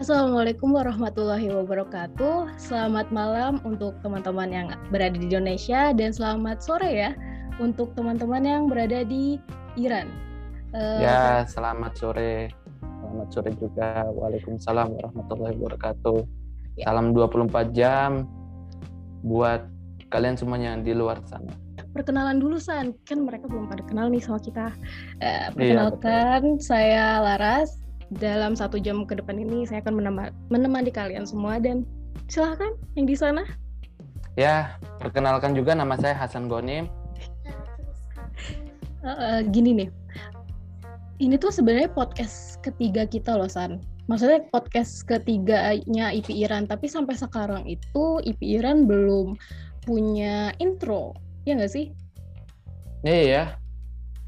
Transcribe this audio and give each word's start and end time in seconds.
Assalamualaikum 0.00 0.72
warahmatullahi 0.72 1.52
wabarakatuh. 1.52 2.56
Selamat 2.56 3.12
malam 3.12 3.60
untuk 3.68 4.00
teman-teman 4.00 4.48
yang 4.48 4.66
berada 4.88 5.12
di 5.12 5.28
Indonesia 5.28 5.92
dan 5.92 6.08
selamat 6.16 6.64
sore 6.64 6.88
ya 6.88 7.12
untuk 7.60 7.92
teman-teman 7.92 8.40
yang 8.40 8.62
berada 8.64 9.04
di 9.04 9.36
Iran. 9.76 10.08
Uh, 10.72 11.04
ya, 11.04 11.44
selamat 11.44 12.00
sore. 12.00 12.48
Selamat 12.80 13.28
sore 13.28 13.52
juga. 13.60 14.08
Waalaikumsalam 14.08 14.88
warahmatullahi 14.88 15.60
wabarakatuh. 15.60 16.24
Ya. 16.80 16.88
Salam 16.88 17.12
24 17.12 17.76
jam 17.76 18.24
buat 19.20 19.68
kalian 20.08 20.40
semuanya 20.40 20.80
yang 20.80 20.80
di 20.80 20.96
luar 20.96 21.20
sana. 21.28 21.52
Perkenalan 21.92 22.40
dulu 22.40 22.56
San, 22.56 22.96
kan 23.04 23.20
mereka 23.28 23.52
belum 23.52 23.68
pada 23.68 23.84
kenal 23.84 24.08
nih 24.08 24.24
sama 24.24 24.40
kita. 24.40 24.72
Uh, 25.20 25.52
perkenalkan, 25.52 26.56
iya, 26.56 26.64
saya 26.64 27.04
Laras 27.20 27.89
dalam 28.18 28.58
satu 28.58 28.74
jam 28.82 29.06
ke 29.06 29.14
depan 29.14 29.38
ini 29.38 29.62
saya 29.70 29.78
akan 29.86 30.02
menemani, 30.02 30.34
menemani 30.50 30.90
kalian 30.90 31.22
semua 31.22 31.62
dan 31.62 31.86
silahkan 32.26 32.74
yang 32.98 33.06
di 33.06 33.14
sana. 33.14 33.46
Ya, 34.34 34.74
perkenalkan 34.98 35.54
juga 35.54 35.78
nama 35.78 35.94
saya 35.94 36.18
Hasan 36.18 36.50
Gonim. 36.50 36.90
Uh, 39.00 39.08
uh, 39.08 39.38
gini 39.46 39.72
nih, 39.72 39.88
ini 41.22 41.38
tuh 41.38 41.54
sebenarnya 41.54 41.88
podcast 41.88 42.58
ketiga 42.60 43.06
kita 43.06 43.32
loh 43.38 43.48
San. 43.48 43.80
Maksudnya 44.10 44.42
podcast 44.50 45.06
ketiganya 45.06 46.10
IP 46.10 46.34
Iran, 46.34 46.66
tapi 46.66 46.90
sampai 46.90 47.14
sekarang 47.14 47.62
itu 47.70 48.18
IP 48.26 48.42
Iran 48.42 48.90
belum 48.90 49.38
punya 49.86 50.50
intro, 50.58 51.14
ya 51.46 51.54
nggak 51.54 51.72
sih? 51.72 51.94
Iya, 53.06 53.22
ya. 53.24 53.44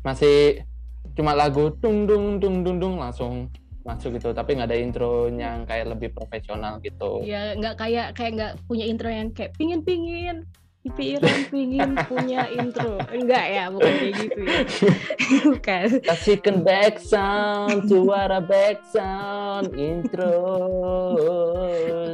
masih 0.03 0.67
cuma 1.15 1.31
lagu 1.31 1.71
tung 1.79 2.11
dung 2.11 2.43
dung 2.43 2.67
dung 2.67 2.83
dung 2.83 2.95
langsung 2.99 3.47
masuk 3.83 4.15
gitu 4.15 4.31
tapi 4.31 4.55
nggak 4.55 4.71
ada 4.71 4.79
intronya 4.79 5.49
yang 5.59 5.65
kayak 5.67 5.87
lebih 5.91 6.09
profesional 6.15 6.79
gitu. 6.83 7.23
Ya 7.27 7.55
nggak 7.59 7.75
kayak 7.79 8.09
kayak 8.15 8.33
nggak 8.39 8.53
punya 8.71 8.85
intro 8.87 9.11
yang 9.11 9.35
kayak 9.35 9.53
pingin 9.59 9.83
pingin 9.83 10.47
IP 10.83 11.15
Iran 11.15 11.47
pingin 11.47 11.91
punya 12.11 12.43
intro. 12.51 12.99
Enggak 13.15 13.47
ya 13.55 13.65
bukan 13.71 13.93
kayak 14.03 14.15
gitu 14.19 14.41
ya. 14.43 14.59
Bukan. 15.47 15.87
Kasihkan 16.03 16.57
back 16.67 16.99
sound 16.99 17.87
suara 17.87 18.43
back 18.43 18.83
sound 18.91 19.71
intro. 19.79 20.43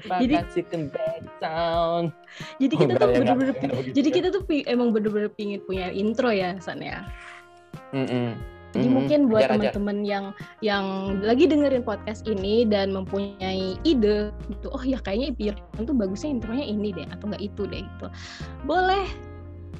Jadi 0.04 0.34
kasihkan 0.36 0.92
back 0.92 1.24
sound. 1.40 2.12
Jadi 2.60 2.74
kita 2.76 2.92
tuh 3.00 3.08
ya, 3.08 3.16
bener-bener 3.24 3.56
jadi 3.96 4.08
kita 4.12 4.28
tuh 4.36 4.44
emang 4.68 4.92
bener-bener 4.92 5.32
pingin 5.32 5.64
punya 5.64 5.88
intro 5.88 6.28
ya 6.28 6.60
San 6.60 6.84
ya? 6.84 7.08
Mm 7.96 8.04
-mm 8.04 8.57
jadi 8.76 8.84
hmm, 8.84 8.94
mungkin 8.94 9.20
buat 9.32 9.48
teman-teman 9.48 10.04
yang 10.04 10.24
yang 10.60 11.16
lagi 11.24 11.48
dengerin 11.48 11.80
podcast 11.80 12.28
ini 12.28 12.68
dan 12.68 12.92
mempunyai 12.92 13.80
ide 13.80 14.28
gitu, 14.52 14.66
oh 14.68 14.84
ya 14.84 15.00
kayaknya 15.00 15.32
Ipiran 15.32 15.82
tuh 15.88 15.96
bagusnya 15.96 16.36
intronya 16.36 16.66
ini 16.68 16.92
deh 16.92 17.06
atau 17.08 17.32
enggak 17.32 17.42
itu 17.48 17.62
deh 17.64 17.80
gitu. 17.80 18.06
Boleh 18.68 19.08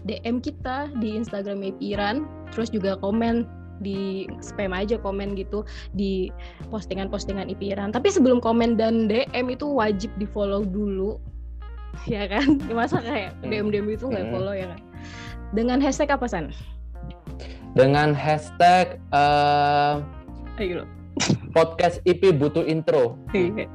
DM 0.09 0.41
kita 0.41 0.89
di 1.05 1.20
Instagram 1.20 1.61
Ipiran, 1.61 2.25
terus 2.56 2.72
juga 2.72 2.97
komen 3.05 3.44
di 3.84 4.27
spam 4.42 4.75
aja 4.75 4.98
komen 4.98 5.39
gitu 5.39 5.62
di 5.94 6.33
postingan-postingan 6.72 7.53
Ipiran. 7.53 7.92
Tapi 7.92 8.09
sebelum 8.09 8.41
komen 8.41 8.81
dan 8.81 9.06
DM 9.06 9.53
itu 9.53 9.69
wajib 9.69 10.11
di 10.16 10.25
follow 10.25 10.64
dulu, 10.64 11.20
ya 12.11 12.25
kan? 12.25 12.56
Masa 12.72 13.05
kayak 13.05 13.36
DM 13.44 13.69
DM 13.69 13.92
itu 13.92 14.09
nggak 14.09 14.33
follow 14.33 14.56
ya 14.56 14.72
kan? 14.72 14.81
Dengan 15.53 15.77
hashtag 15.81 16.09
apa 16.09 16.25
san? 16.25 16.56
Dengan 17.77 18.17
hashtag 18.17 18.97
uh, 19.13 20.01
Ayo. 20.57 20.87
podcast 21.53 22.01
IP 22.09 22.37
butuh 22.39 22.65
intro. 22.65 23.19
Iya. 23.34 23.67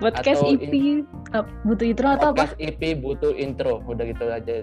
podcast 0.00 0.40
atau 0.44 0.54
IP 0.56 0.72
in, 0.72 0.98
uh, 1.36 1.44
butuh 1.66 1.86
intro 1.88 2.08
atau 2.14 2.30
podcast 2.32 2.54
apa? 2.56 2.60
Podcast 2.60 2.80
IP 2.80 2.82
butuh 3.02 3.32
intro, 3.36 3.72
udah 3.84 4.04
gitu 4.06 4.24
aja. 4.30 4.54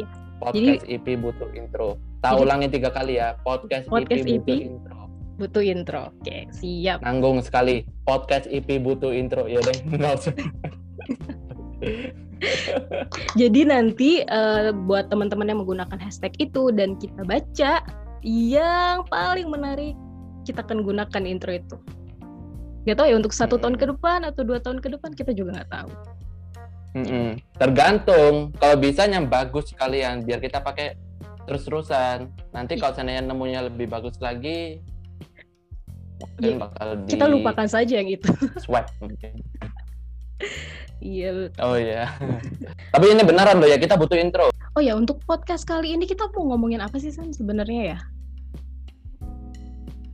Ya. 0.00 0.06
Podcast 0.42 0.82
Jadi, 0.82 0.98
IP 0.98 1.06
butuh 1.22 1.48
intro. 1.54 1.88
Tak 2.18 2.38
ulangi 2.38 2.66
tiga 2.66 2.90
kali 2.90 3.18
ya. 3.22 3.38
Podcast, 3.46 3.86
podcast 3.86 4.26
IP, 4.26 4.42
IP 4.42 4.46
butuh 4.46 4.58
intro. 4.58 5.00
Butuh 5.38 5.62
intro. 5.62 6.02
Oke, 6.18 6.38
siap. 6.50 6.98
Nanggung 7.02 7.42
sekali. 7.42 7.86
Podcast 8.02 8.50
IP 8.50 8.82
butuh 8.82 9.14
intro. 9.14 9.46
Ya 9.46 9.62
deh, 9.62 9.78
Jadi 13.38 13.60
nanti 13.66 14.22
uh, 14.26 14.74
buat 14.74 15.08
teman-teman 15.08 15.46
yang 15.46 15.60
menggunakan 15.62 15.98
hashtag 15.98 16.34
itu 16.42 16.74
dan 16.74 16.98
kita 16.98 17.22
baca 17.22 17.82
yang 18.22 19.02
paling 19.10 19.50
menarik 19.50 19.94
kita 20.42 20.62
akan 20.62 20.82
gunakan 20.82 21.22
intro 21.26 21.54
itu. 21.54 21.76
Gak 22.82 22.98
tau 22.98 23.06
ya 23.06 23.14
untuk 23.14 23.30
satu 23.30 23.58
tahun 23.62 23.78
ke 23.78 23.94
depan 23.94 24.26
atau 24.26 24.42
dua 24.42 24.58
tahun 24.58 24.82
ke 24.82 24.98
depan 24.98 25.14
kita 25.14 25.30
juga 25.30 25.62
nggak 25.62 25.70
tahu. 25.70 25.90
Mm-mm. 26.92 27.40
Tergantung. 27.56 28.52
Kalau 28.58 28.76
bisa 28.76 29.06
yang 29.06 29.30
bagus 29.30 29.70
sekalian 29.70 30.26
biar 30.26 30.42
kita 30.42 30.60
pakai 30.60 30.98
terus-terusan. 31.46 32.28
Nanti 32.50 32.76
kalau 32.76 32.92
seandainya 32.92 33.22
nemunya 33.22 33.70
lebih 33.70 33.86
bagus 33.86 34.18
lagi, 34.18 34.82
ya, 36.38 36.58
bakal 36.58 37.06
di... 37.06 37.10
kita 37.16 37.26
lupakan 37.30 37.66
saja 37.70 38.02
yang 38.02 38.10
itu. 38.10 38.28
Swipe 38.62 38.90
mungkin. 39.00 39.40
Iya. 41.02 41.50
Oh 41.58 41.74
iya. 41.74 42.06
Tapi 42.94 43.10
ini 43.10 43.26
beneran 43.26 43.58
loh 43.58 43.66
ya 43.66 43.74
kita 43.74 43.98
butuh 43.98 44.14
intro. 44.14 44.54
Oh 44.78 44.80
ya 44.80 44.94
untuk 44.94 45.18
podcast 45.26 45.66
kali 45.66 45.92
ini 45.92 46.06
kita 46.06 46.30
mau 46.30 46.54
ngomongin 46.54 46.78
apa 46.78 46.96
sih 47.02 47.10
San 47.10 47.34
sebenarnya 47.34 47.82
ya? 47.82 47.98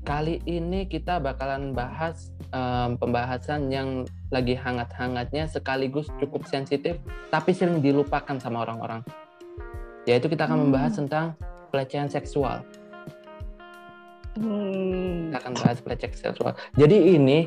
Kali 0.09 0.41
ini 0.49 0.89
kita 0.89 1.21
bakalan 1.21 1.77
bahas 1.77 2.33
um, 2.57 2.97
pembahasan 2.97 3.69
yang 3.69 4.09
lagi 4.33 4.57
hangat-hangatnya 4.57 5.45
sekaligus 5.45 6.09
cukup 6.17 6.49
sensitif 6.49 6.97
tapi 7.29 7.53
sering 7.53 7.85
dilupakan 7.85 8.41
sama 8.41 8.65
orang-orang. 8.65 9.05
Yaitu 10.09 10.33
kita 10.33 10.49
akan 10.49 10.57
hmm. 10.57 10.65
membahas 10.73 10.93
tentang 10.97 11.37
pelecehan 11.69 12.09
seksual. 12.09 12.65
Hmm. 14.41 15.29
Kita 15.29 15.37
akan 15.45 15.53
bahas 15.61 15.79
pelecehan 15.85 16.17
seksual. 16.17 16.57
Jadi 16.81 16.97
ini 17.13 17.45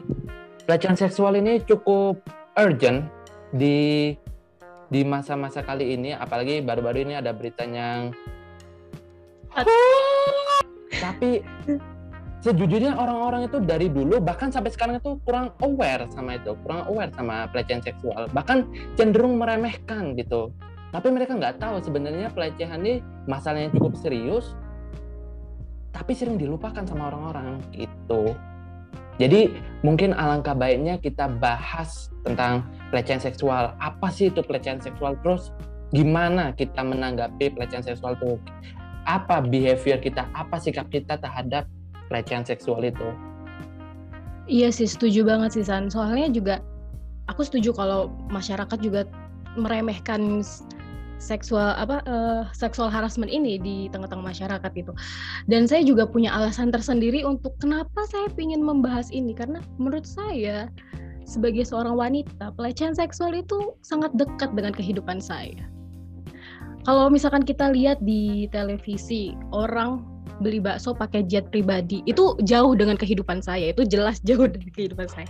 pelecehan 0.70 0.94
seksual 0.94 1.42
ini 1.42 1.58
cukup 1.66 2.22
urgent 2.60 3.08
di 3.56 4.12
di 4.92 5.02
masa-masa 5.08 5.64
kali 5.64 5.96
ini 5.96 6.12
apalagi 6.12 6.60
baru-baru 6.60 7.08
ini 7.08 7.14
ada 7.16 7.32
beritanya 7.32 8.12
tapi 11.00 11.44
sejujurnya 12.42 12.98
orang-orang 12.98 13.48
itu 13.48 13.62
dari 13.64 13.88
dulu 13.88 14.20
bahkan 14.20 14.52
sampai 14.52 14.72
sekarang 14.74 15.00
itu 15.00 15.16
kurang 15.24 15.56
aware 15.64 16.08
sama 16.12 16.36
itu 16.40 16.56
kurang 16.66 16.88
aware 16.90 17.12
sama 17.14 17.46
pelecehan 17.54 17.86
seksual. 17.86 18.26
Bahkan 18.34 18.66
cenderung 18.98 19.38
meremehkan 19.38 20.18
gitu. 20.18 20.50
Tapi 20.90 21.08
mereka 21.14 21.38
nggak 21.38 21.62
tahu 21.62 21.80
sebenarnya 21.84 22.34
pelecehan 22.34 22.82
ini 22.82 23.00
masalahnya 23.30 23.70
cukup 23.72 23.96
serius 24.00 24.58
tapi 25.92 26.18
sering 26.18 26.40
dilupakan 26.40 26.82
sama 26.88 27.12
orang-orang 27.14 27.62
gitu 27.76 28.34
jadi 29.22 29.54
mungkin 29.86 30.18
alangkah 30.18 30.58
baiknya 30.58 30.98
kita 30.98 31.30
bahas 31.38 32.10
tentang 32.26 32.66
pelecehan 32.90 33.22
seksual. 33.22 33.78
Apa 33.78 34.10
sih 34.10 34.34
itu 34.34 34.42
pelecehan 34.42 34.82
seksual? 34.82 35.14
Terus 35.22 35.54
gimana 35.94 36.58
kita 36.58 36.82
menanggapi 36.82 37.54
pelecehan 37.54 37.86
seksual 37.86 38.18
itu? 38.18 38.42
Apa 39.06 39.46
behavior 39.46 40.02
kita? 40.02 40.26
Apa 40.34 40.58
sikap 40.58 40.90
kita 40.90 41.22
terhadap 41.22 41.70
pelecehan 42.10 42.50
seksual 42.50 42.82
itu? 42.82 43.14
Iya 44.50 44.74
sih, 44.74 44.90
setuju 44.90 45.22
banget 45.22 45.54
sih 45.54 45.66
San. 45.70 45.94
Soalnya 45.94 46.34
juga 46.34 46.66
aku 47.30 47.46
setuju 47.46 47.78
kalau 47.78 48.10
masyarakat 48.34 48.78
juga 48.82 49.06
meremehkan 49.54 50.42
seksual 51.22 51.78
apa 51.78 52.02
uh, 52.10 52.50
seksual 52.50 52.90
harassment 52.90 53.30
ini 53.30 53.62
di 53.62 53.86
tengah-tengah 53.94 54.26
masyarakat 54.34 54.72
itu. 54.74 54.92
Dan 55.46 55.70
saya 55.70 55.86
juga 55.86 56.10
punya 56.10 56.34
alasan 56.34 56.74
tersendiri 56.74 57.22
untuk 57.22 57.54
kenapa 57.62 58.04
saya 58.10 58.28
ingin 58.42 58.66
membahas 58.66 59.14
ini 59.14 59.38
karena 59.38 59.62
menurut 59.78 60.10
saya 60.10 60.66
sebagai 61.30 61.64
seorang 61.64 61.94
wanita 61.94 62.52
pelecehan 62.58 62.98
seksual 62.98 63.32
itu 63.38 63.78
sangat 63.86 64.10
dekat 64.18 64.52
dengan 64.58 64.74
kehidupan 64.74 65.22
saya. 65.22 65.70
Kalau 66.82 67.14
misalkan 67.14 67.46
kita 67.46 67.70
lihat 67.70 68.02
di 68.02 68.50
televisi 68.50 69.38
orang 69.54 70.11
beli 70.42 70.58
bakso 70.58 70.98
pakai 70.98 71.24
jet 71.30 71.48
pribadi. 71.54 72.02
Itu 72.10 72.36
jauh 72.42 72.74
dengan 72.74 72.98
kehidupan 72.98 73.40
saya. 73.46 73.70
Itu 73.70 73.86
jelas 73.86 74.18
jauh 74.28 74.50
dari 74.50 74.70
kehidupan 74.74 75.08
saya. 75.08 75.30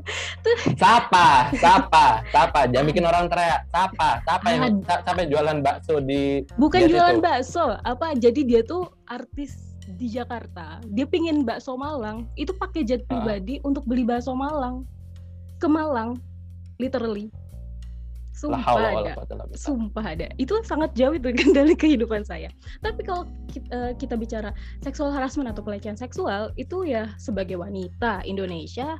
Siapa 0.80 1.52
siapa 1.52 2.24
siapa 2.32 2.60
jangan 2.70 2.86
bikin 2.88 3.04
orang 3.04 3.26
teriak. 3.28 3.66
Siapa 3.68 4.08
siapa 4.24 4.46
yang 4.48 4.64
siapa 4.86 5.22
jualan 5.26 5.58
bakso 5.60 6.00
di 6.00 6.46
bukan 6.56 6.86
jualan 6.86 7.18
itu? 7.18 7.24
bakso. 7.24 7.66
Apa? 7.82 8.14
Jadi 8.16 8.46
dia 8.46 8.62
tuh 8.62 8.88
artis 9.10 9.76
di 9.98 10.06
Jakarta. 10.08 10.78
Dia 10.94 11.04
pingin 11.04 11.42
bakso 11.42 11.74
Malang. 11.74 12.30
Itu 12.38 12.54
pakai 12.56 12.86
jet 12.86 13.04
pribadi 13.10 13.58
uh. 13.60 13.68
untuk 13.68 13.84
beli 13.84 14.06
bakso 14.06 14.32
Malang. 14.32 14.86
Ke 15.60 15.68
Malang 15.68 16.16
literally 16.80 17.28
Sumpah 18.40 18.64
ada. 18.64 19.12
Sumpah 19.52 20.04
ada. 20.16 20.26
Itu 20.40 20.56
sangat 20.64 20.96
jauh 20.96 21.12
itu 21.12 21.28
kendali 21.40 21.76
kehidupan 21.76 22.24
saya. 22.24 22.48
Tapi 22.80 23.04
kalau 23.04 23.28
kita, 23.52 23.68
uh, 23.68 23.92
kita 24.00 24.16
bicara 24.16 24.56
seksual 24.80 25.12
harassment 25.12 25.52
atau 25.52 25.60
pelecehan 25.60 26.00
seksual, 26.00 26.56
itu 26.56 26.88
ya 26.88 27.12
sebagai 27.20 27.60
wanita 27.60 28.24
Indonesia 28.24 28.96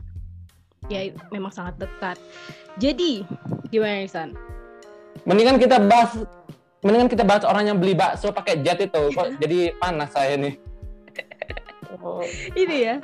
ya 0.92 1.00
memang 1.32 1.48
sangat 1.48 1.80
dekat. 1.80 2.20
Jadi 2.76 3.24
gimana 3.72 4.04
Isan? 4.04 4.36
Mendingan 5.24 5.56
kita 5.56 5.80
bahas 5.88 6.20
mendingan 6.84 7.12
kita 7.12 7.24
bahas 7.24 7.44
orang 7.44 7.72
yang 7.72 7.76
beli 7.76 7.92
bakso 7.92 8.32
pakai 8.32 8.60
jet 8.64 8.80
itu 8.80 9.02
kok 9.16 9.40
jadi 9.40 9.72
panas 9.80 10.12
saya 10.12 10.36
nih. 10.36 10.54
Oh. 12.00 12.24
Ini 12.56 12.76
ya, 12.80 12.96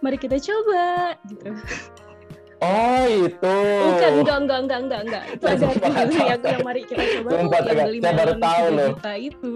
mari 0.00 0.16
kita 0.16 0.40
coba 0.40 1.16
gitu. 1.28 1.52
Oh 2.58 3.04
itu. 3.06 3.56
Bukan 3.94 4.10
enggak 4.22 4.38
enggak 4.42 4.58
enggak 4.58 4.80
enggak 4.82 5.00
enggak. 5.06 5.22
Itu 5.30 5.44
ada 5.46 5.64
artikelnya 5.70 6.18
yang, 6.18 6.40
yang 6.42 6.60
mari 6.66 6.82
kita 6.82 7.02
coba 7.18 7.28
Sumpah, 7.30 7.58
yang 7.62 7.78
beli 7.86 7.98
saya 8.02 8.14
baru 8.18 8.34
tahu 8.34 8.64
loh. 8.74 8.90
Kita 8.98 9.14
itu. 9.14 9.54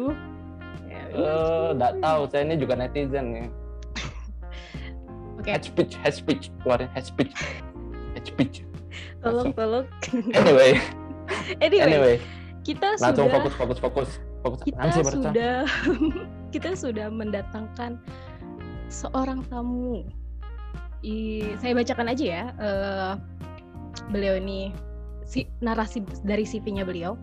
Ya, 0.86 1.02
oh, 1.18 1.66
enggak 1.74 1.92
tahu. 1.98 2.20
Saya 2.30 2.42
ini 2.46 2.54
juga 2.62 2.74
netizen 2.78 3.24
nih. 3.34 3.46
Oke. 5.38 5.42
Okay. 5.42 5.52
Head 5.58 5.64
speech, 5.66 5.92
head 5.98 6.14
speech, 6.14 6.44
keluarin 6.62 6.90
head 6.94 7.06
speech. 7.06 7.34
Head 8.14 8.24
speech. 8.24 8.56
Tolong, 9.18 9.50
tolong. 9.50 9.86
Anyway. 10.38 10.78
anyway. 11.58 11.82
Anyway. 11.82 12.16
Kita 12.62 12.94
Langsung 13.02 13.26
sudah 13.26 13.34
fokus 13.34 13.54
fokus 13.58 13.78
fokus. 13.82 14.10
fokus. 14.46 14.60
Kita 14.62 15.02
sudah 15.02 15.54
kita 16.54 16.70
sudah 16.78 17.06
mendatangkan 17.10 17.98
seorang 18.86 19.42
tamu 19.50 20.06
I, 21.02 21.42
saya 21.58 21.74
bacakan 21.74 22.14
aja 22.14 22.24
ya 22.24 22.44
uh, 22.62 23.12
beliau 24.14 24.38
ini 24.38 24.70
si 25.26 25.50
narasi 25.58 26.06
dari 26.22 26.46
CV-nya 26.46 26.86
beliau 26.86 27.18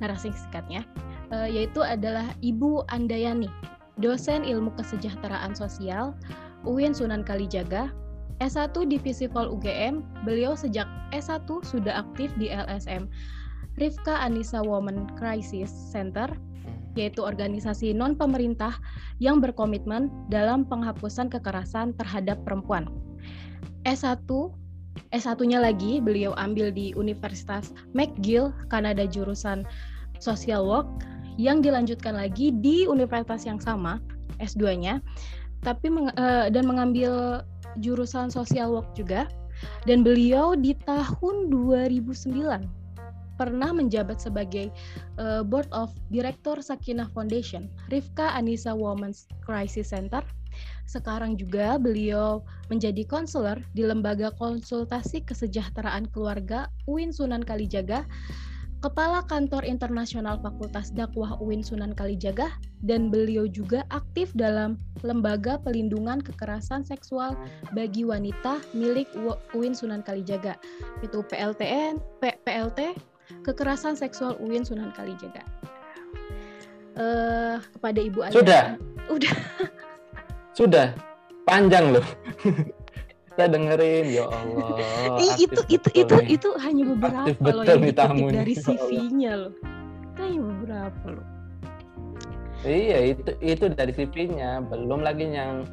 narasi 0.00 0.28
singkatnya 0.32 0.84
uh, 1.32 1.48
yaitu 1.48 1.80
adalah 1.80 2.28
Ibu 2.44 2.84
Andayani 2.92 3.48
dosen 3.96 4.44
ilmu 4.44 4.76
kesejahteraan 4.76 5.56
sosial 5.56 6.12
UIN 6.68 6.92
Sunan 6.92 7.24
Kalijaga 7.24 7.88
S1 8.42 8.74
Divisi 8.90 9.30
Vol 9.30 9.48
UGM 9.48 10.02
beliau 10.26 10.58
sejak 10.58 10.84
S1 11.14 11.46
sudah 11.64 12.04
aktif 12.04 12.28
di 12.36 12.50
LSM 12.50 13.06
Rifka 13.78 14.20
Anissa 14.20 14.60
Women 14.60 15.08
Crisis 15.16 15.70
Center 15.70 16.28
yaitu 16.94 17.26
organisasi 17.26 17.90
non-pemerintah 17.90 18.78
yang 19.18 19.42
berkomitmen 19.42 20.10
dalam 20.30 20.62
penghapusan 20.62 21.26
kekerasan 21.26 21.90
terhadap 21.98 22.38
perempuan. 22.46 22.86
S1 23.84 24.26
S1-nya 25.14 25.62
lagi 25.62 26.02
beliau 26.02 26.34
ambil 26.38 26.70
di 26.70 26.94
Universitas 26.94 27.70
McGill, 27.94 28.50
Kanada 28.70 29.06
jurusan 29.06 29.62
Social 30.18 30.66
Work 30.66 30.86
yang 31.34 31.62
dilanjutkan 31.62 32.14
lagi 32.14 32.54
di 32.54 32.86
universitas 32.86 33.42
yang 33.42 33.58
sama 33.58 33.98
S2-nya 34.38 35.02
tapi 35.64 35.88
meng, 35.88 36.12
uh, 36.14 36.46
dan 36.52 36.68
mengambil 36.68 37.42
jurusan 37.80 38.30
Social 38.30 38.70
Work 38.70 38.94
juga. 38.94 39.26
Dan 39.88 40.04
beliau 40.04 40.52
di 40.52 40.76
tahun 40.84 41.48
2009 41.48 42.36
pernah 43.34 43.70
menjabat 43.72 44.20
sebagai 44.20 44.68
uh, 45.16 45.40
Board 45.40 45.66
of 45.72 45.90
Director 46.12 46.60
Sakinah 46.60 47.08
Foundation, 47.16 47.72
Rifka 47.88 48.34
Anissa 48.36 48.76
Women's 48.76 49.24
Crisis 49.40 49.90
Center, 49.90 50.20
sekarang 50.84 51.40
juga 51.40 51.80
beliau 51.80 52.44
menjadi 52.68 53.04
konselor 53.08 53.60
di 53.72 53.84
Lembaga 53.84 54.30
Konsultasi 54.36 55.24
Kesejahteraan 55.24 56.12
Keluarga 56.12 56.68
UIN 56.84 57.10
Sunan 57.10 57.40
Kalijaga, 57.40 58.04
Kepala 58.84 59.24
Kantor 59.24 59.64
Internasional 59.64 60.36
Fakultas 60.44 60.92
Dakwah 60.92 61.40
UIN 61.40 61.64
Sunan 61.64 61.96
Kalijaga, 61.96 62.52
dan 62.84 63.08
beliau 63.08 63.48
juga 63.48 63.88
aktif 63.88 64.28
dalam 64.36 64.76
Lembaga 65.00 65.56
Pelindungan 65.56 66.20
Kekerasan 66.20 66.84
Seksual 66.84 67.32
bagi 67.72 68.04
Wanita 68.04 68.60
milik 68.76 69.08
UIN 69.56 69.72
Sunan 69.72 70.04
Kalijaga, 70.04 70.60
itu 71.00 71.24
PLTN, 71.32 71.96
P, 72.20 72.36
PLT, 72.44 72.92
Kekerasan 73.40 73.96
Seksual 73.96 74.36
UIN 74.36 74.68
Sunan 74.68 74.92
Kalijaga. 74.92 75.40
Uh, 76.94 77.58
kepada 77.74 77.98
Ibu 77.98 78.20
Anda. 78.22 78.36
Sudah. 78.38 78.64
Udah. 79.10 79.34
Sudah 80.54 80.94
panjang 81.44 81.98
loh. 81.98 82.06
Kita 83.34 83.50
dengerin 83.50 84.06
ya 84.14 84.30
Allah. 84.30 85.18
Ih, 85.18 85.34
itu 85.42 85.60
itu 85.66 85.88
itu 85.90 86.14
nih. 86.22 86.38
itu 86.38 86.48
hanya 86.62 86.86
beberapa 86.94 87.26
aktif 87.26 87.42
loh 87.42 87.64
yang 87.66 87.82
dikutip 87.82 88.30
dari 88.30 88.54
ya 88.56 88.62
CV-nya 88.62 89.32
loh. 89.34 89.52
Itu 90.14 90.20
hanya 90.22 90.40
beberapa 90.46 91.06
loh. 91.18 91.26
Iya, 92.64 92.98
itu 93.10 93.30
itu 93.42 93.64
dari 93.74 93.92
CV-nya, 93.92 94.62
belum 94.70 95.02
lagi 95.02 95.26
yang 95.26 95.66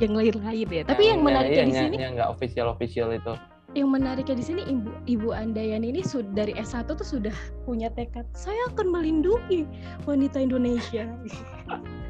yang 0.00 0.16
lain-lain 0.16 0.66
ya. 0.72 0.82
Tapi 0.88 1.02
yang, 1.04 1.20
yang 1.20 1.20
menariknya 1.22 1.60
iya, 1.60 1.68
di 1.68 1.76
sini 1.76 1.96
yang 2.00 2.12
nggak 2.16 2.30
official 2.32 2.66
official 2.72 3.12
itu. 3.12 3.36
Yang 3.76 3.88
menariknya 4.00 4.36
di 4.40 4.44
sini 4.48 4.62
ibu 4.64 4.90
ibu 5.04 5.28
Andayan 5.36 5.84
ini 5.84 6.00
sudah 6.00 6.32
dari 6.32 6.56
S1 6.56 6.88
tuh 6.88 7.04
sudah 7.04 7.36
punya 7.68 7.92
tekad 7.92 8.24
saya 8.32 8.72
akan 8.72 8.88
melindungi 8.88 9.68
wanita 10.08 10.40
Indonesia. 10.40 11.04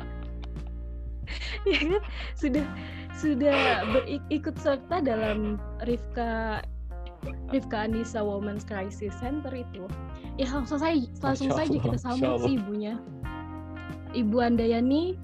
ya 1.71 1.79
kan? 1.81 2.03
Sudah 2.37 2.67
sudah 3.15 3.59
berikut 3.94 4.56
serta 4.59 5.00
dalam 5.00 5.56
Rifka 5.87 6.62
Rifka 7.49 7.88
Anissa 7.88 8.21
Women's 8.21 8.67
Crisis 8.67 9.15
Center 9.17 9.53
itu. 9.55 9.88
Ya 10.37 10.50
langsung 10.50 10.82
saja 10.82 11.00
langsung 11.23 11.50
saja 11.55 11.73
kita 11.73 11.99
sambut 11.99 12.44
si 12.44 12.59
ibunya. 12.61 13.00
Ibu 14.15 14.37
Andayani 14.38 15.19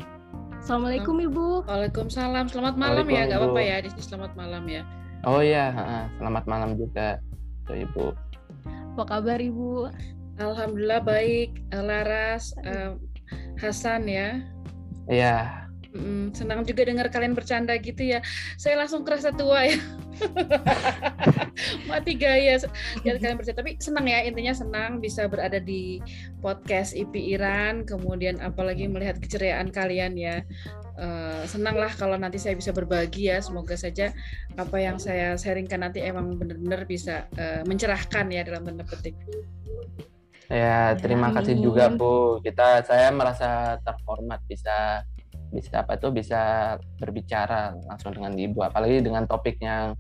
Assalamualaikum 0.61 1.17
Ibu. 1.25 1.65
Waalaikumsalam. 1.65 2.53
Selamat 2.53 2.77
malam 2.77 3.09
ya 3.09 3.25
nggak 3.25 3.41
apa-apa 3.41 3.63
ya 3.65 3.77
di 3.81 3.89
selamat 3.97 4.37
malam 4.37 4.69
ya. 4.69 4.85
Oh 5.25 5.41
ya 5.41 5.73
selamat 6.21 6.45
malam 6.45 6.77
juga 6.77 7.17
tuh 7.65 7.81
Ibu. 7.81 8.13
Apa 8.97 9.03
kabar 9.09 9.41
Ibu? 9.41 9.89
Alhamdulillah 10.37 11.01
baik 11.01 11.65
Laras 11.73 12.53
uh, 12.65 12.97
Hasan 13.57 14.05
ya. 14.05 14.45
Iya 15.09 15.70
Mm, 15.91 16.31
senang 16.31 16.63
juga 16.63 16.87
dengar 16.87 17.11
kalian 17.11 17.35
bercanda 17.35 17.75
gitu 17.75 18.07
ya. 18.07 18.23
Saya 18.55 18.79
langsung 18.79 19.03
kerasa 19.03 19.35
tua 19.35 19.67
ya. 19.67 19.79
Mati 21.91 22.15
gaya 22.15 22.63
ya 23.03 23.13
kalian 23.19 23.35
bercanda. 23.35 23.59
Tapi 23.59 23.75
senang 23.83 24.07
ya 24.07 24.23
intinya 24.23 24.55
senang 24.55 25.03
bisa 25.03 25.27
berada 25.27 25.59
di 25.59 25.99
podcast 26.39 26.95
IP 26.95 27.19
Iran. 27.35 27.83
Kemudian 27.83 28.39
apalagi 28.39 28.87
melihat 28.87 29.19
keceriaan 29.19 29.75
kalian 29.75 30.15
ya. 30.15 30.47
Uh, 31.01 31.43
senang 31.49 31.81
lah 31.81 31.91
kalau 31.97 32.15
nanti 32.15 32.39
saya 32.39 32.55
bisa 32.55 32.71
berbagi 32.71 33.27
ya. 33.27 33.43
Semoga 33.43 33.75
saja 33.75 34.15
apa 34.55 34.77
yang 34.79 35.03
saya 35.03 35.35
sharingkan 35.35 35.83
nanti 35.83 36.07
emang 36.07 36.39
benar-benar 36.39 36.87
bisa 36.87 37.27
uh, 37.35 37.67
mencerahkan 37.67 38.31
ya 38.31 38.47
dalam 38.47 38.63
tanda 38.63 38.87
petik. 38.87 39.19
Ya, 40.51 40.99
terima 40.99 41.31
kasih 41.31 41.63
juga 41.63 41.87
Bu. 41.91 42.43
Kita 42.43 42.83
saya 42.83 43.15
merasa 43.15 43.79
terhormat 43.87 44.43
bisa 44.51 45.07
bisa 45.51 45.83
apa 45.83 45.99
tuh 45.99 46.15
bisa 46.15 46.75
berbicara 46.99 47.75
langsung 47.87 48.15
dengan 48.15 48.35
ibu. 48.35 48.63
Apalagi 48.63 49.03
dengan 49.03 49.27
topik 49.27 49.59
yang 49.63 49.95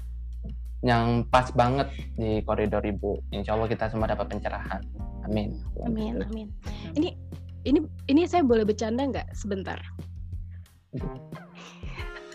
yang 0.81 1.29
pas 1.29 1.53
banget 1.53 1.93
di 2.17 2.41
koridor 2.47 2.81
ibu. 2.87 3.21
Insya 3.35 3.55
Allah 3.59 3.69
kita 3.69 3.93
semua 3.93 4.09
dapat 4.09 4.31
pencerahan. 4.33 4.81
Amin. 5.29 5.61
Amin 5.85 6.23
amin. 6.25 6.49
Ini 6.97 7.13
ini 7.69 7.79
ini 8.09 8.23
saya 8.25 8.41
boleh 8.41 8.65
bercanda 8.65 9.05
nggak? 9.05 9.29
Sebentar. 9.37 9.77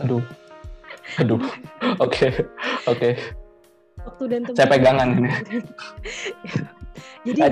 Aduh. 0.03 0.21
Aduh. 1.17 1.41
Oke 2.03 2.45
oke. 2.87 3.09
Waktu 4.05 4.23
dan 4.29 4.41
tempat. 4.45 4.57
Saya 4.57 4.69
pegangan 4.69 5.07
ini. 5.17 5.29
Jadi 7.25 7.41
ya, 7.41 7.49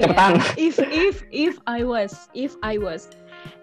if 0.53 0.77
if 0.77 1.25
if 1.34 1.55
I 1.65 1.82
was 1.82 2.29
if 2.38 2.53
I 2.62 2.77
was 2.77 3.10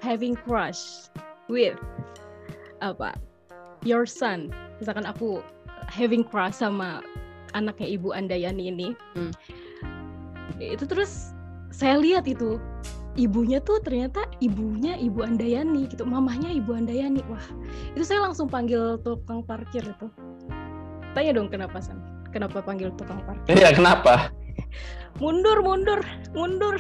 having 0.03 0.35
crush 0.35 1.07
with 1.51 1.77
apa 2.79 3.19
your 3.83 4.07
son. 4.07 4.55
Misalkan 4.79 5.05
aku 5.05 5.43
having 5.91 6.23
crush 6.25 6.63
sama 6.63 7.03
anaknya 7.53 7.99
ibu 7.99 8.15
Andayani 8.15 8.71
ini. 8.71 8.89
Hmm. 9.19 9.35
itu 10.61 10.85
terus 10.85 11.33
saya 11.73 11.97
lihat 11.97 12.29
itu 12.29 12.61
ibunya 13.17 13.65
tuh 13.65 13.81
ternyata 13.81 14.29
ibunya 14.45 14.95
ibu 15.01 15.25
Andayani 15.25 15.89
gitu 15.91 16.07
mamahnya 16.07 16.53
ibu 16.55 16.77
Andayani. 16.77 17.25
Wah 17.27 17.47
itu 17.97 18.05
saya 18.07 18.25
langsung 18.25 18.47
panggil 18.47 19.01
tukang 19.03 19.43
parkir 19.43 19.83
itu. 19.83 20.07
Tanya 21.17 21.35
dong 21.35 21.51
kenapa 21.51 21.83
san? 21.83 21.99
Kenapa 22.31 22.63
panggil 22.63 22.95
tukang 22.95 23.19
parkir? 23.27 23.59
Iya 23.59 23.75
kenapa? 23.75 24.31
Mundur 25.19 25.65
mundur 25.65 26.01
mundur 26.31 26.79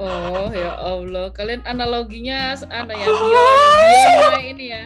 oh 0.00 0.48
ya 0.50 0.72
Allah, 0.78 1.30
kalian 1.32 1.62
analoginya 1.64 2.56
ana 2.68 2.94
ya 2.94 3.06
biar 3.08 4.42
ini 4.42 4.66
ya. 4.72 4.82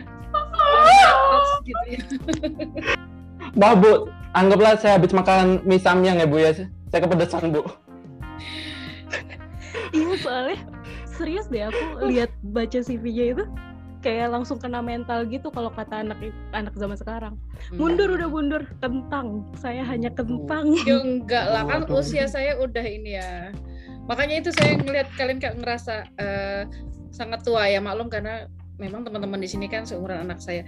gitu 1.64 1.86
ya. 1.88 2.02
Bah, 3.56 3.74
Bu, 3.74 4.12
anggaplah 4.36 4.76
saya 4.76 5.00
habis 5.00 5.10
makan 5.16 5.64
mie 5.64 5.80
samyang 5.80 6.20
ya, 6.20 6.26
Bu 6.28 6.38
ya. 6.38 6.52
Saya 6.92 7.00
kepedesan, 7.04 7.50
Bu. 7.50 7.64
iya, 9.96 10.14
soalnya 10.20 10.58
serius 11.18 11.50
deh 11.50 11.66
aku 11.66 12.06
lihat 12.06 12.30
baca 12.54 12.78
CV-nya 12.78 13.34
itu 13.34 13.44
kayak 13.98 14.30
langsung 14.30 14.62
kena 14.62 14.78
mental 14.78 15.26
gitu 15.26 15.50
kalau 15.50 15.70
kata 15.74 16.06
anak 16.06 16.18
anak 16.54 16.74
zaman 16.78 16.96
sekarang. 16.98 17.34
Hmm. 17.70 17.76
Mundur 17.78 18.14
udah 18.14 18.28
mundur, 18.30 18.62
kentang. 18.78 19.42
Saya 19.58 19.82
hanya 19.82 20.10
kentang. 20.14 20.74
Ya 20.86 21.02
enggak 21.02 21.44
lah 21.50 21.64
kan 21.66 21.82
usia 21.90 22.30
saya 22.30 22.54
udah 22.58 22.84
ini 22.86 23.18
ya. 23.18 23.50
Makanya 24.06 24.40
itu 24.40 24.50
saya 24.54 24.78
ngelihat 24.78 25.08
kalian 25.18 25.38
kayak 25.42 25.60
ngerasa 25.60 25.94
uh, 26.16 26.62
sangat 27.12 27.44
tua 27.44 27.66
ya 27.68 27.82
maklum 27.82 28.08
karena 28.08 28.46
memang 28.78 29.02
teman-teman 29.02 29.42
di 29.42 29.50
sini 29.50 29.66
kan 29.66 29.82
seumuran 29.84 30.22
anak 30.22 30.38
saya 30.38 30.62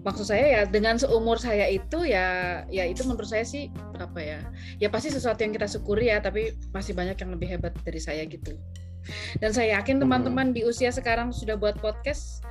maksud 0.00 0.32
saya 0.32 0.44
ya 0.48 0.62
dengan 0.64 0.96
seumur 0.96 1.36
saya 1.36 1.68
itu 1.68 2.08
ya 2.08 2.60
ya 2.72 2.88
itu 2.88 3.04
menurut 3.04 3.28
saya 3.28 3.44
sih 3.44 3.68
apa 4.00 4.20
ya 4.20 4.40
ya 4.80 4.88
pasti 4.88 5.12
sesuatu 5.12 5.44
yang 5.44 5.52
kita 5.52 5.68
syukuri 5.68 6.08
ya 6.08 6.24
tapi 6.24 6.56
masih 6.72 6.96
banyak 6.96 7.20
yang 7.20 7.30
lebih 7.36 7.48
hebat 7.52 7.72
dari 7.84 8.00
saya 8.00 8.24
gitu 8.24 8.56
dan 9.38 9.50
saya 9.52 9.80
yakin 9.80 9.98
hmm. 9.98 10.02
teman-teman 10.06 10.46
di 10.54 10.62
usia 10.66 10.90
sekarang 10.92 11.32
sudah 11.34 11.56
buat 11.56 11.76
podcast 11.78 12.44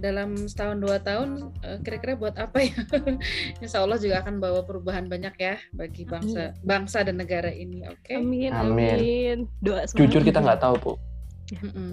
dalam 0.00 0.48
setahun 0.48 0.80
dua 0.80 0.96
tahun 1.02 1.52
eh, 1.60 1.76
kira-kira 1.84 2.16
buat 2.16 2.34
apa 2.40 2.64
ya? 2.64 2.72
Insya 3.62 3.84
Allah 3.84 4.00
juga 4.00 4.24
akan 4.24 4.40
bawa 4.40 4.64
perubahan 4.64 5.12
banyak 5.12 5.34
ya 5.36 5.60
bagi 5.76 6.08
bangsa 6.08 6.56
amin. 6.56 6.64
bangsa 6.64 6.98
dan 7.04 7.20
negara 7.20 7.52
ini 7.52 7.84
oke? 7.84 8.00
Okay? 8.08 8.16
amin. 8.16 8.50
amin. 8.54 9.38
Doa 9.60 9.84
jujur 9.92 10.24
kita 10.24 10.40
nggak 10.40 10.60
tahu 10.64 10.74
bu. 10.80 10.92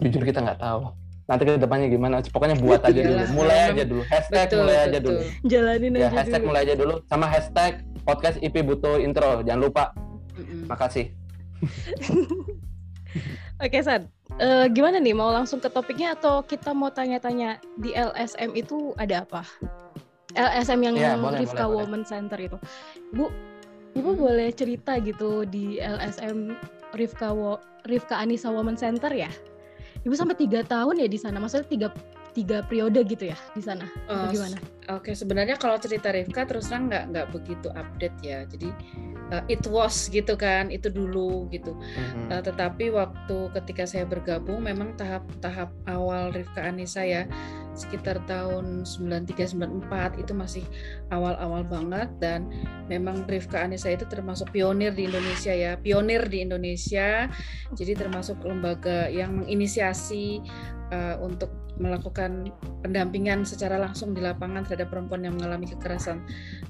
Jujur 0.07 0.23
kita 0.23 0.39
nggak 0.39 0.61
tahu. 0.63 0.95
Nanti 1.27 1.43
ke 1.43 1.59
depannya 1.59 1.91
gimana? 1.91 2.23
Pokoknya 2.23 2.55
buat 2.55 2.79
aja 2.87 3.01
dulu. 3.03 3.23
Mulai 3.35 3.57
aja 3.75 3.83
dulu. 3.83 4.03
Hashtag 4.07 4.47
betul, 4.47 4.59
mulai 4.63 4.75
betul, 4.79 4.87
aja 4.87 4.99
dulu. 5.03 5.19
Jalanin 5.43 5.91
ya, 5.91 5.99
aja 6.07 6.15
hashtag 6.23 6.39
dulu. 6.39 6.47
mulai 6.47 6.61
aja 6.63 6.75
dulu. 6.79 6.95
Sama 7.11 7.25
hashtag 7.27 7.73
podcast 8.07 8.37
IP 8.39 8.63
butuh 8.63 8.95
intro. 9.03 9.43
Jangan 9.43 9.59
lupa. 9.59 9.91
Mm-hmm. 10.37 10.69
makasih 10.69 11.05
Oke 13.57 13.81
San, 13.81 14.05
uh, 14.37 14.69
gimana 14.69 15.01
nih 15.01 15.17
mau 15.17 15.33
langsung 15.33 15.57
ke 15.57 15.69
topiknya 15.69 16.13
atau 16.13 16.45
kita 16.45 16.73
mau 16.77 16.93
tanya-tanya 16.93 17.57
di 17.81 17.89
LSM 17.93 18.53
itu 18.53 18.93
ada 19.01 19.25
apa? 19.25 19.41
LSM 20.37 20.79
yang 20.85 20.95
ya, 20.95 21.17
boleh, 21.17 21.41
Rifka 21.41 21.65
boleh, 21.65 21.81
Women 21.81 22.05
boleh. 22.05 22.11
Center 22.13 22.37
itu, 22.37 22.57
Bu, 23.17 23.33
Ibu 23.97 24.13
hmm. 24.13 24.21
boleh 24.21 24.49
cerita 24.53 25.01
gitu 25.01 25.41
di 25.49 25.81
LSM 25.81 26.53
Rifka 26.93 27.33
Wo, 27.33 27.57
Rifka 27.89 28.21
Anissa 28.21 28.53
Women 28.53 28.77
Center 28.77 29.09
ya? 29.09 29.31
ibu 30.07 30.15
sampai 30.15 30.39
tiga 30.39 30.63
tahun 30.63 31.03
ya 31.03 31.07
di 31.11 31.19
sana 31.19 31.35
maksudnya 31.41 31.67
tiga 31.67 31.87
tiga 32.31 32.61
periode 32.63 33.01
gitu 33.03 33.33
ya 33.33 33.37
di 33.57 33.63
sana 33.65 33.83
uh, 34.07 34.31
gimana? 34.31 34.55
Oke 34.93 35.11
okay, 35.11 35.13
sebenarnya 35.17 35.59
kalau 35.59 35.75
cerita 35.81 36.13
Rifka 36.13 36.47
terus 36.47 36.69
terang 36.69 36.87
nggak 36.87 37.03
nggak 37.11 37.27
begitu 37.35 37.67
update 37.75 38.17
ya 38.21 38.47
jadi 38.47 38.69
uh, 39.31 39.43
it 39.51 39.63
was 39.67 40.07
gitu 40.07 40.35
kan 40.39 40.71
itu 40.71 40.87
dulu 40.91 41.47
gitu. 41.51 41.75
Mm-hmm. 41.75 42.31
uh, 42.31 42.41
tetapi 42.43 42.91
waktu 42.91 43.37
ketika 43.61 43.83
saya 43.87 44.05
bergabung 44.07 44.63
memang 44.63 44.95
tahap-tahap 44.95 45.71
awal 45.87 46.31
Rifka 46.31 46.63
Anissa 46.63 47.03
ya 47.03 47.27
sekitar 47.77 48.17
tahun 48.25 48.89
93-94 48.89 50.17
itu 50.17 50.33
masih 50.33 50.65
awal-awal 51.13 51.61
banget. 51.61 52.09
Dan 52.17 52.49
memang 52.89 53.23
Rifka 53.29 53.61
Anissa 53.61 53.93
itu 53.93 54.09
termasuk 54.09 54.49
pionir 54.49 54.97
di 54.97 55.05
Indonesia 55.05 55.53
ya 55.53 55.77
pionir 55.77 56.25
di 56.25 56.41
Indonesia. 56.41 57.29
Jadi 57.77 57.93
termasuk 57.93 58.41
lembaga 58.41 59.07
yang 59.13 59.45
menginisiasi 59.45 60.41
uh, 60.89 61.21
untuk 61.21 61.66
melakukan 61.77 62.53
pendampingan 62.85 63.43
secara 63.43 63.81
langsung 63.81 64.13
di 64.13 64.21
lapangan 64.21 64.63
terhadap 64.63 64.93
perempuan 64.93 65.25
yang 65.25 65.35
mengalami 65.35 65.67
kekerasan 65.67 66.21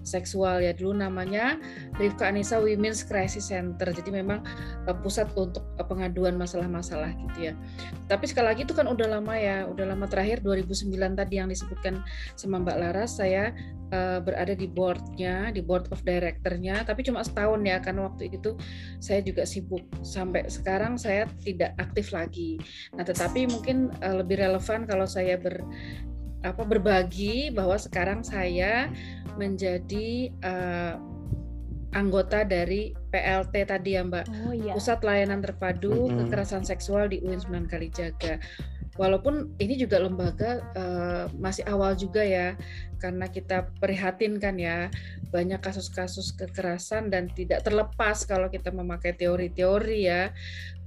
seksual. 0.02 0.64
Ya 0.64 0.72
dulu 0.74 0.98
namanya 0.98 1.60
Rifka 2.00 2.32
Anissa 2.32 2.58
Women's 2.58 3.04
Crisis 3.04 3.52
Center. 3.52 3.92
Jadi 3.92 4.10
memang 4.10 4.42
uh, 4.88 4.96
pusat 4.98 5.30
untuk 5.38 5.68
uh, 5.78 5.86
pengaduan 5.86 6.40
masalah-masalah 6.40 7.14
gitu 7.30 7.52
ya. 7.52 7.54
Tapi 8.10 8.26
sekali 8.26 8.56
lagi 8.56 8.62
itu 8.66 8.74
kan 8.74 8.88
udah 8.88 9.20
lama 9.20 9.36
ya 9.36 9.68
udah 9.68 9.94
lama 9.94 10.10
terakhir 10.10 10.42
2009 10.42 10.90
tadi 11.14 11.34
yang 11.38 11.52
disebutkan 11.52 12.02
sama 12.34 12.64
Mbak 12.64 12.78
Laras 12.80 13.20
saya 13.20 13.52
uh, 13.94 14.20
berada 14.24 14.58
di 14.58 14.66
boardnya 14.66 15.54
di 15.54 15.62
board 15.62 15.92
of 15.94 16.02
directornya. 16.02 16.82
Tapi 16.82 17.06
cuma 17.06 17.22
setahun 17.22 17.62
ya 17.62 17.78
karena 17.84 18.10
waktu 18.10 18.34
itu 18.34 18.58
saya 18.98 19.22
juga 19.22 19.46
sibuk. 19.46 19.86
Sampai 20.02 20.50
sekarang 20.50 20.98
saya 20.98 21.30
tidak 21.46 21.78
aktif 21.78 22.10
lagi. 22.16 22.58
Nah 22.98 23.06
tetapi 23.06 23.46
mungkin 23.52 23.94
lebih 24.02 24.42
relevan 24.42 24.90
kalau 24.90 24.97
saya 25.06 25.38
ber 25.38 25.62
apa 26.42 26.64
berbagi 26.64 27.52
bahwa 27.54 27.76
sekarang 27.76 28.22
saya 28.24 28.90
menjadi 29.36 30.32
uh, 30.46 30.96
anggota 31.98 32.46
dari 32.46 32.94
PLT 33.10 33.56
tadi 33.68 33.98
ya 33.98 34.04
Mbak 34.06 34.26
oh, 34.46 34.54
iya. 34.54 34.74
Pusat 34.78 35.00
Layanan 35.02 35.42
Terpadu 35.42 35.94
mm 35.94 36.10
-hmm. 36.10 36.18
Kekerasan 36.28 36.64
Seksual 36.64 37.10
di 37.10 37.24
UIN 37.26 37.42
Sunan 37.42 37.66
Kalijaga 37.66 38.38
walaupun 38.98 39.54
ini 39.62 39.78
juga 39.78 40.02
lembaga 40.02 40.66
uh, 40.74 41.26
masih 41.38 41.64
awal 41.70 41.94
juga 41.94 42.26
ya 42.26 42.58
karena 42.98 43.30
kita 43.30 43.70
prihatin 43.78 44.42
kan 44.42 44.58
ya 44.58 44.90
banyak 45.30 45.62
kasus-kasus 45.62 46.34
kekerasan 46.34 47.14
dan 47.14 47.30
tidak 47.30 47.62
terlepas 47.62 48.26
kalau 48.26 48.50
kita 48.50 48.74
memakai 48.74 49.14
teori-teori 49.14 50.10
ya 50.10 50.34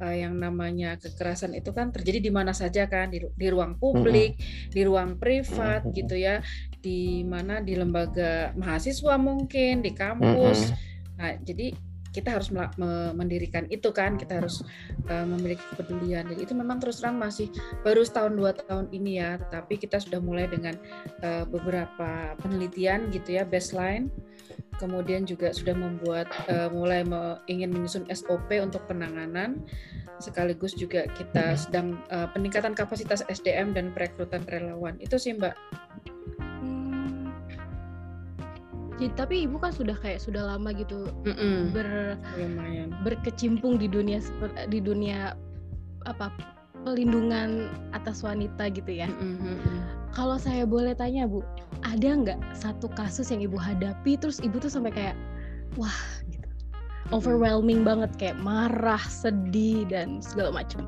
uh, 0.03 0.15
yang 0.15 0.35
namanya 0.35 0.99
kekerasan 0.99 1.55
itu 1.55 1.71
kan 1.71 1.93
terjadi 1.95 2.19
di 2.19 2.33
mana 2.33 2.51
saja 2.51 2.89
kan 2.91 3.13
di, 3.13 3.23
di 3.23 3.47
ruang 3.53 3.77
publik, 3.79 4.41
di 4.73 4.83
ruang 4.83 5.21
privat 5.21 5.87
gitu 5.93 6.17
ya, 6.17 6.43
di 6.81 7.23
mana 7.23 7.61
di 7.61 7.77
lembaga 7.77 8.57
mahasiswa 8.57 9.15
mungkin 9.21 9.85
di 9.85 9.93
kampus. 9.93 10.73
Nah, 11.21 11.37
jadi 11.45 11.77
kita 12.11 12.35
harus 12.35 12.51
mendirikan 13.15 13.71
itu 13.71 13.95
kan 13.95 14.19
kita 14.19 14.43
harus 14.43 14.67
uh, 15.07 15.27
memiliki 15.27 15.63
kepedulian. 15.75 16.27
Jadi 16.27 16.41
itu 16.43 16.55
memang 16.59 16.83
terus 16.83 16.99
terang 16.99 17.17
masih 17.23 17.51
baru 17.87 18.03
setahun 18.03 18.35
dua 18.35 18.51
tahun 18.55 18.91
ini 18.91 19.23
ya. 19.23 19.39
Tapi 19.39 19.79
kita 19.79 20.03
sudah 20.03 20.19
mulai 20.19 20.51
dengan 20.51 20.75
uh, 21.23 21.47
beberapa 21.47 22.35
penelitian 22.43 23.15
gitu 23.15 23.39
ya 23.39 23.47
baseline. 23.47 24.11
Kemudian 24.83 25.29
juga 25.29 25.53
sudah 25.53 25.77
membuat 25.77 26.27
uh, 26.49 26.73
mulai 26.73 27.05
me, 27.05 27.37
ingin 27.47 27.71
menyusun 27.71 28.09
SOP 28.11 28.49
untuk 28.59 28.83
penanganan. 28.91 29.63
Sekaligus 30.19 30.75
juga 30.75 31.07
kita 31.15 31.55
sedang 31.57 32.01
uh, 32.11 32.29
peningkatan 32.33 32.75
kapasitas 32.75 33.23
SDM 33.29 33.77
dan 33.77 33.93
perekrutan 33.93 34.43
relawan. 34.49 34.97
Itu 34.99 35.21
sih 35.21 35.37
mbak 35.37 35.55
Jadi, 39.01 39.17
tapi 39.17 39.35
ibu 39.49 39.57
kan 39.57 39.73
sudah 39.73 39.97
kayak 39.97 40.21
sudah 40.21 40.45
lama 40.45 40.77
gitu 40.77 41.09
mm 41.25 41.33
-mm. 41.33 41.57
ber 41.73 42.21
Lumayan. 42.37 42.93
berkecimpung 43.01 43.81
di 43.81 43.89
dunia 43.89 44.21
di 44.69 44.77
dunia 44.77 45.33
apa 46.05 46.29
pelindungan 46.85 47.73
atas 47.97 48.21
wanita 48.21 48.69
gitu 48.69 48.93
ya. 48.93 49.09
Mm 49.09 49.37
-hmm. 49.41 49.77
Kalau 50.13 50.37
saya 50.37 50.69
boleh 50.69 50.93
tanya 50.93 51.25
bu, 51.25 51.41
ada 51.81 52.13
nggak 52.13 52.41
satu 52.53 52.93
kasus 52.93 53.33
yang 53.33 53.41
ibu 53.41 53.57
hadapi 53.57 54.21
terus 54.21 54.37
ibu 54.45 54.61
tuh 54.61 54.69
sampai 54.69 54.93
kayak 54.93 55.17
wah 55.81 55.97
gitu, 56.29 56.49
overwhelming 57.09 57.81
banget 57.81 58.13
kayak 58.21 58.37
marah, 58.37 59.01
sedih 59.09 59.89
dan 59.89 60.21
segala 60.21 60.61
macam. 60.61 60.85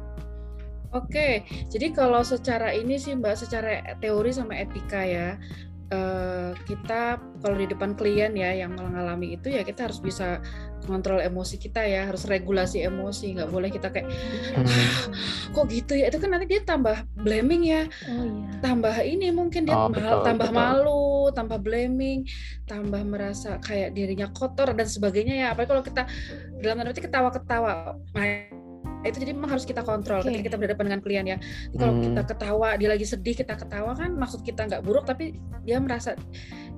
Oke, 0.92 1.40
jadi 1.72 1.88
kalau 1.96 2.20
secara 2.20 2.68
ini 2.76 3.00
sih 3.00 3.16
Mbak, 3.16 3.40
secara 3.40 3.96
teori 4.04 4.28
sama 4.28 4.52
etika 4.60 5.00
ya, 5.00 5.40
Eh, 5.92 6.50
kita 6.64 7.20
kalau 7.44 7.56
di 7.60 7.68
depan 7.68 7.92
klien 7.92 8.32
ya 8.32 8.64
yang 8.64 8.72
mengalami 8.72 9.36
itu 9.36 9.52
ya 9.52 9.60
kita 9.60 9.84
harus 9.84 10.00
bisa 10.00 10.40
kontrol 10.88 11.20
emosi 11.20 11.60
kita 11.60 11.84
ya 11.84 12.08
harus 12.08 12.24
regulasi 12.24 12.80
emosi 12.80 13.36
nggak 13.36 13.50
boleh 13.52 13.68
kita 13.68 13.92
kayak 13.92 14.08
ah, 14.56 15.04
kok 15.52 15.68
gitu 15.68 15.92
ya 15.92 16.08
itu 16.08 16.16
kan 16.16 16.32
nanti 16.32 16.48
dia 16.48 16.64
tambah 16.64 16.96
blaming 17.20 17.68
ya 17.68 17.82
oh, 18.08 18.24
iya. 18.24 18.48
tambah 18.64 18.96
ini 19.04 19.36
mungkin 19.36 19.68
dia 19.68 19.76
oh, 19.76 19.92
betul, 19.92 20.24
tambah 20.24 20.48
betul. 20.48 20.56
malu 20.64 21.28
tambah 21.36 21.58
blaming 21.60 22.24
tambah 22.64 23.02
merasa 23.04 23.60
kayak 23.60 23.92
dirinya 23.92 24.32
kotor 24.32 24.72
dan 24.72 24.88
sebagainya 24.88 25.44
ya 25.44 25.46
apalagi 25.52 25.76
kalau 25.76 25.84
kita 25.84 26.02
dalam 26.64 26.80
tanda 26.80 26.96
ketawa-ketawa 26.96 28.00
itu 29.02 29.18
jadi 29.22 29.32
memang 29.34 29.50
harus 29.52 29.66
kita 29.66 29.82
kontrol 29.82 30.22
okay. 30.22 30.30
ketika 30.30 30.52
kita 30.52 30.56
berhadapan 30.58 30.84
dengan 30.92 31.00
klien 31.02 31.26
ya 31.26 31.38
kalau 31.76 31.94
hmm. 31.98 32.02
kita 32.10 32.22
ketawa 32.34 32.68
dia 32.78 32.88
lagi 32.90 33.06
sedih 33.06 33.34
kita 33.34 33.54
ketawa 33.58 33.92
kan 33.98 34.10
maksud 34.14 34.40
kita 34.46 34.66
nggak 34.66 34.82
buruk 34.86 35.04
tapi 35.06 35.36
dia 35.66 35.78
merasa 35.78 36.14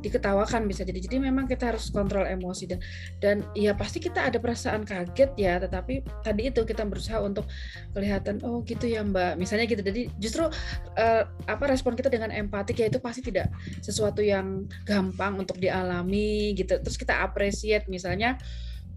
diketawakan 0.04 0.68
bisa 0.68 0.84
jadi 0.84 1.00
jadi 1.00 1.16
memang 1.16 1.48
kita 1.48 1.72
harus 1.72 1.88
kontrol 1.88 2.28
emosi 2.28 2.68
dan 2.68 2.80
dan 3.24 3.36
ya 3.56 3.72
pasti 3.72 4.04
kita 4.04 4.28
ada 4.28 4.36
perasaan 4.36 4.84
kaget 4.84 5.32
ya 5.40 5.56
tetapi 5.56 6.04
tadi 6.20 6.52
itu 6.52 6.60
kita 6.68 6.84
berusaha 6.84 7.24
untuk 7.24 7.48
kelihatan 7.96 8.44
oh 8.44 8.60
gitu 8.68 8.84
ya 8.84 9.00
mbak 9.00 9.40
misalnya 9.40 9.64
gitu 9.64 9.80
jadi 9.80 10.12
justru 10.20 10.44
uh, 11.00 11.22
apa 11.48 11.64
respon 11.64 11.96
kita 11.96 12.12
dengan 12.12 12.28
empatik 12.28 12.84
ya 12.84 12.92
itu 12.92 13.00
pasti 13.00 13.24
tidak 13.24 13.48
sesuatu 13.80 14.20
yang 14.20 14.68
gampang 14.84 15.40
untuk 15.40 15.56
dialami 15.56 16.52
gitu 16.52 16.76
terus 16.84 17.00
kita 17.00 17.24
appreciate 17.24 17.88
misalnya 17.88 18.36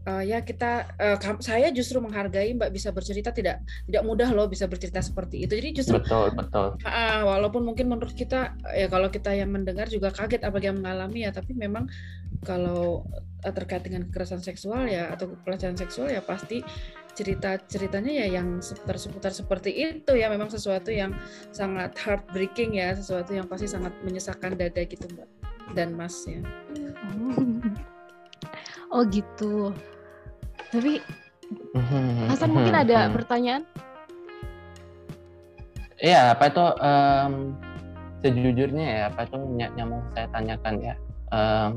uh, 0.07 0.23
ya 0.23 0.39
kita 0.41 0.87
uh, 0.95 1.17
saya 1.43 1.67
justru 1.75 1.99
menghargai 1.99 2.55
Mbak 2.55 2.71
bisa 2.71 2.89
bercerita 2.95 3.35
tidak 3.35 3.61
tidak 3.83 4.03
mudah 4.07 4.31
loh 4.31 4.47
bisa 4.47 4.65
bercerita 4.65 5.03
seperti 5.03 5.43
itu. 5.43 5.53
Jadi 5.59 5.69
justru 5.75 5.99
betul 5.99 6.31
betul. 6.33 6.79
Uh, 6.87 7.21
walaupun 7.27 7.67
mungkin 7.67 7.91
menurut 7.91 8.15
kita 8.15 8.55
ya 8.71 8.87
kalau 8.87 9.11
kita 9.11 9.35
yang 9.35 9.51
mendengar 9.51 9.91
juga 9.91 10.09
kaget 10.15 10.47
apalagi 10.47 10.71
yang 10.71 10.79
mengalami 10.79 11.27
ya, 11.27 11.31
tapi 11.35 11.51
memang 11.51 11.91
kalau 12.47 13.03
uh, 13.43 13.53
terkait 13.53 13.83
dengan 13.83 14.07
kekerasan 14.07 14.39
seksual 14.39 14.87
ya 14.87 15.11
atau 15.11 15.35
pelecehan 15.43 15.75
seksual 15.75 16.07
ya 16.07 16.23
pasti 16.23 16.63
cerita-ceritanya 17.17 18.13
ya 18.13 18.27
yang 18.37 18.61
seputar-seputar 18.61 19.33
seperti 19.33 19.73
itu 19.73 20.13
ya 20.13 20.29
memang 20.29 20.53
sesuatu 20.53 20.93
yang 20.93 21.17
sangat 21.49 21.97
heartbreaking 21.97 22.77
ya 22.77 22.93
sesuatu 22.93 23.33
yang 23.33 23.49
pasti 23.49 23.65
sangat 23.65 23.89
menyesakan 24.05 24.53
dada 24.53 24.85
gitu 24.85 25.09
mbak 25.09 25.25
dan 25.73 25.97
mas 25.97 26.13
ya 26.29 26.37
oh 28.93 29.01
gitu 29.09 29.73
tapi 30.71 30.99
mhm, 31.75 32.27
Hasan 32.31 32.49
mungkin 32.51 32.75
mhm, 32.75 32.83
ada 32.83 32.97
mhm. 33.07 33.13
pertanyaan 33.15 33.63
Iya, 35.97 36.37
apa 36.37 36.53
itu 36.53 36.61
um, 36.61 37.33
sejujurnya 38.21 38.85
ya, 38.85 39.01
apa 39.09 39.25
itu 39.25 39.37
yang 39.57 39.87
mau 39.89 40.01
saya 40.13 40.29
tanyakan 40.29 40.73
ya. 40.77 40.93
Um, 41.33 41.73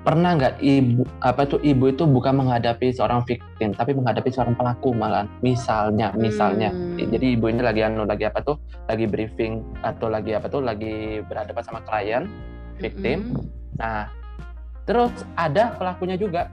pernah 0.00 0.32
nggak 0.32 0.64
ibu 0.64 1.04
apa 1.20 1.44
itu 1.44 1.60
ibu 1.60 1.92
itu 1.92 2.08
bukan 2.08 2.40
menghadapi 2.40 2.88
seorang 2.88 3.20
victim 3.28 3.76
tapi 3.76 3.92
menghadapi 3.92 4.32
seorang 4.32 4.56
pelaku 4.56 4.96
malah 4.96 5.28
misalnya 5.44 6.08
misalnya 6.16 6.72
hmm. 6.72 6.96
jadi 7.04 7.36
ibu 7.36 7.52
ini 7.52 7.60
lagi 7.60 7.84
anu 7.84 8.08
lagi 8.08 8.24
apa 8.24 8.40
tuh 8.40 8.56
lagi 8.88 9.04
briefing 9.04 9.60
atau 9.84 10.08
lagi 10.08 10.32
apa 10.32 10.48
tuh 10.48 10.64
lagi 10.64 11.20
berhadapan 11.28 11.62
sama 11.68 11.84
klien 11.84 12.24
victim 12.80 13.36
hmm. 13.36 13.44
nah 13.76 14.08
terus 14.88 15.12
ada 15.36 15.76
pelakunya 15.76 16.16
juga 16.16 16.48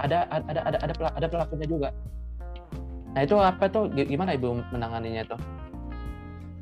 ada 0.00 0.28
ada 0.30 0.60
ada 0.64 0.78
ada 0.84 0.94
ada 1.16 1.26
pelakunya 1.28 1.66
juga. 1.68 1.88
Nah 3.14 3.20
itu 3.26 3.36
apa 3.38 3.66
tuh? 3.66 3.90
Gimana 3.92 4.34
ibu 4.34 4.60
menanganinya 4.70 5.26
tuh? 5.34 5.40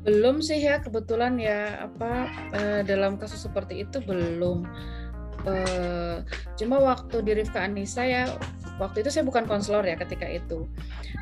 Belum 0.03 0.39
sih 0.39 0.63
ya 0.63 0.79
kebetulan 0.79 1.37
ya 1.37 1.89
apa 1.91 2.11
uh, 2.55 2.81
dalam 2.87 3.19
kasus 3.19 3.45
seperti 3.45 3.83
itu 3.85 3.99
belum. 4.03 4.65
Uh, 5.47 6.19
cuma 6.59 6.83
waktu 6.83 7.23
di 7.23 7.31
Rifka 7.31 7.63
Anissa 7.63 8.03
ya 8.03 8.27
waktu 8.75 9.07
itu 9.07 9.09
saya 9.11 9.23
bukan 9.23 9.47
konselor 9.47 9.87
ya 9.87 9.95
ketika 9.95 10.27
itu. 10.27 10.67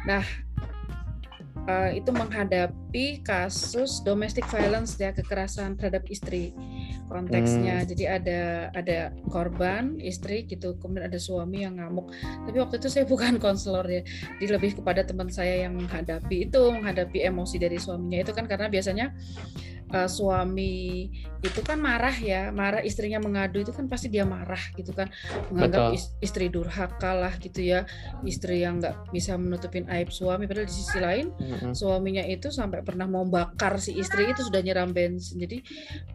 Nah 0.09 0.25
uh, 1.67 1.91
itu 1.93 2.09
menghadapi 2.09 3.21
kasus 3.21 4.01
domestic 4.01 4.47
violence 4.49 4.95
ya 4.97 5.11
kekerasan 5.13 5.75
terhadap 5.75 6.07
istri 6.07 6.55
konteksnya. 7.11 7.83
Hmm. 7.83 7.87
jadi 7.87 8.03
ada 8.19 8.41
ada 8.75 8.99
korban 9.31 9.99
istri 9.99 10.47
gitu 10.47 10.75
kemudian 10.79 11.11
ada 11.11 11.19
suami 11.19 11.67
yang 11.67 11.77
ngamuk. 11.77 12.09
Tapi 12.47 12.57
waktu 12.57 12.75
itu 12.79 12.87
saya 12.89 13.05
bukan 13.13 13.37
konselor 13.37 13.85
ya 13.85 14.01
di 14.39 14.47
lebih 14.47 14.79
kepada 14.81 15.03
teman 15.03 15.27
saya 15.29 15.67
yang 15.67 15.75
menghadapi 15.77 16.47
itu 16.49 16.61
menghadapi 16.71 17.23
emosi 17.27 17.59
dari 17.59 17.77
suaminya. 17.77 18.23
Itu 18.23 18.31
kan 18.31 18.47
karena 18.47 18.71
biasanya 18.71 19.13
uh, 19.93 20.09
suami 20.09 21.07
itu 21.45 21.61
kan 21.61 21.77
marah 21.77 22.13
ya 22.13 22.49
marah 22.49 22.81
istrinya 22.81 23.21
mengadu 23.21 23.61
itu 23.61 23.69
kan 23.71 23.85
pasti 23.85 24.09
dia 24.09 24.25
marah 24.25 24.59
gitu 24.73 24.91
kan 24.91 25.07
menganggap 25.53 25.93
Betul. 25.93 26.23
istri 26.25 26.45
durhaka 26.49 27.11
lah 27.13 27.33
gitu 27.37 27.61
ya 27.61 27.85
istri 28.25 28.65
yang 28.65 28.81
nggak 28.81 29.13
bisa 29.13 29.37
menutupin 29.37 29.85
aib 29.87 30.09
suami. 30.09 30.49
Padahal 30.49 30.67
di 30.67 30.75
sisi 30.75 30.97
lain 30.99 31.31
mm-hmm. 31.31 31.71
suaminya 31.77 32.23
itu 32.25 32.49
sampai 32.49 32.81
pernah 32.81 33.05
mau 33.05 33.23
bakar 33.23 33.77
si 33.77 33.95
istri 33.95 34.27
itu 34.33 34.43
sudah 34.43 34.59
nyiram 34.59 34.91
bensin. 34.91 35.39
Jadi 35.39 35.63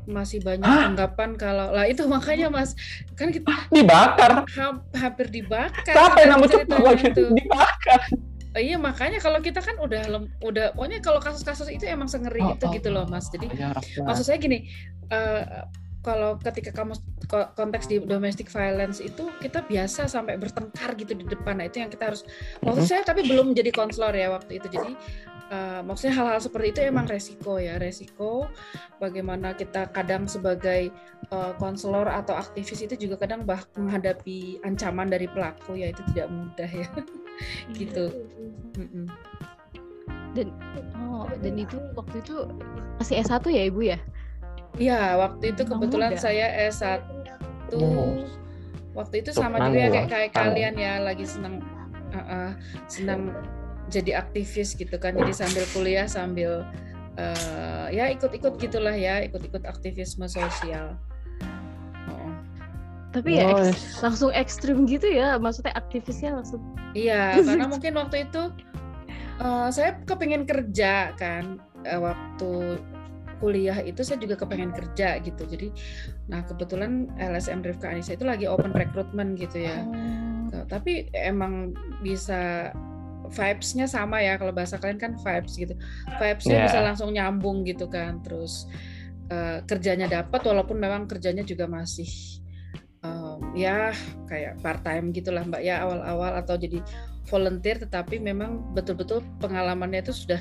masih 0.04 0.42
banyak 0.42 0.66
Hah? 0.66 0.90
anggapan 0.90 1.38
kalau 1.38 1.70
lah 1.72 1.86
itu 1.86 2.04
makanya 2.04 2.50
mas 2.50 2.74
kan 3.14 3.30
kita 3.30 3.70
dibakar? 3.70 4.44
Ha, 4.44 4.64
hampir 4.98 5.30
dibakar. 5.30 5.94
Siapa 5.94 6.18
yang 6.26 6.42
itu 6.42 7.22
dibakar 7.30 8.00
Oh, 8.52 8.60
iya 8.60 8.76
makanya 8.76 9.16
kalau 9.16 9.40
kita 9.40 9.64
kan 9.64 9.80
udah 9.80 10.02
lem, 10.12 10.24
udah 10.44 10.76
pokoknya 10.76 11.00
kalau 11.00 11.20
kasus-kasus 11.24 11.72
itu 11.72 11.88
emang 11.88 12.04
sengeri 12.04 12.44
oh, 12.44 12.52
itu 12.52 12.64
oh, 12.68 12.72
gitu 12.76 12.88
loh 12.92 13.08
mas. 13.08 13.32
Jadi 13.32 13.48
ya, 13.56 13.72
maksud 14.04 14.28
saya 14.28 14.36
gini 14.36 14.68
uh, 15.08 15.64
kalau 16.02 16.36
ketika 16.42 16.74
kamu 16.74 16.98
konteks 17.56 17.86
di 17.86 18.02
domestic 18.02 18.50
violence 18.50 18.98
itu 18.98 19.30
kita 19.40 19.62
biasa 19.64 20.10
sampai 20.10 20.36
bertengkar 20.36 20.98
gitu 20.98 21.14
di 21.16 21.24
depan. 21.24 21.62
Nah 21.62 21.70
itu 21.70 21.80
yang 21.80 21.88
kita 21.88 22.12
harus 22.12 22.26
maksud 22.60 22.84
saya 22.84 23.02
tapi 23.06 23.24
belum 23.24 23.54
jadi 23.56 23.70
konselor 23.72 24.12
ya 24.12 24.34
waktu 24.34 24.60
itu. 24.60 24.68
Jadi 24.68 24.92
uh, 25.52 25.80
maksudnya 25.84 26.16
hal-hal 26.16 26.40
seperti 26.40 26.66
itu 26.72 26.80
emang 26.88 27.04
resiko 27.04 27.60
ya 27.60 27.76
resiko 27.76 28.48
bagaimana 28.96 29.52
kita 29.52 29.92
kadang 29.92 30.24
sebagai 30.24 30.88
konselor 31.60 32.08
uh, 32.08 32.18
atau 32.24 32.34
aktivis 32.34 32.82
itu 32.88 33.06
juga 33.06 33.28
kadang 33.28 33.44
bah 33.44 33.60
menghadapi 33.76 34.58
ancaman 34.64 35.12
dari 35.12 35.28
pelaku 35.28 35.76
ya 35.78 35.92
itu 35.92 36.02
tidak 36.12 36.28
mudah 36.32 36.70
ya. 36.70 36.88
Gitu. 37.78 38.04
Mm 38.80 39.08
dan 40.32 40.48
oh 40.96 41.28
dan 41.44 41.54
itu 41.60 41.76
waktu 41.92 42.24
itu 42.24 42.48
masih 42.96 43.20
S1 43.20 43.44
ya 43.52 43.62
ibu 43.68 43.80
ya? 43.84 43.98
Iya, 44.80 45.20
waktu 45.20 45.52
itu 45.52 45.62
kebetulan 45.68 46.16
muda. 46.16 46.24
saya 46.24 46.46
S1 46.72 47.04
oh. 47.76 48.24
waktu 48.96 49.20
itu 49.20 49.30
sama 49.36 49.60
juga 49.68 49.92
kayak 49.92 50.08
kayak 50.08 50.30
kalian 50.32 50.74
ya 50.80 51.04
lagi 51.04 51.28
senang 51.28 51.60
uh, 52.12 52.20
uh, 52.20 52.50
senang 52.88 53.36
jadi 53.92 54.24
aktivis 54.24 54.72
gitu 54.72 54.96
kan. 54.96 55.12
Jadi 55.12 55.32
sambil 55.36 55.64
kuliah 55.76 56.08
sambil 56.08 56.64
uh, 57.20 57.86
ya 57.92 58.08
ikut-ikut 58.08 58.56
gitulah 58.56 58.96
ya 58.96 59.20
ikut-ikut 59.28 59.68
aktivisme 59.68 60.24
sosial. 60.24 60.96
Tapi 63.12 63.36
ya 63.36 63.52
langsung 64.00 64.32
ekstrim 64.32 64.88
gitu 64.88 65.04
ya 65.04 65.36
maksudnya 65.36 65.76
aktivisnya 65.76 66.40
langsung. 66.40 66.64
Iya 66.96 67.36
karena 67.46 67.68
mungkin 67.68 67.92
waktu 68.00 68.24
itu 68.24 68.48
uh, 69.36 69.68
saya 69.68 70.00
kepengen 70.08 70.48
kerja 70.48 71.12
kan. 71.20 71.60
Uh, 71.84 71.98
waktu 71.98 72.78
kuliah 73.42 73.82
itu 73.82 74.06
saya 74.06 74.16
juga 74.22 74.38
kepengen 74.40 74.72
kerja 74.72 75.20
gitu. 75.20 75.44
Jadi 75.44 75.68
nah 76.32 76.40
kebetulan 76.40 77.12
LSM 77.20 77.60
Rifka 77.60 77.92
Anissa 77.92 78.16
itu 78.16 78.24
lagi 78.24 78.48
open 78.48 78.72
recruitment 78.72 79.36
gitu 79.36 79.68
ya. 79.68 79.84
Oh. 80.52 80.68
tapi 80.68 81.08
emang 81.16 81.72
bisa 82.04 82.70
vibes-nya 83.32 83.88
sama 83.88 84.20
ya 84.20 84.36
kalau 84.36 84.52
bahasa 84.52 84.76
kalian 84.76 85.00
kan 85.00 85.12
vibes 85.16 85.56
gitu. 85.56 85.74
Vibes-nya 86.20 86.56
yeah. 86.62 86.66
bisa 86.68 86.78
langsung 86.84 87.10
nyambung 87.10 87.64
gitu 87.64 87.88
kan 87.88 88.20
terus 88.20 88.68
uh, 89.32 89.64
kerjanya 89.64 90.06
dapat 90.06 90.40
walaupun 90.44 90.76
memang 90.76 91.08
kerjanya 91.08 91.42
juga 91.42 91.64
masih 91.64 92.08
um, 93.02 93.52
ya 93.56 93.90
kayak 94.28 94.60
part 94.60 94.80
time 94.84 95.10
gitulah 95.10 95.42
mbak 95.42 95.64
ya 95.64 95.82
awal-awal 95.82 96.38
atau 96.38 96.54
jadi 96.60 96.84
volunteer 97.30 97.78
tetapi 97.78 98.18
memang 98.18 98.74
betul-betul 98.74 99.22
pengalamannya 99.38 100.02
itu 100.02 100.12
sudah 100.12 100.40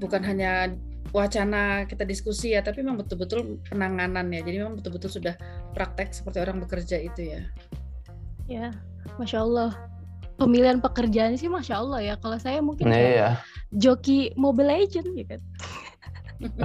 bukan 0.00 0.20
hanya 0.24 0.72
wacana 1.10 1.84
kita 1.90 2.06
diskusi 2.06 2.54
ya 2.54 2.62
tapi 2.62 2.86
memang 2.86 3.02
betul-betul 3.02 3.58
penanganan 3.66 4.30
ya. 4.30 4.40
Jadi 4.44 4.56
memang 4.62 4.78
betul-betul 4.78 5.20
sudah 5.20 5.34
praktek 5.74 6.14
seperti 6.14 6.38
orang 6.44 6.62
bekerja 6.62 6.96
itu 7.02 7.34
ya. 7.34 7.42
Ya 8.46 8.68
masya 9.16 9.42
Allah 9.42 9.89
pemilihan 10.40 10.80
pekerjaan 10.80 11.36
sih 11.36 11.52
masya 11.52 11.84
Allah 11.84 12.00
ya. 12.00 12.14
Kalau 12.16 12.40
saya 12.40 12.64
mungkin 12.64 12.88
nah, 12.88 12.96
ya 12.96 13.36
joki 13.70 14.34
Mobile 14.34 14.72
Legend 14.72 15.14
gitu 15.14 15.36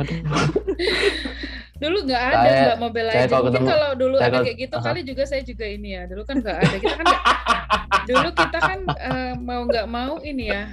dulu 1.84 2.08
nggak 2.08 2.24
ada 2.32 2.48
nggak 2.48 2.80
Mobile 2.80 3.12
Legends 3.12 3.28
kalau 3.28 3.52
mungkin 3.52 3.68
kalau 3.68 3.92
dulu 4.00 4.16
ada 4.24 4.40
kayak 4.40 4.56
gitu 4.56 4.72
uh 4.72 4.80
-huh. 4.80 4.88
kali 4.88 5.04
juga 5.04 5.28
saya 5.28 5.44
juga 5.44 5.68
ini 5.68 6.00
ya. 6.00 6.08
Dulu 6.08 6.24
kan 6.24 6.40
nggak 6.40 6.58
ada. 6.64 6.76
Kita 6.80 6.96
kan 6.96 7.06
gak, 7.12 7.24
dulu 8.10 8.32
kita 8.32 8.58
kan 8.64 8.80
uh, 8.88 9.36
mau 9.36 9.68
nggak 9.68 9.88
mau 9.92 10.24
ini 10.24 10.48
ya. 10.48 10.72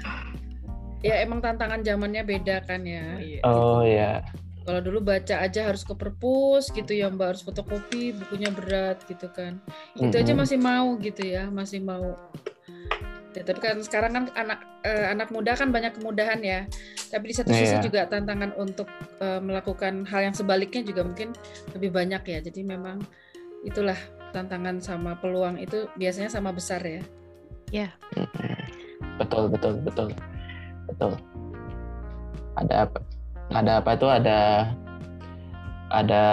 Ya 1.03 1.19
emang 1.27 1.43
tantangan 1.43 1.83
zamannya 1.83 2.23
beda 2.23 2.62
kan 2.62 2.87
ya. 2.87 3.19
Oh 3.43 3.83
ya 3.83 4.23
kalau 4.62 4.79
dulu 4.79 5.03
baca 5.03 5.43
aja 5.43 5.67
harus 5.67 5.83
ke 5.83 5.99
perpus 5.99 6.71
gitu 6.71 6.95
ya 6.95 7.11
mbak. 7.11 7.35
Harus 7.35 7.43
fotokopi 7.43 8.15
bukunya 8.15 8.55
berat 8.55 9.03
gitu 9.11 9.27
kan. 9.35 9.59
Itu 9.99 10.07
mm 10.07 10.15
-hmm. 10.15 10.23
aja 10.23 10.33
masih 10.38 10.62
mau 10.62 10.95
gitu 11.03 11.27
ya. 11.27 11.51
Masih 11.51 11.83
mau 11.83 12.15
Ya, 13.33 13.42
tapi 13.49 13.59
kan 13.64 13.81
sekarang 13.81 14.12
kan 14.12 14.25
anak 14.37 14.61
uh, 14.85 15.07
anak 15.09 15.33
muda 15.33 15.57
kan 15.57 15.73
banyak 15.73 15.97
kemudahan 15.97 16.40
ya. 16.45 16.68
Tapi 17.09 17.33
di 17.33 17.35
satu 17.35 17.49
sisi 17.49 17.81
yeah. 17.81 17.85
juga 17.85 18.01
tantangan 18.05 18.53
untuk 18.61 18.88
uh, 19.25 19.40
melakukan 19.40 20.05
hal 20.05 20.29
yang 20.29 20.37
sebaliknya 20.37 20.85
juga 20.85 21.01
mungkin 21.05 21.33
lebih 21.73 21.97
banyak 21.97 22.23
ya. 22.29 22.38
Jadi 22.45 22.61
memang 22.61 23.01
itulah 23.64 23.97
tantangan 24.37 24.85
sama 24.85 25.16
peluang 25.16 25.57
itu 25.57 25.88
biasanya 25.97 26.29
sama 26.29 26.53
besar 26.53 26.85
ya. 26.85 27.01
Ya. 27.73 27.88
Yeah. 28.12 28.61
Betul 29.16 29.49
betul 29.49 29.81
betul 29.81 30.09
betul. 30.92 31.12
Ada 32.61 32.85
apa? 32.85 32.99
Ada 33.53 33.73
apa 33.81 33.90
itu 33.97 34.07
ada 34.09 34.38
ada 35.92 36.25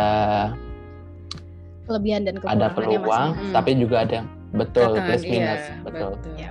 kelebihan 1.88 2.22
dan 2.28 2.34
kekurangan 2.40 2.60
ada 2.60 2.68
peluang, 2.76 3.30
tapi 3.56 3.70
juga 3.80 3.98
ada 4.04 4.20
betul 4.50 4.98
plus 4.98 5.24
minus 5.26 5.62
iya, 5.62 5.76
betul. 5.86 6.10
betul. 6.16 6.34
Ya. 6.38 6.50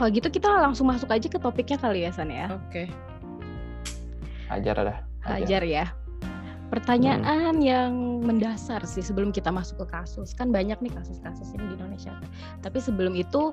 Kalau 0.00 0.16
gitu 0.16 0.32
kita 0.32 0.48
langsung 0.48 0.88
masuk 0.88 1.12
aja 1.12 1.28
ke 1.28 1.36
topiknya 1.36 1.76
kali 1.76 2.08
ya 2.08 2.10
San 2.16 2.32
ya. 2.32 2.48
Oke. 2.48 2.88
Okay. 2.88 4.48
Ajar 4.48 4.80
lah. 4.80 5.04
Ajar. 5.28 5.60
Ajar 5.60 5.62
ya. 5.68 5.84
Pertanyaan 6.72 7.60
hmm. 7.60 7.68
yang 7.68 7.92
mendasar 8.24 8.80
sih 8.88 9.04
sebelum 9.04 9.28
kita 9.28 9.52
masuk 9.52 9.84
ke 9.84 9.92
kasus. 9.92 10.32
Kan 10.32 10.56
banyak 10.56 10.80
nih 10.80 10.88
kasus-kasus 10.96 11.52
ini 11.52 11.68
di 11.68 11.74
Indonesia. 11.76 12.16
Tapi 12.64 12.80
sebelum 12.80 13.12
itu 13.12 13.52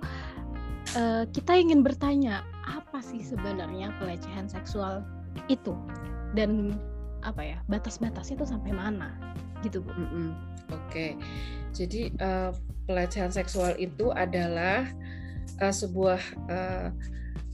uh, 0.96 1.28
kita 1.36 1.52
ingin 1.60 1.84
bertanya, 1.84 2.48
apa 2.64 3.04
sih 3.04 3.20
sebenarnya 3.20 3.92
pelecehan 4.00 4.48
seksual 4.48 5.04
itu? 5.52 5.76
Dan 6.32 6.80
apa 7.28 7.44
ya, 7.44 7.60
batas-batasnya 7.68 8.40
itu 8.40 8.48
sampai 8.48 8.72
mana? 8.72 9.20
Gitu, 9.68 9.84
Bu. 9.84 9.92
Mm 9.92 10.00
-hmm. 10.00 10.30
Oke. 10.72 10.80
Okay. 10.88 11.12
Jadi 11.76 12.16
uh, 12.24 12.56
pelecehan 12.88 13.36
seksual 13.36 13.76
itu 13.76 14.16
adalah 14.16 14.88
uh, 15.62 15.74
sebuah 15.74 16.22
uh, 16.48 16.88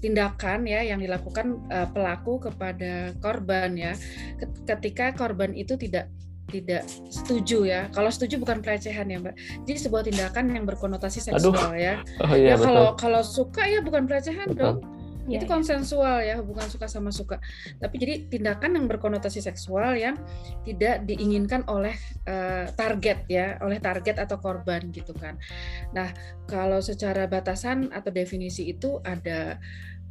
tindakan 0.04 0.68
ya 0.68 0.84
yang 0.84 1.00
dilakukan 1.00 1.64
uh, 1.72 1.88
pelaku 1.88 2.52
kepada 2.52 3.16
korban 3.24 3.72
ya 3.80 3.94
ketika 4.68 5.16
korban 5.16 5.56
itu 5.56 5.80
tidak 5.80 6.12
tidak 6.52 6.84
setuju 7.10 7.66
ya. 7.66 7.82
Kalau 7.96 8.14
setuju 8.14 8.38
bukan 8.38 8.62
pelecehan 8.62 9.10
ya, 9.10 9.18
Mbak. 9.18 9.66
Jadi 9.66 9.80
sebuah 9.80 10.04
tindakan 10.06 10.54
yang 10.54 10.70
berkonotasi 10.70 11.24
seksual 11.24 11.56
Aduh. 11.56 11.74
ya. 11.74 12.04
Oh, 12.22 12.36
iya, 12.36 12.54
ya 12.54 12.56
kalau 12.62 12.94
kalau 12.94 13.22
suka 13.26 13.66
ya 13.66 13.82
bukan 13.82 14.06
pelecehan 14.06 14.54
betul. 14.54 14.62
dong 14.62 15.03
ya, 15.28 15.40
itu 15.40 15.46
ya. 15.46 15.52
konsensual 15.52 16.24
ya 16.24 16.40
hubungan 16.40 16.68
suka 16.68 16.88
sama 16.92 17.10
suka 17.10 17.40
tapi 17.80 17.96
jadi 18.00 18.28
tindakan 18.28 18.80
yang 18.80 18.86
berkonotasi 18.88 19.40
seksual 19.40 19.96
yang 19.96 20.20
tidak 20.68 21.04
diinginkan 21.08 21.64
oleh 21.72 21.96
uh, 22.28 22.68
target 22.74 23.28
ya 23.32 23.58
oleh 23.64 23.80
target 23.80 24.20
atau 24.20 24.40
korban 24.40 24.92
gitu 24.92 25.16
kan 25.16 25.40
nah 25.96 26.12
kalau 26.48 26.84
secara 26.84 27.26
batasan 27.28 27.92
atau 27.92 28.12
definisi 28.12 28.70
itu 28.72 29.00
ada 29.04 29.60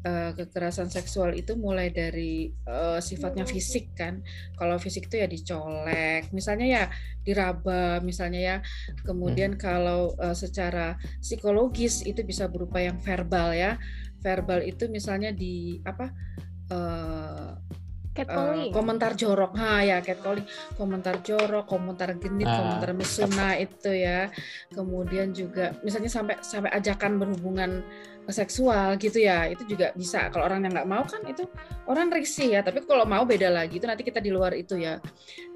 uh, 0.07 0.31
kekerasan 0.35 0.91
seksual 0.91 1.35
itu 1.35 1.55
mulai 1.55 1.91
dari 1.91 2.51
uh, 2.67 2.99
sifatnya 2.99 3.47
fisik 3.47 3.95
kan. 3.95 4.21
Kalau 4.59 4.77
fisik 4.79 5.09
itu 5.11 5.23
ya 5.23 5.29
dicolek, 5.31 6.31
misalnya 6.35 6.67
ya 6.67 6.85
diraba, 7.23 8.03
misalnya 8.03 8.41
ya. 8.41 8.57
Kemudian 9.07 9.57
hmm. 9.57 9.61
kalau 9.63 10.15
uh, 10.19 10.35
secara 10.35 10.99
psikologis 11.23 12.03
itu 12.07 12.23
bisa 12.27 12.51
berupa 12.51 12.83
yang 12.83 12.99
verbal 12.99 13.55
ya 13.55 13.79
verbal 14.23 14.63
itu 14.63 14.87
misalnya 14.89 15.35
di 15.35 15.83
apa 15.83 16.07
uh, 16.71 17.53
Uh, 18.13 18.69
komentar 18.69 19.17
jorok, 19.17 19.57
ha 19.57 19.81
ya 19.81 20.05
catcalling, 20.05 20.45
komentar 20.77 21.25
jorok, 21.25 21.65
komentar 21.65 22.13
genit, 22.21 22.45
uh, 22.45 22.61
komentar 22.61 22.93
mesuna 22.93 23.57
itu 23.57 23.89
ya. 23.89 24.29
Kemudian 24.69 25.33
juga 25.33 25.73
misalnya 25.81 26.13
sampai 26.13 26.37
sampai 26.45 26.77
ajakan 26.77 27.17
berhubungan 27.17 27.81
seksual 28.31 28.95
gitu 29.03 29.19
ya, 29.19 29.51
itu 29.51 29.67
juga 29.67 29.91
bisa. 29.97 30.31
Kalau 30.31 30.47
orang 30.47 30.63
yang 30.63 30.79
nggak 30.79 30.91
mau 30.91 31.03
kan 31.03 31.23
itu 31.27 31.49
orang 31.91 32.13
risih 32.15 32.55
ya. 32.55 32.61
Tapi 32.63 32.87
kalau 32.87 33.03
mau 33.03 33.27
beda 33.27 33.51
lagi 33.51 33.83
itu 33.83 33.87
nanti 33.89 34.07
kita 34.07 34.23
di 34.23 34.31
luar 34.31 34.55
itu 34.55 34.79
ya. 34.79 35.03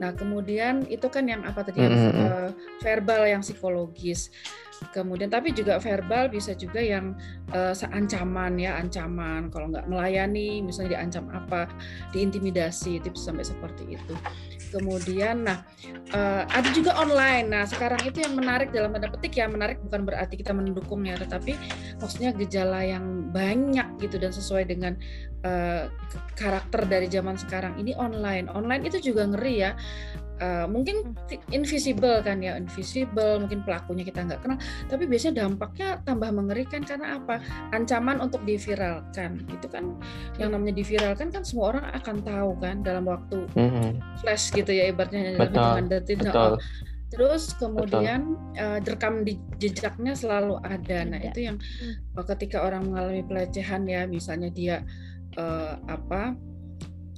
Nah 0.02 0.10
kemudian 0.16 0.82
itu 0.90 1.06
kan 1.06 1.26
yang 1.30 1.46
apa 1.46 1.62
tadi 1.62 1.82
mm 1.82 1.90
-hmm. 1.90 2.26
uh, 2.26 2.50
verbal 2.82 3.22
yang 3.28 3.42
psikologis 3.44 4.34
kemudian 4.92 5.32
tapi 5.32 5.52
juga 5.56 5.80
verbal 5.80 6.28
bisa 6.28 6.52
juga 6.52 6.80
yang 6.82 7.16
uh, 7.56 7.72
ancaman 7.92 8.60
ya 8.60 8.76
ancaman 8.76 9.48
kalau 9.48 9.72
nggak 9.72 9.88
melayani 9.88 10.60
misalnya 10.60 11.00
diancam 11.00 11.32
apa 11.32 11.70
diintimidasi 12.12 13.00
itu 13.00 13.08
sampai 13.16 13.46
seperti 13.46 13.96
itu 13.96 14.14
kemudian 14.70 15.46
nah 15.46 15.62
uh, 16.12 16.44
ada 16.48 16.68
juga 16.74 16.94
online. 16.98 17.46
Nah 17.50 17.64
sekarang 17.64 18.02
itu 18.06 18.22
yang 18.22 18.34
menarik 18.34 18.70
dalam 18.70 18.92
tanda 18.94 19.08
petik 19.10 19.38
ya 19.38 19.46
menarik 19.46 19.78
bukan 19.82 20.06
berarti 20.06 20.34
kita 20.38 20.52
mendukungnya 20.52 21.16
tetapi 21.18 21.56
maksudnya 21.98 22.30
gejala 22.34 22.82
yang 22.82 23.30
banyak 23.30 23.86
gitu 24.02 24.16
dan 24.18 24.32
sesuai 24.34 24.68
dengan 24.68 24.98
uh, 25.46 25.88
karakter 26.36 26.84
dari 26.86 27.06
zaman 27.06 27.38
sekarang 27.38 27.78
ini 27.78 27.94
online. 27.96 28.50
Online 28.52 28.82
itu 28.86 29.12
juga 29.12 29.26
ngeri 29.26 29.54
ya 29.62 29.72
uh, 30.40 30.66
mungkin 30.68 31.16
hmm. 31.16 31.52
invisible 31.52 32.20
kan 32.24 32.40
ya 32.40 32.56
invisible 32.56 33.40
mungkin 33.40 33.62
pelakunya 33.64 34.04
kita 34.04 34.24
nggak 34.24 34.40
kenal 34.44 34.58
tapi 34.88 35.04
biasanya 35.08 35.46
dampaknya 35.46 35.88
tambah 36.04 36.30
mengerikan 36.32 36.82
karena 36.84 37.20
apa 37.20 37.40
ancaman 37.72 38.20
untuk 38.20 38.42
diviralkan 38.44 39.44
itu 39.48 39.66
kan 39.68 39.96
yang 40.36 40.52
namanya 40.52 40.80
diviralkan 40.80 41.32
kan 41.32 41.42
semua 41.44 41.76
orang 41.76 41.84
akan 41.96 42.16
tahu 42.24 42.50
kan 42.60 42.80
dalam 42.84 43.04
waktu 43.08 43.48
mm-hmm. 43.56 43.90
flash 44.20 44.52
gitu 44.52 44.70
ya 44.72 44.92
ibaratnya 44.92 45.36
betul, 45.36 45.52
hitungan 45.52 45.86
detik 45.88 46.16
betul. 46.20 46.56
Oh. 46.56 46.60
Terus 47.06 47.54
kemudian 47.62 48.34
uh, 48.58 48.82
rekam 48.82 49.22
di 49.22 49.38
jejaknya 49.62 50.18
selalu 50.18 50.58
ada. 50.66 51.06
Nah, 51.06 51.22
itu 51.22 51.46
yang 51.46 51.56
uh, 52.18 52.26
ketika 52.26 52.66
orang 52.66 52.90
mengalami 52.90 53.22
pelecehan 53.22 53.86
ya, 53.86 54.10
misalnya 54.10 54.50
dia 54.50 54.82
uh, 55.38 55.78
apa 55.86 56.34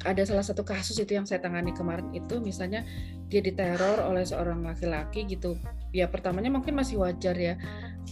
ada 0.06 0.22
salah 0.22 0.46
satu 0.46 0.62
kasus 0.62 0.94
itu 1.02 1.18
yang 1.18 1.26
saya 1.26 1.42
tangani 1.42 1.74
kemarin 1.74 2.06
itu 2.14 2.38
misalnya 2.38 2.86
dia 3.26 3.42
diteror 3.42 4.06
oleh 4.06 4.22
seorang 4.22 4.62
laki-laki 4.62 5.26
gitu. 5.26 5.58
Ya 5.90 6.06
pertamanya 6.06 6.54
mungkin 6.54 6.78
masih 6.78 7.02
wajar 7.02 7.34
ya 7.34 7.58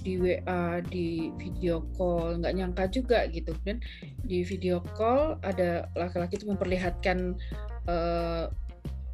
di 0.03 0.18
WA 0.18 0.83
di 0.83 1.31
video 1.38 1.87
call 1.94 2.42
nggak 2.42 2.55
nyangka 2.59 2.85
juga 2.90 3.22
gitu. 3.31 3.55
Dan 3.62 3.79
di 4.27 4.42
video 4.42 4.83
call 4.99 5.38
ada 5.46 5.87
laki-laki 5.94 6.42
itu 6.42 6.51
memperlihatkan 6.51 7.38
uh, 7.87 8.51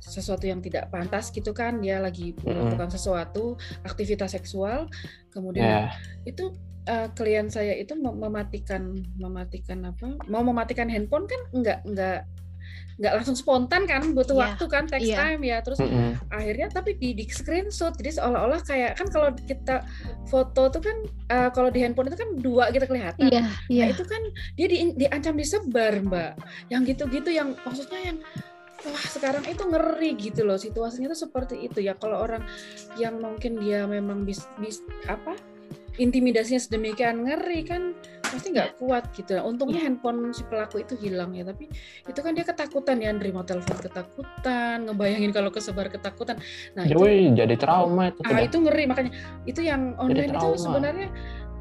sesuatu 0.01 0.49
yang 0.49 0.65
tidak 0.65 0.89
pantas 0.89 1.29
gitu 1.29 1.53
kan. 1.53 1.85
Dia 1.85 2.01
lagi 2.01 2.33
melakukan 2.41 2.89
sesuatu 2.89 3.61
aktivitas 3.85 4.33
seksual. 4.33 4.89
Kemudian 5.29 5.93
yeah. 5.93 5.93
itu 6.25 6.57
uh, 6.89 7.13
klien 7.13 7.53
saya 7.53 7.77
itu 7.77 7.95
mematikan 8.01 8.97
mematikan 9.21 9.93
apa? 9.93 10.17
Mau 10.27 10.41
mematikan 10.41 10.89
handphone 10.89 11.29
kan 11.29 11.41
nggak 11.53 11.81
nggak 11.85 12.21
nggak 13.01 13.13
langsung 13.21 13.37
spontan 13.37 13.89
kan 13.89 14.03
butuh 14.13 14.37
yeah. 14.37 14.43
waktu 14.45 14.65
kan 14.69 14.85
text 14.85 15.09
yeah. 15.09 15.19
time 15.19 15.41
ya 15.41 15.59
terus 15.65 15.81
mm 15.81 15.89
-hmm. 15.89 16.11
akhirnya 16.29 16.67
tapi 16.69 16.97
di, 16.97 17.17
di 17.17 17.25
screenshot 17.29 17.95
jadi 17.97 18.21
seolah-olah 18.21 18.61
kayak 18.65 18.99
kan 19.01 19.09
kalau 19.09 19.29
kita 19.49 19.87
foto 20.29 20.69
tuh 20.69 20.83
kan 20.83 20.97
uh, 21.33 21.49
kalau 21.53 21.73
di 21.73 21.81
handphone 21.81 22.13
itu 22.13 22.19
kan 22.21 22.31
dua 22.41 22.69
gitu 22.75 22.85
kelihatan 22.85 23.33
yeah, 23.33 23.49
yeah. 23.73 23.89
Nah, 23.89 23.97
itu 23.97 24.05
kan 24.05 24.23
dia 24.59 24.67
di, 24.69 24.77
diancam 24.97 25.35
disebar 25.39 25.95
mbak 26.05 26.33
yang 26.69 26.83
gitu-gitu 26.85 27.33
yang 27.33 27.57
maksudnya 27.65 28.01
yang 28.13 28.19
wah 28.83 29.07
sekarang 29.07 29.45
itu 29.47 29.63
ngeri 29.63 30.11
gitu 30.19 30.43
loh 30.43 30.59
situasinya 30.59 31.15
tuh 31.15 31.21
seperti 31.29 31.71
itu 31.71 31.79
ya 31.79 31.95
kalau 31.95 32.19
orang 32.19 32.43
yang 32.99 33.19
mungkin 33.23 33.63
dia 33.63 33.87
memang 33.87 34.27
bis, 34.27 34.43
bis 34.59 34.83
apa 35.07 35.39
intimidasinya 36.01 36.59
sedemikian 36.59 37.23
ngeri 37.29 37.63
kan 37.63 37.95
pasti 38.33 38.49
nggak 38.57 38.81
kuat 38.81 39.05
gitu. 39.13 39.37
Untungnya 39.45 39.85
yeah. 39.85 39.93
handphone 39.93 40.33
si 40.33 40.41
pelaku 40.49 40.81
itu 40.81 40.97
hilang 40.97 41.37
ya, 41.37 41.45
tapi 41.45 41.69
itu 42.09 42.21
kan 42.25 42.33
dia 42.33 42.49
ketakutan 42.49 42.97
ya, 43.05 43.13
nerima 43.13 43.45
telepon 43.45 43.77
ketakutan, 43.77 44.89
ngebayangin 44.89 45.31
kalau 45.37 45.53
kesebar 45.53 45.93
ketakutan. 45.93 46.41
Nah, 46.73 46.89
jadi, 46.89 46.97
itu 46.97 47.37
jadi 47.37 47.55
trauma 47.61 48.09
itu. 48.09 48.21
Ah, 48.25 48.41
itu 48.41 48.57
ngeri 48.57 48.85
makanya 48.89 49.13
itu 49.45 49.61
yang 49.61 49.93
online 50.01 50.33
itu 50.33 50.49
sebenarnya 50.57 51.09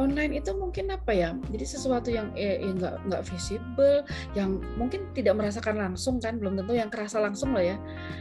online 0.02 0.42
itu 0.42 0.52
mungkin 0.58 0.90
apa 0.90 1.14
ya 1.14 1.30
jadi 1.54 1.66
sesuatu 1.66 2.10
yang 2.10 2.34
eh, 2.34 2.58
eh, 2.58 2.74
nggak 2.74 3.06
nggak 3.06 3.24
visible 3.30 4.02
yang 4.34 4.58
mungkin 4.76 5.06
tidak 5.14 5.38
merasakan 5.38 5.78
langsung 5.78 6.18
kan 6.18 6.42
belum 6.42 6.58
tentu 6.58 6.74
yang 6.74 6.90
kerasa 6.90 7.22
langsung 7.22 7.54
loh 7.54 7.62
ya 7.62 7.78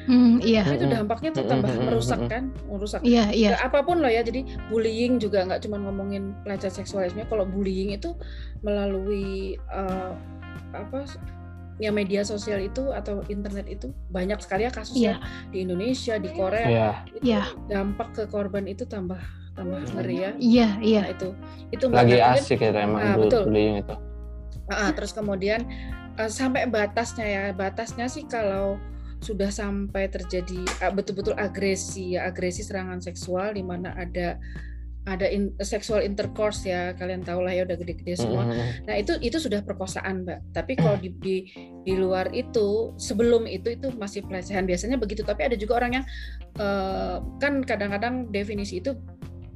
hmm, 0.07 0.45
iya 0.45 0.63
itu 0.69 0.85
dampaknya 0.87 1.31
tuh 1.33 1.49
tambah 1.49 1.73
merusak 1.81 2.21
kan 2.29 2.53
merusak 2.69 3.01
iya, 3.01 3.33
iya. 3.33 3.57
apa 3.59 3.81
pun 3.81 4.05
loh 4.05 4.13
ya 4.13 4.21
jadi 4.21 4.45
bullying 4.69 5.17
juga 5.17 5.49
nggak 5.49 5.65
cuma 5.65 5.81
ngomongin 5.81 6.37
pelecehan 6.45 6.85
seksualisme 6.85 7.25
kalau 7.27 7.49
bullying 7.49 7.97
itu 7.97 8.13
melalui 8.61 9.57
uh, 9.73 10.13
apa 10.77 11.09
ya 11.81 11.89
media 11.89 12.21
sosial 12.23 12.61
itu 12.61 12.93
atau 12.93 13.25
internet 13.33 13.65
itu 13.65 13.89
banyak 14.13 14.37
sekali 14.45 14.69
ya 14.69 14.73
kasusnya 14.73 15.17
yeah. 15.17 15.49
di 15.49 15.65
Indonesia 15.65 16.15
di 16.21 16.29
Korea 16.37 16.69
yeah. 16.69 16.97
itu 17.09 17.25
yeah. 17.25 17.47
dampak 17.73 18.13
ke 18.13 18.29
korban 18.29 18.69
itu 18.69 18.85
tambah 18.85 19.19
tambah 19.61 19.77
ngeri 19.93 20.17
ya. 20.17 20.31
Iya, 20.41 20.69
iya. 20.81 21.03
Nah, 21.05 21.13
itu 21.13 21.29
itu 21.71 21.85
lagi 21.93 22.17
asik 22.17 22.65
ya 22.65 22.73
emang 22.73 23.03
nah, 23.05 23.17
betul. 23.21 23.45
bullying 23.45 23.85
itu. 23.85 23.95
Uh, 24.73 24.91
terus 24.97 25.13
kemudian 25.13 25.61
uh, 26.17 26.31
sampai 26.33 26.65
batasnya 26.65 27.27
ya, 27.29 27.43
batasnya 27.53 28.09
sih 28.09 28.25
kalau 28.25 28.81
sudah 29.21 29.53
sampai 29.53 30.09
terjadi 30.09 30.65
uh, 30.81 30.89
betul-betul 30.89 31.37
agresi 31.37 32.17
ya, 32.17 32.25
agresi 32.25 32.65
serangan 32.65 33.05
seksual 33.05 33.53
di 33.53 33.61
mana 33.61 33.93
ada 33.93 34.41
ada 35.09 35.25
in, 35.25 35.57
sexual 35.65 36.05
intercourse 36.05 36.69
ya 36.69 36.93
kalian 36.93 37.25
tahu 37.25 37.41
lah 37.41 37.57
ya 37.57 37.65
udah 37.65 37.77
gede-gede 37.81 38.21
semua. 38.21 38.45
Mm-hmm. 38.45 38.85
Nah 38.85 38.95
itu 39.01 39.13
itu 39.25 39.41
sudah 39.41 39.65
perkosaan 39.65 40.29
mbak. 40.29 40.45
Tapi 40.53 40.77
kalau 40.77 41.01
di, 41.01 41.09
di 41.25 41.37
di 41.89 41.95
luar 41.97 42.29
itu 42.37 42.93
sebelum 43.01 43.49
itu 43.49 43.73
itu 43.73 43.89
masih 43.97 44.29
pelecehan 44.29 44.69
biasanya 44.69 45.01
begitu. 45.01 45.25
Tapi 45.25 45.49
ada 45.49 45.57
juga 45.57 45.81
orang 45.81 46.01
yang 46.01 46.05
uh, 46.61 47.25
kan 47.41 47.65
kadang-kadang 47.65 48.29
definisi 48.29 48.85
itu 48.85 48.93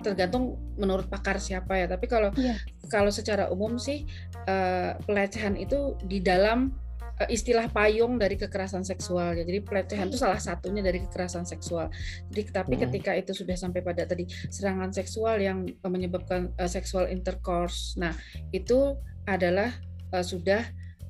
tergantung 0.05 0.61
menurut 0.77 1.09
pakar 1.09 1.41
siapa 1.41 1.81
ya. 1.81 1.87
Tapi 1.89 2.05
kalau 2.05 2.31
yeah. 2.37 2.61
kalau 2.93 3.09
secara 3.09 3.49
umum 3.49 3.81
sih 3.81 4.05
uh, 4.45 5.01
pelecehan 5.09 5.57
itu 5.57 5.97
di 6.05 6.21
dalam 6.21 6.77
uh, 7.19 7.29
istilah 7.33 7.73
payung 7.73 8.21
dari 8.21 8.37
kekerasan 8.37 8.85
seksual 8.85 9.33
ya. 9.33 9.43
Jadi 9.49 9.65
pelecehan 9.65 10.13
itu 10.13 10.21
salah 10.21 10.39
satunya 10.39 10.85
dari 10.85 11.01
kekerasan 11.01 11.49
seksual. 11.49 11.89
Jadi 12.29 12.41
tapi 12.53 12.77
hmm. 12.77 12.83
ketika 12.89 13.17
itu 13.17 13.33
sudah 13.33 13.57
sampai 13.57 13.81
pada 13.81 14.05
tadi 14.05 14.29
serangan 14.53 14.93
seksual 14.93 15.41
yang 15.41 15.65
menyebabkan 15.81 16.53
uh, 16.61 16.69
sexual 16.69 17.09
intercourse. 17.09 17.97
Nah, 17.97 18.13
itu 18.53 19.01
adalah 19.25 19.73
uh, 20.13 20.21
sudah 20.21 20.63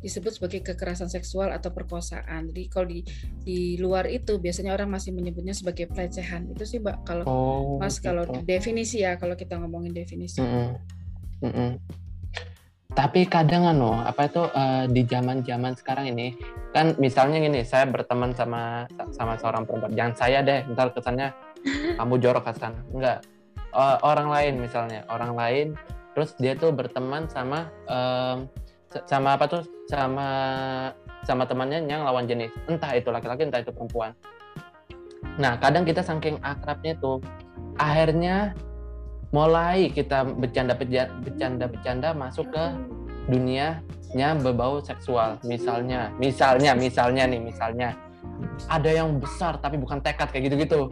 disebut 0.05 0.37
sebagai 0.37 0.61
kekerasan 0.61 1.09
seksual 1.09 1.49
atau 1.49 1.73
perkosaan. 1.73 2.53
Jadi 2.53 2.63
kalau 2.69 2.87
di 2.93 3.01
di 3.41 3.81
luar 3.81 4.05
itu 4.13 4.37
biasanya 4.37 4.77
orang 4.77 4.93
masih 4.93 5.17
menyebutnya 5.17 5.57
sebagai 5.57 5.89
pelecehan. 5.89 6.53
Itu 6.53 6.69
sih 6.69 6.85
Mbak 6.85 6.97
kalau 7.09 7.25
oh, 7.25 7.81
Mas 7.81 7.97
gitu. 7.97 8.13
kalau 8.13 8.29
definisi 8.45 9.01
ya 9.01 9.17
kalau 9.17 9.33
kita 9.33 9.57
ngomongin 9.57 9.97
definisi. 9.97 10.45
Mm 10.45 10.49
-hmm. 10.53 10.69
Mm 11.49 11.53
-hmm. 11.57 11.71
Tapi 12.95 13.27
kadang 13.27 13.67
anu 13.67 13.91
apa 13.91 14.31
itu 14.31 14.45
uh, 14.45 14.87
di 14.87 15.03
zaman-zaman 15.03 15.75
sekarang 15.75 16.15
ini 16.15 16.37
kan 16.71 16.95
misalnya 17.01 17.43
gini, 17.43 17.67
saya 17.67 17.91
berteman 17.91 18.31
sama 18.37 18.87
sama 19.11 19.35
seorang 19.41 19.67
perempuan. 19.67 19.97
Jangan 19.97 20.15
saya 20.15 20.39
deh, 20.47 20.63
misal 20.69 20.95
kesannya 20.95 21.33
kamu 21.99 22.15
jorok 22.23 22.47
Hasan. 22.47 22.77
Enggak. 22.93 23.25
Uh, 23.75 23.99
orang 24.07 24.31
lain 24.31 24.63
misalnya, 24.63 25.03
orang 25.11 25.35
lain 25.35 25.67
terus 26.15 26.39
dia 26.39 26.55
tuh 26.55 26.71
berteman 26.71 27.27
sama 27.27 27.67
um, 27.91 28.47
sama 29.07 29.35
apa 29.35 29.45
tuh? 29.51 29.63
Sama 29.91 30.29
sama 31.25 31.45
temannya 31.49 31.85
yang 31.89 32.05
lawan 32.05 32.29
jenis. 32.29 32.53
Entah 32.69 32.95
itu 32.95 33.09
laki-laki 33.11 33.49
entah 33.49 33.61
itu 33.65 33.73
perempuan. 33.73 34.13
Nah 35.41 35.59
kadang 35.59 35.83
kita 35.83 36.05
saking 36.05 36.39
akrabnya 36.45 36.95
tuh 37.01 37.19
akhirnya 37.81 38.55
mulai 39.35 39.91
kita 39.91 40.23
bercanda 40.23 40.79
bercanda 40.79 41.67
bercanda 41.67 42.09
masuk 42.15 42.47
ke 42.55 42.65
dunianya 43.29 44.39
berbau 44.39 44.79
seksual. 44.85 45.41
Misalnya 45.43 46.13
misalnya 46.21 46.77
misalnya 46.77 47.25
nih 47.27 47.41
misalnya. 47.41 47.91
Ada 48.67 49.05
yang 49.05 49.23
besar 49.23 49.63
tapi 49.63 49.79
bukan 49.79 50.03
tekad 50.03 50.27
kayak 50.33 50.51
gitu-gitu 50.51 50.91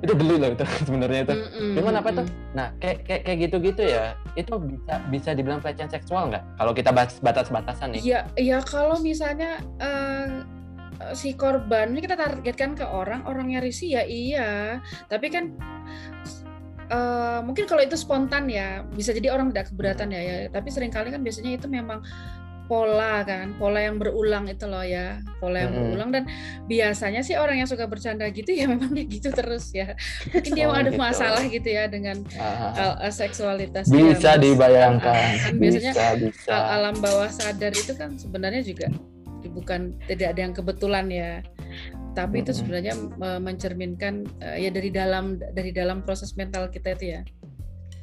itu 0.00 0.12
geli 0.16 0.36
loh 0.40 0.50
itu 0.52 0.64
sebenarnya 0.88 1.20
itu. 1.28 1.34
Cuman 1.76 1.94
apa 2.00 2.08
tuh? 2.12 2.26
Nah 2.56 2.72
kayak 2.80 3.04
kayak 3.04 3.22
kayak 3.28 3.38
gitu-gitu 3.48 3.82
ya, 3.84 4.16
itu 4.36 4.52
bisa 4.56 4.94
bisa 5.12 5.30
dibilang 5.36 5.60
pelecehan 5.60 5.92
seksual 5.92 6.32
nggak? 6.32 6.44
Kalau 6.56 6.72
kita 6.72 6.90
bahas 6.90 7.16
batas-batasan 7.20 7.96
nih? 7.96 8.00
Iya, 8.00 8.20
iya 8.40 8.58
kalau 8.64 8.96
misalnya 9.00 9.60
uh, 9.80 10.44
si 11.16 11.32
korban 11.36 11.92
ini 11.96 12.00
kita 12.04 12.16
targetkan 12.16 12.76
ke 12.76 12.84
orang, 12.84 13.24
orangnya 13.24 13.60
risi 13.64 13.96
ya 13.96 14.04
iya, 14.04 14.80
tapi 15.08 15.32
kan 15.32 15.52
uh, 16.92 17.40
mungkin 17.40 17.64
kalau 17.64 17.80
itu 17.80 17.96
spontan 17.96 18.50
ya 18.50 18.84
bisa 18.92 19.16
jadi 19.16 19.32
orang 19.32 19.52
tidak 19.52 19.72
keberatan 19.72 20.12
ya, 20.12 20.20
ya. 20.20 20.36
tapi 20.52 20.68
sering 20.68 20.92
kali 20.92 21.08
kan 21.08 21.24
biasanya 21.24 21.56
itu 21.56 21.66
memang 21.70 22.04
pola 22.70 23.26
kan, 23.26 23.58
pola 23.58 23.82
yang 23.82 23.98
berulang 23.98 24.46
itu 24.46 24.70
loh 24.70 24.86
ya, 24.86 25.18
pola 25.42 25.66
yang 25.66 25.74
hmm. 25.74 25.82
berulang 25.90 26.10
dan 26.14 26.24
biasanya 26.70 27.26
sih 27.26 27.34
orang 27.34 27.58
yang 27.58 27.66
suka 27.66 27.90
bercanda 27.90 28.30
gitu 28.30 28.54
ya 28.54 28.64
memang 28.72 28.94
dia 28.94 29.10
gitu 29.10 29.34
terus 29.34 29.74
ya. 29.74 29.98
Mungkin 30.30 30.52
dia 30.54 30.70
oh, 30.70 30.78
ada 30.78 30.94
gitu. 30.94 31.02
masalah 31.02 31.42
gitu 31.50 31.66
ya 31.66 31.90
dengan 31.90 32.22
uh, 32.38 33.10
seksualitas. 33.10 33.90
Bisa 33.90 34.38
dia, 34.38 34.42
dibayangkan. 34.46 35.50
Kan 35.50 35.54
biasanya 35.58 35.92
bisa, 35.98 36.06
bisa. 36.14 36.54
alam 36.54 36.94
bawah 37.02 37.26
sadar 37.26 37.74
itu 37.74 37.90
kan 37.98 38.14
sebenarnya 38.14 38.62
juga 38.62 38.86
bukan 39.50 39.98
tidak 40.06 40.36
ada 40.36 40.40
yang 40.46 40.54
kebetulan 40.54 41.06
ya 41.10 41.30
tapi 42.14 42.38
hmm. 42.38 42.44
itu 42.46 42.52
sebenarnya 42.54 42.94
mencerminkan 43.40 44.26
uh, 44.42 44.58
ya 44.58 44.70
dari 44.70 44.90
dalam 44.94 45.38
dari 45.38 45.70
dalam 45.74 46.02
proses 46.06 46.34
mental 46.38 46.70
kita 46.70 46.94
itu 46.98 47.18
ya 47.18 47.20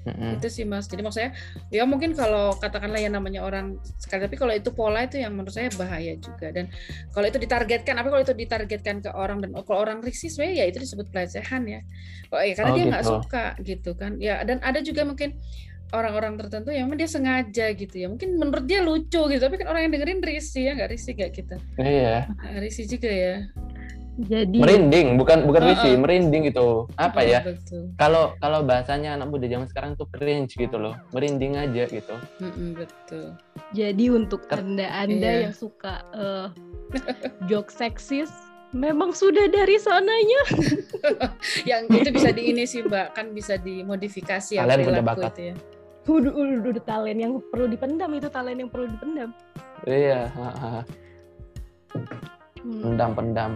Mm-hmm. 0.07 0.37
Itu 0.39 0.47
sih 0.47 0.63
Mas. 0.63 0.87
Jadi 0.87 1.01
maksudnya 1.03 1.31
ya 1.67 1.83
mungkin 1.83 2.15
kalau 2.15 2.55
katakanlah 2.55 3.03
yang 3.03 3.13
namanya 3.13 3.43
orang 3.43 3.75
sekali 3.99 4.23
tapi 4.23 4.35
kalau 4.39 4.53
itu 4.55 4.71
pola 4.71 5.03
itu 5.03 5.19
yang 5.19 5.35
menurut 5.35 5.51
saya 5.51 5.67
bahaya 5.75 6.15
juga 6.15 6.49
dan 6.55 6.71
kalau 7.11 7.27
itu 7.27 7.37
ditargetkan 7.37 7.95
apa 7.99 8.07
kalau 8.07 8.23
itu 8.23 8.35
ditargetkan 8.35 9.03
ke 9.03 9.11
orang 9.11 9.43
dan 9.43 9.51
kalau 9.67 9.83
orang 9.83 9.99
risih 9.99 10.31
sebenarnya 10.31 10.63
ya 10.63 10.65
itu 10.71 10.77
disebut 10.79 11.07
pelecehan 11.11 11.67
ya. 11.67 11.79
Oh 12.31 12.39
ya 12.39 12.53
karena 12.55 12.71
oh, 12.71 12.75
dia 12.75 12.85
nggak 12.87 13.03
gitu. 13.03 13.11
suka 13.11 13.45
gitu 13.61 13.91
kan. 13.99 14.11
Ya 14.17 14.41
dan 14.47 14.63
ada 14.63 14.79
juga 14.79 15.03
mungkin 15.03 15.35
orang-orang 15.95 16.35
tertentu 16.35 16.75
yang 16.75 16.91
memang 16.91 16.99
dia 16.99 17.09
sengaja 17.09 17.65
gitu 17.71 17.95
ya 17.95 18.07
mungkin 18.11 18.35
menurut 18.35 18.67
dia 18.67 18.83
lucu 18.83 19.21
gitu 19.31 19.39
tapi 19.39 19.55
kan 19.55 19.71
orang 19.71 19.87
yang 19.87 19.93
dengerin 19.95 20.19
risih 20.19 20.67
ya 20.67 20.71
nggak 20.75 20.91
risih 20.91 21.13
kayak 21.15 21.31
kita 21.31 21.55
iya 21.79 22.27
risih 22.59 22.85
juga 22.91 23.07
ya 23.07 23.35
jadi 24.17 24.57
merinding 24.57 25.07
bukan 25.21 25.45
bukan 25.45 25.61
uh, 25.61 25.77
uh. 25.77 25.97
merinding 26.01 26.49
gitu. 26.49 26.89
Apa 26.97 27.21
ya? 27.21 27.45
kalau 28.01 28.33
kalau 28.41 28.65
bahasanya 28.65 29.13
anak 29.13 29.29
muda 29.29 29.45
zaman 29.45 29.69
sekarang 29.69 29.93
tuh 29.93 30.09
cringe 30.09 30.57
gitu 30.57 30.77
loh. 30.81 30.97
Merinding 31.13 31.53
aja 31.61 31.85
gitu. 31.85 32.15
Mm 32.41 32.73
betul. 32.73 33.37
Jadi 33.77 34.05
untuk 34.09 34.49
anda 34.49 34.89
anda 34.89 35.29
iya. 35.29 35.43
yang 35.49 35.53
suka 35.53 36.01
uh, 36.17 36.49
joke 37.45 37.69
seksis 37.69 38.33
memang 38.73 39.13
sudah 39.13 39.45
dari 39.47 39.79
sananya. 39.79 40.41
Yang 41.69 42.03
itu 42.03 42.09
bisa 42.11 42.29
di 42.35 42.51
ini 42.51 42.67
sih 42.67 42.83
mbak. 42.83 43.15
Kan 43.15 43.31
bisa 43.31 43.55
dimodifikasi 43.55 44.59
ya 44.59 44.67
kalian 44.67 44.83
punya 44.83 45.03
bakat. 45.05 45.31
itu 45.39 45.43
ya. 45.51 45.55
Udah, 46.07 46.31
udah, 46.35 46.71
udah 46.71 46.83
talent 46.87 47.19
yang 47.19 47.33
perlu 47.51 47.67
dipendam 47.67 48.11
itu 48.15 48.27
talent 48.27 48.59
yang 48.59 48.71
perlu 48.71 48.91
dipendam. 48.91 49.29
Iya 49.87 50.31
pendam 52.67 53.11
pendam 53.15 53.51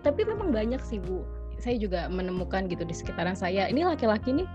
tapi 0.00 0.24
memang 0.24 0.50
banyak 0.54 0.80
sih 0.82 0.98
bu 1.02 1.22
saya 1.58 1.74
juga 1.76 2.06
menemukan 2.06 2.70
gitu 2.70 2.86
di 2.86 2.94
sekitaran 2.94 3.34
saya 3.34 3.66
ini 3.66 3.82
laki-laki 3.82 4.30
nih 4.30 4.48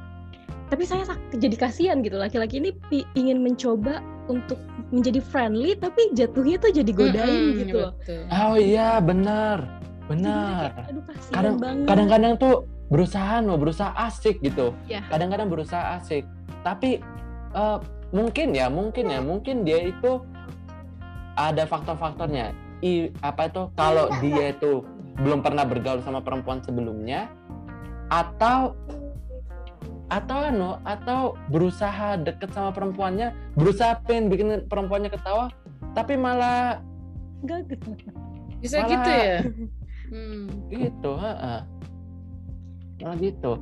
tapi 0.71 0.89
saya 0.89 1.05
jadi 1.35 1.55
kasihan 1.59 2.01
gitu 2.01 2.17
laki-laki 2.17 2.57
ini 2.57 2.71
ingin 3.13 3.43
mencoba 3.43 4.01
untuk 4.31 4.57
menjadi 4.89 5.19
friendly 5.19 5.75
tapi 5.75 6.15
jatuhnya 6.15 6.57
tuh 6.57 6.71
jadi 6.71 6.91
godain 6.95 7.43
hmm, 7.53 7.59
gitu 7.59 7.75
loh. 7.77 7.93
Oh 8.31 8.55
iya 8.55 8.97
benar 9.03 9.67
benar. 10.07 10.87
kadang 11.31 11.59
kadang-kadang 11.87 12.33
tuh 12.39 12.67
berusaha 12.87 13.43
loh 13.43 13.59
berusaha 13.59 13.91
asik 13.99 14.39
gitu. 14.41 14.71
Yeah. 14.87 15.03
Kadang-kadang 15.11 15.51
berusaha 15.51 15.99
asik 15.99 16.23
tapi 16.63 17.03
uh, 17.53 17.83
mungkin 18.15 18.55
ya 18.55 18.71
mungkin 18.71 19.11
ya 19.11 19.19
mungkin 19.19 19.67
dia 19.67 19.91
itu 19.91 20.23
ada 21.35 21.65
faktor-faktornya. 21.65 22.53
I, 22.83 23.15
apa 23.23 23.47
itu 23.47 23.71
kalau 23.79 24.11
dia 24.19 24.51
itu 24.51 24.83
belum 25.19 25.45
pernah 25.45 25.65
bergaul 25.67 26.01
sama 26.01 26.23
perempuan 26.25 26.63
sebelumnya 26.65 27.29
atau 28.09 28.73
atau 30.11 30.37
anu 30.45 30.77
atau 30.85 31.33
berusaha 31.49 32.21
deket 32.21 32.53
sama 32.53 32.69
perempuannya 32.69 33.33
berusaha 33.57 33.97
pengen 34.05 34.29
bikin 34.29 34.47
perempuannya 34.69 35.09
ketawa 35.09 35.49
tapi 35.97 36.17
malah 36.17 36.81
gagal. 37.45 37.77
Bisa 38.61 38.79
malah, 38.81 38.89
gitu 38.89 39.09
ya? 39.09 39.37
Hmm. 40.13 40.45
gitu 40.69 41.11
ha 41.17 41.65
malah 43.01 43.17
gitu 43.17 43.57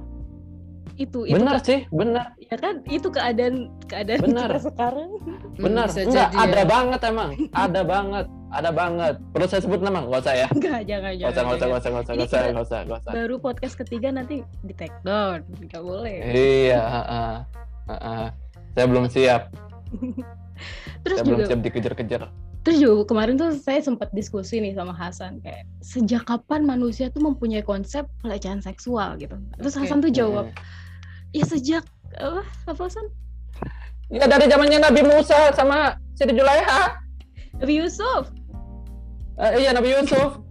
itu, 1.01 1.19
itu 1.25 1.35
benar 1.37 1.57
sih 1.65 1.89
benar 1.89 2.37
ya 2.37 2.55
kan 2.59 2.75
itu 2.85 3.07
keadaan 3.09 3.73
keadaan 3.89 4.19
benar 4.21 4.49
sekarang 4.61 5.09
benar 5.57 5.87
hmm, 5.89 6.05
enggak 6.07 6.29
ada 6.33 6.61
ya. 6.61 6.65
banget 6.67 6.99
emang 7.09 7.29
ada 7.51 7.81
banget 7.81 8.25
ada 8.51 8.69
banget. 8.75 9.15
Perlu 9.31 9.47
saya 9.47 9.63
sebut 9.63 9.79
nama? 9.79 10.03
Gak 10.03 10.27
usah 10.27 10.35
ya? 10.35 10.47
Enggak, 10.51 10.79
jangan, 10.83 11.11
jangan. 11.15 11.23
Gak 11.23 11.31
usah, 11.31 11.43
gak 11.43 11.55
usah, 11.55 11.67
gak 11.71 11.79
usah, 11.79 11.91
gak 11.91 12.01
usah, 12.03 12.13
gak 12.51 12.65
usah, 12.67 12.79
gak 12.83 12.99
usah. 12.99 13.11
Baru 13.15 13.35
podcast 13.39 13.75
ketiga 13.79 14.07
nanti 14.11 14.43
di 14.67 14.73
take 14.75 14.95
down. 15.07 15.47
Gak 15.71 15.79
boleh. 15.79 16.19
Iya, 16.19 16.81
uh, 16.83 16.99
uh, 16.99 17.35
uh, 17.87 17.93
uh. 17.95 18.25
Saya 18.75 18.85
belum 18.91 19.07
siap. 19.07 19.55
Terus 21.07 21.17
saya 21.23 21.25
juga, 21.25 21.35
belum 21.39 21.47
siap 21.47 21.61
dikejar-kejar. 21.63 22.21
Terus 22.61 22.77
juga 22.77 23.09
kemarin 23.09 23.39
tuh 23.41 23.57
saya 23.57 23.81
sempat 23.81 24.13
diskusi 24.13 24.61
nih 24.61 24.77
sama 24.77 24.93
Hasan 24.93 25.41
kayak 25.41 25.65
sejak 25.81 26.29
kapan 26.29 26.61
manusia 26.61 27.09
tuh 27.09 27.25
mempunyai 27.25 27.65
konsep 27.65 28.05
pelecehan 28.21 28.61
seksual 28.61 29.17
gitu. 29.17 29.33
Terus 29.57 29.73
okay. 29.73 29.89
Hasan 29.89 30.05
tuh 30.05 30.13
jawab, 30.13 30.53
ya 31.31 31.45
sejak 31.47 31.83
apa? 32.19 32.43
Apa 32.67 32.81
Hasan? 32.87 33.07
Ya 34.11 34.27
dari 34.27 34.51
zamannya 34.51 34.83
Nabi 34.83 35.01
Musa 35.07 35.55
sama 35.55 35.95
Siti 36.15 36.35
Julaiha. 36.35 36.99
Nabi 37.63 37.73
Yusuf. 37.79 38.27
Uh, 39.39 39.51
iya 39.55 39.71
Nabi 39.71 39.95
Yusuf. 39.95 40.43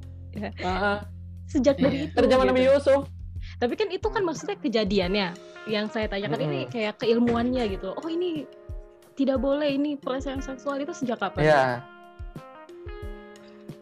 uh, 0.65 1.05
Sejak 1.45 1.77
dari 1.77 2.09
itu. 2.09 2.15
Dari 2.17 2.27
zaman 2.31 2.49
gitu. 2.49 2.53
Nabi 2.57 2.63
Yusuf. 2.65 3.03
Tapi 3.61 3.75
kan 3.77 3.89
itu 3.93 4.09
kan 4.09 4.23
maksudnya 4.25 4.57
kejadiannya. 4.57 5.29
Yang 5.69 5.87
saya 5.93 6.07
tanyakan 6.09 6.41
hmm. 6.41 6.49
ini 6.49 6.61
kayak 6.73 6.97
keilmuannya 7.05 7.65
gitu. 7.77 7.93
Oh 7.93 8.09
ini 8.09 8.49
tidak 9.13 9.37
boleh 9.45 9.77
ini 9.77 10.01
pelecehan 10.01 10.41
seksual 10.41 10.81
itu 10.81 10.97
sejak 10.97 11.21
kapan? 11.21 11.45
Iya. 11.45 11.65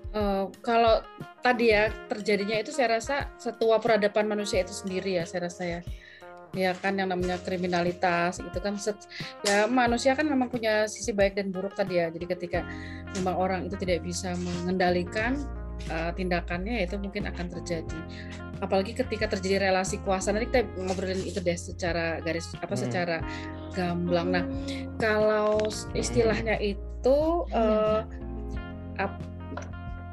Uh, 0.08 0.50
kalau 0.64 1.04
tadi 1.44 1.70
ya 1.70 1.92
terjadinya 2.10 2.58
itu 2.58 2.74
saya 2.74 2.98
rasa 2.98 3.30
setua 3.38 3.78
peradaban 3.78 4.26
manusia 4.26 4.64
itu 4.64 4.72
sendiri 4.72 5.20
ya 5.20 5.28
saya 5.28 5.46
rasa 5.46 5.62
ya 5.68 5.80
ya 6.56 6.72
kan 6.76 6.96
yang 6.96 7.12
namanya 7.12 7.36
kriminalitas 7.42 8.40
itu 8.40 8.58
kan. 8.60 8.76
Set, 8.78 8.96
ya 9.44 9.66
manusia 9.66 10.14
kan 10.14 10.28
memang 10.28 10.48
punya 10.48 10.86
sisi 10.88 11.12
baik 11.12 11.36
dan 11.36 11.52
buruk 11.52 11.74
tadi 11.74 12.00
ya. 12.00 12.08
Jadi 12.08 12.26
ketika 12.28 12.60
memang 13.18 13.34
orang 13.36 13.60
itu 13.66 13.76
tidak 13.80 14.04
bisa 14.04 14.32
mengendalikan 14.38 15.36
uh, 15.90 16.10
tindakannya 16.14 16.84
itu 16.84 16.96
mungkin 16.98 17.28
akan 17.30 17.46
terjadi. 17.58 18.00
Apalagi 18.58 18.92
ketika 18.96 19.30
terjadi 19.30 19.70
relasi 19.70 20.02
kuasa. 20.02 20.34
Nanti 20.34 20.50
kita 20.50 20.66
ngobrolin 20.78 21.22
itu 21.22 21.38
deh 21.38 21.58
secara 21.58 22.18
garis 22.22 22.50
apa 22.58 22.74
hmm. 22.74 22.82
secara 22.82 23.16
gamblang. 23.76 24.28
Nah 24.34 24.44
kalau 24.98 25.62
istilahnya 25.94 26.58
itu 26.58 27.18
uh, 27.54 28.02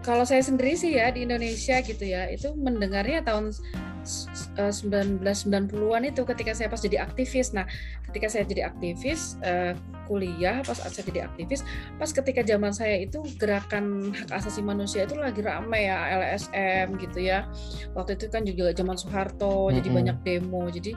kalau 0.05 0.21
saya 0.21 0.45
sendiri 0.45 0.77
sih 0.77 1.01
ya 1.01 1.09
di 1.09 1.25
Indonesia 1.25 1.81
gitu 1.81 2.05
ya 2.05 2.29
itu 2.29 2.53
mendengarnya 2.53 3.25
tahun 3.25 3.49
1990-an 4.05 6.03
itu 6.07 6.21
ketika 6.23 6.53
saya 6.53 6.69
pas 6.69 6.81
jadi 6.81 7.01
aktivis. 7.03 7.51
Nah, 7.51 7.65
ketika 8.09 8.31
saya 8.31 8.47
jadi 8.47 8.69
aktivis 8.69 9.35
uh, 9.43 9.73
kuliah, 10.05 10.61
pas 10.61 10.77
saya 10.77 11.03
jadi 11.03 11.25
aktivis, 11.25 11.65
pas 11.97 12.07
ketika 12.13 12.45
zaman 12.45 12.71
saya 12.71 13.01
itu 13.01 13.25
gerakan 13.41 14.13
hak 14.13 14.29
asasi 14.37 14.61
manusia 14.61 15.09
itu 15.09 15.17
lagi 15.17 15.41
ramai 15.41 15.89
ya 15.89 15.97
LSM 16.21 16.95
gitu 17.01 17.25
ya. 17.25 17.49
Waktu 17.97 18.15
itu 18.21 18.29
kan 18.29 18.45
juga 18.45 18.71
zaman 18.71 18.95
Soeharto, 18.95 19.49
mm 19.49 19.57
-hmm. 19.67 19.75
jadi 19.81 19.89
banyak 19.89 20.17
demo. 20.23 20.63
Jadi 20.69 20.91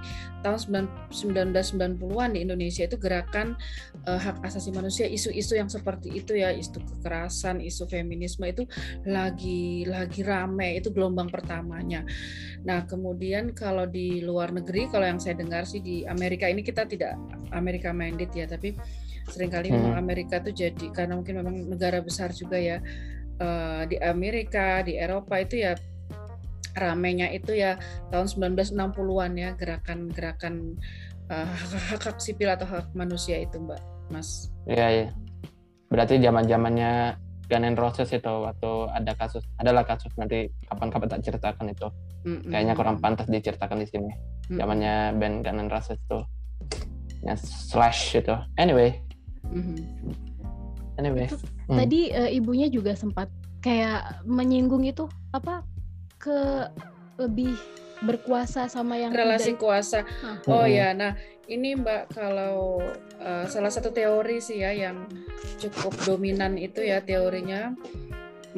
tahun 0.45 0.87
1990-an 1.11 2.31
di 2.37 2.41
Indonesia 2.45 2.85
itu 2.85 2.97
gerakan 3.01 3.57
uh, 4.07 4.21
hak 4.21 4.45
asasi 4.45 4.71
manusia, 4.71 5.09
isu-isu 5.09 5.57
yang 5.57 5.73
seperti 5.73 6.13
itu 6.13 6.37
ya, 6.37 6.53
isu 6.53 6.79
kekerasan, 6.85 7.65
isu 7.65 7.89
feminisme 7.89 8.45
itu 8.45 8.69
lagi 9.09 9.89
lagi 9.89 10.21
ramai. 10.23 10.79
Itu 10.79 10.93
gelombang 10.93 11.33
pertamanya. 11.33 12.05
Nah, 12.63 12.85
kemudian 12.99 13.55
kalau 13.55 13.87
di 13.87 14.19
luar 14.19 14.51
negeri, 14.51 14.91
kalau 14.91 15.07
yang 15.07 15.23
saya 15.23 15.39
dengar 15.39 15.63
sih 15.63 15.79
di 15.79 16.03
Amerika 16.03 16.51
ini 16.51 16.67
kita 16.67 16.83
tidak 16.91 17.15
Amerika 17.55 17.95
minded 17.95 18.35
ya, 18.35 18.51
tapi 18.51 18.75
sering 19.31 19.53
kali 19.53 19.71
hmm. 19.71 19.77
memang 19.79 19.95
Amerika 20.01 20.43
tuh 20.43 20.51
jadi 20.51 20.91
karena 20.91 21.15
mungkin 21.15 21.41
memang 21.45 21.55
negara 21.71 22.01
besar 22.03 22.33
juga 22.33 22.57
ya 22.57 22.81
uh, 23.39 23.85
di 23.85 24.01
Amerika 24.01 24.81
di 24.83 24.97
Eropa 24.97 25.37
itu 25.39 25.63
ya 25.63 25.77
ramenya 26.75 27.29
itu 27.35 27.53
ya 27.53 27.77
tahun 28.09 28.27
1960-an 28.29 29.33
ya 29.37 29.51
gerakan-gerakan 29.59 30.79
uh, 31.29 31.55
hak 31.93 32.03
hak 32.03 32.19
sipil 32.23 32.49
atau 32.49 32.67
hak 32.67 32.95
manusia 32.95 33.39
itu 33.39 33.59
Mbak 33.61 33.81
Mas. 34.09 34.49
Iya 34.65 34.87
ya. 34.89 35.07
Berarti 35.89 36.21
zaman-zamannya 36.21 37.17
Gun 37.49 37.65
Roses 37.81 38.13
itu 38.13 38.29
waktu 38.29 38.71
ada 38.93 39.13
kasus 39.17 39.41
adalah 39.57 39.81
kasus 39.89 40.13
nanti 40.21 40.53
kapan-kapan 40.69 41.09
tak 41.09 41.21
ceritakan 41.25 41.73
itu. 41.73 41.89
Mm 42.29 42.45
-mm. 42.45 42.51
Kayaknya 42.53 42.75
kurang 42.77 42.97
pantas 43.01 43.25
diceritakan 43.33 43.81
di 43.81 43.89
sini. 43.89 44.13
Zamannya 44.53 45.17
band 45.17 45.49
Gun 45.49 45.73
Roses 45.73 45.97
itu. 45.97 46.21
Ya, 47.25 47.35
slash 47.41 48.21
itu. 48.21 48.37
Anyway, 48.61 49.01
Mm-hmm. 49.53 49.79
Anyway. 50.99 51.27
Hmm. 51.69 51.79
Tadi 51.79 52.01
uh, 52.13 52.31
ibunya 52.31 52.69
juga 52.69 52.93
sempat 52.99 53.31
kayak 53.63 54.23
menyinggung 54.27 54.87
itu 54.87 55.07
apa 55.35 55.63
ke 56.19 56.69
lebih 57.19 57.55
berkuasa 57.99 58.71
sama 58.71 58.99
yang 58.99 59.11
relasi 59.11 59.55
tidak... 59.55 59.63
kuasa. 59.63 60.01
Huh. 60.23 60.63
Oh 60.63 60.65
hmm. 60.67 60.75
ya, 60.75 60.89
nah 60.95 61.13
ini 61.51 61.79
Mbak 61.79 62.15
kalau 62.15 62.83
uh, 63.19 63.45
salah 63.51 63.73
satu 63.73 63.91
teori 63.91 64.39
sih 64.39 64.63
ya 64.63 64.71
yang 64.75 65.07
cukup 65.59 65.95
dominan 66.07 66.55
itu 66.59 66.83
ya 66.83 67.03
teorinya 67.03 67.75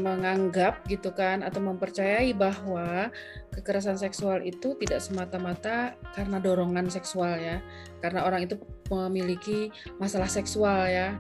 menganggap 0.00 0.82
gitu 0.88 1.12
kan 1.12 1.44
atau 1.46 1.60
mempercayai 1.62 2.32
bahwa 2.34 3.12
kekerasan 3.54 4.00
seksual 4.00 4.40
itu 4.42 4.74
tidak 4.80 5.00
semata-mata 5.04 5.94
karena 6.16 6.40
dorongan 6.40 6.88
seksual 6.88 7.36
ya 7.36 7.60
karena 8.00 8.24
orang 8.24 8.48
itu 8.48 8.56
memiliki 8.90 9.70
masalah 10.02 10.26
seksual 10.26 10.88
ya. 10.90 11.16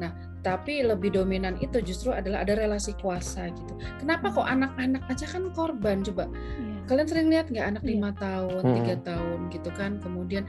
Nah 0.00 0.14
tapi 0.40 0.80
lebih 0.80 1.12
dominan 1.12 1.60
itu 1.60 1.84
justru 1.84 2.16
adalah 2.16 2.40
ada 2.46 2.56
relasi 2.56 2.96
kuasa 2.96 3.52
gitu. 3.52 3.76
Kenapa 4.00 4.32
kok 4.32 4.48
anak-anak 4.48 5.04
aja 5.12 5.26
kan 5.28 5.52
korban 5.52 6.00
coba? 6.00 6.24
Iya 6.32 6.79
kalian 6.90 7.06
sering 7.06 7.28
lihat 7.30 7.46
nggak 7.46 7.66
anak 7.70 7.82
iya. 7.86 7.90
lima 7.94 8.10
tahun 8.18 8.62
tiga 8.82 8.96
hmm. 8.98 9.04
tahun 9.06 9.38
gitu 9.54 9.70
kan 9.78 9.92
kemudian 10.02 10.44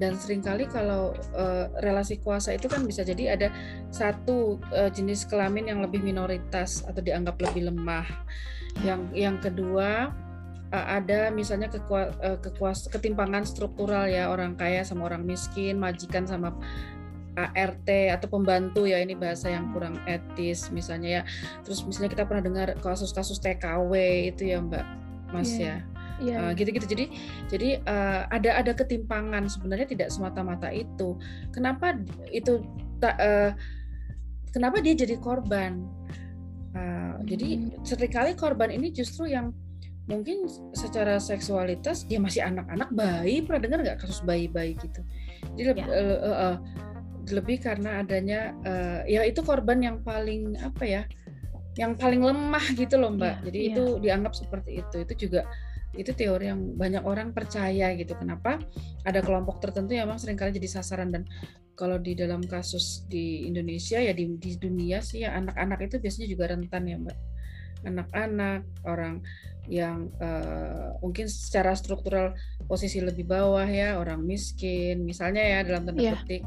dan 0.00 0.16
sering 0.16 0.40
kali 0.40 0.64
kalau 0.64 1.12
uh, 1.36 1.68
relasi 1.84 2.16
kuasa 2.24 2.56
itu 2.56 2.72
kan 2.72 2.88
bisa 2.88 3.04
jadi 3.04 3.36
ada 3.36 3.52
satu 3.92 4.56
uh, 4.72 4.88
jenis 4.88 5.28
kelamin 5.28 5.68
yang 5.68 5.84
lebih 5.84 6.00
minoritas 6.00 6.80
atau 6.88 7.04
dianggap 7.04 7.36
lebih 7.36 7.68
lemah 7.68 8.08
yang 8.80 9.04
yang 9.12 9.36
kedua 9.38 10.08
uh, 10.72 10.86
ada 10.88 11.28
misalnya 11.28 11.68
kekua, 11.68 12.16
uh, 12.24 12.38
kekuas 12.40 12.88
ketimpangan 12.88 13.44
struktural 13.44 14.08
ya 14.08 14.32
orang 14.32 14.56
kaya 14.56 14.80
sama 14.88 15.04
orang 15.12 15.28
miskin 15.28 15.76
majikan 15.76 16.24
sama 16.24 16.56
ART 17.34 17.90
atau 17.90 18.30
pembantu 18.30 18.86
ya 18.86 19.02
ini 19.02 19.18
bahasa 19.18 19.50
yang 19.50 19.74
kurang 19.74 19.98
etis 20.06 20.70
misalnya 20.70 21.20
ya 21.20 21.22
terus 21.66 21.82
misalnya 21.82 22.14
kita 22.14 22.24
pernah 22.30 22.46
dengar 22.46 22.68
kasus-kasus 22.78 23.42
TKW 23.42 23.92
itu 24.30 24.54
ya 24.54 24.62
Mbak 24.62 25.03
Mas 25.34 25.50
yeah. 25.58 25.58
ya. 25.58 25.76
Yeah. 26.22 26.38
Uh, 26.46 26.52
gitu-gitu. 26.54 26.86
Jadi 26.86 27.04
jadi 27.50 27.82
uh, 27.90 28.30
ada 28.30 28.62
ada 28.62 28.70
ketimpangan 28.70 29.50
sebenarnya 29.50 29.90
tidak 29.90 30.08
semata-mata 30.14 30.70
itu. 30.70 31.18
Kenapa 31.50 31.98
itu 32.30 32.62
tak 33.02 33.18
uh, 33.18 33.50
kenapa 34.54 34.78
dia 34.78 34.94
jadi 34.94 35.18
korban? 35.18 35.82
Uh, 36.70 37.18
hmm. 37.18 37.26
Jadi 37.26 37.48
sering 37.82 38.14
kali 38.14 38.32
korban 38.38 38.70
ini 38.70 38.94
justru 38.94 39.26
yang 39.26 39.50
mungkin 40.04 40.44
secara 40.76 41.16
seksualitas 41.16 42.04
dia 42.04 42.20
masih 42.20 42.44
anak-anak 42.44 42.92
bayi 42.92 43.40
pernah 43.40 43.60
dengar 43.64 43.80
nggak 43.80 43.98
kasus 44.04 44.20
bayi-bayi 44.20 44.76
gitu 44.76 45.00
jadi 45.56 45.72
lebih, 45.72 45.84
ya. 45.88 45.96
uh, 45.96 46.18
uh, 46.20 46.36
uh, 46.36 46.56
lebih 47.32 47.56
karena 47.64 48.04
adanya 48.04 48.52
uh, 48.68 49.00
ya 49.08 49.24
itu 49.24 49.40
korban 49.40 49.80
yang 49.80 49.96
paling 50.04 50.60
apa 50.60 50.84
ya 50.84 51.02
yang 51.74 51.98
paling 51.98 52.22
lemah 52.22 52.64
gitu 52.74 52.94
loh 52.98 53.10
mbak. 53.10 53.42
Yeah, 53.42 53.44
Jadi 53.50 53.58
yeah. 53.58 53.68
itu 53.70 53.84
dianggap 53.98 54.32
seperti 54.34 54.70
itu. 54.82 54.96
Itu 55.02 55.14
juga 55.28 55.42
itu 55.94 56.10
teori 56.10 56.50
yang 56.50 56.74
banyak 56.74 57.02
orang 57.06 57.30
percaya 57.30 57.94
gitu. 57.94 58.14
Kenapa? 58.18 58.58
Ada 59.06 59.22
kelompok 59.22 59.62
tertentu 59.62 59.94
yang 59.94 60.10
memang 60.10 60.22
sering 60.22 60.38
kali 60.38 60.54
jadi 60.54 60.80
sasaran 60.80 61.10
dan 61.14 61.22
kalau 61.74 61.98
di 61.98 62.14
dalam 62.14 62.42
kasus 62.46 63.02
di 63.10 63.50
Indonesia 63.50 63.98
ya 63.98 64.14
di, 64.14 64.38
di 64.38 64.54
dunia 64.54 65.02
sih 65.02 65.26
ya 65.26 65.34
anak-anak 65.34 65.90
itu 65.90 65.98
biasanya 65.98 66.28
juga 66.30 66.44
rentan 66.54 66.82
ya 66.86 66.96
mbak. 66.98 67.18
Anak-anak 67.84 68.62
orang 68.86 69.20
yang 69.68 70.12
uh, 70.20 70.94
mungkin 71.00 71.26
secara 71.26 71.72
struktural 71.72 72.36
posisi 72.68 73.00
lebih 73.00 73.24
bawah 73.24 73.64
ya 73.64 73.96
orang 73.96 74.20
miskin 74.20 75.08
misalnya 75.08 75.40
ya 75.40 75.58
dalam 75.64 75.88
tanda 75.88 76.00
yeah. 76.04 76.14
petik 76.20 76.44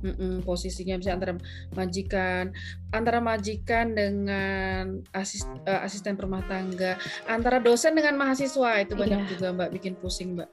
Mm-mm, 0.00 0.40
posisinya 0.48 0.96
misalnya 0.96 1.16
antara 1.20 1.34
majikan, 1.76 2.44
antara 2.88 3.18
majikan 3.20 3.92
dengan 3.92 5.04
asis, 5.12 5.44
uh, 5.68 5.84
asisten 5.84 6.16
rumah 6.16 6.40
tangga, 6.48 6.96
antara 7.28 7.60
dosen 7.60 7.92
dengan 7.92 8.16
mahasiswa 8.16 8.80
itu 8.80 8.96
banyak 8.96 9.20
yeah. 9.20 9.30
juga 9.36 9.46
mbak 9.52 9.70
bikin 9.76 9.92
pusing 10.00 10.40
mbak. 10.40 10.48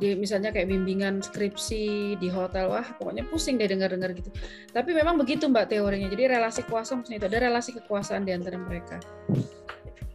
Di 0.00 0.16
misalnya 0.16 0.48
kayak 0.48 0.72
bimbingan 0.72 1.20
skripsi 1.20 2.16
di 2.16 2.28
hotel, 2.32 2.72
wah 2.72 2.88
pokoknya 2.96 3.28
pusing 3.28 3.60
deh 3.60 3.68
dengar-dengar 3.68 4.16
gitu. 4.16 4.32
Tapi 4.72 4.96
memang 4.96 5.20
begitu 5.20 5.44
mbak 5.44 5.68
teorinya. 5.68 6.08
Jadi 6.08 6.32
relasi 6.32 6.64
kuasa 6.64 6.96
maksudnya 6.96 7.20
itu 7.20 7.28
ada 7.28 7.38
relasi 7.52 7.70
kekuasaan 7.76 8.24
di 8.24 8.32
antara 8.32 8.56
mereka. 8.56 8.96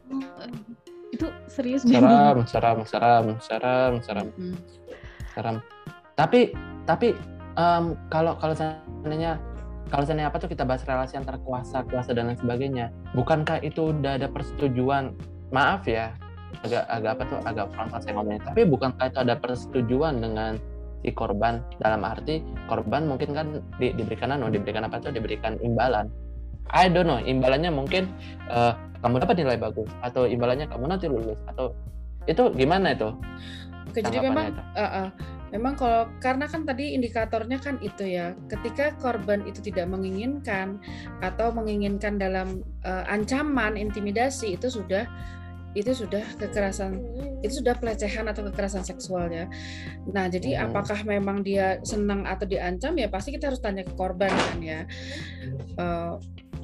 Oh, 0.09 0.25
itu 1.13 1.29
serius 1.45 1.85
seram, 1.85 2.43
seram, 2.49 2.77
seram, 2.89 3.25
seram, 3.37 3.93
seram, 4.01 4.27
mm. 4.33 4.57
seram. 5.37 5.55
Tapi 6.17 6.49
tapi 6.89 7.13
um, 7.57 7.97
kalau 8.11 8.37
kalau 8.39 8.55
seandainya 8.55 9.39
kalau 9.91 10.07
seandainya 10.07 10.31
apa 10.31 10.39
tuh 10.39 10.49
kita 10.51 10.63
bahas 10.63 10.87
relasi 10.87 11.19
antara 11.19 11.35
kuasa 11.43 11.83
kuasa 11.87 12.15
dan 12.15 12.31
lain 12.31 12.39
sebagainya 12.39 12.93
bukankah 13.11 13.59
itu 13.63 13.91
udah 13.91 14.19
ada 14.19 14.27
persetujuan? 14.31 15.15
Maaf 15.51 15.83
ya 15.83 16.15
agak 16.63 16.83
agak 16.87 17.11
apa 17.19 17.23
tuh 17.27 17.39
agak 17.47 17.65
frontal 17.75 17.99
saya 17.99 18.13
ngomongnya 18.15 18.41
tapi 18.51 18.61
bukankah 18.67 19.05
itu 19.11 19.19
ada 19.19 19.35
persetujuan 19.35 20.13
dengan 20.23 20.55
si 21.03 21.09
korban? 21.11 21.59
Dalam 21.83 22.01
arti 22.07 22.39
korban 22.71 23.07
mungkin 23.07 23.35
kan 23.35 23.59
di, 23.79 23.91
diberikan 23.91 24.31
anu 24.31 24.47
diberikan 24.47 24.87
apa 24.87 25.03
tuh 25.03 25.11
diberikan 25.11 25.59
imbalan. 25.59 26.07
I 26.71 26.87
don't 26.87 27.09
know 27.09 27.19
imbalannya 27.19 27.71
mungkin 27.73 28.07
uh, 28.47 28.79
kamu 29.03 29.19
dapat 29.27 29.35
nilai 29.43 29.57
bagus 29.59 29.89
atau 30.05 30.23
imbalannya 30.23 30.71
kamu 30.71 30.85
nanti 30.87 31.11
lulus 31.11 31.39
atau 31.51 31.75
itu 32.29 32.53
gimana 32.53 32.93
itu? 32.93 33.11
Oke, 33.89 33.99
jadi 33.99 34.29
memang 34.29 34.55
uh, 34.77 34.83
uh, 34.85 35.07
memang 35.51 35.75
kalau 35.75 36.07
karena 36.23 36.47
kan 36.47 36.63
tadi 36.63 36.95
indikatornya 36.95 37.59
kan 37.59 37.77
itu 37.83 38.07
ya 38.07 38.33
ketika 38.47 38.95
korban 38.97 39.43
itu 39.43 39.59
tidak 39.59 39.91
menginginkan 39.91 40.79
atau 41.19 41.51
menginginkan 41.51 42.15
dalam 42.15 42.63
uh, 42.87 43.03
ancaman 43.11 43.75
intimidasi 43.75 44.55
itu 44.55 44.71
sudah 44.71 45.05
itu 45.71 45.95
sudah 45.95 46.23
kekerasan 46.35 46.99
itu 47.39 47.63
sudah 47.63 47.79
pelecehan 47.79 48.27
atau 48.27 48.43
kekerasan 48.51 48.83
seksual 48.83 49.31
ya. 49.31 49.47
Nah, 50.11 50.27
jadi 50.27 50.59
hmm. 50.59 50.63
apakah 50.67 50.99
memang 51.07 51.47
dia 51.47 51.79
senang 51.87 52.27
atau 52.27 52.43
diancam 52.43 52.91
ya 52.99 53.07
pasti 53.07 53.31
kita 53.31 53.47
harus 53.49 53.63
tanya 53.63 53.87
ke 53.87 53.93
korban 53.95 54.31
kan 54.31 54.59
ya. 54.59 54.83
Uh, 55.79 56.19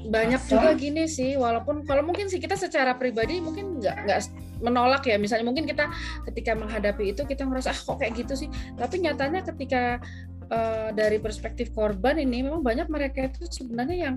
banyak 0.08 0.41
juga 0.48 0.72
gini 0.74 1.06
sih 1.06 1.36
walaupun 1.36 1.84
kalau 1.84 2.04
mungkin 2.04 2.32
sih 2.32 2.39
kita 2.39 2.56
secara 2.56 2.96
pribadi 2.96 3.43
mungkin 3.43 3.84
nggak 3.84 3.96
nggak 4.08 4.20
menolak 4.62 5.06
ya. 5.06 5.17
Misalnya 5.22 5.46
mungkin 5.46 5.70
kita 5.70 5.89
ketika 6.32 6.58
menghadapi 6.58 7.13
itu 7.13 7.22
kita 7.26 7.46
merasa 7.46 7.74
ah 7.74 7.78
kok 7.78 7.98
kayak 8.02 8.13
gitu 8.17 8.34
sih? 8.34 8.50
Tapi 8.78 9.06
nyatanya 9.06 9.46
ketika 9.46 10.02
uh, 10.50 10.89
dari 10.93 11.22
perspektif 11.22 11.72
korban 11.74 12.17
ini 12.17 12.46
memang 12.46 12.65
banyak 12.65 12.88
mereka 12.89 13.30
itu 13.30 13.46
sebenarnya 13.48 13.98
yang 14.12 14.15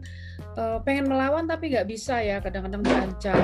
uh, 0.56 0.78
pengen 0.82 1.10
melawan 1.10 1.44
tapi 1.44 1.72
nggak 1.72 1.88
bisa 1.88 2.20
ya. 2.24 2.40
Kadang-kadang 2.40 2.82
diancam 2.84 3.38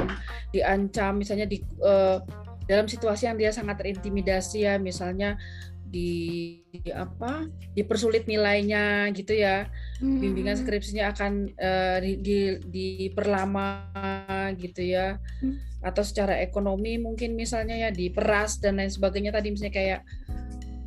diancam 0.54 1.12
misalnya 1.20 1.46
di 1.48 1.60
uh, 1.84 2.20
dalam 2.66 2.90
situasi 2.90 3.30
yang 3.30 3.38
dia 3.38 3.52
sangat 3.52 3.78
terintimidasi 3.78 4.66
ya. 4.66 4.74
Misalnya 4.80 5.36
di, 5.86 6.60
di 6.70 6.90
apa 6.90 7.46
dipersulit 7.72 8.26
nilainya 8.26 9.10
gitu 9.14 9.32
ya 9.32 9.70
hmm. 10.02 10.18
bimbingan 10.18 10.58
skripsinya 10.58 11.14
akan 11.14 11.32
uh, 11.56 11.98
di, 12.02 12.18
di 12.20 12.38
diperlama 12.66 13.86
gitu 14.58 14.82
ya 14.82 15.16
hmm. 15.42 15.86
atau 15.86 16.02
secara 16.02 16.42
ekonomi 16.42 16.98
mungkin 16.98 17.38
misalnya 17.38 17.88
ya 17.88 17.90
diperas 17.94 18.58
dan 18.58 18.82
lain 18.82 18.90
sebagainya 18.90 19.30
tadi 19.30 19.54
misalnya 19.54 19.74
kayak 19.74 20.00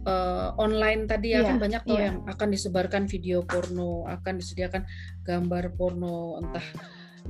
uh, 0.06 0.56
online 0.60 1.10
tadi 1.10 1.34
ya 1.34 1.42
yeah, 1.42 1.48
kan 1.48 1.58
banyak 1.58 1.82
tuh 1.84 1.98
yeah. 1.98 2.06
yang 2.12 2.18
akan 2.28 2.48
disebarkan 2.54 3.04
video 3.10 3.44
porno, 3.44 4.08
akan 4.08 4.34
disediakan 4.40 4.84
gambar 5.26 5.76
porno 5.76 6.40
entah 6.40 6.64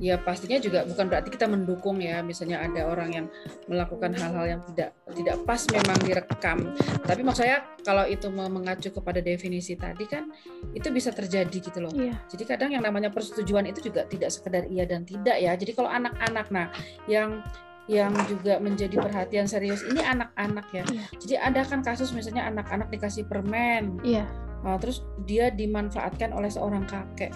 ya 0.00 0.16
pastinya 0.16 0.56
juga 0.56 0.88
bukan 0.88 1.12
berarti 1.12 1.28
kita 1.28 1.44
mendukung 1.44 2.00
ya 2.00 2.24
misalnya 2.24 2.64
ada 2.64 2.88
orang 2.88 3.10
yang 3.12 3.26
melakukan 3.68 4.16
hal-hal 4.16 4.56
yang 4.56 4.60
tidak 4.72 4.96
tidak 5.12 5.36
pas 5.44 5.60
memang 5.68 5.98
direkam 6.00 6.58
tapi 7.04 7.20
maksud 7.20 7.44
saya 7.44 7.62
kalau 7.84 8.08
itu 8.08 8.32
mengacu 8.32 8.88
kepada 8.88 9.20
definisi 9.20 9.76
tadi 9.76 10.08
kan 10.08 10.32
itu 10.72 10.88
bisa 10.88 11.12
terjadi 11.12 11.52
gitu 11.52 11.78
loh 11.84 11.92
yeah. 11.92 12.16
jadi 12.32 12.56
kadang 12.56 12.72
yang 12.72 12.82
namanya 12.82 13.12
persetujuan 13.12 13.68
itu 13.68 13.92
juga 13.92 14.08
tidak 14.08 14.32
sekedar 14.32 14.64
iya 14.72 14.88
dan 14.88 15.04
tidak 15.04 15.36
ya 15.36 15.52
jadi 15.52 15.72
kalau 15.76 15.92
anak-anak 15.92 16.48
nah 16.48 16.66
yang 17.04 17.44
yang 17.90 18.14
juga 18.30 18.62
menjadi 18.62 19.02
perhatian 19.02 19.50
serius 19.50 19.82
ini 19.82 19.98
anak-anak 19.98 20.62
ya. 20.70 20.86
Yeah. 20.86 21.06
Jadi 21.18 21.34
ada 21.42 21.60
kan 21.66 21.82
kasus 21.82 22.14
misalnya 22.14 22.46
anak-anak 22.46 22.86
dikasih 22.86 23.26
permen, 23.26 23.98
yeah. 24.06 24.30
nah, 24.62 24.78
terus 24.78 25.02
dia 25.26 25.50
dimanfaatkan 25.50 26.30
oleh 26.30 26.46
seorang 26.46 26.86
kakek 26.86 27.34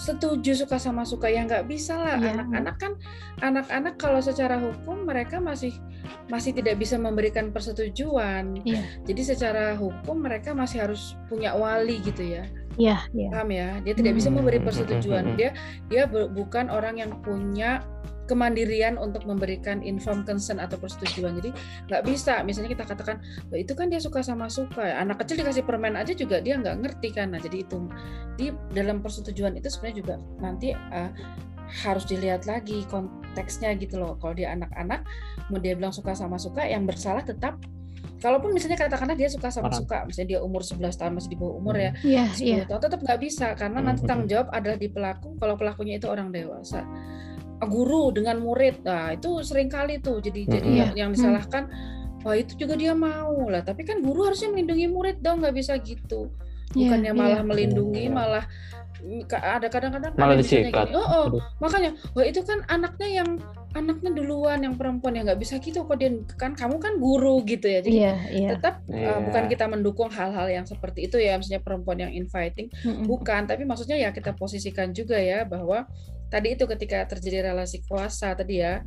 setuju 0.00 0.56
suka 0.56 0.76
sama 0.80 1.04
suka 1.06 1.28
ya 1.28 1.44
nggak 1.44 1.68
bisa 1.68 1.94
lah 1.94 2.16
iya. 2.18 2.36
anak-anak 2.36 2.76
kan 2.80 2.92
anak-anak 3.44 3.94
kalau 4.00 4.18
secara 4.18 4.58
hukum 4.58 5.04
mereka 5.06 5.38
masih 5.38 5.74
masih 6.26 6.50
tidak 6.56 6.80
bisa 6.80 6.98
memberikan 6.98 7.54
persetujuan 7.54 8.58
yeah. 8.66 8.82
jadi 9.06 9.22
secara 9.34 9.64
hukum 9.78 10.24
mereka 10.24 10.56
masih 10.56 10.84
harus 10.88 11.14
punya 11.28 11.54
wali 11.54 12.00
gitu 12.02 12.24
ya 12.24 12.44
Iya, 12.80 13.04
yeah, 13.12 13.28
yeah. 13.28 13.30
paham 13.36 13.50
ya 13.52 13.68
dia 13.84 13.94
tidak 13.94 14.16
bisa 14.16 14.32
memberi 14.32 14.56
hmm. 14.56 14.66
persetujuan 14.66 15.24
dia 15.36 15.52
dia 15.92 16.08
bukan 16.08 16.72
orang 16.72 16.96
yang 17.04 17.12
punya 17.20 17.84
kemandirian 18.32 18.96
untuk 18.96 19.28
memberikan 19.28 19.84
inform 19.84 20.24
consent 20.24 20.56
atau 20.56 20.80
persetujuan. 20.80 21.36
Jadi 21.36 21.52
nggak 21.92 22.02
bisa, 22.08 22.40
misalnya 22.40 22.72
kita 22.72 22.84
katakan 22.88 23.20
itu 23.52 23.76
kan 23.76 23.92
dia 23.92 24.00
suka 24.00 24.24
sama 24.24 24.48
suka. 24.48 24.80
Anak 24.96 25.20
kecil 25.20 25.44
dikasih 25.44 25.68
permen 25.68 26.00
aja 26.00 26.16
juga 26.16 26.40
dia 26.40 26.56
nggak 26.56 26.80
ngerti 26.80 27.12
kan. 27.12 27.36
Nah 27.36 27.40
jadi 27.44 27.60
itu 27.60 27.92
di 28.40 28.48
dalam 28.72 29.04
persetujuan 29.04 29.60
itu 29.60 29.68
sebenarnya 29.68 29.96
juga 30.00 30.14
nanti 30.40 30.72
uh, 30.72 31.12
harus 31.84 32.08
dilihat 32.08 32.48
lagi 32.48 32.88
konteksnya 32.88 33.76
gitu 33.76 34.00
loh. 34.00 34.16
Kalau 34.16 34.32
dia 34.32 34.56
anak-anak, 34.56 35.04
mau 35.52 35.60
dia 35.60 35.76
bilang 35.76 35.92
suka 35.92 36.16
sama 36.16 36.40
suka, 36.40 36.64
yang 36.64 36.88
bersalah 36.88 37.20
tetap 37.20 37.60
kalaupun 38.22 38.54
misalnya 38.54 38.78
katakanlah 38.78 39.18
dia 39.18 39.26
suka 39.26 39.50
sama 39.50 39.74
suka, 39.74 40.06
misalnya 40.06 40.38
dia 40.38 40.40
umur 40.46 40.62
11 40.62 40.94
tahun 40.94 41.12
masih 41.18 41.30
di 41.34 41.38
bawah 41.42 41.58
umur 41.58 41.74
ya, 41.74 41.90
yeah, 42.06 42.30
10 42.30 42.46
yeah. 42.46 42.64
tahun 42.70 42.80
tetap 42.86 43.00
nggak 43.02 43.18
bisa 43.18 43.46
karena 43.58 43.78
nanti 43.82 44.06
tanggung 44.06 44.30
jawab 44.30 44.46
adalah 44.54 44.78
di 44.78 44.86
pelaku 44.86 45.34
kalau 45.42 45.58
pelakunya 45.58 45.98
itu 45.98 46.06
orang 46.06 46.30
dewasa 46.30 46.86
guru 47.68 48.10
dengan 48.14 48.40
murid. 48.42 48.82
Nah 48.82 49.14
itu 49.14 49.42
sering 49.46 49.70
kali 49.70 49.98
tuh 50.02 50.18
jadi 50.18 50.46
hmm. 50.46 50.52
jadi 50.52 50.70
yang, 50.70 50.92
yang 50.96 51.10
disalahkan 51.14 51.70
wah 52.22 52.36
itu 52.38 52.54
juga 52.58 52.74
dia 52.78 52.94
mau 52.94 53.50
lah. 53.50 53.62
Tapi 53.62 53.82
kan 53.82 54.00
guru 54.00 54.30
harusnya 54.30 54.50
melindungi 54.50 54.86
murid 54.90 55.16
dong 55.20 55.42
nggak 55.42 55.54
bisa 55.56 55.78
gitu. 55.82 56.30
Iya, 56.72 56.88
bukannya 56.88 57.12
yeah, 57.12 57.20
malah 57.20 57.40
yeah. 57.40 57.44
melindungi 57.44 58.04
malah 58.08 58.44
ada 59.34 59.66
kadang-kadang 59.66 60.14
malah 60.14 60.38
disikat 60.38 60.94
oh, 60.94 61.02
oh 61.02 61.26
makanya 61.58 61.90
wah 62.14 62.22
itu 62.22 62.38
kan 62.46 62.62
anaknya 62.70 63.22
yang 63.22 63.30
anaknya 63.74 64.14
duluan 64.14 64.62
yang 64.62 64.78
perempuan 64.78 65.18
yang 65.18 65.26
nggak 65.26 65.42
bisa 65.42 65.58
gitu 65.58 65.82
kok 65.82 65.98
dia 65.98 66.14
kan 66.38 66.54
kamu 66.54 66.78
kan 66.78 67.00
guru 67.00 67.42
gitu 67.42 67.66
ya. 67.66 67.80
Jadi 67.82 67.98
yeah, 67.98 68.18
yeah. 68.30 68.50
tetap 68.54 68.84
yeah. 68.86 69.16
Uh, 69.16 69.20
bukan 69.26 69.44
kita 69.50 69.64
mendukung 69.66 70.08
hal-hal 70.12 70.46
yang 70.46 70.68
seperti 70.68 71.10
itu 71.10 71.18
ya 71.18 71.40
misalnya 71.40 71.64
perempuan 71.64 71.98
yang 71.98 72.12
inviting 72.12 72.68
mm 72.68 72.84
-hmm. 72.84 73.04
bukan 73.08 73.48
tapi 73.48 73.66
maksudnya 73.66 73.98
ya 73.98 74.14
kita 74.14 74.36
posisikan 74.36 74.92
juga 74.94 75.18
ya 75.18 75.48
bahwa 75.48 75.88
tadi 76.32 76.56
itu 76.56 76.64
ketika 76.64 77.04
terjadi 77.04 77.52
relasi 77.52 77.84
kuasa 77.84 78.32
tadi 78.32 78.64
ya 78.64 78.80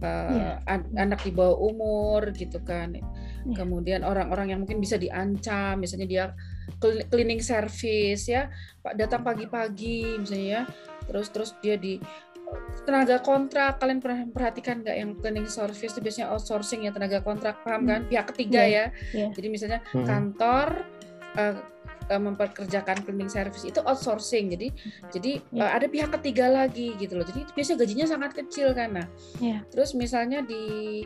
uh, 0.00 0.56
yeah. 0.64 0.80
anak 0.96 1.20
di 1.20 1.28
bawah 1.28 1.60
umur 1.60 2.32
gitu 2.32 2.64
kan 2.64 2.96
yeah. 2.96 3.04
kemudian 3.52 4.00
orang-orang 4.00 4.56
yang 4.56 4.64
mungkin 4.64 4.80
bisa 4.80 4.96
diancam 4.96 5.76
misalnya 5.76 6.08
dia 6.08 6.24
cleaning 6.80 7.44
service 7.44 8.24
ya 8.24 8.48
pak 8.80 8.96
datang 8.96 9.20
pagi-pagi 9.20 10.16
misalnya 10.16 10.48
ya 10.48 10.62
terus 11.04 11.28
terus 11.28 11.52
dia 11.60 11.76
di 11.76 12.00
tenaga 12.86 13.18
kontrak 13.20 13.82
kalian 13.82 13.98
pernah 13.98 14.22
perhatikan 14.30 14.80
nggak 14.80 14.96
yang 14.96 15.10
cleaning 15.18 15.50
service 15.50 15.92
itu 15.92 16.00
biasanya 16.00 16.30
outsourcing 16.32 16.86
ya 16.86 16.94
tenaga 16.94 17.20
kontrak 17.20 17.60
paham 17.66 17.84
kan 17.84 18.00
hmm. 18.06 18.10
pihak 18.10 18.26
ketiga 18.32 18.62
yeah. 18.64 18.88
ya 19.12 19.26
yeah. 19.26 19.30
jadi 19.36 19.48
misalnya 19.52 19.80
hmm. 19.92 20.06
kantor 20.06 20.86
uh, 21.36 21.75
uh, 22.10 22.20
memperkerjakan 22.20 23.02
cleaning 23.02 23.30
service 23.30 23.66
itu 23.66 23.82
outsourcing 23.82 24.52
jadi 24.52 24.68
jadi 25.10 25.32
yeah. 25.50 25.66
uh, 25.66 25.70
ada 25.76 25.86
pihak 25.90 26.10
ketiga 26.20 26.50
lagi 26.50 26.94
gitu 26.98 27.18
loh 27.18 27.26
jadi 27.26 27.46
biasanya 27.52 27.78
gajinya 27.82 28.06
sangat 28.06 28.30
kecil 28.34 28.72
kan 28.72 29.02
nah 29.02 29.06
yeah. 29.42 29.62
terus 29.70 29.94
misalnya 29.94 30.42
di 30.42 31.04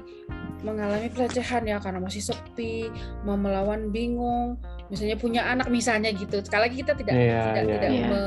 mengalami 0.60 1.08
pelecehan 1.08 1.64
ya 1.64 1.80
karena 1.80 2.04
masih 2.04 2.20
sepi 2.20 2.92
mau 3.24 3.36
melawan 3.36 3.88
bingung 3.88 4.60
misalnya 4.92 5.16
punya 5.16 5.42
anak 5.48 5.72
misalnya 5.72 6.12
gitu 6.12 6.44
sekali 6.44 6.68
lagi 6.68 6.76
kita 6.84 6.92
tidak 6.98 7.14
yeah, 7.16 7.44
tidak 7.48 7.64
yeah. 7.64 7.72
tidak 7.72 7.90
yeah. 7.90 8.08
Me, 8.10 8.22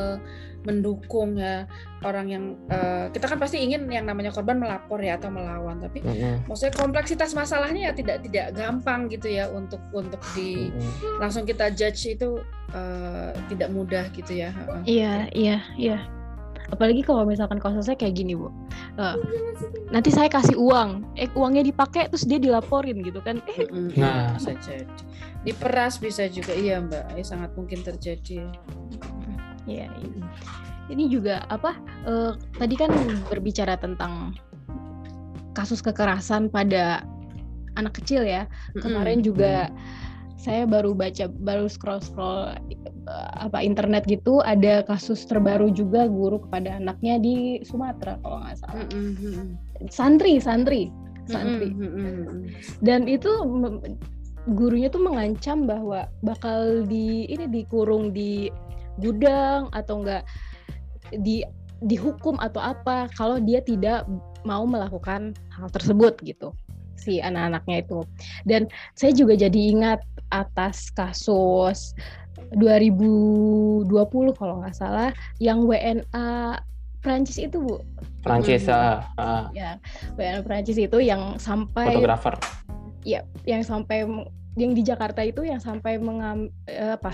mendukung 0.64 1.36
ya 1.36 1.68
orang 2.04 2.28
yang 2.28 2.44
uh, 2.72 3.08
kita 3.12 3.28
kan 3.28 3.40
pasti 3.40 3.64
ingin 3.64 3.88
yang 3.88 4.08
namanya 4.08 4.32
korban 4.32 4.60
melapor 4.60 5.00
ya 5.00 5.16
atau 5.20 5.32
melawan. 5.32 5.80
Tapi 5.80 6.04
mm-hmm. 6.04 6.48
maksudnya 6.48 6.74
kompleksitas 6.76 7.36
masalahnya 7.36 7.92
ya 7.92 7.94
tidak 7.96 8.24
tidak 8.28 8.56
gampang 8.56 9.08
gitu 9.12 9.28
ya 9.32 9.48
untuk 9.52 9.80
untuk 9.96 10.20
di 10.36 10.72
mm-hmm. 10.72 11.20
langsung 11.20 11.44
kita 11.44 11.72
judge 11.72 12.16
itu 12.16 12.40
uh, 12.76 13.32
tidak 13.48 13.70
mudah 13.72 14.08
gitu 14.16 14.34
ya 14.36 14.50
iya 14.84 15.28
iya 15.32 15.58
iya. 15.76 15.98
Apalagi 16.72 17.06
kalau 17.06 17.28
misalkan 17.28 17.62
kasusnya 17.62 17.94
kayak 17.94 18.18
gini 18.18 18.34
bu. 18.34 18.50
Uh, 18.98 19.20
nanti 19.94 20.10
saya 20.10 20.26
kasih 20.32 20.58
uang. 20.58 21.06
Eh 21.14 21.30
uangnya 21.38 21.62
dipakai 21.62 22.10
terus 22.10 22.26
dia 22.26 22.42
dilaporin 22.42 23.04
gitu 23.04 23.22
kan. 23.22 23.44
Eh 23.46 23.68
nah. 24.00 24.34
Bisa 24.34 24.58
jadi. 24.58 24.88
Diperas 25.44 26.02
bisa 26.02 26.26
juga. 26.32 26.56
Iya 26.56 26.82
mbak. 26.82 27.20
Ya 27.20 27.24
sangat 27.28 27.54
mungkin 27.54 27.84
terjadi 27.86 28.48
Iya, 29.64 29.88
ini. 30.04 30.20
ini 30.92 31.04
juga 31.08 31.48
apa? 31.48 31.80
Uh, 32.04 32.36
tadi 32.60 32.76
kan 32.76 32.92
berbicara 33.32 33.80
tentang 33.80 34.36
kasus 35.56 35.80
kekerasan 35.80 36.52
pada 36.52 37.08
anak 37.80 37.98
kecil 38.04 38.28
ya. 38.28 38.50
Kemarin 38.78 39.24
juga 39.24 39.72
saya 40.36 40.68
baru 40.68 40.92
baca, 40.92 41.32
baru 41.32 41.72
scroll 41.72 42.04
scroll 42.04 42.52
uh, 43.08 43.32
apa 43.40 43.64
internet 43.64 44.04
gitu, 44.12 44.44
ada 44.44 44.84
kasus 44.84 45.24
terbaru 45.24 45.72
juga 45.72 46.12
guru 46.12 46.44
kepada 46.44 46.84
anaknya 46.84 47.16
di 47.24 47.64
Sumatera 47.64 48.20
kalau 48.20 48.44
nggak 48.44 48.58
salah. 48.60 48.84
Santri, 49.88 50.44
santri, 50.44 50.92
santri. 51.32 51.72
Dan 52.84 53.08
itu 53.08 53.32
gurunya 54.52 54.92
tuh 54.92 55.00
mengancam 55.00 55.64
bahwa 55.64 56.12
bakal 56.20 56.84
di 56.84 57.24
ini 57.32 57.48
dikurung 57.48 58.12
di 58.12 58.52
gudang 59.02 59.70
atau 59.74 60.04
enggak 60.04 60.24
di 61.14 61.46
dihukum 61.84 62.40
atau 62.40 62.64
apa 62.64 63.12
kalau 63.14 63.38
dia 63.44 63.60
tidak 63.60 64.08
mau 64.48 64.64
melakukan 64.64 65.36
hal 65.52 65.68
tersebut 65.72 66.16
gitu 66.24 66.56
si 66.96 67.20
anak-anaknya 67.20 67.84
itu. 67.84 68.00
Dan 68.48 68.72
saya 68.96 69.12
juga 69.12 69.36
jadi 69.36 69.60
ingat 69.76 70.00
atas 70.32 70.88
kasus 70.96 71.92
2020 72.56 73.90
kalau 74.40 74.64
nggak 74.64 74.78
salah 74.78 75.12
yang 75.44 75.68
WNA 75.68 76.62
Prancis 77.04 77.36
itu 77.36 77.60
bu. 77.60 77.84
Prancis 78.24 78.72
hmm. 78.72 79.20
uh, 79.20 79.52
ya 79.52 79.76
WNA 80.16 80.48
Prancis 80.48 80.80
itu 80.80 81.04
yang 81.04 81.36
sampai 81.36 81.92
fotografer. 81.92 82.40
Ya 83.04 83.28
yang 83.44 83.68
sampai 83.68 84.08
yang 84.56 84.72
di 84.72 84.86
Jakarta 84.86 85.26
itu 85.26 85.44
yang 85.44 85.60
sampai 85.60 86.00
mengam 86.00 86.48
eh, 86.72 86.96
apa 86.96 87.12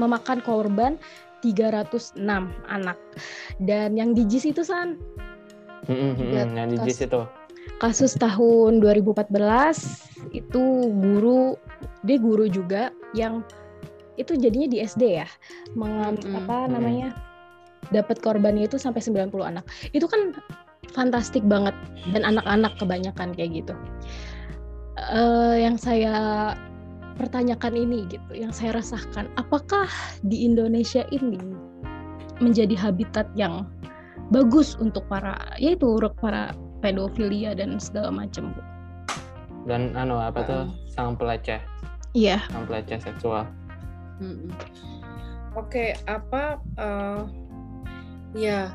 memakan 0.00 0.40
korban 0.42 0.98
306 1.44 2.16
anak. 2.66 2.98
Dan 3.60 3.94
yang 3.98 4.16
di 4.16 4.24
JIS 4.24 4.56
itu 4.56 4.62
San. 4.64 4.96
Mm-hmm, 5.86 6.56
yang 6.56 6.68
di 6.72 6.78
JIS 6.88 7.10
itu. 7.10 7.22
Kasus 7.80 8.16
tahun 8.16 8.80
2014 8.80 9.28
itu 10.32 10.62
guru 11.00 11.56
dia 12.04 12.18
guru 12.20 12.46
juga 12.48 12.92
yang 13.16 13.44
itu 14.16 14.38
jadinya 14.38 14.68
di 14.70 14.78
SD 14.80 15.20
ya. 15.20 15.28
Mengam, 15.76 16.16
mm-hmm. 16.16 16.38
apa 16.44 16.56
namanya? 16.70 17.10
dapat 17.92 18.20
korbannya 18.24 18.64
itu 18.64 18.80
sampai 18.80 19.04
90 19.04 19.34
anak. 19.44 19.64
Itu 19.92 20.08
kan 20.08 20.32
fantastik 20.94 21.44
banget 21.44 21.74
dan 22.14 22.22
anak-anak 22.24 22.72
kebanyakan 22.78 23.34
kayak 23.34 23.64
gitu. 23.64 23.74
Uh, 25.10 25.58
yang 25.58 25.74
saya 25.74 26.14
pertanyakan 27.16 27.74
ini 27.78 28.06
gitu 28.10 28.30
yang 28.34 28.50
saya 28.50 28.78
rasakan. 28.78 29.30
Apakah 29.38 29.86
di 30.26 30.46
Indonesia 30.46 31.06
ini 31.14 31.38
menjadi 32.42 32.74
habitat 32.74 33.30
yang 33.38 33.70
bagus 34.34 34.74
untuk 34.80 35.06
para 35.06 35.38
yaitu 35.60 35.86
untuk 35.86 36.16
para 36.18 36.52
pedofilia 36.82 37.54
dan 37.54 37.78
segala 37.78 38.10
macam 38.10 38.52
bu? 38.52 38.62
Dan 39.64 39.96
anu 39.96 40.20
apa 40.20 40.44
tuh? 40.44 40.64
Sang 40.90 41.16
peleceh. 41.16 41.62
Iya. 42.12 42.42
Sang 42.52 42.66
peleceh 42.68 43.00
seksual. 43.00 43.48
Hmm. 44.22 44.46
oke 45.58 45.74
okay, 45.74 45.98
apa 46.06 46.62
uh, 46.78 47.26
ya 48.30 48.70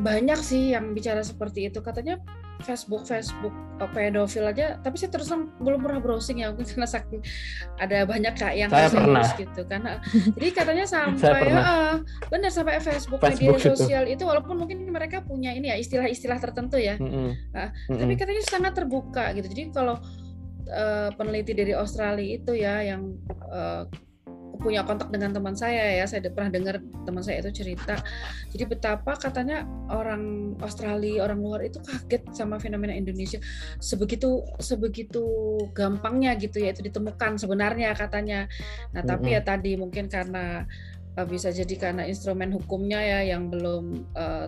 banyak 0.00 0.40
sih 0.40 0.72
yang 0.72 0.96
bicara 0.96 1.20
seperti 1.20 1.68
itu. 1.68 1.84
Katanya 1.84 2.20
Facebook 2.64 3.04
Facebook 3.04 3.54
pedofil 3.74 4.46
aja 4.48 4.80
tapi 4.80 4.96
saya 4.96 5.10
terus 5.12 5.28
belum 5.60 5.82
pernah 5.82 6.00
browsing 6.00 6.40
ya 6.40 6.50
mungkin 6.54 6.64
karena 6.64 6.88
saking 6.88 7.20
ada 7.76 8.06
banyak 8.06 8.34
kak 8.38 8.54
yang 8.54 8.70
saya 8.70 8.88
pernah. 8.88 9.26
gitu 9.36 9.62
kan 9.68 10.00
jadi 10.38 10.48
katanya 10.54 10.84
sampai 10.86 11.50
uh, 11.52 12.00
benar 12.30 12.50
sampai 12.54 12.80
Facebook, 12.80 13.20
Facebook 13.20 13.60
media 13.60 13.74
sosial 13.74 14.04
itu. 14.08 14.22
itu 14.22 14.24
walaupun 14.24 14.56
mungkin 14.56 14.86
mereka 14.88 15.20
punya 15.26 15.52
ini 15.52 15.74
ya 15.74 15.76
istilah-istilah 15.76 16.38
tertentu 16.38 16.78
ya 16.78 16.96
mm 16.96 17.06
-hmm. 17.06 17.28
nah, 17.52 17.68
mm 17.70 17.92
-hmm. 17.92 18.00
tapi 18.00 18.12
katanya 18.16 18.42
sangat 18.46 18.72
terbuka 18.78 19.24
gitu 19.36 19.46
jadi 19.50 19.62
kalau 19.74 19.96
uh, 20.70 21.10
peneliti 21.18 21.52
dari 21.52 21.72
Australia 21.76 22.40
itu 22.40 22.52
ya 22.56 22.80
yang 22.80 23.18
uh, 23.50 23.84
punya 24.60 24.86
kontak 24.86 25.10
dengan 25.10 25.34
teman 25.34 25.54
saya 25.58 25.98
ya. 25.98 26.04
Saya 26.06 26.30
pernah 26.30 26.50
dengar 26.50 26.80
teman 27.04 27.22
saya 27.22 27.42
itu 27.42 27.64
cerita. 27.64 27.98
Jadi 28.50 28.64
betapa 28.68 29.14
katanya 29.18 29.66
orang 29.90 30.54
Australia 30.62 31.24
orang 31.26 31.38
luar 31.42 31.60
itu 31.66 31.82
kaget 31.82 32.22
sama 32.34 32.62
fenomena 32.62 32.94
Indonesia. 32.94 33.42
Sebegitu 33.82 34.42
sebegitu 34.62 35.24
gampangnya 35.74 36.36
gitu 36.38 36.62
ya 36.62 36.70
itu 36.70 36.86
ditemukan 36.86 37.38
sebenarnya 37.40 37.94
katanya. 37.94 38.46
Nah 38.94 39.02
tapi 39.02 39.34
ya 39.34 39.40
tadi 39.42 39.74
mungkin 39.74 40.06
karena 40.06 40.66
uh, 41.18 41.26
bisa 41.26 41.50
jadi 41.50 41.74
karena 41.78 42.02
instrumen 42.06 42.54
hukumnya 42.54 43.00
ya 43.02 43.36
yang 43.36 43.50
belum 43.50 44.14
uh, 44.14 44.46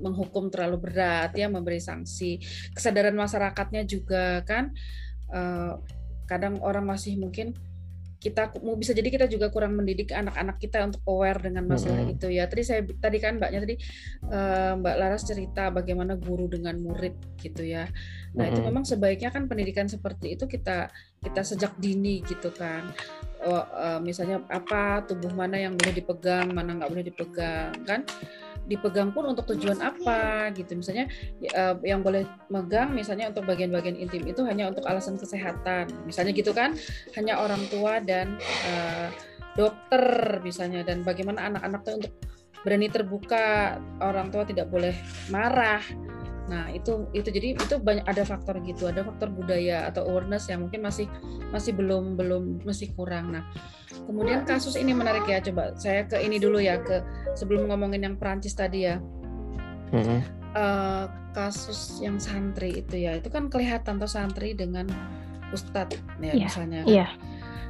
menghukum 0.00 0.48
terlalu 0.48 0.90
berat 0.90 1.36
ya 1.36 1.46
memberi 1.52 1.78
sanksi. 1.78 2.40
Kesadaran 2.72 3.14
masyarakatnya 3.14 3.84
juga 3.84 4.40
kan 4.48 4.72
uh, 5.30 5.76
kadang 6.24 6.62
orang 6.62 6.86
masih 6.86 7.18
mungkin 7.18 7.52
kita 8.20 8.52
mau 8.60 8.76
bisa 8.76 8.92
jadi 8.92 9.08
kita 9.08 9.26
juga 9.32 9.48
kurang 9.48 9.80
mendidik 9.80 10.12
anak-anak 10.12 10.60
kita 10.60 10.84
untuk 10.84 11.00
aware 11.08 11.40
dengan 11.40 11.64
masalah 11.64 12.04
hmm. 12.04 12.14
itu 12.20 12.28
ya. 12.28 12.44
Tadi 12.44 12.62
saya 12.62 12.84
tadi 12.84 13.16
kan 13.16 13.40
Mbaknya 13.40 13.60
tadi 13.64 13.74
uh, 14.28 14.76
Mbak 14.76 14.96
Laras 15.00 15.24
cerita 15.24 15.72
bagaimana 15.72 16.20
guru 16.20 16.44
dengan 16.52 16.76
murid 16.76 17.16
gitu 17.40 17.64
ya. 17.64 17.88
Nah, 18.36 18.44
hmm. 18.44 18.52
itu 18.52 18.60
memang 18.60 18.84
sebaiknya 18.84 19.32
kan 19.32 19.48
pendidikan 19.48 19.88
seperti 19.88 20.36
itu 20.36 20.44
kita 20.44 20.92
kita 21.24 21.40
sejak 21.40 21.72
dini 21.80 22.20
gitu 22.28 22.52
kan. 22.52 22.92
Oh, 23.40 23.64
uh, 23.64 23.98
misalnya 24.04 24.44
apa 24.52 25.00
tubuh 25.08 25.32
mana 25.32 25.56
yang 25.56 25.72
boleh 25.72 25.96
dipegang, 25.96 26.52
mana 26.52 26.76
nggak 26.76 26.92
boleh 26.92 27.04
dipegang 27.08 27.72
kan 27.88 28.04
dipegang 28.68 29.14
pun 29.14 29.30
untuk 29.30 29.46
tujuan 29.54 29.78
apa 29.80 30.50
gitu. 30.56 30.76
Misalnya 30.76 31.06
uh, 31.54 31.76
yang 31.84 32.04
boleh 32.04 32.26
megang 32.52 32.92
misalnya 32.92 33.30
untuk 33.30 33.46
bagian-bagian 33.46 33.96
intim 33.96 34.26
itu 34.26 34.42
hanya 34.44 34.68
untuk 34.68 34.84
alasan 34.88 35.16
kesehatan. 35.16 35.88
Misalnya 36.04 36.32
gitu 36.36 36.50
kan 36.52 36.76
hanya 37.16 37.40
orang 37.40 37.62
tua 37.70 38.02
dan 38.02 38.36
uh, 38.68 39.08
dokter 39.58 40.38
misalnya 40.40 40.86
dan 40.86 41.02
bagaimana 41.02 41.50
anak-anak 41.50 41.80
itu 41.82 41.92
untuk 42.04 42.12
berani 42.60 42.88
terbuka 42.92 43.76
orang 44.04 44.28
tua 44.28 44.44
tidak 44.44 44.68
boleh 44.68 44.92
marah 45.32 45.80
Nah, 46.50 46.66
itu 46.74 47.06
itu 47.14 47.30
jadi 47.30 47.54
itu 47.54 47.78
banyak 47.78 48.02
ada 48.10 48.26
faktor 48.26 48.58
gitu, 48.66 48.90
ada 48.90 49.06
faktor 49.06 49.30
budaya 49.30 49.86
atau 49.86 50.02
awareness 50.10 50.50
yang 50.50 50.66
mungkin 50.66 50.82
masih 50.82 51.06
masih 51.54 51.78
belum 51.78 52.18
belum 52.18 52.66
masih 52.66 52.90
kurang. 52.98 53.30
Nah, 53.30 53.46
kemudian 54.10 54.42
kasus 54.42 54.74
ini 54.74 54.90
menarik 54.90 55.30
ya. 55.30 55.38
Coba 55.38 55.78
saya 55.78 56.10
ke 56.10 56.18
ini 56.18 56.42
dulu 56.42 56.58
ya 56.58 56.82
ke 56.82 57.06
sebelum 57.38 57.70
ngomongin 57.70 58.02
yang 58.02 58.18
Perancis 58.18 58.58
tadi 58.58 58.90
ya. 58.90 58.98
Mm-hmm. 59.94 60.20
Uh, 60.50 61.06
kasus 61.30 62.02
yang 62.02 62.18
santri 62.18 62.82
itu 62.82 63.06
ya, 63.06 63.14
itu 63.14 63.30
kan 63.30 63.46
kelihatan 63.46 64.02
tuh 64.02 64.10
santri 64.10 64.50
dengan 64.50 64.90
ustadz 65.54 65.94
ya 66.18 66.34
yeah. 66.34 66.46
misalnya. 66.50 66.82
Kan. 66.82 66.90
Yeah. 66.90 67.10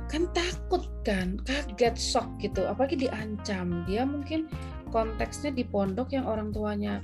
Kan 0.09 0.27
takut 0.35 0.89
kan, 1.07 1.39
kaget, 1.47 1.95
shock 1.95 2.27
gitu, 2.43 2.67
apalagi 2.67 2.99
diancam. 2.99 3.85
Dia 3.85 4.03
mungkin 4.09 4.51
konteksnya 4.91 5.55
di 5.55 5.63
pondok 5.63 6.11
yang 6.11 6.27
orang 6.27 6.51
tuanya 6.51 6.99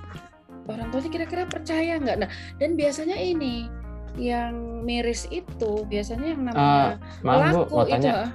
orang 0.67 0.91
tuanya 0.91 1.11
kira-kira 1.11 1.43
percaya 1.47 1.99
nggak? 1.99 2.17
Nah 2.21 2.31
dan 2.59 2.75
biasanya 2.75 3.17
ini 3.19 3.71
yang 4.17 4.83
miris 4.83 5.29
itu 5.29 5.85
biasanya 5.87 6.27
yang 6.33 6.43
namanya 6.49 6.97
uh, 6.97 7.37
laku 7.37 7.69
Bu, 7.69 7.85
itu 7.85 7.93
tanya, 7.93 8.33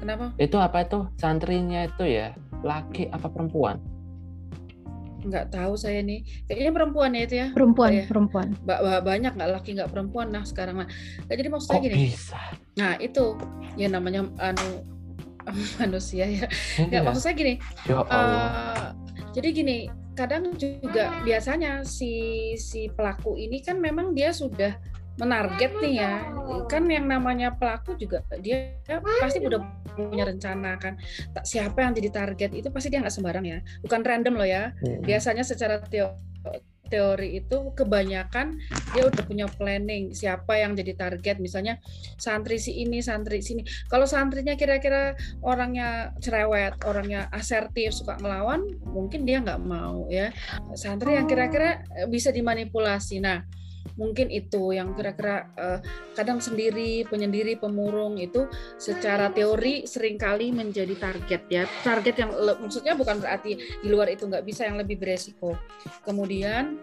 kenapa? 0.00 0.26
Itu 0.40 0.56
apa 0.56 0.78
itu? 0.84 1.00
Santrinya 1.20 1.86
itu 1.86 2.04
ya 2.08 2.32
laki 2.64 3.12
apa 3.12 3.28
perempuan? 3.28 3.76
Nggak 5.20 5.52
tahu 5.52 5.76
saya 5.76 6.00
nih. 6.00 6.24
Kayaknya 6.48 6.72
perempuan 6.72 7.10
ya 7.12 7.22
itu 7.28 7.34
ya? 7.36 7.46
Perempuan 7.52 7.90
ya. 7.92 8.04
perempuan. 8.08 8.48
Ba 8.64 9.04
banyak 9.04 9.36
nggak 9.36 9.50
laki 9.60 9.76
nggak 9.76 9.92
perempuan? 9.92 10.32
Nah 10.32 10.44
sekarang 10.48 10.80
nah 10.80 10.88
jadi 11.28 11.48
maksud 11.52 11.68
saya 11.68 11.80
gini. 11.84 12.08
bisa? 12.08 12.40
nah 12.80 12.96
itu 12.96 13.36
ya 13.76 13.92
namanya 13.92 14.24
anu 14.40 14.88
manusia 15.80 16.24
ya. 16.24 16.48
Nggak 16.80 17.02
maksud 17.12 17.22
saya 17.28 17.34
gini. 17.36 17.60
Ya 17.84 18.00
uh, 18.00 18.96
jadi 19.30 19.48
gini 19.54 19.78
kadang 20.18 20.52
juga 20.58 21.22
biasanya 21.22 21.86
si 21.86 22.52
si 22.58 22.90
pelaku 22.92 23.38
ini 23.40 23.62
kan 23.62 23.78
memang 23.80 24.12
dia 24.12 24.34
sudah 24.34 24.76
menarget 25.20 25.72
nih 25.84 25.94
ya. 26.00 26.14
Kan 26.68 26.88
yang 26.88 27.04
namanya 27.04 27.52
pelaku 27.52 27.92
juga 28.00 28.24
dia 28.40 28.76
pasti 29.20 29.42
udah 29.44 29.60
punya 29.92 30.24
rencana 30.24 30.80
kan. 30.80 30.96
Siapa 31.44 31.84
yang 31.84 31.92
jadi 31.92 32.08
target? 32.08 32.50
Itu 32.56 32.68
pasti 32.72 32.88
dia 32.88 33.04
nggak 33.04 33.12
sembarang 33.12 33.44
ya. 33.44 33.58
Bukan 33.84 34.00
random 34.00 34.34
loh 34.40 34.48
ya. 34.48 34.72
Biasanya 35.04 35.44
secara 35.44 35.80
teori 35.84 36.16
teori 36.90 37.38
itu 37.38 37.70
kebanyakan 37.72 38.58
dia 38.90 39.06
udah 39.06 39.22
punya 39.22 39.46
planning 39.46 40.10
siapa 40.10 40.58
yang 40.58 40.74
jadi 40.74 40.98
target. 40.98 41.38
Misalnya 41.38 41.78
santri 42.18 42.58
si 42.58 42.82
ini 42.82 42.98
santri 43.00 43.40
sini. 43.40 43.62
Kalau 43.86 44.04
santrinya 44.04 44.58
kira-kira 44.58 45.14
orangnya 45.40 46.12
cerewet 46.18 46.82
orangnya 46.84 47.30
asertif 47.30 47.94
suka 47.94 48.18
ngelawan 48.18 48.66
mungkin 48.90 49.22
dia 49.22 49.38
nggak 49.38 49.62
mau 49.62 50.10
ya. 50.10 50.34
Santri 50.74 51.14
yang 51.14 51.30
kira-kira 51.30 51.86
bisa 52.10 52.34
dimanipulasi. 52.34 53.22
Nah 53.22 53.59
mungkin 54.00 54.32
itu 54.32 54.72
yang 54.72 54.96
kira-kira 54.96 55.50
uh, 55.60 55.78
kadang 56.16 56.40
sendiri 56.40 57.04
penyendiri 57.04 57.60
pemurung 57.60 58.16
itu 58.16 58.48
secara 58.80 59.28
teori 59.28 59.84
sering 59.84 60.16
kali 60.16 60.52
menjadi 60.52 60.96
target 60.96 61.42
ya 61.52 61.64
target 61.84 62.16
yang 62.16 62.30
maksudnya 62.60 62.96
bukan 62.96 63.20
berarti 63.20 63.56
di 63.56 63.88
luar 63.88 64.08
itu 64.08 64.24
nggak 64.24 64.44
bisa 64.44 64.64
yang 64.64 64.80
lebih 64.80 64.96
beresiko 64.96 65.56
kemudian 66.04 66.80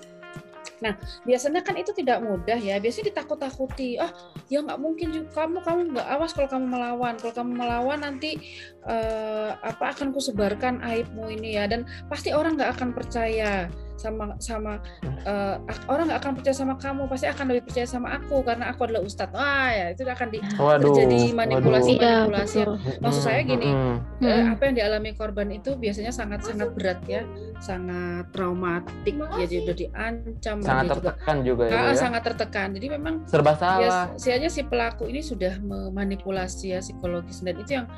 Nah, 0.77 0.93
biasanya 1.25 1.65
kan 1.65 1.73
itu 1.73 1.89
tidak 1.89 2.21
mudah 2.21 2.57
ya. 2.59 2.77
Biasanya 2.77 3.09
ditakut-takuti. 3.13 3.97
Ah, 3.97 4.13
ya 4.51 4.61
nggak 4.61 4.77
mungkin 4.77 5.09
juga 5.09 5.29
kamu 5.33 5.65
kamu 5.65 5.79
nggak 5.97 6.07
awas 6.07 6.31
kalau 6.37 6.49
kamu 6.49 6.65
melawan. 6.69 7.13
Kalau 7.17 7.33
kamu 7.33 7.51
melawan 7.57 7.99
nanti 8.05 8.37
uh, 8.85 9.57
apa 9.57 9.97
akan 9.97 10.13
kusebarkan 10.13 10.85
aibmu 10.85 11.33
ini 11.33 11.57
ya. 11.57 11.65
Dan 11.65 11.89
pasti 12.11 12.29
orang 12.29 12.61
nggak 12.61 12.77
akan 12.77 12.89
percaya 12.93 13.71
sama 13.97 14.37
sama 14.37 14.77
uh, 15.25 15.57
orang 15.89 16.07
nggak 16.07 16.21
akan 16.21 16.33
percaya 16.37 16.55
sama 16.55 16.77
kamu 16.77 17.09
pasti 17.09 17.25
akan 17.25 17.45
lebih 17.49 17.63
percaya 17.67 17.87
sama 17.89 18.07
aku 18.13 18.45
karena 18.45 18.69
aku 18.69 18.85
adalah 18.85 19.01
ustadz. 19.01 19.33
Wah 19.33 19.69
ya 19.73 19.85
itu 19.91 20.01
akan 20.05 20.27
di, 20.29 20.39
waduh, 20.55 20.93
terjadi 20.93 21.19
manipulasi 21.33 21.93
waduh. 21.97 22.29
manipulasi. 22.29 22.59
iya, 22.61 22.97
maksud 23.01 23.21
saya 23.25 23.41
gini 23.41 23.69
hmm. 23.73 23.97
uh, 24.21 24.43
apa 24.53 24.61
yang 24.69 24.75
dialami 24.77 25.09
korban 25.17 25.49
itu 25.49 25.73
biasanya 25.75 26.13
sangat 26.13 26.45
sangat 26.45 26.69
berat 26.77 27.01
ya. 27.09 27.25
Sangat 27.57 28.29
traumatik 28.31 29.17
ya 29.17 29.45
dia 29.49 29.59
udah 29.65 29.75
diancam 29.75 30.55
sangat 30.61 30.85
dia 30.85 30.91
tertekan 30.93 31.37
juga, 31.41 31.63
juga 31.65 31.73
ya, 31.73 31.81
ya. 31.89 31.97
sangat 31.97 32.21
tertekan. 32.21 32.67
Jadi 32.77 32.87
memang 32.93 33.13
serba 33.25 33.53
salah. 33.57 34.13
ya, 34.21 34.49
si 34.49 34.61
pelaku 34.61 35.09
ini 35.09 35.25
sudah 35.25 35.57
memanipulasi 35.57 36.77
ya 36.77 36.79
psikologis. 36.85 37.41
Dan 37.41 37.57
itu 37.57 37.81
yang 37.81 37.89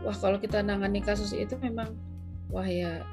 wah 0.00 0.16
kalau 0.16 0.40
kita 0.40 0.64
nangani 0.64 1.04
kasus 1.04 1.36
itu 1.36 1.56
memang 1.60 1.92
wah 2.52 2.68
ya 2.68 3.04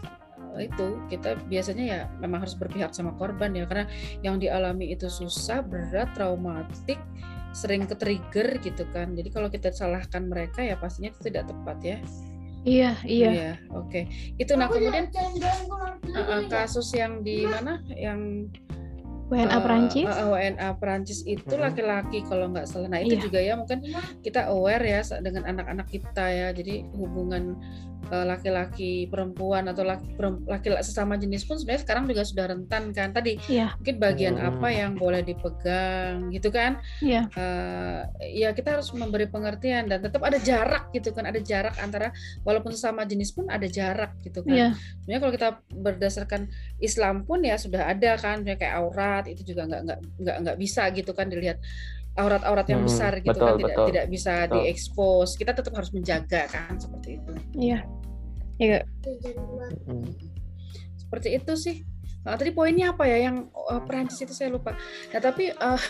itu 0.59 0.99
kita 1.07 1.39
biasanya 1.47 1.83
ya 1.85 1.99
memang 2.19 2.43
harus 2.43 2.57
berpihak 2.57 2.91
sama 2.91 3.15
korban 3.15 3.55
ya 3.55 3.63
karena 3.69 3.85
yang 4.25 4.35
dialami 4.41 4.91
itu 4.91 5.07
susah 5.07 5.63
berat 5.63 6.11
traumatik 6.17 6.99
sering 7.51 7.83
ke 7.87 7.95
trigger 7.95 8.59
gitu 8.63 8.87
kan. 8.95 9.15
Jadi 9.15 9.29
kalau 9.31 9.51
kita 9.51 9.71
salahkan 9.71 10.27
mereka 10.27 10.63
ya 10.63 10.79
pastinya 10.79 11.11
itu 11.11 11.31
tidak 11.31 11.51
tepat 11.51 11.77
ya. 11.83 11.97
Iya 12.61 12.91
iya. 13.03 13.29
Iya 13.31 13.53
oke. 13.73 13.89
Okay. 13.89 14.03
itu 14.37 14.53
nah 14.53 14.69
kemudian 14.69 15.09
uh, 16.13 16.43
kasus 16.47 16.93
yang 16.93 17.25
di 17.25 17.43
mana? 17.49 17.81
Yang 17.89 18.51
WNA 19.31 19.59
Perancis? 19.63 20.05
uh, 20.11 20.27
uh, 20.27 20.29
WNA 20.35 20.69
Perancis 20.75 21.19
itu 21.23 21.53
laki-laki 21.55 22.21
kalau 22.27 22.51
nggak 22.51 22.67
salah. 22.67 22.91
Nah 22.91 22.99
itu 22.99 23.15
iya. 23.17 23.23
juga 23.23 23.39
ya 23.39 23.53
mungkin 23.55 23.79
kita 24.21 24.51
aware 24.51 24.83
ya 24.83 25.01
dengan 25.23 25.47
anak-anak 25.47 25.87
kita 25.89 26.25
ya. 26.27 26.47
Jadi 26.51 26.85
hubungan 26.93 27.57
Eh, 28.00 28.00
laki-laki 28.09 29.07
perempuan 29.07 29.69
atau 29.69 29.85
laki 29.85 30.17
laki 30.49 30.67
sesama 30.81 31.15
jenis 31.15 31.45
pun 31.45 31.55
sebenarnya 31.55 31.83
sekarang 31.85 32.03
juga 32.09 32.23
sudah 32.25 32.45
rentan 32.49 32.91
kan 32.91 33.13
tadi 33.13 33.37
yeah. 33.47 33.71
mungkin 33.77 33.95
bagian 34.01 34.35
hmm. 34.35 34.49
apa 34.51 34.67
yang 34.73 34.91
boleh 34.97 35.21
dipegang 35.21 36.33
gitu 36.33 36.49
kan 36.51 36.81
yeah. 36.99 37.29
uh, 37.37 38.09
ya 38.19 38.51
kita 38.51 38.79
harus 38.79 38.91
memberi 38.91 39.29
pengertian 39.29 39.87
dan 39.87 40.03
tetap 40.03 40.19
ada 40.25 40.41
jarak 40.41 40.91
gitu 40.91 41.15
kan 41.15 41.29
ada 41.29 41.39
jarak 41.39 41.77
antara 41.79 42.11
walaupun 42.43 42.75
sesama 42.75 43.07
jenis 43.07 43.31
pun 43.31 43.47
ada 43.47 43.69
jarak 43.69 44.17
gitu 44.25 44.43
kan 44.43 44.55
yeah. 44.55 44.71
sebenarnya 45.03 45.21
kalau 45.21 45.33
kita 45.33 45.49
berdasarkan 45.77 46.41
Islam 46.83 47.23
pun 47.23 47.45
ya 47.45 47.55
sudah 47.55 47.87
ada 47.87 48.17
kan 48.19 48.43
kayak 48.43 48.75
aurat 48.75 49.23
itu 49.29 49.55
juga 49.55 49.69
nggak 49.69 49.81
nggak 49.87 49.99
nggak 50.19 50.37
nggak 50.43 50.57
bisa 50.59 50.83
gitu 50.91 51.11
kan 51.15 51.31
dilihat 51.31 51.61
aurat-aurat 52.19 52.67
yang 52.67 52.83
hmm, 52.83 52.89
besar 52.91 53.13
gitu 53.23 53.31
betul, 53.31 53.47
kan 53.47 53.55
tidak 53.55 53.71
betul, 53.71 53.87
tidak 53.87 54.05
bisa 54.11 54.33
betul. 54.43 54.53
diekspos 54.59 55.29
kita 55.39 55.51
tetap 55.55 55.73
harus 55.75 55.91
menjaga 55.95 56.41
kan 56.51 56.73
seperti 56.75 57.09
itu 57.19 57.31
iya 57.55 57.79
iya 58.59 58.79
hmm. 59.87 60.11
seperti 60.99 61.29
itu 61.39 61.53
sih 61.55 61.77
Uh, 62.21 62.37
tadi 62.37 62.53
poinnya 62.53 62.93
apa 62.93 63.09
ya 63.09 63.25
yang 63.25 63.49
uh, 63.49 63.81
Perancis 63.81 64.21
itu 64.21 64.29
saya 64.29 64.53
lupa. 64.53 64.77
Nah 65.09 65.17
tapi 65.17 65.49
uh, 65.57 65.81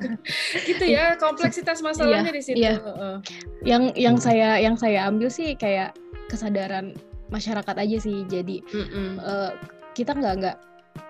gitu 0.68 0.84
ya 0.84 1.16
kompleksitas 1.16 1.80
masalahnya 1.80 2.28
iya, 2.28 2.36
di 2.36 2.42
situ. 2.44 2.60
Iya. 2.60 2.72
Uh. 2.84 3.16
Yang 3.64 3.82
yang 3.96 4.16
saya 4.20 4.60
yang 4.60 4.76
saya 4.76 5.08
ambil 5.08 5.32
sih 5.32 5.56
kayak 5.56 5.96
kesadaran 6.28 6.92
masyarakat 7.32 7.72
aja 7.80 7.96
sih. 7.96 8.28
Jadi 8.28 8.60
mm 8.60 8.86
-mm. 8.92 9.10
Uh, 9.24 9.50
kita 9.96 10.12
nggak 10.12 10.34
nggak 10.44 10.56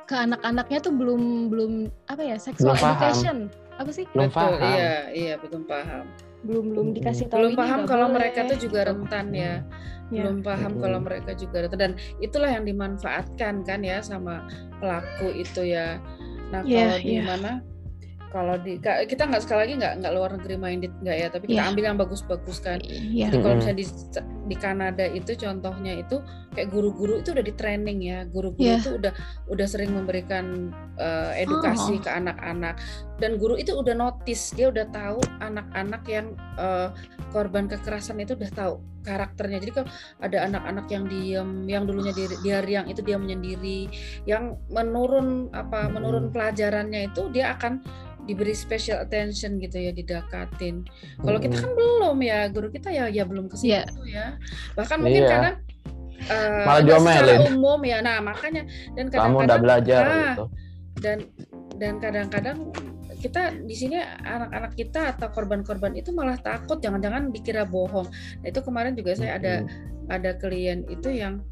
ke 0.06 0.14
anak-anaknya 0.14 0.78
tuh 0.78 0.94
belum 0.94 1.50
belum 1.50 1.72
apa 2.06 2.22
ya 2.22 2.36
sexual 2.38 2.78
belum 2.78 2.94
education 2.94 3.36
paham. 3.50 3.59
Apa 3.80 3.90
sih? 3.96 4.04
Belum 4.12 4.28
Betul, 4.28 4.36
paham. 4.36 4.76
Iya 4.76 4.94
iya 5.16 5.34
belum 5.40 5.62
paham. 5.64 6.04
Belum 6.44 6.64
belum 6.76 6.88
dikasih 6.92 7.32
tahu. 7.32 7.36
Belum 7.40 7.52
paham 7.56 7.80
kalau 7.88 8.06
boleh. 8.12 8.16
mereka 8.20 8.44
tuh 8.44 8.58
juga 8.60 8.92
rentan 8.92 9.32
ya 9.32 9.64
yeah. 10.10 10.26
belum 10.26 10.38
paham 10.42 10.72
hmm. 10.76 10.82
kalau 10.82 10.98
mereka 11.00 11.30
juga 11.38 11.56
ada 11.64 11.76
dan 11.78 11.92
itulah 12.18 12.50
yang 12.50 12.66
dimanfaatkan 12.66 13.62
kan 13.64 13.80
ya 13.80 14.02
sama 14.02 14.44
pelaku 14.82 15.30
itu 15.32 15.70
ya 15.70 16.02
nah 16.50 16.66
yeah, 16.66 16.98
kalau 16.98 16.98
di 17.00 17.14
yeah. 17.14 17.24
mana 17.24 17.52
kalau 18.30 18.54
di 18.62 18.78
kita 18.82 19.26
nggak 19.26 19.42
sekali 19.42 19.58
lagi 19.66 19.74
nggak 19.82 19.94
nggak 20.02 20.12
luar 20.14 20.30
negeri 20.38 20.54
minded 20.58 20.92
nggak 21.02 21.16
ya 21.16 21.26
tapi 21.30 21.44
kita 21.50 21.62
yeah. 21.62 21.70
ambil 21.70 21.84
yang 21.86 21.98
bagus-bagus 21.98 22.58
kan 22.62 22.78
yeah. 22.86 23.30
jadi 23.30 23.42
kalau 23.42 23.54
misalnya 23.58 23.78
di 23.78 23.86
di 24.50 24.58
Kanada 24.58 25.06
itu 25.06 25.38
contohnya 25.38 26.02
itu 26.02 26.18
kayak 26.50 26.74
guru-guru 26.74 27.22
itu 27.22 27.30
udah 27.30 27.46
di 27.46 27.54
training 27.54 28.02
ya 28.02 28.26
guru-guru 28.26 28.66
yeah. 28.66 28.82
itu 28.82 28.98
udah 28.98 29.14
udah 29.46 29.66
sering 29.70 29.94
memberikan 29.94 30.74
uh, 30.98 31.30
edukasi 31.38 31.96
oh. 31.96 32.02
ke 32.02 32.10
anak-anak 32.10 32.82
dan 33.22 33.38
guru 33.38 33.54
itu 33.54 33.70
udah 33.70 33.94
notice 33.94 34.50
dia 34.58 34.74
udah 34.74 34.90
tahu 34.90 35.22
anak-anak 35.38 36.02
yang 36.10 36.34
uh, 36.58 36.90
korban 37.30 37.70
kekerasan 37.70 38.18
itu 38.18 38.34
udah 38.34 38.50
tahu 38.50 38.74
karakternya 39.06 39.62
jadi 39.64 39.72
kalau 39.80 39.88
ada 40.20 40.38
anak-anak 40.44 40.86
yang 40.92 41.04
diem 41.08 41.50
yang 41.64 41.88
dulunya 41.88 42.12
di, 42.12 42.28
dia 42.44 42.60
riang 42.60 42.90
itu 42.90 43.00
dia 43.00 43.16
menyendiri 43.16 43.88
yang 44.28 44.58
menurun 44.68 45.48
apa 45.56 45.88
menurun 45.88 46.28
pelajarannya 46.34 47.08
itu 47.08 47.32
dia 47.32 47.56
akan 47.56 47.80
diberi 48.28 48.54
special 48.54 49.02
attention 49.02 49.58
gitu 49.58 49.80
ya 49.80 49.90
didakatin. 49.90 50.86
Kalau 51.18 51.38
kita 51.42 51.56
kan 51.58 51.72
belum 51.74 52.22
ya 52.22 52.46
guru 52.52 52.68
kita 52.70 52.92
ya 52.92 53.10
ya 53.10 53.24
belum 53.24 53.48
ke 53.50 53.56
situ 53.58 53.74
yeah. 53.74 53.86
ya. 54.06 54.26
Bahkan 54.76 54.96
mungkin 55.00 55.22
yeah. 55.24 55.30
karena 55.30 55.50
uh, 56.28 56.64
malah 56.66 56.82
diomelin. 56.84 57.40
umum 57.56 57.80
ya. 57.84 57.98
Nah, 58.04 58.18
makanya 58.20 58.62
dan 58.94 59.06
kadang-kadang 59.08 59.34
kamu 59.34 59.46
udah 59.48 59.58
belajar 59.58 60.02
nah, 60.04 60.16
gitu. 60.20 60.44
Dan 61.00 61.18
dan 61.80 61.92
kadang-kadang 61.96 62.58
kita 63.20 63.52
di 63.52 63.76
sini 63.76 64.00
anak-anak 64.24 64.72
kita 64.76 65.12
atau 65.16 65.28
korban-korban 65.28 65.92
itu 65.92 66.08
malah 66.10 66.40
takut 66.40 66.80
jangan-jangan 66.80 67.28
dikira 67.28 67.68
bohong. 67.68 68.08
Nah, 68.40 68.46
itu 68.48 68.60
kemarin 68.64 68.96
juga 68.96 69.12
saya 69.16 69.36
ada 69.36 69.54
hmm. 69.64 70.08
ada 70.08 70.30
klien 70.40 70.84
itu 70.88 71.12
yang 71.12 71.44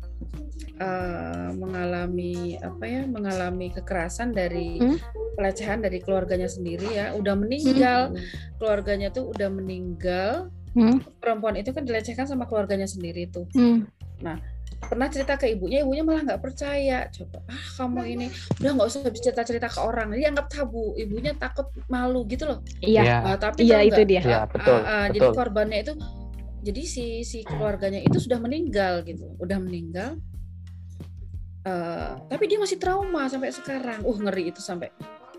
uh, 0.81 1.51
mengalami 1.55 2.57
apa 2.59 2.85
ya 2.89 3.03
mengalami 3.05 3.69
kekerasan 3.71 4.33
dari 4.33 4.81
hmm? 4.81 4.99
pelecehan 5.39 5.85
dari 5.85 6.03
keluarganya 6.03 6.51
sendiri 6.51 6.89
ya 6.99 7.15
udah 7.15 7.35
meninggal 7.39 8.11
hmm. 8.11 8.57
keluarganya 8.59 9.09
tuh 9.13 9.31
udah 9.31 9.49
meninggal 9.53 10.51
hmm? 10.75 11.21
perempuan 11.23 11.57
itu 11.57 11.71
kan 11.73 11.85
dilecehkan 11.85 12.27
sama 12.29 12.45
keluarganya 12.49 12.89
sendiri 12.89 13.29
tuh. 13.29 13.47
Hmm. 13.55 13.89
nah 14.19 14.35
pernah 14.79 15.11
cerita 15.11 15.35
ke 15.35 15.51
ibunya 15.51 15.83
ibunya 15.83 16.07
malah 16.07 16.23
nggak 16.25 16.43
percaya. 16.43 17.11
Coba 17.11 17.43
ah 17.51 17.65
kamu 17.77 18.01
ini 18.07 18.27
udah 18.63 18.71
nggak 18.79 18.89
usah 18.89 19.01
cerita 19.11 19.43
cerita 19.43 19.67
ke 19.67 19.81
orang. 19.83 20.15
Dia 20.15 20.31
anggap 20.31 20.49
tabu 20.49 20.95
ibunya 20.95 21.35
takut 21.35 21.69
malu 21.91 22.23
gitu 22.31 22.47
loh. 22.47 22.59
Iya. 22.79 23.35
Uh, 23.35 23.39
tapi 23.39 23.67
iya 23.67 23.83
itu 23.83 24.03
dia. 24.07 24.23
Ya, 24.23 24.41
betul, 24.47 24.79
uh, 24.79 24.83
uh, 24.83 25.05
betul. 25.11 25.15
jadi 25.19 25.27
korbannya 25.35 25.79
itu 25.83 25.93
jadi 26.59 26.83
si 26.87 27.07
si 27.23 27.43
keluarganya 27.43 28.03
itu 28.03 28.19
sudah 28.23 28.39
meninggal 28.39 29.03
gitu. 29.03 29.35
Udah 29.43 29.59
meninggal 29.59 30.19
uh, 31.67 32.23
tapi 32.31 32.45
dia 32.47 32.59
masih 32.63 32.79
trauma 32.79 33.27
sampai 33.27 33.51
sekarang. 33.51 34.07
Uh 34.07 34.17
ngeri 34.19 34.55
itu 34.55 34.63
sampai 34.63 34.95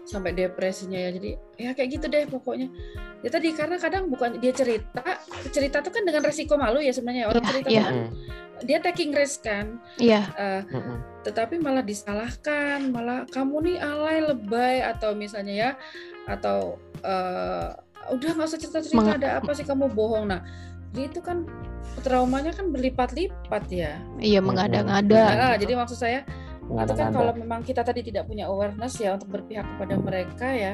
sampai 0.10 0.34
depresinya 0.34 0.98
ya 0.98 1.10
jadi 1.14 1.30
ya 1.62 1.70
kayak 1.78 1.90
gitu 1.94 2.06
deh 2.10 2.26
pokoknya 2.26 2.68
ya 3.22 3.30
tadi 3.30 3.54
karena 3.54 3.78
kadang 3.78 4.10
bukan 4.10 4.42
dia 4.42 4.50
cerita 4.50 5.06
cerita 5.54 5.86
tuh 5.86 5.94
kan 5.94 6.02
dengan 6.02 6.26
resiko 6.26 6.58
malu 6.58 6.82
ya 6.82 6.90
sebenarnya 6.90 7.30
orang 7.30 7.44
yeah, 7.46 7.52
cerita 7.54 7.70
yeah. 7.70 7.86
kan 7.86 7.96
dia 8.66 8.80
taking 8.82 9.14
risk 9.14 9.46
kan 9.46 9.78
yeah. 10.02 10.26
Iya. 10.36 10.36
uh, 10.36 10.62
mm-hmm. 10.66 10.98
tetapi 11.30 11.56
malah 11.62 11.86
disalahkan 11.86 12.90
malah 12.90 13.24
kamu 13.30 13.70
nih 13.70 13.78
alay 13.80 14.18
lebay 14.26 14.76
atau 14.84 15.14
misalnya 15.14 15.54
ya 15.54 15.72
atau 16.26 16.82
uh, 17.06 17.78
udah 18.10 18.30
nggak 18.34 18.50
usah 18.50 18.60
cerita 18.60 18.82
cerita 18.82 19.16
ada 19.16 19.30
apa 19.38 19.52
sih 19.54 19.64
kamu 19.64 19.94
bohong 19.94 20.34
nah 20.34 20.42
jadi 20.90 21.06
itu 21.14 21.22
kan 21.22 21.46
traumanya 22.02 22.52
kan 22.56 22.74
berlipat-lipat 22.74 23.64
ya 23.70 24.02
iya 24.18 24.40
mengada-ngada 24.42 25.24
nah, 25.38 25.56
jadi 25.56 25.78
maksud 25.78 26.00
saya 26.00 26.26
itu 26.70 26.94
kan 26.94 27.10
kalau 27.10 27.34
memang 27.34 27.66
kita 27.66 27.82
tadi 27.82 28.06
tidak 28.06 28.30
punya 28.30 28.46
awareness 28.46 29.02
ya 29.02 29.18
untuk 29.18 29.34
berpihak 29.34 29.66
kepada 29.66 29.96
mereka 29.98 30.48
ya 30.54 30.74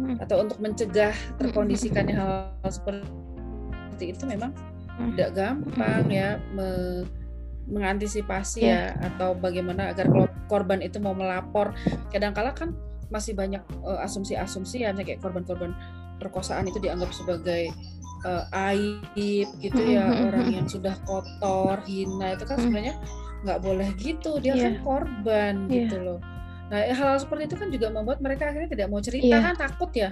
hmm. 0.00 0.16
atau 0.24 0.40
untuk 0.40 0.56
mencegah 0.56 1.12
terkondisikannya 1.36 2.16
hal, 2.16 2.32
hal 2.64 2.72
seperti 2.72 4.04
itu 4.16 4.24
memang 4.24 4.56
hmm. 4.96 5.12
tidak 5.14 5.30
gampang 5.36 6.08
ya 6.08 6.40
me, 6.56 6.68
mengantisipasi 7.68 8.64
yeah. 8.64 8.96
ya 8.96 9.12
atau 9.12 9.36
bagaimana 9.36 9.92
agar 9.92 10.08
korban 10.48 10.80
itu 10.84 11.00
mau 11.00 11.16
melapor 11.16 11.72
kadang-kala 12.12 12.52
kan 12.52 12.72
masih 13.12 13.36
banyak 13.36 13.60
uh, 13.84 14.00
asumsi-asumsi 14.04 14.84
ya 14.84 14.92
kayak 14.96 15.20
korban-korban 15.20 15.76
perkosaan 16.20 16.68
itu 16.68 16.80
dianggap 16.80 17.12
sebagai 17.12 17.68
uh, 18.24 18.44
aib 18.72 19.48
gitu 19.60 19.80
ya 19.80 20.08
orang 20.28 20.50
yang 20.52 20.66
sudah 20.68 20.96
kotor 21.04 21.80
hina 21.84 22.36
itu 22.36 22.44
kan 22.48 22.58
sebenarnya 22.60 22.96
nggak 23.44 23.60
boleh 23.60 23.88
gitu 24.00 24.40
dia 24.40 24.56
yeah. 24.56 24.62
kan 24.72 24.74
korban 24.80 25.54
yeah. 25.68 25.86
gitu 25.86 25.96
loh 26.00 26.18
nah 26.72 26.80
hal-hal 26.80 27.20
seperti 27.20 27.52
itu 27.52 27.56
kan 27.60 27.68
juga 27.68 27.92
membuat 27.92 28.18
mereka 28.24 28.48
akhirnya 28.48 28.72
tidak 28.72 28.86
mau 28.88 29.00
cerita 29.04 29.36
yeah. 29.36 29.44
kan 29.44 29.54
takut 29.54 29.90
ya 29.92 30.10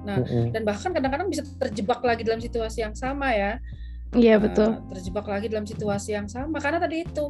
nah 0.00 0.16
mm-hmm. 0.16 0.56
dan 0.56 0.62
bahkan 0.64 0.90
kadang-kadang 0.96 1.28
bisa 1.28 1.44
terjebak 1.60 2.00
lagi 2.00 2.24
dalam 2.24 2.40
situasi 2.40 2.80
yang 2.80 2.96
sama 2.96 3.36
ya 3.36 3.60
iya 4.16 4.34
yeah, 4.34 4.38
betul 4.40 4.80
terjebak 4.88 5.28
lagi 5.28 5.46
dalam 5.52 5.68
situasi 5.68 6.16
yang 6.16 6.26
sama 6.26 6.56
karena 6.56 6.80
tadi 6.80 7.04
itu 7.04 7.24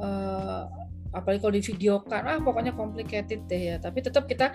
uh, 0.00 0.64
apalagi 1.10 1.42
kalau 1.42 1.54
di 1.54 1.62
video 1.62 2.00
kan 2.06 2.24
ah 2.24 2.38
pokoknya 2.40 2.72
complicated 2.72 3.44
deh 3.50 3.62
ya 3.74 3.76
tapi 3.82 4.00
tetap 4.00 4.30
kita 4.30 4.54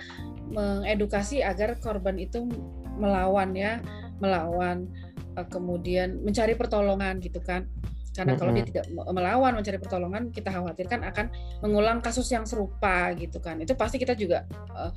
mengedukasi 0.49 1.43
agar 1.43 1.75
korban 1.83 2.15
itu 2.15 2.47
melawan 2.95 3.51
ya 3.53 3.83
melawan 4.23 4.87
uh, 5.35 5.47
kemudian 5.47 6.23
mencari 6.23 6.55
pertolongan 6.55 7.19
gitu 7.19 7.43
kan 7.43 7.67
karena 8.15 8.33
mm 8.33 8.39
-hmm. 8.39 8.39
kalau 8.39 8.51
dia 8.55 8.65
tidak 8.65 8.85
melawan 9.11 9.53
mencari 9.59 9.77
pertolongan 9.77 10.23
kita 10.31 10.47
khawatirkan 10.47 11.03
akan 11.03 11.25
mengulang 11.59 11.99
kasus 11.99 12.31
yang 12.31 12.47
serupa 12.47 13.11
gitu 13.19 13.43
kan. 13.43 13.59
Itu 13.59 13.75
pasti 13.75 13.99
kita 13.99 14.15
juga 14.15 14.47
uh, 14.71 14.89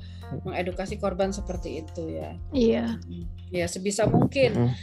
mengedukasi 0.47 0.95
korban 0.95 1.35
seperti 1.35 1.83
itu 1.83 2.07
ya. 2.07 2.31
Iya. 2.55 2.85
Ya 3.51 3.65
sebisa 3.67 4.07
mungkin. 4.07 4.51
Mm 4.55 4.65
-hmm. 4.71 4.75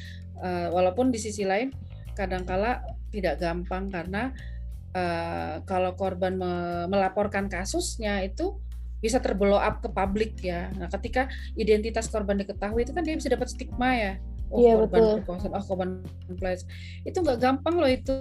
uh, 0.45 0.69
walaupun 0.77 1.09
di 1.09 1.17
sisi 1.17 1.49
lain 1.49 1.73
kadangkala 2.13 2.85
tidak 3.09 3.41
gampang 3.41 3.89
karena 3.89 4.37
uh, 4.93 5.65
kalau 5.65 5.97
korban 5.97 6.37
me 6.37 6.53
melaporkan 6.93 7.49
kasusnya 7.49 8.21
itu 8.21 8.61
bisa 9.01 9.21
terblow 9.21 9.57
up 9.57 9.81
ke 9.81 9.89
publik 9.89 10.41
ya. 10.45 10.69
Nah, 10.77 10.89
ketika 10.93 11.29
identitas 11.57 12.09
korban 12.09 12.37
diketahui 12.41 12.85
itu 12.85 12.93
kan 12.93 13.05
dia 13.05 13.17
bisa 13.17 13.33
dapat 13.33 13.49
stigma 13.49 13.93
ya 13.97 14.15
oh 14.51 14.59
iya, 14.63 14.73
korban 14.79 15.01
betul. 15.01 15.15
perkosaan, 15.23 15.53
oh 15.55 15.65
korban. 15.67 15.89
Itu 17.03 17.19
nggak 17.23 17.39
gampang 17.43 17.75
loh 17.79 17.91
itu. 17.91 18.17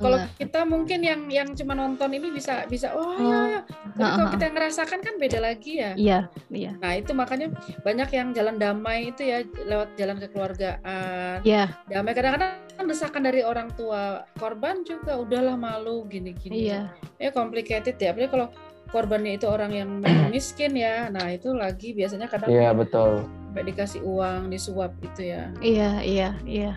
Kalau 0.00 0.18
kita 0.40 0.60
mungkin 0.64 1.00
yang 1.04 1.20
yang 1.28 1.48
cuma 1.52 1.76
nonton 1.76 2.10
ini 2.16 2.32
bisa 2.32 2.64
bisa 2.68 2.96
oh, 2.96 3.16
oh 3.16 3.20
ya, 3.20 3.62
tapi 3.94 4.04
uh, 4.04 4.14
kalau 4.16 4.28
kita 4.32 4.44
ngerasakan 4.52 5.00
kan 5.04 5.14
beda 5.20 5.38
lagi 5.44 5.72
ya. 5.80 5.92
Iya, 5.94 6.18
iya. 6.48 6.72
Nah, 6.80 6.92
itu 6.96 7.12
makanya 7.12 7.52
banyak 7.84 8.08
yang 8.12 8.28
jalan 8.32 8.56
damai 8.56 9.12
itu 9.12 9.22
ya 9.24 9.44
lewat 9.44 9.96
jalan 10.00 10.16
kekeluargaan. 10.20 11.44
Iya. 11.44 11.72
Damai 11.92 12.12
kadang-kadang 12.16 12.86
desakan 12.88 13.22
dari 13.28 13.44
orang 13.44 13.68
tua 13.76 14.24
korban 14.40 14.82
juga 14.82 15.20
udahlah 15.20 15.56
malu 15.60 16.08
gini-gini. 16.08 16.72
Iya. 16.72 16.88
Ya 17.20 17.30
complicated 17.30 18.00
ya. 18.00 18.16
Apalagi 18.16 18.32
kalau 18.32 18.48
korbannya 18.88 19.36
itu 19.36 19.46
orang 19.48 19.72
yang 19.76 19.90
miskin 20.34 20.72
ya. 20.72 21.12
Nah, 21.12 21.28
itu 21.32 21.52
lagi 21.52 21.92
biasanya 21.92 22.32
kadang 22.32 22.48
Iya, 22.48 22.72
betul 22.72 23.43
sampai 23.54 23.70
dikasih 23.70 24.02
uang 24.02 24.50
disuap 24.50 24.90
itu 24.98 25.30
ya. 25.30 25.46
Iya 25.62 26.02
iya 26.02 26.28
iya. 26.42 26.74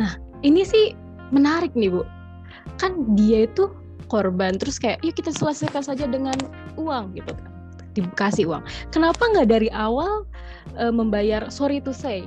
Nah 0.00 0.16
ini 0.40 0.64
sih 0.64 0.96
menarik 1.28 1.76
nih 1.76 1.92
bu. 1.92 2.08
Kan 2.80 3.12
dia 3.12 3.44
itu 3.44 3.68
korban 4.08 4.56
terus 4.56 4.80
kayak 4.80 5.04
yuk 5.04 5.12
kita 5.20 5.28
selesaikan 5.28 5.84
saja 5.84 6.08
dengan 6.08 6.40
uang 6.80 7.12
gitu 7.12 7.36
kan. 7.36 7.52
Dikasih 7.92 8.48
uang. 8.48 8.64
Kenapa 8.96 9.28
nggak 9.28 9.52
dari 9.52 9.68
awal 9.76 10.24
e, 10.72 10.88
membayar 10.88 11.52
sorry 11.52 11.84
to 11.84 11.92
say 11.92 12.24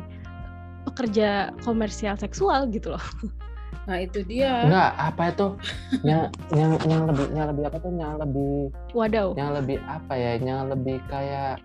pekerja 0.86 1.50
komersial 1.66 2.14
seksual 2.14 2.70
gitu 2.70 2.94
loh. 2.94 3.06
Nah 3.90 4.06
itu 4.06 4.22
dia. 4.22 4.70
Enggak, 4.70 4.92
apa 5.00 5.24
itu? 5.34 5.48
Yang 6.06 6.22
yang 6.54 6.72
yang 6.86 7.04
lebih 7.10 7.26
yang 7.34 7.48
lebih 7.50 7.64
apa 7.74 7.78
tuh? 7.82 7.92
Yang 7.96 8.14
lebih 8.22 8.54
wadaw. 8.94 9.28
Yang 9.34 9.52
lebih 9.64 9.78
apa 9.90 10.14
ya? 10.14 10.32
Yang 10.38 10.62
lebih 10.78 10.98
kayak 11.10 11.58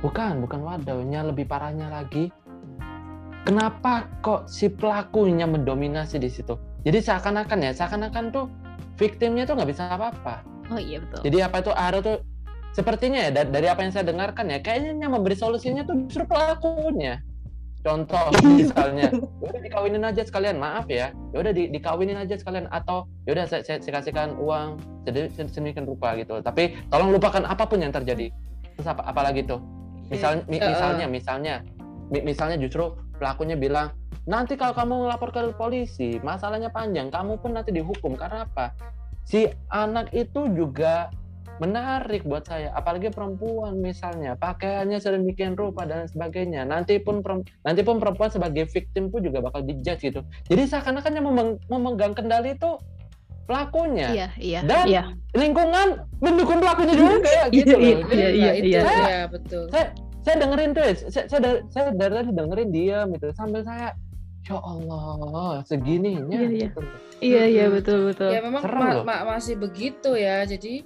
Bukan, 0.00 0.40
bukan 0.40 0.60
wadahnya 0.64 1.28
lebih 1.28 1.44
parahnya 1.44 1.92
lagi. 1.92 2.32
Kenapa 3.44 4.08
kok 4.24 4.48
si 4.48 4.72
pelakunya 4.72 5.44
mendominasi 5.44 6.16
di 6.20 6.28
situ? 6.28 6.56
Jadi 6.84 7.04
seakan-akan 7.04 7.58
ya, 7.60 7.72
seakan-akan 7.76 8.24
tuh 8.32 8.46
victimnya 8.96 9.44
tuh 9.44 9.60
nggak 9.60 9.70
bisa 9.72 9.92
apa-apa. 9.92 10.44
Oh 10.72 10.80
iya 10.80 11.00
betul. 11.04 11.20
Jadi 11.24 11.38
apa 11.44 11.56
itu 11.60 11.72
Aro 11.72 11.98
tuh 12.00 12.18
sepertinya 12.70 13.28
ya 13.28 13.30
dari 13.44 13.66
apa 13.66 13.82
yang 13.82 13.92
saya 13.92 14.06
dengarkan 14.06 14.46
ya 14.46 14.62
kayaknya 14.62 14.94
yang 14.94 15.12
memberi 15.12 15.34
solusinya 15.34 15.84
tuh 15.84 16.06
justru 16.08 16.24
pelakunya. 16.24 17.20
Contoh 17.80 18.28
misalnya, 18.60 19.08
ya 19.40 19.48
udah 19.48 19.60
dikawinin 19.64 20.04
aja 20.04 20.20
sekalian, 20.20 20.60
maaf 20.60 20.84
ya, 20.92 21.16
ya 21.32 21.36
udah 21.40 21.48
di, 21.48 21.72
dikawinin 21.72 22.20
aja 22.20 22.36
sekalian 22.36 22.68
atau 22.68 23.08
ya 23.24 23.32
udah 23.32 23.48
saya, 23.48 23.64
saya, 23.64 23.80
saya 23.80 24.04
kasihkan 24.04 24.36
uang 24.36 24.76
sedemikian 25.32 25.88
rupa 25.88 26.12
gitu. 26.20 26.44
Tapi 26.44 26.76
tolong 26.92 27.08
lupakan 27.08 27.40
apa 27.48 27.64
pun 27.64 27.80
yang 27.80 27.88
terjadi. 27.88 28.28
Terus 28.76 28.84
apa 28.84 29.08
apalagi 29.08 29.48
tuh? 29.48 29.64
Misal, 30.10 30.42
mi, 30.50 30.58
misalnya, 30.58 31.06
misalnya, 31.06 31.54
mi, 32.10 32.18
misalnya 32.26 32.58
justru 32.58 32.98
pelakunya 33.16 33.54
bilang, 33.54 33.94
nanti 34.26 34.58
kalau 34.58 34.74
kamu 34.74 35.06
ngelapor 35.06 35.30
ke 35.30 35.40
polisi, 35.54 36.18
masalahnya 36.20 36.68
panjang, 36.68 37.08
kamu 37.08 37.38
pun 37.38 37.54
nanti 37.54 37.70
dihukum. 37.70 38.18
Karena 38.18 38.44
apa? 38.44 38.74
Si 39.22 39.46
anak 39.70 40.10
itu 40.10 40.50
juga 40.50 41.14
menarik 41.60 42.24
buat 42.24 42.48
saya 42.48 42.72
apalagi 42.72 43.12
perempuan 43.12 43.76
misalnya. 43.78 44.34
Pakaiannya 44.34 44.96
sedemikian 44.96 45.54
rupa 45.54 45.84
dan 45.84 46.08
sebagainya. 46.08 46.64
Nanti 46.64 46.96
pun 46.98 47.20
nanti 47.62 47.80
pun 47.84 48.00
perempuan 48.00 48.32
sebagai 48.32 48.64
victim 48.72 49.12
pun 49.12 49.20
juga 49.20 49.44
bakal 49.44 49.62
dijudge 49.68 50.08
gitu. 50.08 50.20
Jadi 50.48 50.62
seakan-akan 50.66 51.12
yang 51.20 51.26
memegang 51.68 52.16
kendali 52.16 52.56
itu 52.56 52.80
pelakunya 53.50 54.08
iya, 54.14 54.28
iya, 54.38 54.60
dan 54.62 54.86
iya. 54.86 55.02
lingkungan 55.34 56.06
mendukung 56.22 56.62
pelakunya 56.62 56.94
juga 56.94 57.30
ya 57.42 57.44
gitu 57.50 57.74
iya, 57.74 57.96
loh. 57.98 58.10
iya, 58.14 58.28
iya, 58.30 58.50
itu, 58.54 58.68
iya, 58.70 58.80
saya, 58.86 59.02
iya, 59.02 59.20
betul. 59.26 59.64
Saya, 59.74 59.86
saya 60.22 60.36
dengerin 60.38 60.70
tuh, 60.70 60.84
saya, 61.10 61.24
saya, 61.26 61.50
saya 61.66 61.84
dari 61.98 62.12
tadi 62.14 62.30
dengerin 62.30 62.70
dia 62.70 62.98
gitu 63.10 63.26
sambil 63.34 63.60
saya 63.66 63.90
ya 64.46 64.56
Allah 64.56 65.60
segininya 65.68 66.32
iya, 66.32 66.48
iya. 66.48 66.68
Gitu. 66.70 66.80
iya 67.20 67.42
iya 67.44 67.64
betul 67.68 68.08
betul 68.08 68.32
ya 68.32 68.40
memang 68.40 68.62
ma 68.64 69.04
ma 69.04 69.16
masih 69.36 69.60
begitu 69.60 70.16
ya 70.16 70.48
jadi 70.48 70.80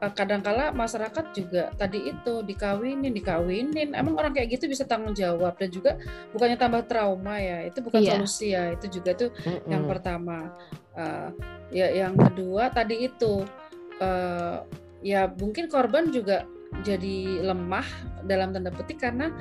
kadangkala 0.00 0.72
masyarakat 0.72 1.24
juga 1.36 1.68
tadi 1.76 2.08
itu 2.08 2.40
dikawinin 2.40 3.12
dikawinin 3.12 3.92
emang 3.92 4.16
orang 4.16 4.32
kayak 4.32 4.56
gitu 4.56 4.64
bisa 4.64 4.88
tanggung 4.88 5.12
jawab 5.12 5.60
dan 5.60 5.68
juga 5.68 6.00
bukannya 6.32 6.56
tambah 6.56 6.88
trauma 6.88 7.36
ya 7.36 7.68
itu 7.68 7.84
bukan 7.84 8.00
yeah. 8.00 8.16
solusi 8.16 8.56
ya 8.56 8.72
itu 8.72 9.00
juga 9.00 9.12
tuh 9.12 9.28
mm 9.28 9.44
-hmm. 9.44 9.68
yang 9.68 9.84
pertama 9.84 10.56
uh, 11.00 11.28
ya 11.72 11.88
yang 11.88 12.14
kedua 12.14 12.68
tadi 12.68 13.08
itu 13.08 13.48
uh, 14.04 14.60
ya 15.00 15.32
mungkin 15.40 15.72
korban 15.72 16.12
juga 16.12 16.44
jadi 16.84 17.42
lemah 17.42 17.86
dalam 18.28 18.52
tanda 18.52 18.68
petik 18.70 19.00
karena 19.00 19.32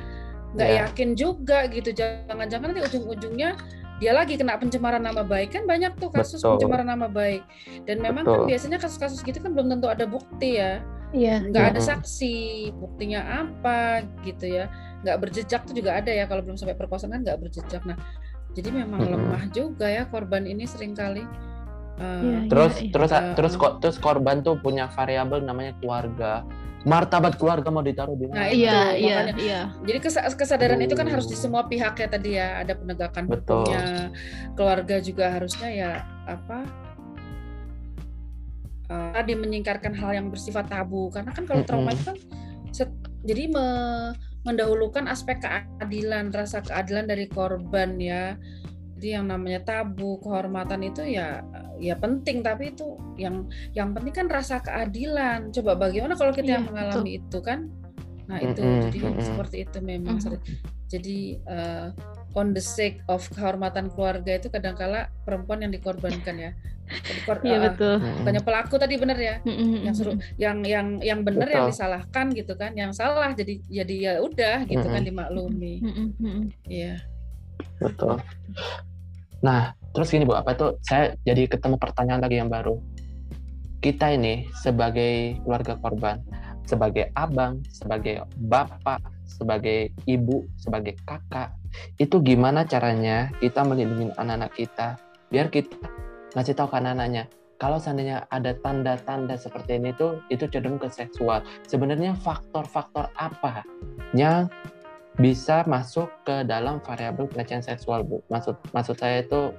nggak 0.55 0.70
yeah. 0.72 0.82
yakin 0.88 1.14
juga 1.14 1.70
gitu 1.70 1.93
jangan-jangan 1.93 2.74
nanti 2.74 2.82
ujung-ujungnya 2.82 3.53
dia 3.99 4.16
lagi 4.16 4.39
kena 4.39 4.55
pencemaran 4.55 5.03
nama 5.03 5.22
baik 5.28 5.60
kan 5.60 5.68
banyak 5.68 5.91
tuh 5.99 6.07
kasus 6.10 6.39
Betul. 6.39 6.55
pencemaran 6.57 6.88
nama 6.88 7.12
baik 7.12 7.43
dan 7.84 7.99
memang 7.99 8.24
kan 8.24 8.32
Betul. 8.32 8.39
kan 8.47 8.49
biasanya 8.49 8.78
kasus-kasus 8.80 9.20
gitu 9.22 9.38
kan 9.43 9.51
belum 9.51 9.68
tentu 9.76 9.91
ada 9.91 10.07
bukti 10.07 10.57
ya 10.57 10.80
Iya. 11.10 11.41
nggak 11.41 11.74
ada 11.74 11.82
saksi 11.82 12.70
buktinya 12.78 13.26
apa 13.45 14.05
gitu 14.22 14.45
ya 14.45 14.70
nggak 15.01 15.18
berjejak 15.18 15.66
tuh 15.66 15.74
juga 15.74 15.97
ada 15.97 16.14
ya 16.14 16.30
kalau 16.30 16.45
belum 16.45 16.53
sampai 16.53 16.78
perkosaan 16.78 17.18
kan 17.18 17.26
nggak 17.26 17.39
berjejak 17.41 17.82
nah 17.82 17.97
jadi 18.53 18.70
memang 18.70 19.01
hmm. 19.01 19.12
lemah 19.18 19.43
juga 19.49 19.89
ya 19.89 20.05
korban 20.05 20.45
ini 20.45 20.70
sering 20.70 20.93
kali 20.93 21.26
uh, 22.00 22.47
terus 22.47 22.74
ya, 22.80 22.89
terus 22.95 23.12
uh, 23.12 23.36
terus 23.36 23.54
terus 23.84 23.97
korban 24.00 24.41
tuh 24.41 24.58
punya 24.58 24.88
variabel 24.89 25.43
namanya 25.43 25.76
keluarga 25.78 26.47
martabat 26.88 27.36
keluarga 27.36 27.68
mau 27.68 27.84
ditaruh 27.84 28.16
di 28.16 28.32
mana? 28.32 28.39
Nah, 28.39 28.50
iya, 28.56 28.80
iya, 28.95 29.18
iya. 29.36 29.62
Jadi 29.84 30.00
kesadaran 30.32 30.80
itu 30.80 30.95
kan 30.95 31.12
harus 31.12 31.28
di 31.28 31.36
semua 31.36 31.68
pihak 31.68 32.00
ya 32.00 32.08
tadi 32.08 32.39
ya, 32.39 32.64
ada 32.64 32.72
penegakan 32.72 33.28
Betul. 33.28 33.68
hukumnya, 33.68 34.16
keluarga 34.56 34.95
juga 35.04 35.28
harusnya 35.28 35.68
ya 35.68 35.91
apa? 36.24 36.64
Uh, 38.89 39.12
tadi 39.12 39.36
menyingkarkan 39.36 39.91
hal 39.91 40.18
yang 40.18 40.28
bersifat 40.32 40.72
tabu 40.72 41.12
karena 41.12 41.30
kan 41.36 41.43
kalau 41.45 41.62
trauma 41.68 41.93
itu 41.93 42.10
kan 42.10 42.18
set, 42.74 42.89
jadi 43.28 43.52
me, 43.52 43.68
mendahulukan 44.47 45.06
aspek 45.12 45.43
keadilan, 45.43 46.32
rasa 46.32 46.64
keadilan 46.64 47.06
dari 47.12 47.28
korban 47.28 48.00
ya. 48.00 48.39
Jadi 49.00 49.16
yang 49.16 49.32
namanya 49.32 49.64
tabu, 49.64 50.20
kehormatan 50.20 50.84
itu 50.84 51.08
ya 51.08 51.39
ya 51.80 51.95
penting 51.95 52.43
tapi 52.43 52.76
itu 52.76 53.00
yang 53.16 53.47
yang 53.72 53.95
penting 53.95 54.12
kan 54.12 54.28
rasa 54.28 54.60
keadilan. 54.60 55.56
Coba 55.56 55.80
bagaimana 55.80 56.20
kalau 56.20 56.36
kita 56.36 56.52
ya, 56.52 56.56
yang 56.60 56.68
mengalami 56.68 57.16
betul. 57.16 57.24
itu 57.24 57.39
kan? 57.39 57.60
Nah, 58.28 58.43
itu 58.43 58.60
mm 58.60 58.68
-hmm. 58.68 58.84
jadi 58.91 59.00
mm 59.00 59.08
-hmm. 59.16 59.24
seperti 59.24 59.58
itu 59.64 59.78
memang 59.80 60.20
mm 60.20 60.36
-hmm. 60.36 60.68
Jadi 60.89 61.39
uh, 61.47 61.95
on 62.36 62.52
the 62.52 62.60
sake 62.60 63.00
of 63.08 63.24
kehormatan 63.32 63.88
keluarga 63.95 64.36
itu 64.36 64.52
kadangkala 64.52 65.08
perempuan 65.24 65.64
yang 65.64 65.72
dikorbankan 65.72 66.36
ya. 66.36 66.52
Iya 67.45 67.56
uh, 67.56 67.64
betul. 67.72 67.95
Bukannya 68.04 68.43
pelaku 68.43 68.76
tadi 68.76 69.00
benar 69.00 69.16
ya. 69.16 69.39
Mm 69.47 69.56
-hmm. 69.56 69.80
Yang 69.88 69.95
suruh 69.95 70.18
yang 70.36 70.60
yang 70.68 71.00
yang 71.00 71.24
benar 71.24 71.47
yang 71.47 71.72
disalahkan 71.72 72.36
gitu 72.36 72.52
kan. 72.60 72.76
Yang 72.76 73.00
salah 73.00 73.32
jadi 73.32 73.64
jadi 73.72 73.95
ya 73.95 74.14
udah 74.20 74.68
gitu 74.68 74.76
mm 74.76 74.84
-hmm. 74.84 74.95
kan 75.00 75.04
dimaklumi. 75.08 75.74
Iya. 75.80 75.88
Mm 75.88 76.10
-hmm. 76.20 76.41
yeah. 76.68 77.00
Betul. 77.80 78.20
Nah, 79.40 79.74
terus 79.96 80.12
gini 80.12 80.28
Bu, 80.28 80.36
apa 80.36 80.56
itu 80.56 80.76
saya 80.84 81.16
jadi 81.24 81.48
ketemu 81.48 81.80
pertanyaan 81.80 82.22
lagi 82.24 82.38
yang 82.40 82.52
baru. 82.52 82.80
Kita 83.80 84.12
ini 84.12 84.44
sebagai 84.60 85.40
keluarga 85.44 85.80
korban, 85.80 86.20
sebagai 86.68 87.16
abang, 87.16 87.64
sebagai 87.72 88.28
bapak, 88.36 89.00
sebagai 89.24 89.96
ibu, 90.04 90.44
sebagai 90.60 91.00
kakak, 91.08 91.56
itu 92.02 92.20
gimana 92.20 92.66
caranya 92.66 93.30
kita 93.40 93.62
melindungi 93.64 94.12
anak-anak 94.18 94.52
kita 94.58 94.98
biar 95.30 95.54
kita 95.54 95.78
ngasih 96.34 96.58
tahu 96.58 96.68
ke 96.74 96.78
anak-anaknya 96.82 97.30
kalau 97.60 97.76
seandainya 97.76 98.24
ada 98.32 98.56
tanda-tanda 98.64 99.36
seperti 99.36 99.78
ini 99.78 99.92
tuh 100.00 100.24
itu 100.32 100.48
cenderung 100.48 100.80
ke 100.80 100.88
seksual. 100.88 101.44
Sebenarnya 101.68 102.16
faktor-faktor 102.16 103.12
apa 103.20 103.68
yang 104.16 104.48
bisa 105.20 105.67
masuk 105.67 106.07
ke 106.24 106.47
dalam 106.47 106.80
variabel 106.80 107.28
pelecehan 107.28 107.59
seksual 107.59 108.07
bu 108.07 108.24
maksud 108.32 108.55
maksud 108.72 108.95
saya 108.95 109.20
itu 109.20 109.51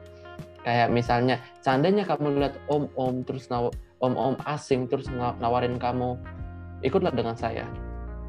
kayak 0.64 0.88
misalnya 0.88 1.36
seandainya 1.60 2.08
kamu 2.08 2.40
lihat 2.40 2.56
om-om 2.72 3.20
terus 3.24 3.48
naw 3.52 3.68
om-om 4.00 4.36
asing 4.48 4.88
terus 4.88 5.08
nawarin 5.12 5.76
kamu 5.76 6.16
ikutlah 6.80 7.12
dengan 7.12 7.36
saya 7.36 7.68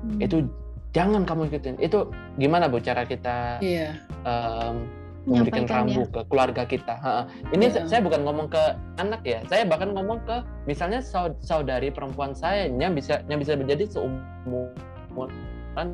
hmm. 0.04 0.20
itu 0.20 0.44
jangan 0.92 1.24
kamu 1.24 1.48
ikutin 1.48 1.80
itu 1.80 2.04
gimana 2.36 2.68
bu 2.68 2.84
cara 2.84 3.08
kita 3.08 3.64
yeah. 3.64 3.96
um, 4.28 4.84
memberikan 5.26 5.66
rambu 5.70 6.02
ya. 6.02 6.10
ke 6.10 6.22
keluarga 6.34 6.64
kita. 6.66 6.98
Ha, 6.98 7.30
ini 7.54 7.70
yeah. 7.70 7.86
saya 7.86 8.02
bukan 8.02 8.26
ngomong 8.26 8.50
ke 8.50 8.74
anak 8.98 9.22
ya, 9.22 9.46
saya 9.46 9.70
bahkan 9.70 9.94
ngomong 9.94 10.18
ke 10.26 10.42
misalnya 10.66 10.98
saudari 11.46 11.94
perempuan 11.94 12.34
saya 12.34 12.66
yang 12.66 12.98
bisa 12.98 13.22
yang 13.30 13.38
bisa 13.38 13.54
menjadi 13.54 13.86
seumuran 13.86 15.94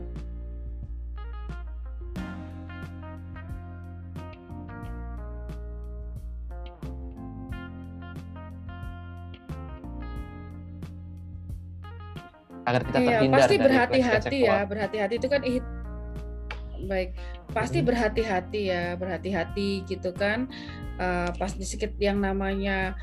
agar 12.68 12.82
kita 12.84 12.98
iya, 13.00 13.08
terhindar 13.24 13.40
pasti 13.40 13.56
berhati-hati 13.56 14.38
ya 14.44 14.60
berhati-hati. 14.68 15.14
Itu 15.16 15.28
kan 15.32 15.42
baik. 16.84 17.10
Pasti 17.56 17.80
hmm. 17.80 17.88
berhati-hati 17.88 18.62
ya 18.68 18.84
berhati-hati 19.00 19.70
gitu 19.88 20.12
kan. 20.12 20.52
Uh, 20.98 21.30
pas 21.38 21.54
di 21.54 21.62
sekitar 21.62 21.94
yang 22.02 22.18
namanya 22.18 22.98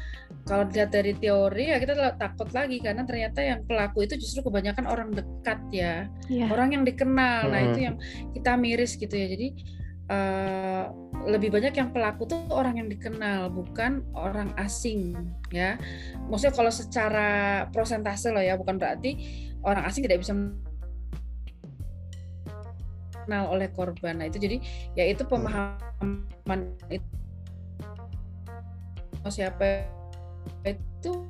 kalau 0.44 0.66
dilihat 0.66 0.90
dari 0.90 1.14
teori 1.14 1.72
ya 1.72 1.80
kita 1.80 1.96
takut 2.20 2.52
lagi. 2.52 2.76
Karena 2.84 3.08
ternyata 3.08 3.40
yang 3.40 3.64
pelaku 3.64 4.04
itu 4.04 4.20
justru 4.20 4.44
kebanyakan 4.44 4.84
orang 4.84 5.08
dekat 5.16 5.60
ya. 5.72 6.12
Yeah. 6.28 6.52
orang 6.52 6.76
yang 6.76 6.84
dikenal. 6.84 7.48
Hmm. 7.48 7.52
nah 7.56 7.60
itu 7.64 7.78
yang 7.88 7.96
kita 8.36 8.52
miris 8.60 9.00
gitu 9.00 9.16
ya. 9.16 9.26
Jadi 9.32 9.48
uh, 10.12 10.92
lebih 11.24 11.48
banyak 11.48 11.72
yang 11.72 11.88
pelaku 11.88 12.28
tuh 12.28 12.44
orang 12.52 12.76
yang 12.84 12.88
dikenal 12.92 13.48
bukan 13.48 14.04
orang 14.12 14.52
asing 14.60 15.16
ya. 15.48 15.80
Maksudnya 16.28 16.52
kalau 16.52 16.72
secara 16.72 17.30
prosentase 17.72 18.28
loh 18.28 18.44
ya 18.44 18.60
bukan 18.60 18.76
berarti 18.76 19.16
orang 19.64 19.84
asing 19.88 20.04
tidak 20.04 20.20
bisa 20.20 20.36
kenal 23.24 23.48
oleh 23.50 23.72
korban. 23.72 24.20
Nah 24.20 24.28
itu 24.28 24.36
jadi 24.36 24.60
ya 24.92 25.04
itu 25.08 25.24
pemahaman 25.24 26.60
itu 26.92 27.08
siapa 29.32 29.88
itu 30.68 31.24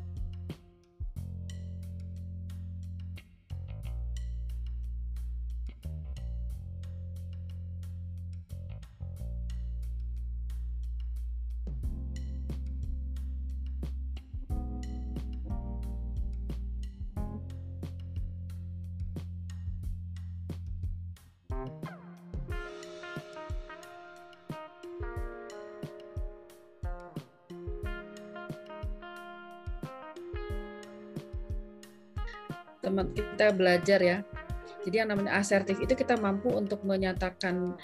kita 33.44 33.52
belajar 33.52 34.00
ya. 34.00 34.18
Jadi 34.88 35.04
yang 35.04 35.12
namanya 35.12 35.36
asertif 35.36 35.76
itu 35.76 35.92
kita 35.92 36.16
mampu 36.16 36.48
untuk 36.48 36.80
menyatakan 36.80 37.76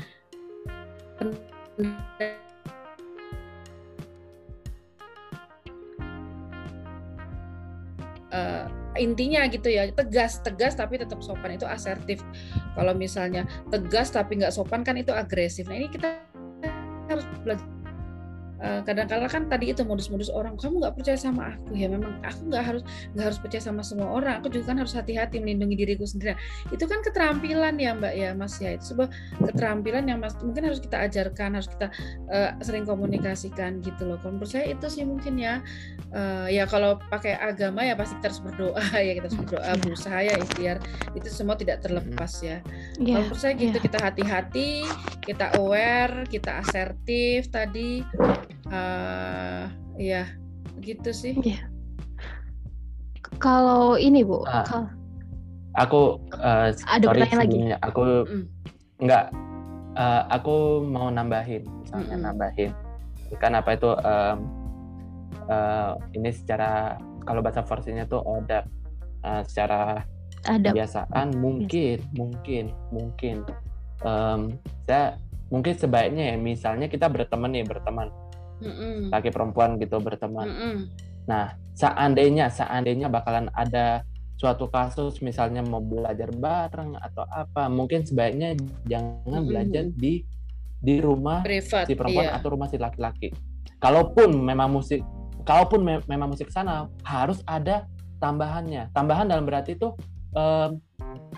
uh, 8.33 8.65
intinya 8.97 9.45
gitu 9.53 9.69
ya 9.69 9.85
tegas 9.93 10.41
tegas 10.41 10.73
tapi 10.81 10.97
tetap 10.97 11.21
sopan 11.21 11.61
itu 11.61 11.69
asertif. 11.69 12.25
Kalau 12.73 12.97
misalnya 12.97 13.45
tegas 13.69 14.17
tapi 14.17 14.41
nggak 14.41 14.57
sopan 14.57 14.81
kan 14.81 14.97
itu 14.97 15.13
agresif. 15.13 15.69
Nah 15.69 15.77
ini 15.77 15.93
kita 15.93 16.25
harus 17.13 17.29
belajar 17.45 17.69
kadang-kala 18.61 19.27
kan 19.27 19.49
tadi 19.49 19.73
itu 19.73 19.83
modus-modus 19.83 20.29
orang 20.29 20.55
kamu 20.61 20.85
nggak 20.85 20.95
percaya 21.01 21.17
sama 21.17 21.57
aku 21.57 21.73
ya 21.73 21.89
memang 21.89 22.21
aku 22.21 22.53
nggak 22.53 22.65
harus 22.65 22.83
nggak 23.17 23.27
harus 23.33 23.39
percaya 23.41 23.63
sama 23.65 23.81
semua 23.81 24.13
orang 24.13 24.41
aku 24.41 24.53
juga 24.53 24.73
kan 24.73 24.77
harus 24.81 24.93
hati-hati 24.93 25.41
melindungi 25.41 25.81
diriku 25.81 26.05
sendiri. 26.05 26.37
Itu 26.69 26.85
kan 26.85 27.01
keterampilan 27.01 27.81
ya 27.81 27.97
mbak 27.97 28.15
ya 28.15 28.31
mas 28.37 28.57
ya. 28.61 28.77
Itu 28.77 28.95
sebuah 28.95 29.09
keterampilan 29.53 30.05
yang 30.09 30.19
mas 30.21 30.37
mungkin 30.41 30.69
harus 30.69 30.81
kita 30.81 31.09
ajarkan 31.09 31.57
harus 31.57 31.69
kita 31.69 31.89
uh, 32.29 32.51
sering 32.61 32.85
komunikasikan 32.85 33.81
gitu 33.81 34.05
loh. 34.05 34.17
Kalau 34.21 34.37
menurut 34.37 34.51
saya 34.53 34.71
itu 34.71 34.87
sih 34.93 35.05
mungkin 35.09 35.41
ya 35.41 35.65
uh, 36.13 36.47
ya 36.47 36.69
kalau 36.69 37.01
pakai 37.09 37.37
agama 37.41 37.85
ya 37.85 37.97
pasti 37.97 38.17
kita 38.21 38.27
harus 38.33 38.43
berdoa 38.45 38.85
ya 39.07 39.13
kita 39.17 39.27
harus 39.29 39.39
berdoa 39.47 39.63
iya. 39.65 39.75
berusaha 39.81 40.19
ya 40.21 40.35
ikhtiar. 40.37 40.77
Itu 41.17 41.29
semua 41.33 41.57
tidak 41.57 41.81
terlepas 41.85 42.33
ya. 42.45 42.61
Yeah, 43.01 43.21
kalau 43.21 43.33
menurut 43.33 43.41
saya 43.41 43.55
gitu 43.57 43.77
yeah. 43.77 43.85
kita 43.85 43.99
hati-hati 43.99 44.71
kita 45.21 45.47
aware 45.61 46.27
kita 46.27 46.65
asertif 46.65 47.53
tadi 47.53 48.03
uh, 48.71 49.67
ya 50.01 50.27
gitu 50.81 51.11
sih 51.13 51.37
ya. 51.45 51.61
kalau 53.43 54.01
ini 54.01 54.25
bu 54.25 54.43
uh, 54.47 54.65
kal 54.65 54.89
aku 55.79 56.19
uh, 56.41 56.73
ada 56.91 57.07
sorry 57.07 57.23
sebelumnya 57.29 57.79
lagi. 57.79 57.87
aku 57.87 58.03
mm. 58.27 58.45
nggak 59.05 59.25
uh, 59.95 60.23
aku 60.33 60.83
mau 60.87 61.09
nambahin 61.13 61.63
misalnya 61.85 62.17
mm 62.17 62.23
nambahin 62.25 62.73
kan 63.39 63.55
apa 63.55 63.79
itu 63.79 63.91
um, 63.95 64.39
uh, 65.47 65.95
ini 66.19 66.35
secara 66.35 66.99
kalau 67.23 67.39
bahasa 67.47 67.63
versinya 67.63 68.03
tuh 68.03 68.19
odap 68.27 68.67
uh, 69.23 69.47
secara 69.47 70.03
Adab. 70.51 70.75
kebiasaan 70.75 71.39
mungkin 71.39 72.03
yes. 72.03 72.11
mungkin 72.19 72.65
mungkin 72.91 73.37
um, 74.03 74.59
saya 74.89 75.15
mungkin 75.51 75.75
sebaiknya 75.79 76.35
ya 76.35 76.37
misalnya 76.43 76.91
kita 76.91 77.07
berteman 77.07 77.55
nih 77.55 77.63
berteman 77.67 78.11
mm 78.61 79.11
laki 79.11 79.29
perempuan 79.33 79.81
gitu 79.81 79.99
berteman. 79.99 80.47
Mm-mm. 80.47 80.75
Nah, 81.27 81.57
seandainya 81.75 82.53
seandainya 82.53 83.09
bakalan 83.09 83.49
ada 83.57 84.05
suatu 84.41 84.73
kasus 84.73 85.21
misalnya 85.21 85.61
mau 85.61 85.85
belajar 85.85 86.33
bareng 86.33 86.97
atau 86.97 87.29
apa, 87.29 87.69
mungkin 87.69 88.09
sebaiknya 88.09 88.57
jangan 88.89 89.21
mm-hmm. 89.29 89.49
belajar 89.49 89.85
di 89.93 90.25
di 90.81 90.97
rumah 90.97 91.45
Privat, 91.45 91.85
si 91.85 91.93
perempuan 91.93 92.33
iya. 92.33 92.41
atau 92.41 92.49
rumah 92.57 92.69
si 92.73 92.81
laki-laki. 92.81 93.29
Kalaupun 93.77 94.33
memang 94.33 94.73
musik, 94.73 95.05
kalaupun 95.45 95.85
me- 95.85 96.07
memang 96.09 96.33
musik 96.33 96.49
sana 96.49 96.89
harus 97.05 97.45
ada 97.45 97.85
tambahannya. 98.17 98.89
Tambahan 98.97 99.29
dalam 99.29 99.45
berarti 99.45 99.77
itu 99.77 99.93
um, 100.33 100.81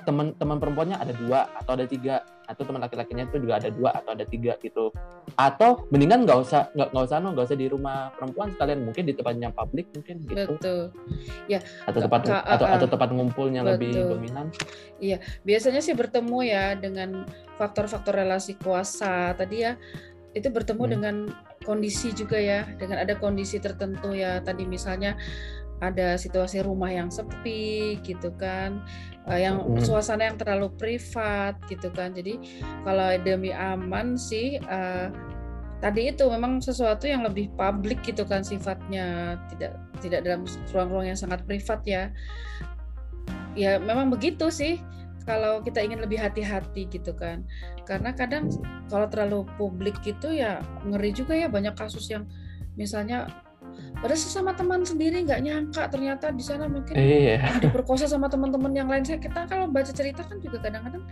teman-teman 0.07 0.59
perempuannya 0.63 0.97
ada 0.99 1.13
dua 1.15 1.51
atau 1.59 1.75
ada 1.75 1.87
tiga 1.91 2.23
atau 2.53 2.63
teman 2.69 2.85
laki-lakinya 2.85 3.25
itu 3.27 3.37
juga 3.41 3.59
ada 3.59 3.69
dua 3.73 3.91
atau 3.97 4.13
ada 4.13 4.25
tiga 4.29 4.55
gitu. 4.61 4.93
Atau 5.35 5.89
mendingan 5.89 6.29
nggak 6.29 6.39
usah 6.39 6.69
nggak 6.77 6.89
nggak 6.93 7.05
usah 7.09 7.17
nggak 7.19 7.47
usah 7.49 7.59
di 7.59 7.67
rumah 7.73 8.13
perempuan 8.15 8.53
sekalian. 8.53 8.85
Mungkin 8.85 9.03
di 9.09 9.15
tempatnya 9.17 9.49
publik 9.51 9.89
mungkin 9.97 10.17
gitu. 10.29 10.53
Betul. 10.57 10.81
Ya 11.49 11.61
atau 11.89 12.01
tempat 12.05 12.21
K 12.29 12.33
atau 12.37 12.67
atau 12.69 12.87
tempat 12.87 13.09
ngumpulnya 13.11 13.65
betul. 13.65 13.73
lebih 13.75 13.91
dominan. 14.13 14.47
Iya 15.01 15.19
biasanya 15.43 15.81
sih 15.81 15.97
bertemu 15.97 16.39
ya 16.45 16.65
dengan 16.77 17.25
faktor-faktor 17.57 18.13
relasi 18.15 18.55
kuasa. 18.61 19.33
Tadi 19.35 19.57
ya 19.57 19.75
itu 20.33 20.49
bertemu 20.49 20.85
hmm. 20.85 20.93
dengan 20.93 21.17
kondisi 21.65 22.13
juga 22.13 22.37
ya. 22.37 22.69
Dengan 22.77 23.01
ada 23.03 23.17
kondisi 23.17 23.59
tertentu 23.59 24.13
ya. 24.13 24.45
Tadi 24.45 24.69
misalnya 24.69 25.17
ada 25.83 26.15
situasi 26.15 26.63
rumah 26.63 26.95
yang 26.95 27.11
sepi 27.11 27.99
gitu 28.07 28.31
kan 28.39 28.79
uh, 29.27 29.39
yang 29.39 29.59
hmm. 29.59 29.83
suasana 29.83 30.31
yang 30.31 30.39
terlalu 30.39 30.71
privat 30.79 31.59
gitu 31.67 31.91
kan. 31.91 32.15
Jadi 32.15 32.39
kalau 32.87 33.19
demi 33.27 33.51
aman 33.51 34.15
sih 34.15 34.63
uh, 34.63 35.11
tadi 35.83 36.15
itu 36.15 36.31
memang 36.31 36.63
sesuatu 36.63 37.11
yang 37.11 37.27
lebih 37.27 37.51
publik 37.59 37.99
gitu 38.07 38.23
kan 38.23 38.47
sifatnya 38.47 39.37
tidak 39.51 39.75
tidak 39.99 40.23
dalam 40.23 40.47
ruang-ruang 40.71 41.11
yang 41.11 41.19
sangat 41.19 41.43
privat 41.43 41.83
ya. 41.83 42.15
Ya 43.59 43.77
memang 43.83 44.09
begitu 44.09 44.49
sih 44.49 44.81
kalau 45.27 45.63
kita 45.63 45.83
ingin 45.83 46.03
lebih 46.03 46.23
hati-hati 46.23 46.87
gitu 46.87 47.11
kan. 47.15 47.43
Karena 47.83 48.15
kadang 48.15 48.47
kalau 48.87 49.11
terlalu 49.11 49.43
publik 49.59 49.99
gitu 50.07 50.31
ya 50.31 50.63
ngeri 50.87 51.11
juga 51.11 51.35
ya 51.35 51.51
banyak 51.51 51.75
kasus 51.75 52.07
yang 52.07 52.31
misalnya 52.79 53.29
Padahal 53.99 54.19
sesama 54.19 54.51
teman 54.57 54.83
sendiri 54.83 55.23
nggak 55.23 55.41
nyangka 55.43 55.83
ternyata 55.89 56.35
di 56.35 56.43
sana 56.45 56.67
mungkin 56.67 56.95
iya. 56.99 57.39
diperkosa 57.63 58.11
sama 58.11 58.27
teman-teman 58.27 58.73
yang 58.75 58.89
lain. 58.91 59.07
Saya 59.07 59.23
kita 59.23 59.47
kalau 59.47 59.71
baca 59.71 59.93
cerita 59.95 60.27
kan 60.27 60.43
juga 60.43 60.59
kadang-kadang 60.63 61.05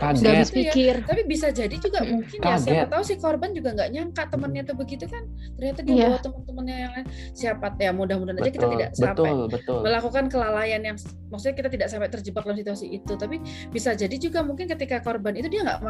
kaget 0.00 0.48
pikir 0.50 0.94
ya. 1.02 1.06
tapi 1.06 1.22
bisa 1.28 1.52
jadi 1.54 1.72
juga 1.78 2.02
mungkin 2.02 2.38
kaget. 2.42 2.50
ya 2.50 2.56
siapa 2.58 2.86
tahu 2.90 3.02
si 3.06 3.14
korban 3.20 3.50
juga 3.54 3.76
nggak 3.76 3.90
nyangka 3.92 4.22
temannya 4.32 4.62
tuh 4.66 4.76
begitu 4.76 5.04
kan 5.06 5.22
ternyata 5.54 5.80
dia 5.84 5.94
yeah. 5.94 6.08
bawa 6.10 6.18
teman-temannya 6.24 6.76
yang 6.76 6.92
lain 6.96 7.06
siapa 7.36 7.66
ya 7.78 7.92
mudah-mudahan 7.94 8.38
aja 8.40 8.50
kita 8.50 8.66
tidak 8.66 8.90
betul, 8.90 9.04
sampai 9.04 9.30
betul. 9.52 9.80
melakukan 9.84 10.24
kelalaian 10.32 10.82
yang 10.82 10.96
maksudnya 11.30 11.54
kita 11.54 11.68
tidak 11.70 11.88
sampai 11.92 12.08
terjebak 12.10 12.42
dalam 12.42 12.58
situasi 12.58 12.86
itu 12.90 13.12
tapi 13.14 13.36
bisa 13.70 13.94
jadi 13.94 14.16
juga 14.16 14.40
mungkin 14.42 14.66
ketika 14.66 14.98
korban 15.04 15.38
itu 15.38 15.46
dia 15.46 15.62
nggak 15.62 15.80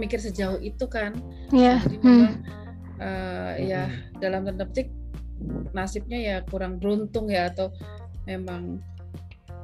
mikir 0.00 0.18
sejauh 0.22 0.58
itu 0.62 0.84
kan 0.88 1.12
yeah. 1.52 1.82
jadi 1.84 1.96
memang 2.00 2.40
hmm 2.40 2.62
uh, 3.02 3.52
ya 3.58 3.90
dalam 4.22 4.46
tanda 4.46 4.62
petik 4.70 4.94
nasibnya 5.74 6.18
ya 6.22 6.36
kurang 6.46 6.78
beruntung 6.78 7.26
ya 7.26 7.50
atau 7.50 7.74
memang 8.30 8.78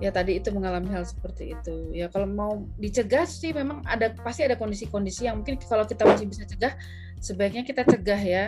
ya 0.02 0.10
tadi 0.10 0.42
itu 0.42 0.50
mengalami 0.50 0.90
hal 0.90 1.06
seperti 1.06 1.54
itu. 1.54 1.94
Ya 1.94 2.10
kalau 2.10 2.26
mau 2.26 2.66
dicegah 2.78 3.26
sih 3.26 3.54
memang 3.54 3.86
ada 3.86 4.10
pasti 4.18 4.42
ada 4.42 4.58
kondisi-kondisi 4.58 5.30
yang 5.30 5.42
mungkin 5.42 5.58
kalau 5.62 5.86
kita 5.86 6.02
masih 6.02 6.26
bisa 6.26 6.42
cegah 6.46 6.74
sebaiknya 7.22 7.62
kita 7.62 7.86
cegah 7.86 8.18
ya. 8.18 8.44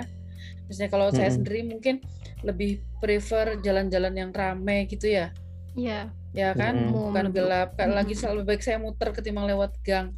Misalnya 0.66 0.90
kalau 0.90 1.08
hmm. 1.10 1.16
saya 1.18 1.30
sendiri 1.30 1.66
mungkin 1.66 2.02
lebih 2.42 2.82
prefer 2.98 3.58
jalan-jalan 3.62 4.14
yang 4.14 4.30
ramai 4.34 4.90
gitu 4.90 5.06
ya. 5.06 5.30
Iya 5.78 6.10
ya 6.30 6.54
kan? 6.54 6.88
Hmm. 6.88 6.94
bukan 6.94 7.26
gelap 7.34 7.74
kan 7.74 7.90
lagi 7.94 8.14
selalu 8.14 8.46
baik 8.46 8.62
saya 8.62 8.78
muter 8.78 9.10
ketimbang 9.10 9.50
lewat 9.50 9.74
gang. 9.82 10.14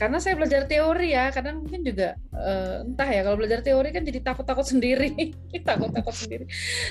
Karena 0.00 0.16
saya 0.16 0.32
belajar 0.32 0.64
teori 0.64 1.12
ya 1.12 1.28
kadang 1.28 1.60
mungkin 1.60 1.84
juga 1.84 2.16
uh, 2.32 2.88
entah 2.88 3.04
ya 3.04 3.20
kalau 3.20 3.36
belajar 3.36 3.60
teori 3.60 3.92
kan 3.92 4.02
jadi 4.04 4.24
takut-takut 4.24 4.64
sendiri. 4.64 5.36
Takut-takut 5.68 6.16
sendiri. 6.16 6.44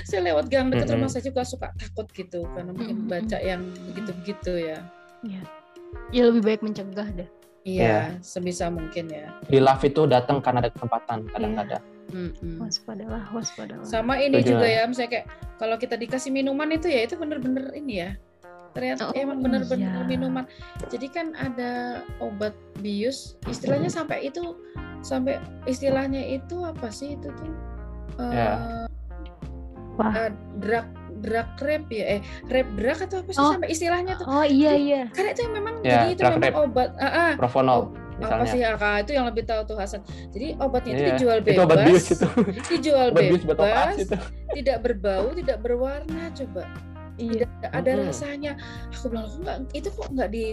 Saya 0.06 0.30
lewat 0.30 0.46
gang 0.46 0.70
dekat 0.70 0.86
hmm. 0.90 0.94
rumah 0.98 1.10
saya 1.10 1.26
juga 1.26 1.42
suka 1.42 1.74
takut 1.74 2.06
gitu 2.14 2.46
karena 2.54 2.70
mungkin 2.70 3.06
hmm. 3.06 3.10
baca 3.10 3.38
yang 3.42 3.66
begitu-begitu 3.90 4.52
ya. 4.70 4.78
Ya 5.26 5.42
ya 6.10 6.22
lebih 6.30 6.42
baik 6.42 6.60
mencegah 6.62 7.08
deh. 7.14 7.28
Iya 7.60 7.84
ya. 7.84 8.00
sebisa 8.24 8.72
mungkin 8.72 9.12
ya. 9.12 9.36
Hilaf 9.52 9.84
itu 9.84 10.08
datang 10.08 10.40
karena 10.40 10.64
ada 10.64 10.72
kesempatan 10.72 11.28
kadang-kadang. 11.28 11.84
Mm-mm. 12.10 12.58
waspadalah 12.58 13.22
waspadalah. 13.30 13.86
Sama 13.86 14.18
ini 14.18 14.42
juga 14.42 14.66
ya 14.66 14.82
misalnya 14.88 15.20
kayak 15.20 15.26
kalau 15.62 15.76
kita 15.78 15.94
dikasih 15.94 16.34
minuman 16.34 16.66
itu 16.74 16.90
ya 16.90 17.06
itu 17.06 17.14
bener-bener 17.14 17.70
ini 17.76 18.02
ya 18.02 18.10
ternyata 18.72 19.10
oh, 19.10 19.14
emang 19.16 19.42
benar-benar 19.42 20.04
iya. 20.04 20.08
minuman. 20.08 20.44
Jadi 20.86 21.06
kan 21.10 21.32
ada 21.34 22.02
obat 22.22 22.54
bius 22.78 23.38
istilahnya 23.50 23.90
sampai 23.90 24.30
itu 24.30 24.56
sampai 25.00 25.40
istilahnya 25.66 26.22
itu 26.38 26.62
apa 26.62 26.88
sih 26.88 27.18
itu 27.18 27.28
tuh? 27.34 27.52
Uh, 28.20 28.32
ya. 28.32 28.50
uh, 29.98 30.30
drug 30.62 30.86
drug 31.20 31.48
rap 31.60 31.84
ya? 31.90 32.04
Eh 32.18 32.20
rap 32.48 32.68
drug 32.78 32.98
atau 32.98 33.16
apa 33.22 33.30
sih 33.30 33.40
oh. 33.42 33.52
sampai 33.56 33.68
istilahnya 33.72 34.12
tuh? 34.18 34.26
Oh 34.28 34.46
iya 34.46 34.72
iya. 34.76 35.02
karena 35.10 35.30
itu 35.34 35.42
memang 35.50 35.74
ya, 35.82 35.90
jadi 35.90 36.06
itu 36.14 36.22
memang 36.26 36.42
rap. 36.42 36.64
obat 36.64 36.90
uh, 36.96 37.06
uh, 37.06 37.30
profonol 37.36 37.90
apa 38.20 38.44
sih? 38.44 38.60
Ya 38.60 38.76
kak 38.76 39.08
itu 39.08 39.16
yang 39.16 39.24
lebih 39.24 39.48
tahu 39.48 39.64
tuh 39.64 39.76
Hasan. 39.80 40.04
Jadi 40.28 40.52
obatnya 40.60 40.92
itu 40.92 41.02
iya. 41.02 41.10
dijual 41.16 41.38
bebas. 41.40 41.56
itu. 41.56 41.62
Obat 41.64 41.78
bius 41.88 42.06
itu. 42.12 42.28
dijual 42.68 43.06
bebas 43.16 43.40
tidak 44.50 44.78
berbau 44.82 45.26
tidak 45.32 45.58
berwarna 45.62 46.24
coba 46.34 46.62
iya. 47.20 47.44
tidak 47.46 47.72
ada 47.76 47.90
hmm. 47.92 48.00
rasanya 48.08 48.52
aku 48.90 49.04
bilang 49.12 49.26
aku 49.28 49.36
nggak 49.44 49.58
itu 49.76 49.88
kok 49.92 50.08
nggak 50.12 50.30
di 50.32 50.44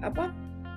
apa 0.00 0.24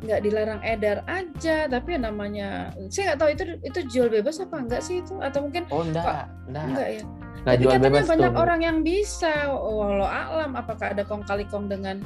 nggak 0.03 0.20
dilarang 0.20 0.61
edar 0.68 0.99
aja 1.07 1.57
tapi 1.72 1.95
namanya 1.95 2.76
saya 2.91 3.14
nggak 3.14 3.20
tahu 3.24 3.30
itu 3.32 3.43
itu 3.64 3.80
jual 3.88 4.07
bebas 4.11 4.43
apa 4.43 4.55
enggak 4.59 4.82
sih 4.84 4.99
itu 4.99 5.16
atau 5.24 5.47
mungkin 5.47 5.64
oh 5.72 5.84
enggak 5.88 6.28
enggak, 6.51 6.66
enggak 6.68 6.89
ya 6.91 7.03
Nggak 7.43 7.55
tapi 7.55 7.64
jual 7.64 7.72
katanya 7.72 7.91
bebas 7.91 8.07
banyak 8.07 8.32
tuh. 8.32 8.41
orang 8.43 8.59
yang 8.64 8.78
bisa 8.84 9.34
walau 9.51 10.07
alam 10.07 10.51
apakah 10.59 10.91
ada 10.91 11.03
kong 11.07 11.24
kali 11.24 11.47
kong 11.47 11.72
dengan 11.72 12.03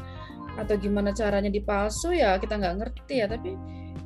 atau 0.58 0.74
gimana 0.78 1.14
caranya 1.14 1.50
dipalsu 1.50 2.14
ya 2.14 2.38
kita 2.42 2.58
nggak 2.58 2.76
ngerti 2.86 3.14
ya 3.22 3.26
tapi 3.30 3.54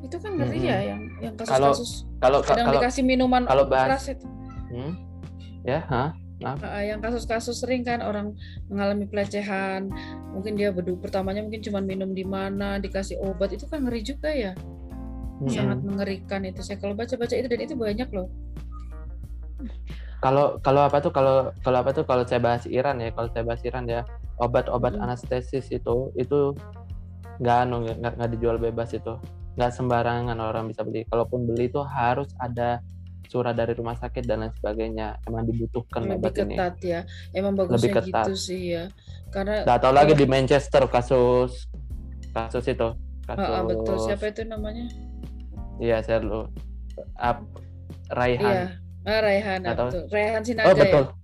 itu 0.02 0.16
kan 0.18 0.32
ngeri 0.36 0.60
hmm. 0.60 0.68
ya 0.68 0.78
yang 0.84 1.02
yang 1.24 1.34
kasus-kasus 1.39 1.91
kalau 2.20 2.39
kalau 2.43 2.74
dikasih 2.80 3.04
minuman 3.06 3.43
kalau 3.47 3.64
bahas, 3.68 3.88
keras 4.02 4.06
itu 4.16 4.28
hmm? 4.76 4.93
ya 5.64 5.80
ha? 5.88 6.12
Uh, 6.42 6.84
yang 6.84 7.00
kasus-kasus 7.00 7.62
sering 7.62 7.86
kan 7.86 8.02
orang 8.02 8.34
mengalami 8.66 9.06
pelecehan, 9.06 9.94
mungkin 10.34 10.58
dia 10.58 10.74
bedu 10.74 10.98
pertamanya 10.98 11.46
mungkin 11.46 11.62
cuma 11.62 11.80
minum 11.80 12.12
di 12.18 12.26
mana, 12.26 12.82
dikasih 12.82 13.22
obat 13.22 13.54
itu 13.54 13.70
kan 13.70 13.86
ngeri 13.86 14.02
juga 14.02 14.34
ya. 14.34 14.54
Hmm. 15.42 15.50
Sangat 15.50 15.80
mengerikan 15.86 16.42
itu. 16.46 16.66
Saya 16.66 16.82
kalau 16.82 16.98
baca-baca 16.98 17.34
itu 17.34 17.46
dan 17.46 17.62
itu 17.62 17.76
banyak 17.78 18.10
loh. 18.10 18.30
Kalau 20.22 20.62
kalau 20.62 20.86
apa 20.86 21.02
tuh 21.02 21.14
kalau 21.14 21.50
kalau 21.66 21.78
apa 21.82 21.94
tuh 21.94 22.06
kalau 22.06 22.26
saya 22.26 22.42
bahas 22.42 22.66
Iran 22.70 23.02
ya, 23.02 23.10
kalau 23.14 23.30
saya 23.34 23.46
bahas 23.46 23.62
Iran 23.66 23.86
ya, 23.89 24.02
obat-obat 24.42 24.98
hmm. 24.98 25.04
anestesis 25.06 25.70
itu 25.70 26.10
itu 26.18 26.58
nggak 27.42 27.58
anu 27.66 27.86
nggak 27.86 28.14
nggak 28.18 28.30
dijual 28.38 28.58
bebas 28.62 28.94
itu 28.94 29.18
nggak 29.58 29.72
sembarangan 29.74 30.38
orang 30.38 30.70
bisa 30.70 30.86
beli 30.86 31.04
kalaupun 31.10 31.50
beli 31.50 31.68
itu 31.68 31.82
harus 31.82 32.30
ada 32.38 32.80
surat 33.32 33.56
dari 33.56 33.72
rumah 33.72 33.96
sakit 33.96 34.28
dan 34.28 34.44
lain 34.44 34.54
sebagainya 34.60 35.24
emang 35.24 35.48
dibutuhkan 35.48 36.04
lebih 36.04 36.36
ketat 36.36 36.76
ini. 36.84 36.92
ya 36.92 37.00
emang 37.32 37.56
bagusnya 37.56 37.80
lebih 37.80 37.92
ketat. 38.04 38.26
gitu 38.28 38.34
sih 38.36 38.62
ya 38.76 38.84
karena 39.32 39.64
nggak 39.64 39.80
tahu 39.80 39.94
lagi 39.96 40.14
di 40.20 40.26
Manchester 40.28 40.84
kasus 40.92 41.72
kasus 42.36 42.66
itu 42.68 42.90
kasus 43.24 43.48
oh, 43.48 43.56
oh, 43.56 43.64
betul 43.72 43.96
siapa 44.04 44.26
itu 44.36 44.44
namanya 44.44 44.86
iya 45.80 46.04
saya 46.04 46.20
lu 46.20 46.52
Up, 47.16 47.40
Raihan 48.12 48.52
iya. 48.52 48.66
Ah, 49.08 49.20
Raihan 49.24 49.60
betul. 49.64 50.04
Raihan 50.12 50.44
Sinaga 50.44 50.68
oh 50.68 50.76
betul 50.76 51.04
ya? 51.08 51.16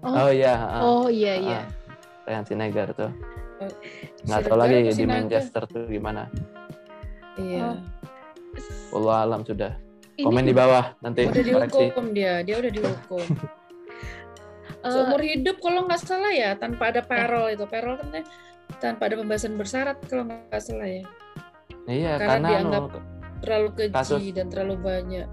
oh, 0.00 0.14
oh 0.16 0.30
iya 0.32 0.54
oh 0.80 1.06
iya 1.12 1.34
iya 1.36 1.60
Raihan 2.24 2.48
Sinaga 2.48 2.88
tuh 2.96 3.12
oh, 3.60 3.72
nggak 4.24 4.40
tahu 4.48 4.56
lagi 4.56 4.96
di 4.96 5.04
Manchester 5.04 5.68
tuh 5.68 5.84
gimana 5.92 6.24
Iya. 7.34 7.82
Oh. 8.94 8.98
Allah 9.02 9.16
alam 9.26 9.42
sudah. 9.42 9.74
Komen 10.22 10.46
di 10.46 10.54
bawah 10.54 10.94
nanti. 11.02 11.26
Udah 11.26 11.66
dihukum 11.66 12.14
dia, 12.14 12.46
dia 12.46 12.56
udah 12.62 12.70
dihukum. 12.70 13.26
Eh, 14.84 14.92
Seumur 14.92 15.20
hidup 15.24 15.64
kalau 15.64 15.88
nggak 15.88 15.96
salah 15.96 16.28
ya, 16.28 16.52
tanpa 16.60 16.92
ada 16.92 17.00
perol 17.00 17.56
itu. 17.56 17.64
Perol 17.64 17.96
kan 18.04 18.20
tanpa 18.84 19.08
ada 19.08 19.16
pembahasan 19.16 19.56
bersyarat 19.56 19.96
kalau 20.04 20.28
nggak 20.28 20.60
salah 20.60 20.84
ya. 20.84 21.02
Iya, 21.88 22.20
karena, 22.20 22.28
karena 22.28 22.48
dianggap 22.52 22.84
anu, 22.92 23.00
terlalu 23.40 23.68
keji 23.80 23.96
kasus, 23.96 24.20
dan 24.36 24.46
terlalu 24.52 24.76
banyak. 24.84 25.28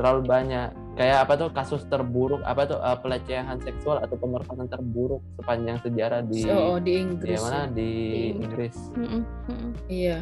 Terlalu 0.00 0.20
banyak. 0.24 0.68
Kayak 0.96 1.18
apa 1.28 1.32
tuh 1.36 1.48
kasus 1.52 1.84
terburuk 1.84 2.40
apa 2.48 2.62
tuh 2.64 2.80
uh, 2.80 2.96
pelecehan 2.96 3.60
seksual 3.60 4.00
atau 4.00 4.16
pemerkosaan 4.16 4.72
terburuk 4.72 5.20
sepanjang 5.36 5.76
sejarah 5.84 6.20
di 6.24 6.48
oh, 6.48 6.80
di 6.80 6.92
Inggris. 6.96 7.36
Di 7.36 7.44
mana? 7.44 7.60
Ya. 7.60 7.64
Di, 7.68 7.90
di 7.92 8.20
Inggris. 8.40 8.76
Iya 9.92 10.18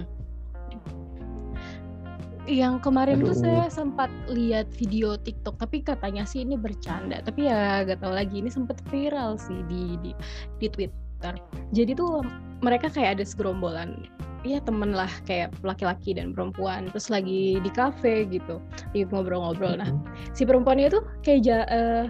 yang 2.45 2.76
kemarin 2.80 3.24
Aduh. 3.24 3.32
tuh 3.32 3.36
saya 3.49 3.66
sempat 3.72 4.12
lihat 4.28 4.68
video 4.76 5.16
TikTok 5.16 5.57
tapi 5.57 5.80
katanya 5.80 6.28
sih 6.28 6.45
ini 6.45 6.61
bercanda. 6.61 7.24
Tapi 7.24 7.49
ya 7.49 7.84
gak 7.88 8.05
tau 8.05 8.12
lagi 8.12 8.40
ini 8.40 8.53
sempat 8.53 8.80
viral 8.92 9.40
sih 9.40 9.64
di 9.68 9.97
di 10.05 10.12
di 10.61 10.66
Twitter. 10.68 11.34
Jadi 11.72 11.97
tuh 11.97 12.20
mereka 12.61 12.92
kayak 12.92 13.20
ada 13.20 13.24
segerombolan 13.24 14.09
ya 14.45 14.61
temen 14.61 14.92
lah 14.92 15.09
kayak 15.24 15.57
laki-laki 15.64 16.12
dan 16.12 16.36
perempuan 16.36 16.92
terus 16.92 17.09
lagi 17.09 17.57
di 17.64 17.70
kafe 17.72 18.28
gitu 18.28 18.61
di 18.92 19.09
ngobrol-ngobrol. 19.09 19.80
Nah 19.80 19.88
si 20.36 20.45
perempuannya 20.45 20.92
tuh 20.92 21.03
kayak 21.24 21.40
ja, 21.49 21.64
uh, 21.72 22.05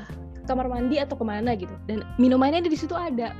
kamar 0.50 0.66
mandi 0.66 0.98
atau 0.98 1.14
ke 1.14 1.22
mana 1.22 1.54
gitu 1.54 1.72
dan 1.86 2.02
minumannya 2.18 2.66
di 2.66 2.74
situ 2.74 2.92
ada. 2.98 3.30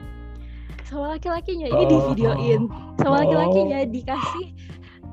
Sama 0.87 1.19
laki-lakinya 1.19 1.67
ini 1.75 1.85
di 1.91 1.97
videoin 2.13 2.71
sama 3.03 3.27
laki-lakinya 3.27 3.83
dikasih 3.89 4.47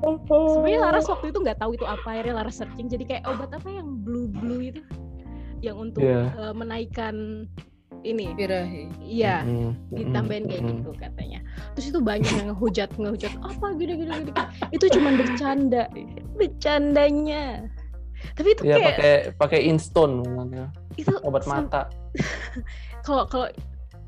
sebenarnya 0.02 0.80
Laras 0.82 1.06
waktu 1.06 1.26
itu 1.30 1.38
nggak 1.38 1.58
tahu 1.62 1.70
itu 1.78 1.86
apa 1.86 2.06
akhirnya 2.10 2.34
Laras 2.42 2.56
searching. 2.58 2.90
Jadi 2.90 3.04
kayak 3.06 3.22
obat 3.30 3.50
apa 3.54 3.68
yang 3.70 3.88
blue 4.02 4.28
blue 4.28 4.60
itu? 4.60 4.82
Yang 5.62 5.76
untuk 5.78 6.02
yeah. 6.02 6.34
Iya. 6.34 6.42
uh, 6.42 6.54
menaikkan 6.54 7.14
ini? 8.02 8.34
Birahi. 8.34 8.90
Iya. 8.98 9.46
Mm-hmm. 9.46 9.72
ditambahin 9.94 10.44
kayak 10.50 10.62
mm-hmm. 10.62 10.78
gitu 10.82 10.90
katanya. 10.98 11.40
Terus 11.78 11.86
itu 11.94 12.00
banyak 12.02 12.32
yang 12.34 12.46
ngehujat 12.54 12.90
ngehujat. 12.98 13.32
Apa? 13.40 13.66
Gini 13.78 13.92
gini 14.02 14.12
gini 14.26 14.32
itu 14.74 14.84
cuma 14.90 15.08
bercanda. 15.14 15.86
Bercandanya. 16.34 17.44
Tapi 18.38 18.48
itu 18.54 18.62
ya, 18.62 18.78
kayak 18.78 18.86
pakai 18.94 19.14
pakai 19.34 19.60
inston 19.66 20.22
itu 20.94 21.10
obat 21.26 21.42
mata. 21.48 21.90
Kalau 23.06 23.26
kalau 23.26 23.50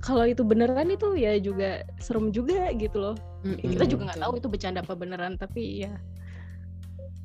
kalau 0.05 0.29
itu 0.29 0.45
beneran 0.45 0.93
itu 0.93 1.17
ya 1.17 1.33
juga 1.41 1.81
serem 1.97 2.29
juga 2.29 2.69
gitu 2.77 3.01
loh. 3.01 3.17
Mm-hmm. 3.41 3.73
Kita 3.73 3.85
juga 3.89 4.03
nggak 4.13 4.21
tahu 4.21 4.33
itu 4.37 4.49
bercanda 4.53 4.85
apa 4.85 4.93
beneran 4.93 5.41
tapi 5.41 5.89
ya 5.89 5.97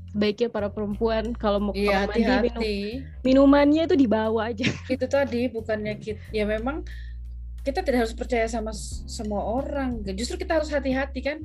sebaiknya 0.09 0.49
para 0.49 0.73
perempuan 0.73 1.37
kalau 1.37 1.69
mau 1.69 1.73
iya, 1.77 2.09
mandi 2.09 2.49
minum, 2.49 2.63
minumannya 3.21 3.83
itu 3.85 3.95
dibawa 3.99 4.49
aja. 4.49 4.65
Itu 4.95 5.05
tadi 5.05 5.51
bukannya 5.53 6.01
kita 6.01 6.17
ya 6.33 6.49
memang 6.49 6.81
kita 7.61 7.85
tidak 7.85 8.07
harus 8.07 8.15
percaya 8.17 8.49
sama 8.49 8.73
semua 9.05 9.43
orang. 9.43 10.01
Justru 10.17 10.41
kita 10.41 10.57
harus 10.57 10.71
hati-hati 10.73 11.19
kan. 11.21 11.37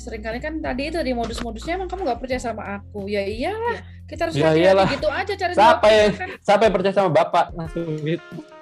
Seringkali 0.00 0.38
kan 0.40 0.62
tadi 0.64 0.88
itu 0.88 0.96
di 1.02 1.12
modus-modusnya 1.12 1.76
emang 1.76 1.90
kamu 1.90 2.08
nggak 2.08 2.20
percaya 2.22 2.40
sama 2.40 2.80
aku. 2.80 3.04
Ya 3.10 3.26
iyalah, 3.26 3.84
iya. 3.84 4.08
kita 4.08 4.20
harus 4.30 4.34
ya 4.38 4.48
hati-hati 4.54 4.94
gitu 4.96 5.08
aja 5.12 5.32
cari 5.36 5.52
siapa 5.52 5.86
yang 5.92 6.14
kan. 6.16 6.28
siapa 6.40 6.62
yang 6.64 6.72
percaya 6.72 6.94
sama 6.94 7.10
bapak 7.12 7.46
langsung 7.52 7.84
gitu 8.00 8.55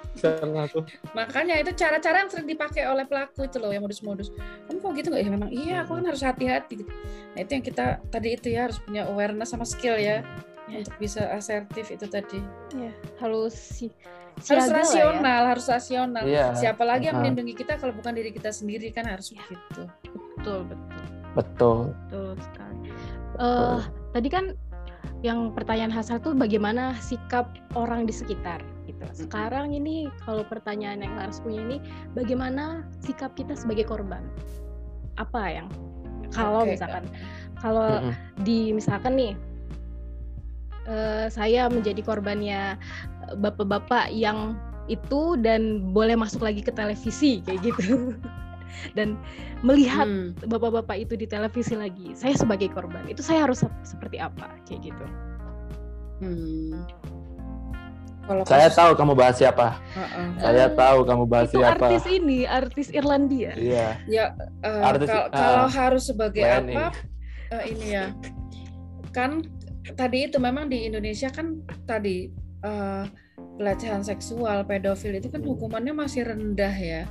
makanya 1.11 1.59
itu 1.59 1.71
cara-cara 1.75 2.23
yang 2.23 2.29
sering 2.31 2.47
dipakai 2.47 2.87
oleh 2.87 3.03
pelaku 3.03 3.45
itu 3.45 3.57
loh 3.59 3.71
yang 3.71 3.83
modus-modus. 3.83 4.31
Kamu 4.67 4.79
kok 4.79 4.91
gitu 4.95 5.07
nggak 5.11 5.23
ya? 5.23 5.29
Memang 5.31 5.49
iya 5.51 5.75
aku 5.83 5.99
kan 5.99 6.05
harus 6.07 6.23
hati-hati 6.23 6.83
gitu. 6.83 6.91
Nah 7.35 7.39
itu 7.43 7.51
yang 7.51 7.65
kita 7.65 7.85
tadi 8.09 8.29
itu 8.33 8.47
ya 8.51 8.71
harus 8.71 8.79
punya 8.79 9.07
awareness 9.11 9.51
sama 9.51 9.67
skill 9.67 9.99
ya, 9.99 10.23
ya. 10.71 10.77
untuk 10.79 10.95
bisa 10.97 11.27
asertif 11.35 11.91
itu 11.91 12.07
tadi. 12.07 12.39
Ya 12.75 12.91
harus 13.19 13.53
si 13.55 13.91
harus 14.35 14.67
rasional 14.67 15.41
ya. 15.47 15.49
harus 15.51 15.65
rasional. 15.67 16.23
Ya. 16.27 16.51
siapa 16.55 16.83
lagi 16.83 17.07
yang 17.07 17.23
melindungi 17.23 17.55
kita 17.55 17.79
kalau 17.79 17.95
bukan 17.95 18.15
diri 18.15 18.35
kita 18.35 18.51
sendiri 18.51 18.91
kan 18.91 19.07
harus 19.07 19.31
ya. 19.31 19.39
begitu 19.39 19.83
betul 20.35 20.59
betul. 20.67 21.03
Betul. 21.35 21.79
Betul 22.07 22.29
sekali. 22.39 22.87
Uh, 23.35 23.83
tadi 24.15 24.31
kan 24.31 24.55
yang 25.19 25.51
pertanyaan 25.51 25.91
Hasan 25.91 26.23
tuh 26.23 26.31
bagaimana 26.37 26.95
sikap 27.03 27.51
orang 27.75 28.07
di 28.07 28.13
sekitar. 28.15 28.63
Sekarang 29.13 29.75
ini 29.75 30.09
kalau 30.23 30.41
pertanyaan 30.47 31.03
yang 31.03 31.15
harus 31.19 31.43
punya 31.43 31.61
ini 31.61 31.77
bagaimana 32.17 32.87
sikap 33.03 33.35
kita 33.37 33.53
sebagai 33.53 33.85
korban? 33.85 34.25
Apa 35.19 35.61
yang 35.61 35.67
kalau 36.33 36.65
okay. 36.65 36.75
misalkan 36.75 37.03
kalau 37.61 37.87
mm 37.87 38.01
-hmm. 38.09 38.13
di 38.43 38.59
misalkan 38.73 39.13
nih 39.15 39.33
uh, 40.89 41.27
saya 41.29 41.69
menjadi 41.69 42.01
korbannya 42.01 42.79
bapak-bapak 43.41 44.13
yang 44.13 44.57
itu 44.85 45.33
dan 45.41 45.81
boleh 45.93 46.13
masuk 46.13 46.45
lagi 46.45 46.61
ke 46.61 46.69
televisi 46.69 47.41
kayak 47.41 47.73
gitu. 47.73 48.13
dan 48.97 49.15
melihat 49.63 50.05
hmm. 50.05 50.35
bapak-bapak 50.51 51.07
itu 51.07 51.15
di 51.15 51.25
televisi 51.25 51.79
lagi, 51.79 52.11
saya 52.11 52.35
sebagai 52.35 52.69
korban 52.75 53.07
itu 53.07 53.23
saya 53.23 53.47
harus 53.47 53.63
seperti 53.87 54.19
apa 54.19 54.51
kayak 54.67 54.91
gitu. 54.91 55.05
Hmm. 56.21 56.83
Kalau 58.25 58.41
saya 58.41 58.67
tahu 58.73 58.91
kamu 58.97 59.13
bahas 59.13 59.35
siapa. 59.37 59.77
Uh-uh. 59.93 60.27
Saya 60.41 60.65
tahu 60.73 60.99
kamu 61.05 61.23
bahas 61.29 61.49
itu 61.53 61.61
siapa. 61.61 61.85
Artis 61.85 62.05
ini, 62.09 62.39
artis 62.49 62.87
Irlandia. 62.89 63.53
Iya. 63.53 63.87
Ya, 64.09 64.25
uh, 64.65 64.81
artis, 64.81 65.09
kal- 65.09 65.29
uh, 65.29 65.37
kalau 65.37 65.65
harus 65.69 66.03
sebagai 66.09 66.41
WNI. 66.41 66.73
apa? 66.73 66.89
Uh, 67.53 67.63
ini 67.69 67.85
ya, 67.93 68.05
kan 69.13 69.45
tadi 69.93 70.25
itu 70.25 70.41
memang 70.41 70.65
di 70.73 70.89
Indonesia 70.89 71.29
kan 71.29 71.61
tadi 71.85 72.33
uh, 72.65 73.05
pelecehan 73.61 74.01
seksual, 74.01 74.65
pedofil 74.65 75.13
itu 75.13 75.29
kan 75.29 75.45
hukumannya 75.45 75.93
masih 75.93 76.25
rendah 76.25 76.73
ya. 76.73 77.05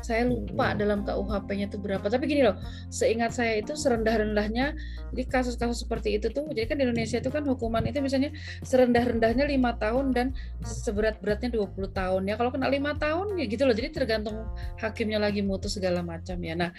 Saya 0.00 0.26
lupa 0.26 0.72
hmm. 0.72 0.76
dalam 0.80 0.98
KUHP-nya 1.04 1.66
itu 1.68 1.78
berapa. 1.78 2.04
Tapi 2.06 2.24
gini 2.26 2.42
loh, 2.44 2.56
seingat 2.88 3.36
saya 3.36 3.60
itu 3.60 3.76
serendah-rendahnya 3.76 4.74
jadi 5.10 5.26
kasus-kasus 5.26 5.82
seperti 5.84 6.16
itu 6.18 6.30
tuh. 6.30 6.46
Jadi 6.50 6.66
kan 6.70 6.76
di 6.78 6.84
Indonesia 6.86 7.18
itu 7.18 7.30
kan 7.30 7.42
hukuman 7.46 7.82
itu 7.82 7.98
misalnya 7.98 8.30
serendah-rendahnya 8.62 9.44
lima 9.46 9.74
tahun 9.76 10.14
dan 10.14 10.26
seberat-beratnya 10.62 11.50
20 11.50 11.90
tahun. 11.90 12.22
Ya 12.30 12.34
kalau 12.38 12.54
kena 12.54 12.70
lima 12.70 12.94
tahun 12.94 13.38
ya 13.38 13.46
gitu 13.50 13.66
loh. 13.66 13.74
Jadi 13.74 13.88
tergantung 13.90 14.38
hakimnya 14.78 15.18
lagi 15.18 15.42
mutus 15.42 15.76
segala 15.76 16.00
macam 16.06 16.38
ya. 16.38 16.54
Nah, 16.54 16.70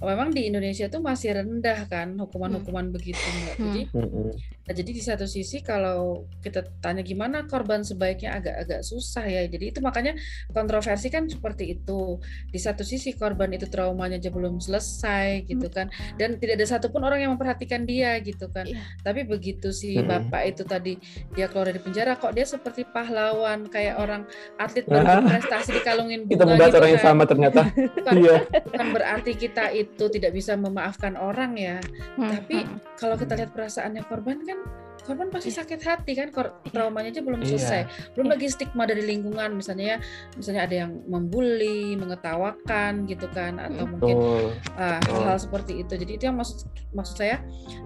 memang 0.00 0.32
di 0.32 0.48
Indonesia 0.48 0.86
itu 0.86 0.98
masih 1.00 1.40
rendah 1.40 1.88
kan 1.88 2.12
hukuman-hukuman 2.20 2.92
hmm. 2.92 2.94
begitu 2.94 3.20
Mbak. 3.20 3.56
Jadi 3.56 3.82
hmm. 3.96 4.30
nah, 4.68 4.74
jadi 4.76 4.90
di 4.92 5.02
satu 5.02 5.24
sisi 5.24 5.64
kalau 5.64 6.28
kita 6.44 6.68
tanya 6.84 7.00
gimana 7.00 7.48
korban 7.48 7.80
sebaiknya 7.80 8.36
agak-agak 8.36 8.84
susah 8.84 9.24
ya. 9.24 9.48
Jadi 9.48 9.72
itu 9.72 9.80
makanya 9.80 10.12
kontroversi 10.52 11.08
kan 11.08 11.24
seperti 11.24 11.80
itu. 11.80 12.20
Di 12.52 12.59
satu 12.60 12.84
sisi 12.84 13.16
korban 13.16 13.48
itu 13.56 13.64
traumanya 13.66 14.20
aja 14.20 14.28
belum 14.28 14.60
selesai 14.60 15.48
gitu 15.48 15.72
kan 15.72 15.88
dan 16.20 16.36
tidak 16.36 16.60
ada 16.60 16.66
satupun 16.68 17.00
orang 17.00 17.24
yang 17.24 17.32
memperhatikan 17.34 17.88
dia 17.88 18.20
gitu 18.20 18.52
kan 18.52 18.68
yeah. 18.68 18.84
tapi 19.00 19.24
begitu 19.24 19.72
si 19.72 19.96
hmm. 19.96 20.06
bapak 20.06 20.42
itu 20.52 20.62
tadi 20.68 20.94
dia 21.32 21.48
keluar 21.48 21.72
dari 21.72 21.80
penjara 21.80 22.20
kok 22.20 22.36
dia 22.36 22.44
seperti 22.44 22.84
pahlawan 22.84 23.64
kayak 23.72 23.96
orang 23.96 24.28
atlet 24.60 24.84
nah. 24.86 25.24
prestasi 25.24 25.80
dikalungin 25.80 26.28
bunga 26.28 26.36
kita 26.36 26.44
membaca 26.44 26.68
gitu 26.68 26.78
orang 26.78 26.90
yang 26.90 27.02
kan. 27.02 27.08
sama 27.08 27.22
ternyata 27.24 27.60
bukan, 27.72 28.14
iya. 28.22 28.36
bukan 28.68 28.86
berarti 28.92 29.32
kita 29.32 29.64
itu 29.72 30.04
tidak 30.12 30.32
bisa 30.36 30.52
memaafkan 30.54 31.16
orang 31.16 31.56
ya 31.56 31.76
hmm. 32.20 32.30
tapi 32.30 32.68
kalau 33.00 33.16
kita 33.16 33.32
lihat 33.40 33.50
perasaannya 33.56 34.04
korban 34.04 34.44
kan 34.44 34.60
korban 35.02 35.28
pasti 35.32 35.50
sakit 35.50 35.80
hati 35.80 36.12
kan 36.14 36.28
traumanya 36.70 37.10
aja 37.10 37.22
belum 37.24 37.40
iya. 37.42 37.48
selesai 37.54 37.80
iya. 37.84 38.12
belum 38.14 38.26
iya. 38.28 38.32
lagi 38.36 38.46
stigma 38.52 38.84
dari 38.86 39.02
lingkungan 39.04 39.50
misalnya 39.56 39.96
ya 39.96 39.98
misalnya 40.36 40.62
ada 40.68 40.76
yang 40.86 40.92
membuli 41.08 41.94
mengetawakan 41.96 43.08
gitu 43.08 43.26
kan 43.32 43.58
atau 43.58 43.84
Betul. 43.86 43.92
mungkin 43.96 44.16
uh, 44.76 44.98
hal-hal 45.00 45.38
seperti 45.38 45.82
itu 45.82 45.92
jadi 45.96 46.12
itu 46.16 46.24
yang 46.28 46.38
maksud 46.38 46.68
maksud 46.92 47.14
saya 47.18 47.36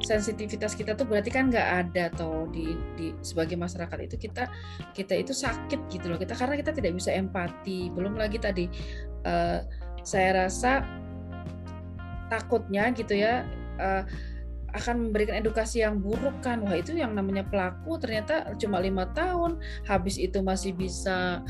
sensitivitas 0.05 0.75
kita 0.75 0.97
tuh 0.99 1.07
berarti 1.07 1.31
kan 1.31 1.49
nggak 1.49 1.69
ada 1.87 2.11
tuh 2.15 2.51
di, 2.51 2.75
di 2.99 3.15
sebagai 3.23 3.55
masyarakat 3.55 3.99
itu 4.11 4.17
kita 4.19 4.51
kita 4.93 5.15
itu 5.15 5.33
sakit 5.33 5.91
gitu 5.91 6.11
loh 6.11 6.19
kita 6.19 6.35
karena 6.35 6.59
kita 6.59 6.71
tidak 6.75 6.93
bisa 6.97 7.15
empati 7.15 7.89
belum 7.95 8.19
lagi 8.19 8.37
tadi 8.41 8.67
uh, 9.25 9.62
saya 10.05 10.47
rasa 10.47 10.85
takutnya 12.29 12.93
gitu 12.93 13.17
ya 13.17 13.45
uh, 13.81 14.05
akan 14.75 15.09
memberikan 15.09 15.39
edukasi 15.39 15.87
yang 15.87 16.03
buruk 16.03 16.35
kan. 16.43 16.66
Wah 16.66 16.75
itu 16.75 16.99
yang 16.99 17.14
namanya 17.14 17.47
pelaku 17.47 17.97
ternyata 18.03 18.53
cuma 18.59 18.83
lima 18.83 19.07
tahun. 19.14 19.62
Habis 19.87 20.18
itu 20.18 20.43
masih 20.43 20.75
bisa 20.75 21.41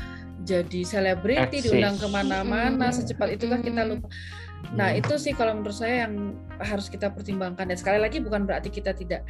jadi 0.45 0.85
selebriti 0.85 1.65
diundang 1.65 1.97
ke 1.97 2.05
mana-mana 2.05 2.93
secepat 2.93 3.33
itu 3.33 3.49
kan 3.49 3.65
kita 3.65 3.81
lupa. 3.81 4.07
Nah 4.77 4.93
itu 4.93 5.17
sih 5.17 5.33
kalau 5.33 5.57
menurut 5.57 5.73
saya 5.73 6.05
yang 6.05 6.37
harus 6.61 6.85
kita 6.85 7.09
pertimbangkan. 7.09 7.65
Dan 7.65 7.77
sekali 7.81 7.97
lagi 7.97 8.21
bukan 8.21 8.45
berarti 8.45 8.69
kita 8.69 8.93
tidak 8.93 9.25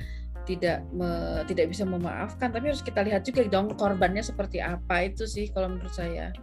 tidak 0.46 0.86
me, 0.94 1.42
tidak 1.50 1.74
bisa 1.74 1.82
memaafkan 1.90 2.54
tapi 2.54 2.70
harus 2.70 2.86
kita 2.86 3.02
lihat 3.02 3.26
juga 3.26 3.48
dong 3.48 3.72
korbannya 3.80 4.22
seperti 4.22 4.60
apa. 4.60 5.08
Itu 5.08 5.24
sih 5.24 5.48
kalau 5.56 5.72
menurut 5.72 5.96
saya 5.96 6.36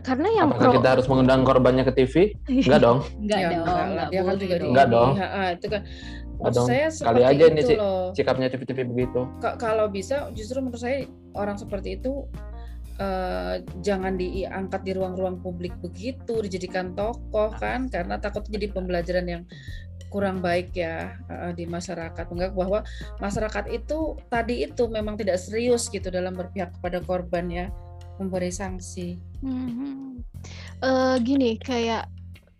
Karena 0.00 0.28
yang 0.32 0.48
Apakah 0.48 0.72
pro... 0.72 0.76
kita 0.80 0.88
harus 0.96 1.06
mengundang 1.12 1.40
korbannya 1.44 1.84
ke 1.84 1.92
TV? 1.92 2.14
Enggak 2.48 2.80
dong. 2.86 2.98
Enggak 3.20 3.40
ya, 3.40 3.48
dong. 3.52 3.66
Enggak, 3.68 4.06
dia 4.08 4.20
kan 4.24 4.36
juga 4.40 4.54
enggak 4.64 4.86
dong. 4.88 5.10
Ya, 5.20 5.28
itu 5.52 5.66
kan 5.68 5.82
Maksud 6.42 6.56
dong. 6.56 6.66
saya 6.66 6.86
Kali 6.90 7.22
aja 7.22 7.44
ini 7.52 7.60
sih 7.62 7.76
sikapnya 8.16 8.48
TV-TV 8.48 8.78
begitu. 8.88 9.20
K- 9.38 9.56
kalau 9.60 9.86
bisa 9.92 10.32
justru 10.32 10.58
menurut 10.64 10.80
saya 10.80 11.04
orang 11.36 11.60
seperti 11.60 12.00
itu 12.00 12.26
uh, 12.98 13.60
jangan 13.84 14.16
diangkat 14.16 14.80
di 14.82 14.92
ruang-ruang 14.96 15.38
publik 15.44 15.76
begitu, 15.84 16.40
dijadikan 16.40 16.96
tokoh 16.96 17.52
kan 17.60 17.86
karena 17.92 18.16
takut 18.18 18.42
jadi 18.48 18.72
pembelajaran 18.72 19.26
yang 19.28 19.42
kurang 20.08 20.40
baik 20.44 20.72
ya 20.76 21.14
uh, 21.28 21.52
di 21.52 21.68
masyarakat. 21.68 22.24
Menganggap 22.32 22.56
bahwa 22.56 22.78
masyarakat 23.20 23.64
itu 23.68 24.16
tadi 24.32 24.64
itu 24.64 24.88
memang 24.88 25.20
tidak 25.20 25.36
serius 25.38 25.86
gitu 25.92 26.08
dalam 26.08 26.32
berpihak 26.32 26.72
kepada 26.80 27.04
korban 27.04 27.46
ya 27.52 27.66
memberi 28.20 28.52
sanksi. 28.52 29.16
Hmm. 29.40 30.20
Uh, 30.82 31.16
gini, 31.22 31.56
kayak 31.60 32.10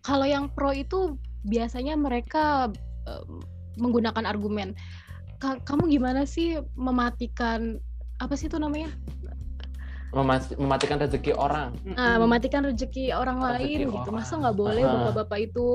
kalau 0.05 0.27
yang 0.27 0.47
pro 0.53 0.71
itu 0.71 1.19
biasanya 1.47 1.99
mereka 1.99 2.71
uh, 3.09 3.25
menggunakan 3.77 4.29
argumen. 4.29 4.77
Kamu 5.43 5.91
gimana 5.91 6.23
sih 6.23 6.63
mematikan 6.79 7.83
apa 8.23 8.39
sih 8.39 8.47
itu 8.47 8.63
namanya? 8.63 8.95
Mematikan 10.13 11.01
rezeki 11.01 11.33
orang. 11.33 11.73
Uh, 11.97 12.21
mematikan 12.21 12.61
rezeki 12.69 13.17
orang 13.17 13.41
lain 13.41 13.89
rezeki 13.89 13.97
gitu. 13.97 14.09
Orang. 14.13 14.21
Masa 14.21 14.33
nggak 14.37 14.57
boleh 14.61 14.83
bapak-bapak 14.85 15.39
itu 15.41 15.67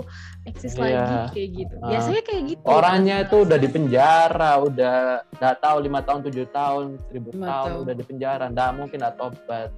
eksis 0.46 0.78
yeah. 0.78 0.86
lagi 0.86 1.16
kayak 1.34 1.50
gitu. 1.58 1.76
Uh, 1.82 1.90
Biasanya 1.90 2.22
kayak 2.22 2.44
gitu. 2.54 2.64
Orangnya 2.70 3.16
itu 3.26 3.36
udah 3.42 3.58
di 3.58 3.70
penjara, 3.70 4.52
udah 4.62 4.96
nggak 5.42 5.56
tahu 5.58 5.78
lima 5.82 6.00
tahun, 6.06 6.20
tujuh 6.30 6.48
tahun, 6.54 6.86
seribu 7.10 7.30
tahun, 7.34 7.46
tahun 7.50 7.72
udah 7.82 7.96
di 7.98 8.04
penjara, 8.06 8.46
nggak 8.54 8.70
mungkin 8.78 9.00
ada 9.02 9.16
tobat. 9.18 9.70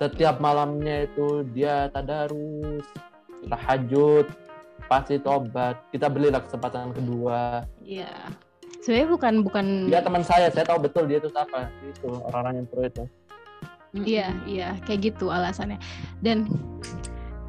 Setiap 0.00 0.36
malamnya 0.40 1.04
itu 1.04 1.44
dia 1.52 1.92
tadarus, 1.92 2.88
tahajud, 3.44 4.26
pasti 4.88 5.20
tobat. 5.20 5.76
Kita 5.92 6.08
belilah 6.08 6.40
kesempatan 6.40 6.96
kedua. 6.96 7.68
Iya. 7.84 8.08
Yeah. 8.08 8.24
Sebenarnya 8.80 9.08
bukan 9.12 9.34
bukan. 9.44 9.64
Dia 9.92 10.00
teman 10.00 10.24
saya, 10.24 10.48
saya 10.48 10.64
tahu 10.64 10.88
betul 10.88 11.04
dia 11.04 11.20
itu 11.20 11.28
siapa. 11.28 11.68
Itu 11.84 12.16
orang-orang 12.32 12.64
yang 12.64 12.66
pro 12.72 12.80
itu. 12.88 13.04
Iya, 13.94 14.30
iya, 14.46 14.78
kayak 14.86 15.14
gitu 15.14 15.34
alasannya. 15.34 15.78
Dan 16.22 16.46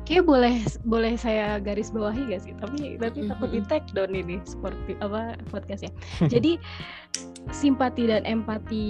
kayak 0.09 0.25
boleh 0.25 0.57
boleh 0.83 1.13
saya 1.15 1.61
garis 1.61 1.93
bawahi 1.93 2.33
gak 2.33 2.41
sih? 2.43 2.53
Tapi 2.57 2.97
nanti 2.97 3.29
takut 3.29 3.49
di 3.53 3.61
take 3.69 3.85
down 3.93 4.11
ini 4.17 4.41
seperti 4.43 4.97
apa 4.99 5.37
podcastnya. 5.53 5.93
Jadi 6.33 6.57
simpati 7.53 8.09
dan 8.09 8.25
empati 8.25 8.85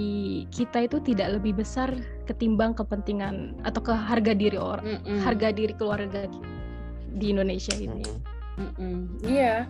kita 0.52 0.88
itu 0.88 1.00
tidak 1.04 1.40
lebih 1.40 1.60
besar 1.60 1.92
ketimbang 2.24 2.72
kepentingan 2.72 3.56
atau 3.68 3.80
ke 3.80 3.92
harga 3.92 4.32
diri 4.32 4.56
orang, 4.56 5.00
harga 5.24 5.52
diri 5.52 5.76
keluarga 5.76 6.28
di 7.16 7.32
Indonesia 7.32 7.76
ini. 7.76 8.31
Iya, 9.24 9.64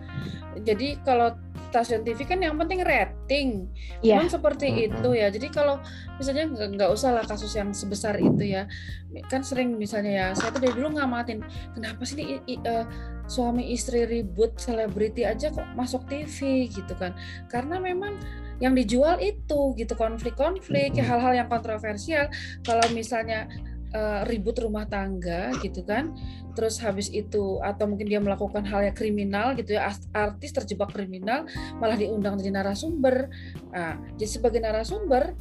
jadi 0.59 0.99
kalau 1.07 1.31
stasiun 1.71 2.03
TV 2.03 2.27
kan 2.27 2.43
yang 2.43 2.59
penting 2.59 2.83
rating, 2.83 3.71
yeah. 4.03 4.19
seperti 4.27 4.69
mm 4.69 4.75
-hmm. 4.75 4.85
itu 4.91 5.09
ya. 5.15 5.27
Jadi 5.31 5.47
kalau 5.49 5.79
misalnya 6.19 6.51
nggak 6.51 6.91
usah 6.91 7.15
lah 7.15 7.23
kasus 7.23 7.55
yang 7.55 7.71
sebesar 7.71 8.19
itu 8.19 8.43
ya, 8.43 8.67
kan 9.31 9.41
sering 9.41 9.79
misalnya 9.79 10.11
ya, 10.11 10.27
saya 10.35 10.51
tuh 10.51 10.61
dari 10.61 10.75
dulu 10.75 10.99
ngamatin, 10.99 11.41
kenapa 11.73 12.03
sih 12.03 12.19
ini 12.19 12.59
uh, 12.67 12.85
suami 13.25 13.71
istri 13.71 14.03
ribut 14.03 14.59
selebriti 14.59 15.23
aja 15.23 15.47
kok 15.49 15.65
masuk 15.79 16.03
TV 16.11 16.67
gitu 16.67 16.93
kan? 16.99 17.15
Karena 17.47 17.79
memang 17.79 18.19
yang 18.59 18.75
dijual 18.75 19.17
itu 19.23 19.73
gitu 19.79 19.95
konflik-konflik, 19.95 20.93
mm 20.93 20.99
-hmm. 20.99 21.07
hal-hal 21.07 21.33
yang 21.33 21.47
kontroversial. 21.47 22.27
Kalau 22.67 22.83
misalnya 22.91 23.47
uh, 23.93 24.21
ribut 24.27 24.57
rumah 24.59 24.89
tangga 24.89 25.53
gitu 25.61 25.85
kan. 25.85 26.11
Terus 26.53 26.81
habis 26.81 27.09
itu 27.09 27.61
atau 27.61 27.85
mungkin 27.89 28.09
dia 28.09 28.21
melakukan 28.21 28.65
hal 28.65 28.85
yang 28.85 28.97
kriminal 28.97 29.57
gitu 29.57 29.77
ya 29.77 29.89
artis 30.13 30.51
terjebak 30.53 30.93
kriminal 30.93 31.45
malah 31.77 31.97
diundang 31.97 32.37
jadi 32.37 32.61
narasumber. 32.61 33.29
Nah, 33.71 33.97
jadi 34.17 34.29
sebagai 34.29 34.59
narasumber 34.61 35.33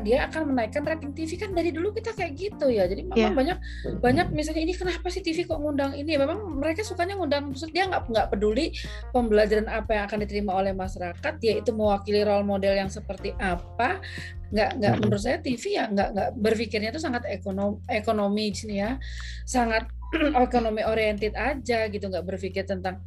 dia 0.00 0.24
akan 0.24 0.56
menaikkan 0.56 0.80
rating 0.80 1.12
TV 1.12 1.36
kan 1.36 1.52
dari 1.52 1.68
dulu 1.68 1.92
kita 1.92 2.16
kayak 2.16 2.32
gitu 2.38 2.72
ya. 2.72 2.88
Jadi 2.88 3.04
memang 3.04 3.18
yeah. 3.18 3.36
banyak 3.36 3.58
banyak 4.00 4.26
misalnya 4.32 4.62
ini 4.64 4.72
kenapa 4.72 5.12
sih 5.12 5.20
TV 5.20 5.44
kok 5.44 5.60
ngundang 5.60 5.92
ini? 5.92 6.16
Memang 6.16 6.56
mereka 6.56 6.80
sukanya 6.80 7.20
ngundang 7.20 7.52
maksud 7.52 7.68
dia 7.74 7.84
nggak 7.84 8.08
nggak 8.08 8.26
peduli 8.32 8.72
pembelajaran 9.12 9.68
apa 9.68 9.90
yang 9.92 10.04
akan 10.08 10.18
diterima 10.24 10.52
oleh 10.56 10.72
masyarakat 10.72 11.32
dia 11.42 11.60
itu 11.60 11.70
mewakili 11.76 12.24
role 12.24 12.46
model 12.46 12.72
yang 12.72 12.88
seperti 12.88 13.36
apa. 13.36 14.00
Nggak 14.52 14.70
nggak 14.80 14.94
menurut 15.04 15.22
saya 15.22 15.38
TV 15.44 15.62
ya 15.76 15.84
nggak 15.92 16.08
nggak 16.16 16.30
berpikirnya 16.40 16.88
itu 16.92 17.00
sangat 17.00 17.28
ekonomi 17.28 17.84
ekonomi 17.92 18.56
sini 18.56 18.80
ya. 18.80 18.96
Sangat 19.44 19.90
ekonomi 20.46 20.80
oriented 20.86 21.36
aja 21.36 21.90
gitu. 21.92 22.04
Nggak 22.08 22.24
berpikir 22.24 22.64
tentang 22.64 23.04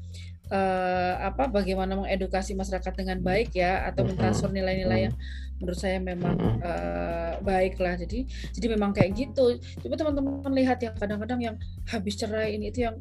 uh, 0.52 1.14
apa 1.22 1.50
bagaimana 1.50 1.98
mengedukasi 1.98 2.54
masyarakat 2.54 2.94
dengan 2.94 3.18
baik 3.22 3.56
ya 3.56 3.86
atau 3.90 4.06
mentransfer 4.06 4.52
nilai-nilai 4.54 5.10
yang 5.10 5.16
menurut 5.60 5.80
saya 5.80 5.98
memang 6.04 6.36
uh, 6.60 7.40
baik 7.40 7.80
lah 7.80 7.96
jadi 7.96 8.28
jadi 8.52 8.68
memang 8.76 8.92
kayak 8.92 9.16
gitu. 9.16 9.56
Coba 9.84 9.96
teman-teman 9.96 10.52
lihat 10.56 10.84
yang 10.84 10.96
kadang-kadang 10.96 11.40
yang 11.42 11.56
habis 11.88 12.20
cerai 12.20 12.60
ini 12.60 12.72
itu 12.72 12.84
yang 12.88 13.00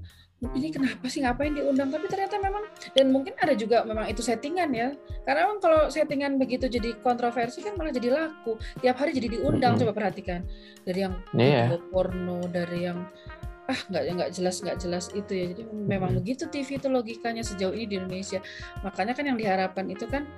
ini 0.53 0.69
kenapa 0.69 1.09
sih? 1.09 1.25
Ngapain 1.25 1.57
diundang? 1.57 1.89
Tapi 1.89 2.05
ternyata 2.11 2.37
memang 2.37 2.69
dan 2.93 3.07
mungkin 3.09 3.33
ada 3.41 3.57
juga 3.57 3.81
memang 3.89 4.11
itu 4.13 4.21
settingan 4.21 4.69
ya. 4.77 4.93
Karena 5.25 5.49
memang 5.49 5.59
kalau 5.63 5.89
settingan 5.89 6.37
begitu 6.37 6.69
jadi 6.69 7.01
kontroversi 7.01 7.65
kan 7.65 7.79
malah 7.81 7.95
jadi 7.95 8.13
laku. 8.13 8.61
Tiap 8.85 8.97
hari 9.01 9.17
jadi 9.17 9.41
diundang 9.41 9.81
coba 9.81 9.97
perhatikan. 9.97 10.45
Dari 10.85 11.01
yang 11.01 11.15
yeah. 11.33 11.73
porno 11.89 12.45
dari 12.51 12.85
yang 12.85 13.09
ah 13.65 13.81
nggak 13.89 14.03
nggak 14.13 14.31
jelas 14.37 14.61
nggak 14.61 14.79
jelas 14.85 15.05
itu 15.17 15.33
ya. 15.33 15.45
Jadi 15.57 15.63
memang 15.73 16.13
hmm. 16.13 16.19
begitu 16.21 16.45
TV 16.53 16.77
itu 16.77 16.89
logikanya 16.93 17.41
sejauh 17.41 17.73
ini 17.73 17.87
di 17.89 17.97
Indonesia. 17.97 18.45
Makanya 18.85 19.17
kan 19.17 19.25
yang 19.25 19.39
diharapkan 19.41 19.89
itu 19.89 20.05
kan 20.05 20.29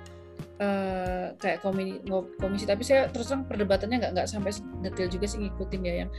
uh, 0.61 1.33
kayak 1.37 1.59
komisi, 1.63 2.01
komisi. 2.37 2.65
Tapi 2.65 2.83
saya 2.83 3.09
terus 3.09 3.29
terang 3.29 3.45
perdebatannya 3.45 3.97
nggak 4.01 4.11
nggak 4.17 4.27
sampai 4.29 4.51
detail 4.85 5.09
juga 5.09 5.25
sih 5.25 5.39
ngikutin 5.41 5.81
ya 5.85 5.93
yang 6.05 6.09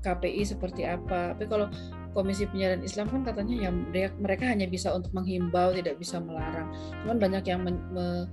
KPI 0.00 0.42
seperti 0.48 0.88
apa. 0.88 1.36
Tapi 1.36 1.44
kalau 1.46 1.68
Komisi 2.10 2.42
Penyiaran 2.42 2.82
Islam 2.82 3.06
kan 3.06 3.22
katanya 3.22 3.70
ya 3.70 3.70
mereka 4.18 4.50
hanya 4.50 4.66
bisa 4.66 4.90
untuk 4.90 5.14
menghimbau 5.14 5.70
tidak 5.70 5.94
bisa 6.00 6.18
melarang. 6.18 6.74
Cuman 7.06 7.22
banyak 7.22 7.44
yang 7.46 7.62
men, 7.62 7.78
me, 7.94 8.26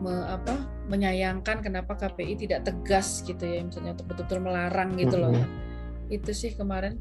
me, 0.00 0.14
apa, 0.24 0.56
menyayangkan 0.88 1.60
kenapa 1.60 1.92
KPI 1.92 2.48
tidak 2.48 2.64
tegas 2.64 3.20
gitu 3.28 3.44
ya 3.44 3.60
misalnya 3.60 3.92
untuk 4.00 4.16
betul-betul 4.16 4.40
melarang 4.40 4.96
gitu 4.96 5.20
loh. 5.20 5.36
Ya 5.36 5.44
itu 6.08 6.32
sih 6.32 6.56
kemarin 6.56 6.96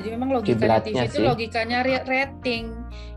jadi 0.00 0.08
memang 0.16 0.30
logikanya 0.36 0.80
TV 0.82 1.06
itu 1.06 1.20
logikanya 1.22 1.78
rating. 1.84 2.72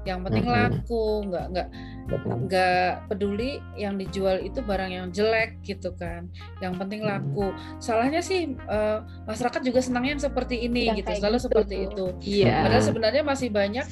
Yang 0.06 0.20
penting 0.30 0.46
mm 0.46 0.52
-hmm. 0.52 0.64
laku 0.72 1.04
nggak 1.28 1.46
nggak 1.52 1.68
nggak 2.16 3.12
peduli 3.12 3.60
yang 3.76 4.00
dijual 4.00 4.40
itu 4.40 4.64
barang 4.64 4.92
yang 4.92 5.08
jelek 5.12 5.60
gitu 5.68 5.92
kan 6.00 6.32
yang 6.64 6.74
penting 6.80 7.04
laku 7.04 7.52
salahnya 7.84 8.24
sih 8.24 8.56
uh, 8.72 9.04
masyarakat 9.28 9.62
juga 9.64 9.80
senangnya 9.84 10.16
yang 10.16 10.24
seperti 10.24 10.56
ini 10.64 10.92
ya, 10.92 11.04
gitu 11.04 11.12
selalu 11.20 11.38
gitu. 11.38 11.46
seperti 11.52 11.76
itu 11.92 12.06
yeah. 12.24 12.64
padahal 12.64 12.84
sebenarnya 12.84 13.24
masih 13.28 13.50
banyak 13.52 13.88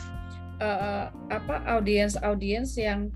uh, 0.63 1.11
apa 1.27 1.55
audiens 1.75 2.15
audiens 2.23 2.71
yang 2.79 3.11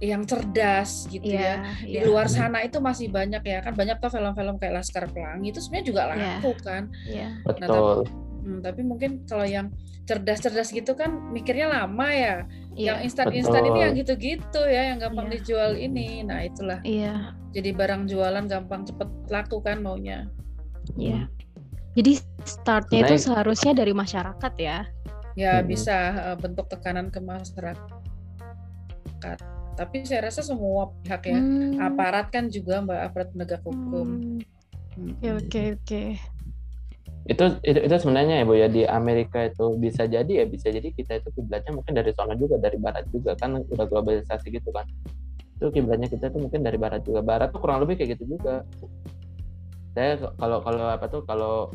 yang 0.00 0.24
cerdas 0.24 1.04
gitu 1.12 1.28
yeah, 1.28 1.60
ya. 1.84 1.84
Di 1.84 1.92
yeah. 2.00 2.08
luar 2.08 2.24
sana 2.24 2.64
itu 2.64 2.80
masih 2.80 3.12
banyak 3.12 3.44
ya 3.44 3.60
kan 3.60 3.76
banyak 3.76 4.00
tuh 4.00 4.08
film-film 4.08 4.56
kayak 4.56 4.80
Laskar 4.80 5.04
Pelangi 5.12 5.52
itu 5.52 5.60
sebenarnya 5.60 5.86
juga 5.92 6.00
iya. 6.00 6.10
laku 6.16 6.50
yeah. 6.56 6.64
kan. 6.64 6.82
Yeah. 7.04 7.30
Nah, 7.36 7.44
Betul. 7.44 7.96
Tapi, 8.08 8.29
hmm, 8.40 8.60
tapi 8.64 8.80
mungkin 8.82 9.24
kalau 9.28 9.44
yang 9.46 9.68
cerdas-cerdas 10.08 10.74
gitu 10.74 10.98
kan 10.98 11.30
mikirnya 11.30 11.70
lama 11.70 12.08
ya. 12.10 12.36
Yang 12.74 13.12
instan-instan 13.12 13.62
ini 13.68 13.78
yang 13.84 13.92
gitu-gitu 13.94 14.62
ya, 14.66 14.90
yang 14.94 14.98
gampang 14.98 15.28
yeah. 15.28 15.34
dijual 15.38 15.70
ini. 15.76 16.24
Nah 16.26 16.42
itulah. 16.42 16.80
Iya. 16.82 17.04
Yeah. 17.04 17.18
Jadi 17.54 17.70
barang 17.76 18.02
jualan 18.08 18.44
gampang 18.50 18.88
cepet 18.88 19.08
laku 19.30 19.62
kan 19.62 19.84
maunya. 19.84 20.26
Iya. 20.98 21.26
Yeah. 21.30 21.40
Jadi 21.98 22.12
startnya 22.46 22.98
itu 23.06 23.30
seharusnya 23.30 23.72
dari 23.74 23.92
masyarakat 23.94 24.52
ya. 24.58 24.86
Ya 25.38 25.58
hmm. 25.58 25.66
bisa 25.66 25.96
uh, 26.32 26.36
bentuk 26.38 26.66
tekanan 26.70 27.10
ke 27.10 27.18
masyarakat. 27.22 27.78
Tapi 29.78 29.96
saya 30.04 30.28
rasa 30.28 30.44
semua 30.44 30.92
pihak 31.00 31.28
ya, 31.30 31.38
hmm. 31.38 31.80
aparat 31.80 32.28
kan 32.34 32.52
juga 32.52 32.82
mbak 32.84 33.00
aparat 33.00 33.28
penegak 33.32 33.62
hukum. 33.64 34.40
Hmm. 34.96 35.14
Oke 35.22 35.28
oke 35.32 35.62
oke 35.80 36.02
itu 37.30 37.44
itu, 37.62 37.78
itu 37.86 37.94
sebenarnya 37.94 38.42
ya 38.42 38.44
bu 38.44 38.58
ya 38.58 38.66
di 38.66 38.82
Amerika 38.82 39.46
itu 39.46 39.78
bisa 39.78 40.10
jadi 40.10 40.42
ya 40.42 40.44
bisa 40.50 40.66
jadi 40.66 40.90
kita 40.90 41.22
itu 41.22 41.30
kiblatnya 41.38 41.78
mungkin 41.78 41.94
dari 41.94 42.10
sana 42.10 42.34
juga 42.34 42.58
dari 42.58 42.74
barat 42.74 43.06
juga 43.14 43.38
kan 43.38 43.62
udah 43.62 43.86
globalisasi 43.86 44.50
gitu 44.50 44.74
kan 44.74 44.82
itu 45.62 45.70
kiblatnya 45.70 46.10
kita 46.10 46.26
tuh 46.34 46.42
mungkin 46.42 46.66
dari 46.66 46.74
barat 46.74 47.06
juga 47.06 47.22
barat 47.22 47.54
tuh 47.54 47.62
kurang 47.62 47.86
lebih 47.86 48.02
kayak 48.02 48.18
gitu 48.18 48.34
juga 48.34 48.66
saya 49.94 50.18
kalau 50.42 50.58
kalau 50.58 50.86
apa 50.90 51.06
tuh 51.06 51.22
kalau 51.22 51.70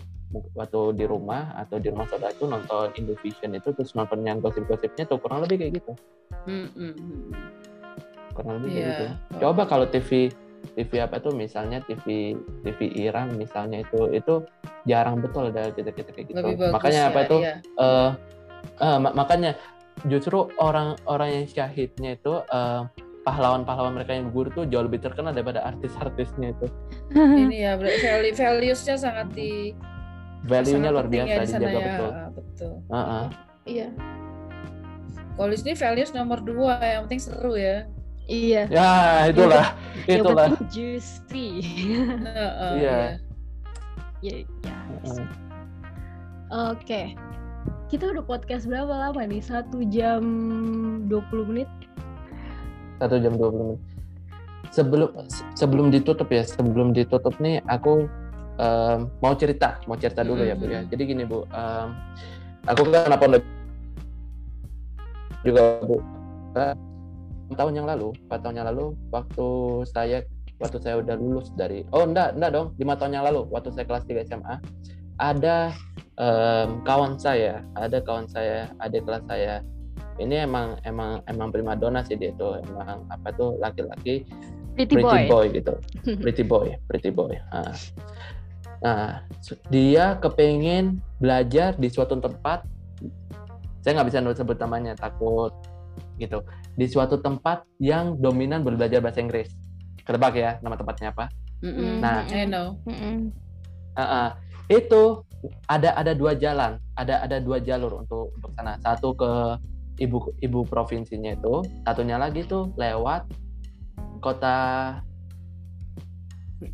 waktu 0.59 0.79
di 0.99 1.05
rumah 1.07 1.55
atau 1.55 1.79
di 1.79 1.87
rumah 1.87 2.03
saudara 2.11 2.35
itu 2.35 2.43
nonton 2.43 2.91
Indovision 2.99 3.55
itu 3.55 3.71
terus 3.71 3.95
nonton 3.95 4.27
yang 4.27 4.43
gosip-gosipnya 4.43 5.07
tuh 5.07 5.23
kurang 5.23 5.47
lebih 5.47 5.63
kayak 5.63 5.79
gitu 5.79 5.91
mm 6.51 6.67
-hmm. 6.75 6.91
kurang 8.35 8.59
lebih 8.59 8.69
yeah. 8.75 8.75
kayak 8.75 8.91
iya. 8.91 8.99
gitu 8.99 9.05
coba 9.39 9.63
kalau 9.63 9.87
TV 9.87 10.35
TV 10.73 11.01
apa 11.01 11.21
tuh? 11.21 11.33
Misalnya 11.33 11.81
TV 11.85 12.33
TV 12.65 12.79
Iran 12.97 13.37
misalnya 13.37 13.85
itu 13.85 14.09
itu 14.09 14.41
jarang 14.89 15.21
betul 15.21 15.53
ada 15.53 15.69
kita 15.73 15.93
kita 15.93 16.09
kayak 16.13 16.27
gitu. 16.33 16.41
Bagus, 16.41 16.73
makanya 16.73 17.01
ya, 17.01 17.09
apa 17.11 17.19
itu? 17.25 17.37
iya. 17.41 17.53
uh, 17.77 18.09
uh, 18.81 18.97
makanya 19.13 19.51
justru 20.09 20.49
orang-orang 20.59 21.29
yang 21.41 21.45
syahidnya 21.47 22.17
itu 22.19 22.43
uh, 22.51 22.89
pahlawan-pahlawan 23.25 23.97
mereka 23.97 24.13
yang 24.13 24.29
gugur 24.29 24.53
tuh 24.53 24.69
jauh 24.69 24.85
lebih 24.85 25.01
terkenal 25.01 25.33
daripada 25.33 25.65
artis-artisnya 25.65 26.53
itu. 26.53 26.67
Ini 27.45 27.55
ya 27.55 27.71
value 27.81 28.35
valuesnya 28.37 28.95
sangat 29.01 29.33
di 29.33 29.73
value-nya 30.45 30.89
luar 30.93 31.09
biasa 31.09 31.29
ya 31.33 31.41
dijaga 31.45 31.69
ya. 31.73 31.85
betul. 31.89 32.11
Betul. 32.37 32.73
Uh 32.85 32.97
-uh. 32.97 33.25
iya. 33.65 33.89
Kalau 35.35 35.51
di 35.51 35.57
sini 35.59 35.73
values 35.75 36.11
nomor 36.15 36.39
dua 36.39 36.79
yang 36.79 37.09
penting 37.09 37.19
seru 37.19 37.59
ya 37.59 37.89
Iya. 38.25 38.63
Ya, 38.73 38.91
itulah. 39.29 39.67
Ya, 40.09 40.15
itulah. 40.21 40.47
Ya, 40.49 40.61
juicy. 40.69 41.47
uh, 42.25 42.73
iya. 42.77 42.99
Ya, 44.25 44.35
ya. 44.65 44.77
Oke. 46.73 47.13
Kita 47.89 48.09
udah 48.09 48.25
podcast 48.25 48.65
berapa 48.65 48.89
lama 48.89 49.21
nih? 49.29 49.41
Satu 49.41 49.85
jam 49.89 50.21
20 51.05 51.49
menit? 51.49 51.69
Satu 52.97 53.21
jam 53.21 53.37
20 53.37 53.61
menit. 53.61 53.81
Sebelum 54.73 55.09
sebelum 55.55 55.87
ditutup 55.93 56.27
ya, 56.33 56.43
sebelum 56.43 56.91
ditutup 56.91 57.31
nih 57.39 57.61
aku 57.69 58.09
um, 58.59 58.99
mau 59.21 59.33
cerita, 59.37 59.79
mau 59.85 59.95
cerita 59.95 60.25
dulu 60.25 60.43
mm 60.43 60.49
-hmm. 60.51 60.57
ya 60.57 60.61
Bu 60.61 60.65
ya. 60.67 60.81
Jadi 60.89 61.01
gini 61.05 61.23
Bu, 61.23 61.45
um, 61.47 61.87
aku 62.65 62.81
kan 62.89 63.13
apa 63.13 63.39
juga 65.45 65.63
Bu 65.85 65.97
tahun 67.57 67.73
yang 67.83 67.87
lalu, 67.87 68.11
empat 68.27 68.39
tahun 68.43 68.55
yang 68.61 68.67
lalu, 68.71 68.85
waktu 69.09 69.47
saya 69.89 70.23
waktu 70.59 70.77
saya 70.79 71.03
udah 71.03 71.15
lulus 71.19 71.51
dari, 71.59 71.83
oh 71.91 72.07
enggak, 72.07 72.35
enggak 72.39 72.51
dong, 72.55 72.67
lima 72.79 72.95
tahun 72.95 73.19
yang 73.19 73.25
lalu, 73.27 73.43
waktu 73.51 73.75
saya 73.75 73.85
kelas 73.87 74.07
3 74.07 74.29
SMA, 74.31 74.55
ada 75.19 75.75
um, 76.19 76.79
kawan 76.87 77.19
saya, 77.19 77.63
ada 77.75 77.99
kawan 77.99 78.27
saya, 78.31 78.71
adik 78.79 79.03
kelas 79.03 79.23
saya, 79.27 79.59
ini 80.19 80.47
emang 80.47 80.79
emang 80.87 81.19
emang 81.27 81.51
prima 81.51 81.75
dona 81.75 82.03
sih 82.07 82.15
dia 82.15 82.31
itu, 82.31 82.47
emang 82.71 83.03
apa 83.11 83.35
tuh 83.35 83.59
laki-laki 83.59 84.23
pretty, 84.75 84.95
pretty 84.95 85.27
boy. 85.27 85.27
boy 85.27 85.45
gitu, 85.51 85.73
pretty 86.23 86.43
boy, 86.43 86.67
pretty 86.87 87.11
boy. 87.11 87.33
Nah, 87.51 87.75
nah 88.79 89.05
dia 89.67 90.15
kepengen 90.23 91.03
belajar 91.19 91.75
di 91.75 91.91
suatu 91.91 92.15
tempat, 92.15 92.63
saya 93.83 93.99
nggak 93.99 94.07
bisa 94.07 94.23
sebut 94.39 94.55
namanya, 94.55 94.95
takut 94.95 95.51
gitu 96.19 96.43
di 96.75 96.85
suatu 96.85 97.19
tempat 97.23 97.63
yang 97.79 98.19
dominan 98.19 98.61
belajar 98.61 98.99
bahasa 98.99 99.23
Inggris. 99.23 99.51
Kedebak 100.03 100.35
ya 100.37 100.59
nama 100.61 100.75
tempatnya 100.75 101.15
apa? 101.15 101.31
Mm-mm. 101.63 102.03
Nah, 102.03 102.27
I 102.29 102.45
know. 102.45 102.77
Uh, 102.85 103.99
uh, 103.99 104.29
itu 104.67 105.23
ada 105.71 105.95
ada 105.95 106.11
dua 106.11 106.35
jalan, 106.35 106.77
ada 106.99 107.23
ada 107.23 107.39
dua 107.39 107.63
jalur 107.63 108.05
untuk 108.05 108.35
untuk 108.37 108.51
sana. 108.53 108.77
Satu 108.83 109.15
ke 109.15 109.31
ibu 110.03 110.35
ibu 110.43 110.59
provinsinya 110.67 111.33
itu, 111.33 111.63
satunya 111.87 112.19
lagi 112.19 112.43
tuh 112.45 112.69
lewat 112.75 113.25
kota 114.19 114.57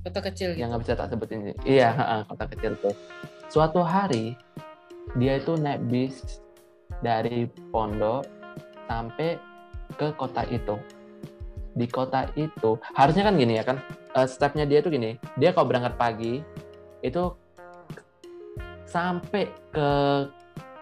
kota 0.08 0.20
kecil 0.32 0.56
yang 0.56 0.72
nggak 0.72 0.88
bisa 0.88 0.94
tak 0.96 1.12
sebutin 1.12 1.52
iya 1.68 1.92
uh, 1.98 2.22
kota 2.24 2.48
kecil 2.54 2.78
tuh 2.80 2.96
suatu 3.52 3.84
hari 3.84 4.38
dia 5.20 5.42
itu 5.42 5.60
naik 5.60 5.84
bis 5.92 6.40
dari 7.04 7.50
pondok 7.74 8.24
sampai 8.88 9.36
ke 9.94 10.14
kota 10.16 10.48
itu. 10.48 10.80
Di 11.72 11.88
kota 11.88 12.28
itu 12.36 12.76
harusnya 12.92 13.24
kan 13.24 13.40
gini 13.40 13.56
ya 13.56 13.64
kan 13.64 13.80
uh, 14.16 14.28
stepnya 14.28 14.68
dia 14.68 14.84
tuh 14.84 14.92
gini 14.92 15.16
dia 15.40 15.56
kalau 15.56 15.72
berangkat 15.72 15.96
pagi 15.96 16.44
itu 17.00 17.32
sampai 18.84 19.48
ke 19.72 19.88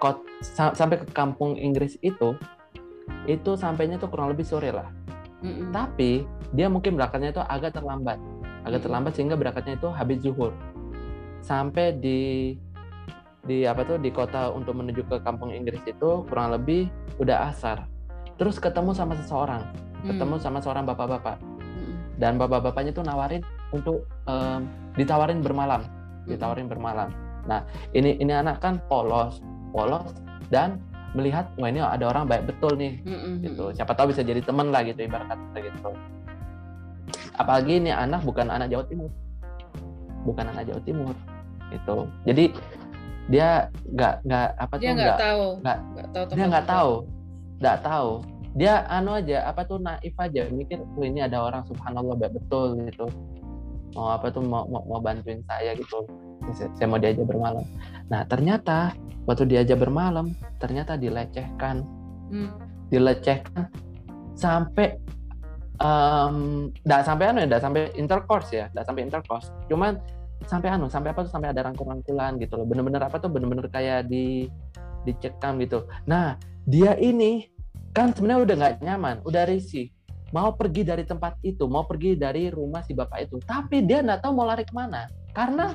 kot 0.02 0.18
sampai 0.50 0.98
ke 0.98 1.08
kampung 1.14 1.54
Inggris 1.60 1.94
itu 2.02 2.34
itu 3.30 3.54
sampainya 3.54 4.02
tuh 4.02 4.10
kurang 4.10 4.34
lebih 4.34 4.48
sore 4.48 4.74
lah. 4.74 4.90
Mm 5.40 5.48
-mm. 5.48 5.68
tapi 5.72 6.28
dia 6.52 6.68
mungkin 6.68 6.98
berangkatnya 6.98 7.32
itu 7.32 7.44
agak 7.46 7.78
terlambat. 7.78 8.18
Agak 8.66 8.84
terlambat 8.84 9.12
sehingga 9.16 9.38
berangkatnya 9.38 9.78
itu 9.78 9.88
habis 9.94 10.18
zuhur. 10.26 10.52
Sampai 11.40 11.96
di 11.96 12.56
di 13.46 13.64
apa 13.64 13.88
tuh 13.88 14.02
di 14.02 14.12
kota 14.12 14.52
untuk 14.52 14.76
menuju 14.76 15.08
ke 15.08 15.24
kampung 15.24 15.56
Inggris 15.56 15.80
itu 15.88 16.28
kurang 16.28 16.52
lebih 16.52 16.92
udah 17.22 17.50
asar 17.54 17.88
terus 18.40 18.58
ketemu 18.58 18.96
sama 18.96 19.14
seseorang. 19.20 19.68
Hmm. 20.00 20.16
ketemu 20.16 20.36
sama 20.40 20.64
seorang 20.64 20.88
bapak-bapak. 20.88 21.38
Hmm. 21.60 21.96
dan 22.16 22.40
bapak-bapaknya 22.40 22.96
tuh 22.96 23.04
nawarin 23.04 23.44
untuk 23.76 24.08
um, 24.32 24.64
ditawarin 24.96 25.44
bermalam. 25.44 25.84
Hmm. 25.84 26.32
ditawarin 26.32 26.72
bermalam. 26.72 27.12
Nah 27.46 27.68
ini 27.92 28.16
ini 28.16 28.32
anak 28.32 28.64
kan 28.64 28.80
polos 28.88 29.44
polos 29.76 30.16
dan 30.48 30.80
melihat 31.12 31.52
wah 31.60 31.68
ini 31.68 31.84
ada 31.84 32.08
orang 32.08 32.32
baik 32.32 32.48
betul 32.48 32.80
nih. 32.80 33.04
Hmm. 33.04 33.20
hmm 33.20 33.36
gitu. 33.44 33.76
Siapa 33.76 33.92
tahu 33.92 34.16
bisa 34.16 34.24
jadi 34.24 34.40
teman 34.40 34.72
lah 34.72 34.88
gitu 34.88 35.04
ibarat 35.04 35.28
kata 35.28 35.60
gitu. 35.60 35.92
Apalagi 37.36 37.84
ini 37.84 37.92
anak 37.92 38.24
bukan 38.24 38.48
anak 38.48 38.72
Jawa 38.72 38.88
Timur. 38.88 39.12
Bukan 40.24 40.46
anak 40.48 40.64
Jawa 40.64 40.82
Timur. 40.88 41.16
Gitu. 41.76 41.98
Jadi 42.24 42.46
dia 43.30 43.70
nggak 43.94 44.26
nggak 44.26 44.48
apa 44.58 44.74
dia 44.80 44.90
tuh 44.90 44.96
nggak 44.96 45.20
tahu. 45.22 45.46
nggak 45.62 46.08
tahu 46.16 46.24
dia 46.34 46.46
nggak 46.50 46.66
tahu 46.66 46.94
nggak 47.60 47.86
tahu. 47.86 48.24
Dia 48.58 48.82
anu 48.90 49.14
aja 49.14 49.46
apa 49.46 49.68
tuh 49.68 49.78
naif 49.78 50.16
aja. 50.18 50.50
Mikir 50.50 50.82
oh 50.82 51.06
ini 51.06 51.22
ada 51.22 51.44
orang 51.44 51.64
subhanallah 51.70 52.18
baik 52.18 52.34
betul 52.40 52.80
gitu. 52.88 53.06
Mau 53.94 54.10
apa 54.10 54.34
tuh 54.34 54.42
mau, 54.42 54.66
mau 54.66 54.82
mau 54.88 55.00
bantuin 55.04 55.44
saya 55.46 55.76
gitu. 55.78 56.08
Saya 56.56 56.88
mau 56.90 56.98
diajak 56.98 57.30
bermalam. 57.30 57.62
Nah 58.10 58.26
ternyata 58.26 58.96
waktu 59.30 59.46
diajak 59.46 59.78
bermalam 59.78 60.34
ternyata 60.58 60.98
dilecehkan. 60.98 61.86
Hmm. 62.30 62.54
dilecehkan 62.94 63.74
sampai 64.38 65.02
um, 65.82 66.70
nggak 66.86 67.02
sampai 67.06 67.26
anu 67.30 67.38
ya 67.42 67.48
nggak 67.50 67.64
sampai 67.66 67.82
intercourse 67.98 68.50
ya 68.54 68.66
nggak 68.74 68.86
sampai 68.86 69.02
intercourse. 69.06 69.48
Cuman 69.70 69.98
sampai 70.46 70.70
anu 70.74 70.86
sampai 70.88 71.10
apa 71.12 71.26
tuh 71.26 71.32
sampai 71.34 71.50
ada 71.52 71.66
rangkul-rangkulan 71.66 72.38
gitu 72.38 72.58
loh. 72.58 72.66
Bener-bener 72.70 73.02
apa 73.02 73.18
tuh 73.18 73.30
bener-bener 73.34 73.66
kayak 73.70 74.08
di 74.10 74.46
dicekam 75.10 75.58
gitu. 75.62 75.90
Nah 76.06 76.38
dia 76.70 76.94
ini 77.02 77.50
kan 77.98 78.14
sebenarnya 78.14 78.42
udah 78.46 78.56
nggak 78.62 78.76
nyaman, 78.86 79.16
udah 79.26 79.50
risih, 79.50 79.90
mau 80.30 80.54
pergi 80.54 80.86
dari 80.86 81.02
tempat 81.02 81.42
itu, 81.42 81.66
mau 81.66 81.90
pergi 81.90 82.14
dari 82.14 82.54
rumah 82.54 82.86
si 82.86 82.94
bapak 82.94 83.26
itu, 83.26 83.42
tapi 83.42 83.82
dia 83.82 84.06
nggak 84.06 84.22
tahu 84.22 84.38
mau 84.38 84.46
lari 84.46 84.62
ke 84.62 84.74
mana, 84.78 85.10
karena 85.34 85.74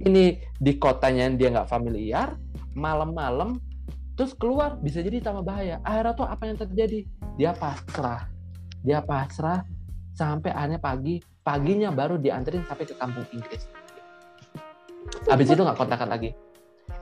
ini 0.00 0.40
di 0.56 0.72
kotanya 0.80 1.28
dia 1.36 1.52
nggak 1.52 1.68
familiar, 1.68 2.32
malam-malam 2.72 3.60
terus 4.16 4.32
keluar 4.32 4.80
bisa 4.80 5.04
jadi 5.04 5.20
tambah 5.20 5.44
bahaya. 5.44 5.76
Akhirnya 5.84 6.16
tuh 6.16 6.24
apa 6.24 6.48
yang 6.48 6.56
terjadi? 6.56 7.04
Dia 7.36 7.52
pasrah, 7.52 8.32
dia 8.80 9.04
pasrah 9.04 9.60
sampai 10.16 10.48
akhirnya 10.56 10.80
pagi, 10.80 11.20
paginya 11.44 11.92
baru 11.92 12.16
dianterin 12.16 12.64
sampai 12.64 12.88
ke 12.88 12.96
kampung 12.96 13.28
Inggris. 13.36 13.68
Habis 15.28 15.52
itu 15.52 15.60
nggak 15.60 15.76
kontakan 15.76 16.08
lagi 16.08 16.32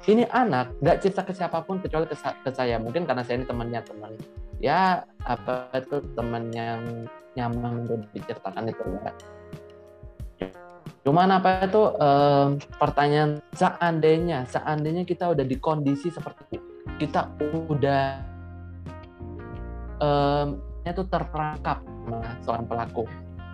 ini 0.04 0.28
anak 0.28 0.76
nggak 0.84 1.00
cerita 1.00 1.24
ke 1.24 1.32
siapa 1.32 1.64
pun 1.64 1.80
kecuali 1.80 2.04
ke, 2.04 2.16
ke 2.16 2.50
saya. 2.52 2.76
Mungkin 2.76 3.08
karena 3.08 3.24
saya 3.24 3.40
ini 3.40 3.46
temannya 3.48 3.80
teman. 3.84 4.12
Ya 4.60 5.04
apa 5.24 5.72
itu 5.76 6.04
teman 6.12 6.52
yang 6.52 7.08
nyaman 7.34 7.88
untuk 7.88 8.04
diceritakan 8.12 8.68
itu 8.70 8.82
ya. 9.00 9.12
Cuman 11.04 11.28
apa 11.36 11.68
itu 11.68 11.82
um, 12.00 12.56
pertanyaan 12.80 13.40
seandainya 13.52 14.48
seandainya 14.48 15.04
kita 15.04 15.36
udah 15.36 15.44
di 15.44 15.56
kondisi 15.60 16.08
seperti 16.08 16.56
itu 16.56 16.68
kita 16.96 17.28
udah 17.68 18.22
um, 20.00 20.62
itu 20.84 21.02
terperangkap 21.08 21.80
seorang 22.44 22.68
pelaku 22.68 23.04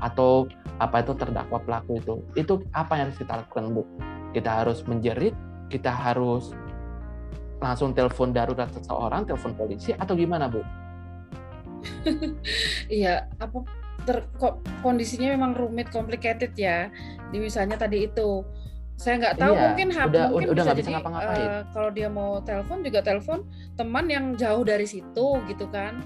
atau 0.02 0.48
apa 0.80 1.04
itu 1.04 1.12
terdakwa 1.14 1.58
pelaku 1.62 2.00
itu 2.00 2.14
itu 2.34 2.52
apa 2.74 2.98
yang 2.98 3.10
harus 3.10 3.18
kita 3.18 3.32
lakukan 3.38 3.64
bu? 3.70 3.82
Kita 4.30 4.62
harus 4.62 4.86
menjerit 4.86 5.34
kita 5.70 5.88
harus 5.88 6.50
langsung 7.62 7.94
telepon 7.94 8.34
darurat 8.34 8.66
seseorang 8.74 9.22
telepon 9.28 9.54
polisi 9.54 9.94
atau 9.94 10.18
gimana 10.18 10.50
bu? 10.50 10.60
Iya 12.90 13.30
apa 13.38 13.64
ter, 14.04 14.26
kondisinya 14.82 15.30
memang 15.32 15.54
rumit 15.54 15.92
complicated 15.92 16.52
ya 16.58 16.90
di 17.30 17.38
misalnya 17.38 17.78
tadi 17.78 18.10
itu. 18.10 18.42
Saya 19.00 19.16
nggak 19.16 19.36
tahu 19.40 19.54
iya, 19.56 19.62
mungkin 19.64 19.88
udah, 19.96 20.28
mungkin 20.28 20.48
udah 20.52 20.64
bisa, 20.68 20.72
bisa 20.76 20.80
jadi 20.84 20.90
ngapa-ngapain. 21.00 21.48
Uh, 21.48 21.62
kalau 21.72 21.88
dia 21.88 22.08
mau 22.12 22.36
telepon 22.44 22.84
juga 22.84 23.00
telepon 23.00 23.38
teman 23.72 24.04
yang 24.12 24.36
jauh 24.36 24.60
dari 24.60 24.84
situ 24.84 25.26
gitu 25.48 25.64
kan 25.72 26.04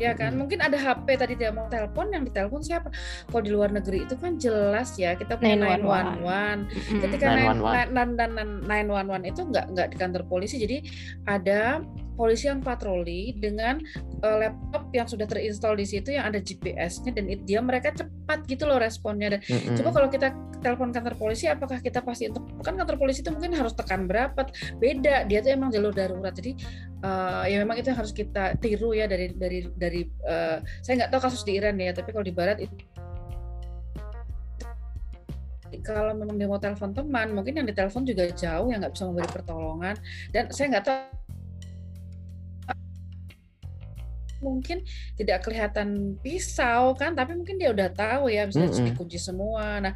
ya 0.00 0.16
kan 0.16 0.32
hmm. 0.32 0.40
mungkin 0.40 0.58
ada 0.64 0.80
HP 0.80 1.06
tadi 1.20 1.36
dia 1.36 1.52
mau 1.52 1.68
telepon 1.68 2.08
yang 2.08 2.24
ditelepon 2.24 2.64
siapa 2.64 2.88
kalau 3.28 3.42
di 3.44 3.52
luar 3.52 3.68
negeri 3.68 4.08
itu 4.08 4.16
kan 4.16 4.40
jelas 4.40 4.96
ya 4.96 5.12
kita 5.12 5.36
punya 5.36 5.76
911 5.78 6.24
hmm. 6.24 7.00
ketika 7.04 7.26
911 7.36 9.28
itu 9.28 9.40
nggak 9.44 9.64
nggak 9.76 9.88
di 9.92 9.96
kantor 10.00 10.22
polisi 10.24 10.56
jadi 10.56 10.80
ada 11.28 11.84
polisi 12.20 12.52
yang 12.52 12.60
patroli 12.60 13.32
dengan 13.32 13.80
uh, 14.20 14.36
laptop 14.36 14.92
yang 14.92 15.08
sudah 15.08 15.24
terinstall 15.24 15.72
di 15.72 15.88
situ 15.88 16.12
yang 16.12 16.28
ada 16.28 16.36
GPS-nya 16.36 17.16
dan 17.16 17.24
it, 17.32 17.48
dia 17.48 17.64
mereka 17.64 17.96
cepat 17.96 18.44
gitu 18.44 18.68
loh 18.68 18.76
responnya 18.76 19.32
dan 19.32 19.40
mm-hmm. 19.40 19.80
coba 19.80 19.90
kalau 19.96 20.08
kita 20.12 20.28
telepon 20.60 20.92
kantor 20.92 21.16
polisi 21.16 21.48
apakah 21.48 21.80
kita 21.80 22.04
pasti 22.04 22.28
untuk 22.28 22.44
kan 22.60 22.76
kantor 22.76 23.00
polisi 23.00 23.24
itu 23.24 23.32
mungkin 23.32 23.56
harus 23.56 23.72
tekan 23.72 24.04
berapa 24.04 24.44
beda 24.76 25.24
dia 25.24 25.40
tuh 25.40 25.56
emang 25.56 25.72
jalur 25.72 25.96
darurat 25.96 26.36
jadi 26.36 26.52
uh, 27.00 27.48
ya 27.48 27.56
memang 27.64 27.80
itu 27.80 27.88
yang 27.88 27.98
harus 28.04 28.12
kita 28.12 28.60
tiru 28.60 28.92
ya 28.92 29.08
dari 29.08 29.32
dari 29.32 29.64
dari 29.72 30.04
uh, 30.28 30.60
saya 30.84 31.00
nggak 31.00 31.10
tahu 31.16 31.20
kasus 31.24 31.40
di 31.48 31.56
Iran 31.56 31.80
ya 31.80 31.96
tapi 31.96 32.12
kalau 32.12 32.28
di 32.28 32.34
Barat 32.36 32.60
itu 32.60 32.76
kalau 35.78 36.12
memang 36.18 36.34
dia 36.34 36.50
mau 36.50 36.58
telepon 36.58 36.90
teman, 36.90 37.30
mungkin 37.30 37.62
yang 37.62 37.66
ditelepon 37.66 38.02
juga 38.02 38.26
jauh 38.34 38.68
yang 38.74 38.82
nggak 38.82 38.94
bisa 38.94 39.04
memberi 39.06 39.30
pertolongan. 39.30 39.94
Dan 40.34 40.50
saya 40.50 40.66
nggak 40.76 40.84
tahu 40.84 40.98
mungkin 44.40 44.82
tidak 45.14 45.44
kelihatan 45.44 46.16
pisau 46.24 46.96
kan, 46.96 47.12
tapi 47.14 47.36
mungkin 47.36 47.60
dia 47.60 47.70
udah 47.70 47.88
tahu 47.92 48.32
ya, 48.32 48.48
misalnya 48.48 48.72
mm 48.72 48.76
-hmm. 48.76 48.88
dikunci 48.92 49.18
semua. 49.20 49.78
Nah, 49.78 49.94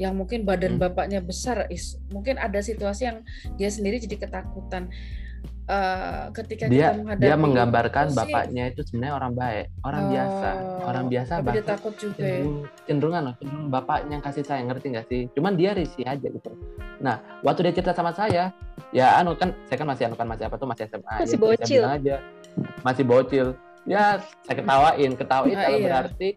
yang 0.00 0.18
mungkin 0.18 0.42
badan 0.42 0.76
mm. 0.76 0.82
bapaknya 0.82 1.20
besar, 1.22 1.70
is, 1.70 1.96
mungkin 2.10 2.36
ada 2.36 2.58
situasi 2.58 3.08
yang 3.08 3.18
dia 3.56 3.70
sendiri 3.70 4.02
jadi 4.02 4.18
ketakutan. 4.18 4.90
Uh, 5.62 6.26
ketika 6.34 6.66
dia 6.66 6.90
kita 6.90 6.98
menghadapi 6.98 7.22
dia 7.22 7.36
menggambarkan 7.38 8.06
posisi, 8.10 8.18
bapaknya 8.18 8.64
itu 8.74 8.80
sebenarnya 8.82 9.14
orang 9.14 9.32
baik, 9.38 9.66
orang 9.86 10.02
oh, 10.02 10.10
biasa, 10.10 10.50
orang 10.90 11.04
biasa. 11.06 11.32
Tapi 11.38 11.54
dia 11.54 11.64
takut 11.64 11.94
juga. 11.94 12.18
Ya. 12.18 12.26
Cenderung, 12.26 12.58
cenderungan 12.82 13.22
loh, 13.22 13.34
cenderung 13.38 13.66
bapaknya 13.70 14.12
yang 14.18 14.24
kasih 14.26 14.42
sayang 14.42 14.66
ngerti 14.66 14.86
nggak 14.90 15.06
sih? 15.06 15.20
Cuman 15.38 15.52
dia 15.54 15.70
risih 15.70 16.02
aja 16.02 16.26
gitu. 16.26 16.50
Nah, 16.98 17.22
waktu 17.46 17.70
dia 17.70 17.72
cerita 17.78 17.94
sama 17.94 18.10
saya, 18.10 18.50
ya 18.90 19.06
anu 19.22 19.38
kan, 19.38 19.54
saya 19.70 19.78
kan 19.78 19.86
masih 19.86 20.04
anu 20.10 20.18
kan 20.18 20.26
masih 20.26 20.44
apa 20.50 20.56
tuh 20.58 20.66
masih 20.66 20.82
SMA. 20.90 21.14
Masih 21.22 21.38
ya, 21.38 21.42
bocil. 21.46 21.82
aja 21.86 22.16
masih 22.82 23.04
bocil. 23.06 23.46
Ya 23.82 24.22
saya 24.46 24.62
ketawain 24.62 25.12
ketawain 25.18 25.56
nah, 25.58 25.68
iya. 25.70 25.88
berarti 25.90 26.28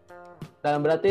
dalam 0.62 0.80
berarti 0.82 1.10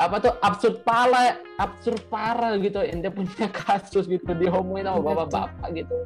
apa 0.00 0.16
tuh 0.18 0.32
absurd 0.40 0.80
parah 0.82 1.38
absurd 1.60 2.00
parah 2.08 2.56
gitu 2.58 2.80
ente 2.82 3.12
punya 3.12 3.46
kasus 3.62 4.08
gitu 4.10 4.32
dihomongin 4.34 4.90
sama 4.90 5.00
bapak-bapak 5.14 5.68
gitu. 5.76 5.96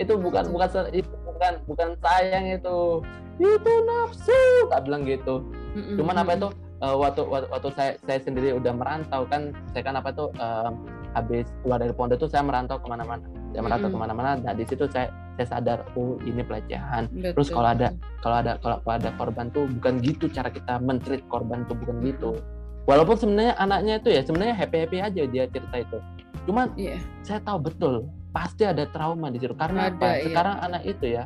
Itu 0.00 0.16
bukan 0.16 0.48
bukan 0.48 0.68
itu 0.94 1.10
bukan 1.26 1.52
bukan 1.68 1.88
sayang 2.00 2.46
itu. 2.48 3.04
Itu 3.40 3.72
nafsu 3.84 4.40
tak 4.70 4.88
bilang 4.88 5.04
gitu. 5.04 5.44
Cuman 5.72 6.20
apa 6.20 6.36
itu 6.36 6.48
uh, 6.82 6.96
waktu, 6.98 7.22
waktu 7.24 7.46
waktu 7.48 7.68
saya 7.72 7.90
saya 8.04 8.18
sendiri 8.20 8.52
udah 8.58 8.72
merantau 8.74 9.24
kan 9.30 9.54
saya 9.72 9.82
kan 9.86 9.94
apa 9.96 10.10
tuh 10.12 10.28
uh, 10.36 10.70
habis 11.14 11.46
keluar 11.62 11.78
dari 11.80 11.94
pondok 11.94 12.18
tuh 12.20 12.30
saya 12.30 12.42
merantau 12.44 12.76
ke 12.80 12.86
mana-mana 12.90 13.41
saya 13.52 13.62
merantau 13.62 13.88
mm 13.88 13.94
-hmm. 13.94 14.00
ke 14.00 14.04
mana-mana 14.08 14.30
nah 14.40 14.52
di 14.56 14.64
situ 14.64 14.84
saya 14.88 15.12
saya 15.36 15.58
sadar 15.58 15.78
oh 15.96 16.20
ini 16.24 16.44
pelecehan. 16.44 17.08
Betul. 17.08 17.32
terus 17.36 17.48
kalau 17.48 17.68
ada 17.72 17.88
kalau 18.20 18.36
ada 18.44 18.52
kalau 18.60 18.76
ada 18.84 19.10
korban 19.16 19.48
tuh 19.50 19.64
bukan 19.80 19.94
gitu 20.04 20.28
cara 20.28 20.52
kita 20.52 20.76
mentreat 20.80 21.24
korban 21.32 21.64
tuh 21.66 21.76
bukan 21.76 22.04
gitu. 22.04 22.36
Walaupun 22.84 23.14
sebenarnya 23.14 23.54
anaknya 23.56 23.94
itu 24.02 24.08
ya 24.10 24.20
sebenarnya 24.26 24.54
happy 24.58 24.76
happy 24.84 24.98
aja 25.00 25.22
dia 25.24 25.44
cerita 25.48 25.76
itu. 25.80 25.98
Cuman 26.44 26.74
yeah. 26.74 27.00
saya 27.22 27.40
tahu 27.40 27.70
betul 27.70 27.94
pasti 28.34 28.66
ada 28.68 28.84
trauma 28.90 29.30
di 29.32 29.38
situ. 29.40 29.54
Karena 29.56 29.88
ada, 29.88 29.96
apa? 29.96 30.08
iya. 30.18 30.24
sekarang 30.28 30.56
anak 30.60 30.82
itu 30.84 31.06
ya 31.16 31.24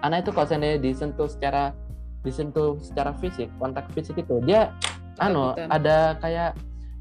anak 0.00 0.24
itu 0.26 0.30
kalau 0.32 0.46
saya 0.48 0.80
disentuh 0.80 1.28
secara 1.28 1.76
disentuh 2.24 2.80
secara 2.80 3.12
fisik 3.20 3.52
kontak 3.60 3.84
fisik 3.92 4.16
itu 4.16 4.40
dia 4.48 4.72
anu 5.20 5.52
ada 5.68 6.16
kayak 6.24 6.56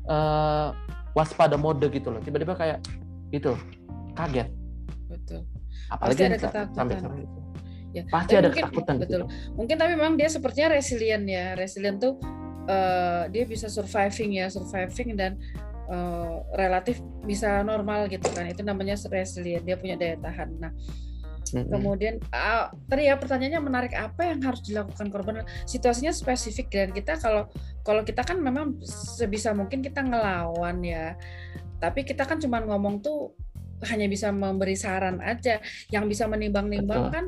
uh, 0.05 0.75
waspada 1.17 1.57
mode 1.57 1.87
gitu 1.89 2.13
loh. 2.13 2.21
Tiba-tiba 2.21 2.53
kayak 2.53 2.83
itu 3.33 3.57
kaget 4.13 4.62
betul. 5.13 5.41
Apalagi 5.93 6.17
pasti 6.17 6.23
ada 6.25 6.37
ketakutan. 6.41 6.73
sampai 6.73 7.21
itu. 7.21 7.39
Ya 7.93 8.03
pasti 8.09 8.33
tapi 8.33 8.41
ada 8.41 8.49
mungkin, 8.49 8.63
ketakutan 8.65 8.95
betul. 8.97 9.21
mungkin 9.53 9.75
tapi 9.77 9.91
memang 9.93 10.13
dia 10.17 10.29
sepertinya 10.33 10.67
resilient 10.73 11.25
ya. 11.29 11.45
Resilient 11.53 11.97
tuh 12.01 12.13
uh, 12.65 13.29
dia 13.29 13.43
bisa 13.45 13.69
surviving 13.69 14.41
ya 14.41 14.49
surviving 14.49 15.13
dan 15.13 15.37
uh, 15.93 16.41
relatif 16.57 16.97
bisa 17.23 17.61
normal 17.61 18.09
gitu 18.09 18.25
kan. 18.33 18.49
Itu 18.49 18.65
namanya 18.65 18.97
resilient 18.97 19.63
dia 19.63 19.77
punya 19.77 19.95
daya 19.95 20.17
tahan. 20.17 20.49
Nah 20.57 20.73
Kemudian 21.53 22.17
uh, 22.33 22.73
tadi 22.89 23.05
ya 23.05 23.15
pertanyaannya 23.19 23.61
menarik 23.61 23.93
apa 23.93 24.33
yang 24.33 24.41
harus 24.41 24.65
dilakukan 24.65 25.13
korban? 25.13 25.45
Situasinya 25.69 26.09
spesifik 26.09 26.73
dan 26.73 26.89
kita 26.89 27.21
kalau 27.21 27.45
kalau 27.85 28.01
kita 28.01 28.25
kan 28.25 28.41
memang 28.41 28.81
sebisa 28.89 29.53
mungkin 29.53 29.85
kita 29.85 30.01
ngelawan 30.01 30.81
ya. 30.81 31.13
Tapi 31.77 32.07
kita 32.07 32.25
kan 32.25 32.41
cuma 32.41 32.63
ngomong 32.65 33.05
tuh 33.05 33.37
hanya 33.87 34.07
bisa 34.07 34.31
memberi 34.31 34.75
saran 34.75 35.19
aja. 35.23 35.59
Yang 35.91 36.05
bisa 36.17 36.23
menimbang-nimbang 36.27 37.03
kan 37.13 37.25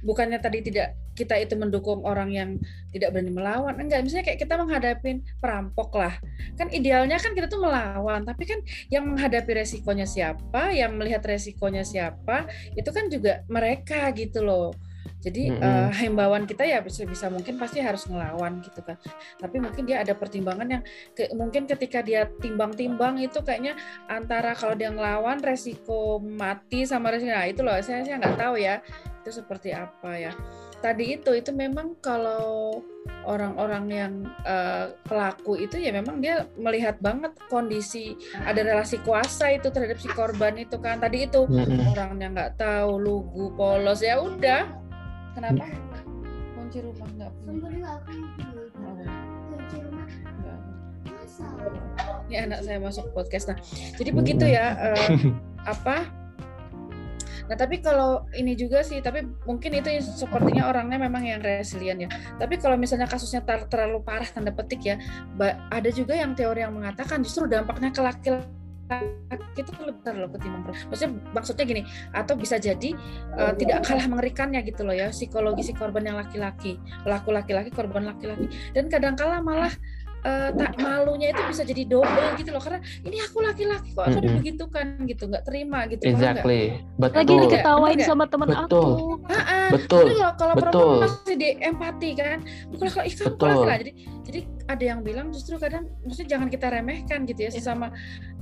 bukannya 0.00 0.40
tadi 0.40 0.64
tidak 0.64 0.96
kita 1.12 1.36
itu 1.36 1.52
mendukung 1.52 2.00
orang 2.08 2.32
yang 2.32 2.50
tidak 2.90 3.12
berani 3.12 3.32
melawan. 3.32 3.76
Enggak 3.76 4.00
misalnya 4.00 4.24
kayak 4.32 4.40
kita 4.40 4.54
menghadapi 4.56 5.10
perampok 5.38 5.90
lah. 5.96 6.14
Kan 6.56 6.72
idealnya 6.72 7.20
kan 7.20 7.36
kita 7.36 7.46
tuh 7.46 7.60
melawan 7.60 8.24
tapi 8.24 8.48
kan 8.48 8.60
yang 8.88 9.04
menghadapi 9.04 9.60
resikonya 9.60 10.08
siapa 10.08 10.72
yang 10.72 10.96
melihat 10.96 11.20
resikonya 11.24 11.84
siapa 11.84 12.48
itu 12.72 12.88
kan 12.88 13.12
juga 13.12 13.44
mereka 13.52 14.08
gitu 14.16 14.40
loh 14.40 14.72
jadi 15.20 15.52
mm 15.52 15.56
-hmm. 15.60 15.68
uh, 15.68 15.92
himbauan 15.92 16.44
kita 16.48 16.64
ya 16.64 16.80
bisa 16.80 17.04
bisa 17.04 17.28
mungkin 17.28 17.60
pasti 17.60 17.84
harus 17.84 18.08
ngelawan 18.08 18.64
gitu 18.64 18.80
kan. 18.80 18.96
Tapi 19.36 19.56
mungkin 19.60 19.84
dia 19.84 20.00
ada 20.00 20.16
pertimbangan 20.16 20.68
yang 20.68 20.82
ke, 21.12 21.28
mungkin 21.36 21.68
ketika 21.68 22.00
dia 22.00 22.24
timbang-timbang 22.40 23.20
itu 23.20 23.44
kayaknya 23.44 23.76
antara 24.08 24.56
kalau 24.56 24.72
dia 24.72 24.88
ngelawan 24.88 25.44
resiko 25.44 26.20
mati 26.24 26.88
sama 26.88 27.12
resiko 27.12 27.30
nah 27.30 27.46
itu 27.46 27.60
loh 27.60 27.76
saya 27.84 28.02
saya 28.02 28.16
nggak 28.16 28.40
tahu 28.40 28.58
ya 28.58 28.80
itu 29.20 29.30
seperti 29.44 29.76
apa 29.76 30.10
ya. 30.16 30.32
Tadi 30.80 31.20
itu 31.20 31.36
itu 31.36 31.52
memang 31.52 32.00
kalau 32.00 32.80
orang-orang 33.28 33.84
yang 33.92 34.12
uh, 34.48 34.96
pelaku 35.04 35.60
itu 35.60 35.76
ya 35.76 35.92
memang 35.92 36.24
dia 36.24 36.48
melihat 36.56 36.96
banget 37.04 37.36
kondisi 37.52 38.16
ada 38.40 38.64
relasi 38.64 38.96
kuasa 39.04 39.52
itu 39.52 39.68
terhadap 39.68 40.00
si 40.00 40.08
korban 40.08 40.56
itu 40.56 40.80
kan 40.80 40.96
tadi 40.96 41.28
itu 41.28 41.44
mm 41.44 41.52
-hmm. 41.52 41.92
orang 41.92 42.12
yang 42.16 42.32
nggak 42.32 42.56
tahu 42.56 42.96
lugu 42.96 43.52
polos 43.56 44.00
ya 44.00 44.20
udah 44.20 44.80
Kenapa? 45.34 45.64
Kunci 46.58 46.78
rumah 46.82 47.08
nggak 47.16 47.30
punya. 47.46 47.94
Ini 52.30 52.36
anak 52.46 52.60
saya 52.62 52.78
masuk 52.78 53.10
podcast. 53.10 53.50
Nah, 53.50 53.58
jadi 53.98 54.10
begitu 54.14 54.44
ya. 54.46 54.94
Uh, 54.94 55.34
apa? 55.74 56.06
Nah, 57.50 57.58
tapi 57.58 57.82
kalau 57.82 58.30
ini 58.38 58.54
juga 58.54 58.86
sih, 58.86 59.02
tapi 59.02 59.26
mungkin 59.42 59.74
itu 59.74 59.90
sepertinya 60.14 60.70
orangnya 60.70 61.02
memang 61.02 61.26
yang 61.26 61.42
resilient 61.42 62.06
ya. 62.06 62.08
Tapi 62.38 62.62
kalau 62.62 62.78
misalnya 62.78 63.10
kasusnya 63.10 63.42
ter 63.42 63.66
terlalu 63.66 63.98
parah 64.06 64.30
tanda 64.30 64.54
petik 64.54 64.86
ya, 64.86 65.02
ada 65.66 65.90
juga 65.90 66.14
yang 66.14 66.38
teori 66.38 66.62
yang 66.62 66.78
mengatakan 66.78 67.26
justru 67.26 67.50
dampaknya 67.50 67.90
ke 67.90 67.98
laki-laki 67.98 68.59
itu 69.54 69.70
lebih 69.76 70.02
besar 70.02 70.14
loh 70.16 70.30
ketimbang. 70.32 70.74
Maksudnya 70.88 71.10
maksudnya 71.30 71.64
gini, 71.68 71.82
atau 72.10 72.34
bisa 72.34 72.56
jadi 72.56 72.90
uh, 73.36 73.52
tidak 73.54 73.86
kalah 73.86 74.06
mengerikannya 74.08 74.60
gitu 74.66 74.82
loh 74.82 74.94
ya 74.96 75.14
psikologi 75.14 75.62
si 75.66 75.72
korban 75.76 76.06
yang 76.06 76.18
laki-laki, 76.18 76.80
pelaku 77.06 77.30
laki-laki, 77.30 77.70
korban 77.70 78.08
laki-laki. 78.08 78.50
Dan 78.74 78.90
kadang 78.90 79.14
kala 79.14 79.38
malah 79.44 79.70
uh, 80.24 80.48
tak 80.54 80.72
malunya 80.80 81.32
itu 81.32 81.42
bisa 81.48 81.62
jadi 81.64 81.82
double 81.88 82.28
gitu 82.36 82.50
loh 82.52 82.62
karena 82.62 82.80
ini 83.04 83.16
aku 83.20 83.38
laki-laki 83.44 83.88
kok 83.92 84.04
aku 84.08 84.18
mm 84.18 84.24
-hmm. 84.24 84.36
begitu 84.40 84.64
kan 84.68 84.86
gitu 85.06 85.22
nggak 85.28 85.44
terima 85.46 85.78
gitu. 85.88 86.02
Exactly. 86.04 86.80
Betul 86.96 87.18
lagi 87.20 87.34
diketawain 87.48 88.00
sama 88.04 88.24
teman 88.28 88.50
aku. 88.52 89.18
Ah, 89.30 89.70
betul. 89.72 90.04
Kalau, 90.12 90.30
kalau 90.36 90.54
perempuan 90.56 91.00
masih 91.06 91.36
di 91.36 91.48
empati 91.60 92.10
kan 92.16 92.38
kalau 92.76 92.90
kalau 92.92 93.06
ikan 93.06 93.26
betul. 93.32 93.64
lah. 93.64 93.78
Jadi 93.80 93.92
jadi 94.30 94.40
ada 94.70 94.84
yang 94.84 95.00
bilang 95.02 95.26
justru 95.34 95.56
kadang 95.58 95.90
maksudnya 96.06 96.38
jangan 96.38 96.48
kita 96.52 96.66
remehkan 96.70 97.26
gitu 97.26 97.40
ya 97.48 97.50
sesama 97.50 97.90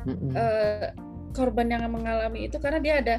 mm 0.05 0.15
-hmm. 0.15 0.31
uh, 0.35 0.87
korban 1.33 1.71
yang 1.71 1.85
mengalami 1.89 2.49
itu 2.49 2.57
karena 2.59 2.81
dia 2.83 2.95
ada 3.01 3.17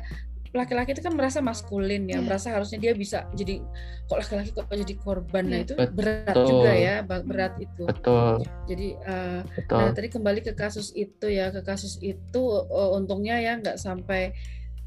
laki-laki 0.49 0.97
itu 0.97 1.03
kan 1.05 1.13
merasa 1.13 1.39
maskulin 1.45 2.09
ya, 2.09 2.17
yeah. 2.17 2.21
merasa 2.21 2.49
harusnya 2.49 2.81
dia 2.81 2.93
bisa 2.97 3.29
jadi 3.37 3.61
kok 4.09 4.17
laki-laki 4.17 4.49
kok 4.49 4.65
jadi 4.65 4.95
korban. 4.97 5.43
Nah, 5.45 5.61
iya. 5.61 5.65
itu 5.65 5.73
Betul. 5.77 5.93
berat 5.93 6.35
juga 6.41 6.71
ya, 6.73 6.95
berat 7.05 7.53
itu. 7.61 7.83
Betul. 7.85 8.33
Jadi 8.65 8.87
uh, 9.05 9.41
Betul. 9.45 9.77
nah 9.77 9.91
tadi 9.93 10.07
kembali 10.09 10.39
ke 10.41 10.53
kasus 10.57 10.89
itu 10.97 11.27
ya, 11.29 11.53
ke 11.53 11.61
kasus 11.61 12.01
itu 12.01 12.41
uh, 12.65 12.97
untungnya 12.97 13.37
ya 13.37 13.61
nggak 13.61 13.77
sampai 13.77 14.33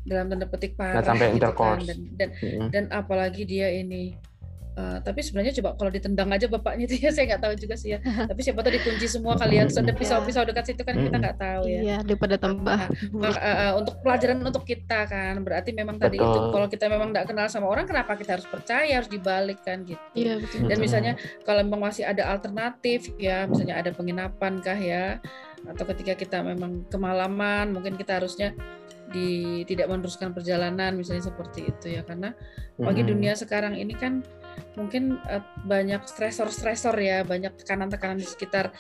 dalam 0.02 0.26
tanda 0.26 0.46
petik 0.50 0.74
parah 0.74 0.98
sampai 0.98 1.38
gitu 1.38 1.52
kan 1.54 1.78
dan 1.86 1.98
dan, 2.18 2.28
mm-hmm. 2.34 2.68
dan 2.74 2.84
apalagi 2.90 3.46
dia 3.46 3.70
ini 3.70 4.18
Uh, 4.72 4.96
tapi 5.04 5.20
sebenarnya 5.20 5.52
coba 5.60 5.76
kalau 5.76 5.92
ditendang 5.92 6.32
aja 6.32 6.48
bapaknya 6.48 6.88
itu 6.88 7.04
ya 7.04 7.12
saya 7.16 7.28
nggak 7.28 7.42
tahu 7.44 7.54
juga 7.60 7.76
sih 7.76 7.92
ya. 7.92 8.00
tapi 8.00 8.40
siapa 8.40 8.64
tahu 8.64 8.72
dikunci 8.72 9.04
semua 9.04 9.36
kalian 9.36 9.68
ada 9.68 9.92
pisau-pisau 9.92 10.48
dekat 10.48 10.72
situ 10.72 10.80
kan 10.80 10.96
kita 10.96 11.16
nggak 11.20 11.36
tahu 11.36 11.62
ya. 11.68 11.80
Iya 11.84 11.96
daripada 12.00 12.40
tambah. 12.40 12.80
Nah, 13.12 13.28
uh, 13.28 13.36
uh, 13.36 13.72
untuk 13.76 14.00
pelajaran 14.00 14.40
untuk 14.40 14.64
kita 14.64 15.04
kan 15.04 15.44
berarti 15.44 15.76
memang 15.76 16.00
betul. 16.00 16.08
tadi 16.08 16.16
itu 16.24 16.40
kalau 16.56 16.66
kita 16.72 16.84
memang 16.88 17.12
nggak 17.12 17.26
kenal 17.28 17.46
sama 17.52 17.68
orang 17.68 17.84
kenapa 17.84 18.16
kita 18.16 18.40
harus 18.40 18.48
percaya 18.48 18.92
harus 18.96 19.12
dibalik 19.12 19.60
kan 19.60 19.84
gitu. 19.84 20.00
Iya 20.16 20.40
betul. 20.40 20.64
Dan 20.64 20.76
misalnya 20.80 21.12
kalau 21.44 21.60
memang 21.60 21.92
masih 21.92 22.08
ada 22.08 22.32
alternatif 22.32 23.12
ya 23.20 23.44
misalnya 23.44 23.76
ada 23.76 23.92
penginapan 23.92 24.64
kah 24.64 24.78
ya 24.80 25.20
atau 25.68 25.84
ketika 25.94 26.18
kita 26.18 26.38
memang 26.42 26.88
kemalaman 26.88 27.70
mungkin 27.70 27.94
kita 27.94 28.18
harusnya 28.18 28.56
di 29.12 29.62
tidak 29.68 29.92
meneruskan 29.92 30.32
perjalanan 30.32 30.96
misalnya 30.96 31.28
seperti 31.28 31.68
itu 31.68 31.86
ya 31.92 32.02
karena 32.02 32.32
bagi 32.80 33.04
dunia 33.04 33.36
sekarang 33.36 33.76
ini 33.76 33.92
kan 33.92 34.24
mungkin 34.74 35.20
uh, 35.28 35.44
banyak 35.68 36.04
stresor-stresor 36.08 36.96
ya 36.98 37.22
banyak 37.22 37.52
tekanan-tekanan 37.60 38.18
di 38.20 38.26
sekitar 38.26 38.72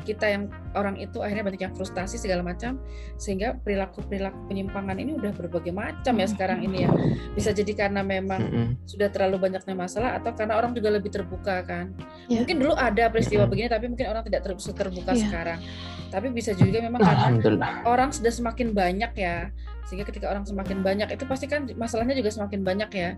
kita 0.00 0.26
yang 0.26 0.48
orang 0.74 0.96
itu 0.96 1.20
akhirnya 1.20 1.44
banyak 1.46 1.62
yang 1.70 1.74
frustasi 1.76 2.16
segala 2.16 2.40
macam 2.40 2.80
sehingga 3.20 3.56
perilaku 3.60 4.02
perilaku 4.08 4.48
penyimpangan 4.48 4.96
ini 4.96 5.14
udah 5.16 5.32
berbagai 5.36 5.70
macam 5.70 6.16
ya 6.16 6.26
sekarang 6.26 6.64
ini 6.64 6.88
ya 6.88 6.90
bisa 7.36 7.52
jadi 7.52 7.72
karena 7.76 8.00
memang 8.00 8.40
mm 8.40 8.50
-hmm. 8.50 8.68
sudah 8.88 9.08
terlalu 9.12 9.50
banyaknya 9.50 9.76
masalah 9.76 10.16
atau 10.16 10.32
karena 10.32 10.56
orang 10.56 10.72
juga 10.72 10.88
lebih 10.90 11.12
terbuka 11.12 11.62
kan 11.68 11.92
yeah. 12.26 12.42
mungkin 12.42 12.56
dulu 12.58 12.72
ada 12.74 13.12
peristiwa 13.12 13.44
mm 13.44 13.46
-hmm. 13.46 13.52
begini 13.52 13.68
tapi 13.68 13.84
mungkin 13.92 14.06
orang 14.08 14.24
tidak 14.26 14.40
ter 14.42 14.52
terbuka 14.56 15.12
yeah. 15.14 15.22
sekarang 15.28 15.60
tapi 16.10 16.26
bisa 16.34 16.50
juga 16.58 16.82
memang 16.82 17.00
karena 17.06 17.86
orang 17.86 18.10
sudah 18.10 18.34
semakin 18.34 18.74
banyak 18.74 19.12
ya. 19.14 19.54
Sehingga 19.86 20.06
ketika 20.10 20.26
orang 20.30 20.42
semakin 20.42 20.82
banyak 20.82 21.08
itu 21.14 21.24
pasti 21.24 21.46
kan 21.46 21.70
masalahnya 21.78 22.18
juga 22.18 22.34
semakin 22.34 22.60
banyak 22.66 22.90
ya. 22.90 23.10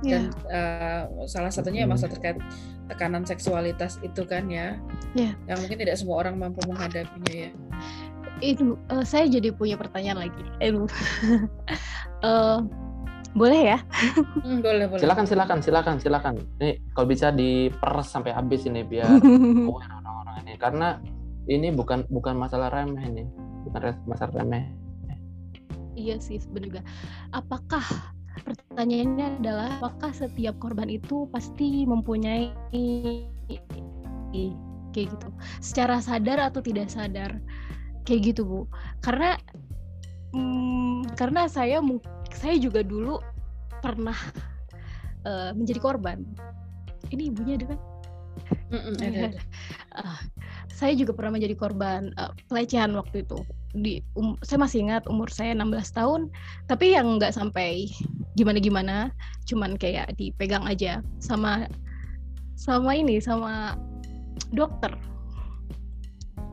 Dan 0.00 0.32
yeah. 0.48 1.04
uh, 1.12 1.28
salah 1.28 1.52
satunya 1.52 1.84
ya 1.84 1.88
masalah 1.88 2.16
terkait 2.16 2.40
tekanan 2.88 3.28
seksualitas 3.28 4.00
itu 4.00 4.24
kan 4.24 4.48
ya. 4.48 4.80
Yeah. 5.12 5.36
yang 5.44 5.60
mungkin 5.60 5.76
tidak 5.76 6.00
semua 6.00 6.24
orang 6.24 6.40
mampu 6.40 6.64
menghadapinya 6.64 7.32
ya. 7.32 7.50
Itu 8.40 8.80
uh, 8.88 9.04
saya 9.04 9.28
jadi 9.28 9.52
punya 9.52 9.76
pertanyaan 9.76 10.24
lagi. 10.24 10.44
Aduh. 10.64 10.88
uh, 12.24 12.64
boleh 13.40 13.76
ya? 13.76 13.78
Hmm, 14.40 14.64
boleh 14.64 14.88
boleh. 14.88 15.02
Silakan 15.04 15.26
silakan 15.28 15.58
silakan 15.60 15.96
silakan. 16.00 16.34
Ini 16.64 16.80
kalau 16.96 17.06
bisa 17.12 17.28
diperes 17.28 18.08
sampai 18.08 18.32
habis 18.32 18.64
ini 18.64 18.80
biar 18.88 19.20
orang-orang 19.76 20.36
ini. 20.48 20.54
Karena 20.56 20.96
ini 21.48 21.72
bukan 21.72 22.04
bukan 22.12 22.36
masalah 22.36 22.68
remeh 22.68 23.04
ini 23.08 23.24
bukan 23.64 23.96
masalah 24.04 24.44
remeh. 24.44 24.68
Iya 25.98 26.22
sih 26.22 26.38
sebenarnya 26.38 26.86
apakah 27.34 27.82
pertanyaannya 28.46 29.42
adalah 29.42 29.82
apakah 29.82 30.14
setiap 30.14 30.54
korban 30.62 30.86
itu 30.86 31.26
pasti 31.34 31.82
mempunyai 31.82 32.54
kayak 34.94 35.08
gitu 35.10 35.28
secara 35.58 35.98
sadar 35.98 36.38
atau 36.38 36.62
tidak 36.62 36.86
sadar? 36.86 37.42
Kayak 38.06 38.32
gitu 38.32 38.42
bu. 38.46 38.60
Karena 39.02 39.34
hmm, 40.32 41.18
karena 41.18 41.50
saya 41.50 41.82
saya 42.30 42.54
juga 42.62 42.86
dulu 42.86 43.18
pernah 43.82 44.16
uh, 45.26 45.50
menjadi 45.56 45.80
korban. 45.82 46.22
Ini 47.10 47.32
ibunya 47.32 47.58
ada 47.58 47.74
kan 47.74 47.80
mm 48.70 48.78
-mm, 48.78 48.94
ada, 49.00 49.18
ada. 49.32 49.40
Uh, 49.98 50.20
saya 50.72 50.92
juga 50.94 51.10
pernah 51.14 51.38
menjadi 51.38 51.54
korban 51.58 52.14
uh, 52.20 52.32
pelecehan 52.46 52.94
waktu 52.94 53.26
itu. 53.26 53.38
Di 53.76 54.00
um, 54.16 54.38
saya 54.40 54.64
masih 54.64 54.88
ingat 54.88 55.04
umur 55.10 55.28
saya 55.28 55.52
16 55.52 55.92
tahun 55.92 56.20
tapi 56.70 56.96
yang 56.96 57.20
nggak 57.20 57.36
sampai 57.36 57.90
gimana 58.38 58.58
gimana 58.62 58.96
cuman 59.44 59.76
kayak 59.76 60.14
dipegang 60.16 60.64
aja 60.64 61.04
sama 61.20 61.66
sama 62.56 62.94
ini 62.94 63.18
sama 63.18 63.76
dokter. 64.54 64.94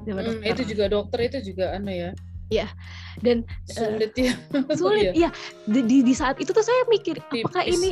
Hmm, 0.06 0.46
itu 0.46 0.62
juga 0.70 0.86
dokter 0.86 1.34
itu 1.34 1.54
juga 1.54 1.74
aneh 1.74 1.98
ya 1.98 2.12
ya 2.54 2.70
dan 3.26 3.42
sulit 3.66 4.14
uh, 4.14 4.30
ya. 4.30 4.34
sulit 4.78 5.06
ya 5.18 5.30
di, 5.74 6.06
di 6.06 6.14
saat 6.14 6.38
itu 6.38 6.54
tuh 6.54 6.62
saya 6.62 6.86
mikir 6.94 7.18
apakah 7.18 7.64
ini 7.66 7.90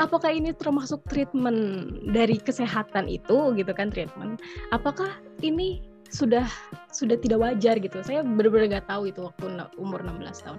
apakah 0.00 0.30
ini 0.32 0.50
termasuk 0.56 1.04
treatment 1.12 1.92
dari 2.16 2.40
kesehatan 2.40 3.06
itu 3.06 3.52
gitu 3.54 3.72
kan 3.76 3.92
treatment? 3.92 4.40
Apakah 4.72 5.20
ini 5.44 5.84
sudah 6.10 6.46
sudah 6.90 7.14
tidak 7.22 7.38
wajar 7.38 7.78
gitu. 7.78 8.02
Saya 8.02 8.26
benar-benar 8.26 8.78
nggak 8.80 8.88
tahu 8.90 9.08
itu 9.08 9.22
waktu 9.22 9.62
umur 9.78 10.02
16 10.02 10.44
tahun. 10.44 10.58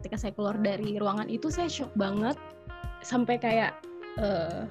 Ketika 0.00 0.16
saya 0.16 0.32
keluar 0.32 0.56
dari 0.56 0.96
ruangan 0.96 1.28
itu 1.28 1.52
saya 1.52 1.68
shock 1.68 1.92
banget. 1.94 2.38
Sampai 3.04 3.38
kayak 3.38 3.78
uh, 4.18 4.66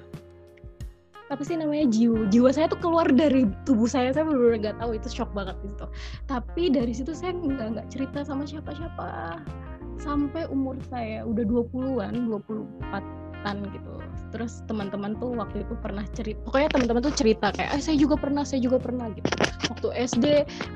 apa 1.28 1.42
sih 1.44 1.60
namanya? 1.60 1.88
Jiwa 1.92 2.32
jiwa 2.32 2.50
saya 2.52 2.72
tuh 2.72 2.80
keluar 2.80 3.08
dari 3.12 3.44
tubuh 3.68 3.88
saya. 3.88 4.12
Saya 4.16 4.24
benar-benar 4.24 4.58
nggak 4.64 4.76
tahu. 4.80 4.90
Itu 4.96 5.08
shock 5.12 5.30
banget 5.36 5.56
gitu 5.64 5.88
tapi 6.28 6.68
dari 6.68 6.92
situ 6.92 7.16
saya 7.16 7.32
nggak 7.34 7.68
nggak 7.78 7.88
cerita 7.88 8.22
sama 8.26 8.44
siapa-siapa. 8.44 9.40
Sampai 9.98 10.46
umur 10.46 10.78
saya 10.86 11.26
udah 11.26 11.42
20-an 11.42 12.30
24-an 12.30 13.56
gitu. 13.74 13.92
Terus 14.28 14.62
teman-teman 14.68 15.16
tuh 15.18 15.34
waktu 15.34 15.64
itu 15.64 15.74
pernah 15.80 16.04
cerita 16.12 16.38
pokoknya 16.46 16.68
teman-teman 16.76 17.02
tuh 17.08 17.14
cerita 17.16 17.48
kayak 17.50 17.70
eh, 17.74 17.82
saya 17.82 17.96
juga 17.96 18.14
pernah 18.20 18.44
saya 18.44 18.60
juga 18.62 18.78
pernah 18.78 19.10
gitu. 19.10 19.30
Waktu 19.72 19.88
SD 19.94 20.26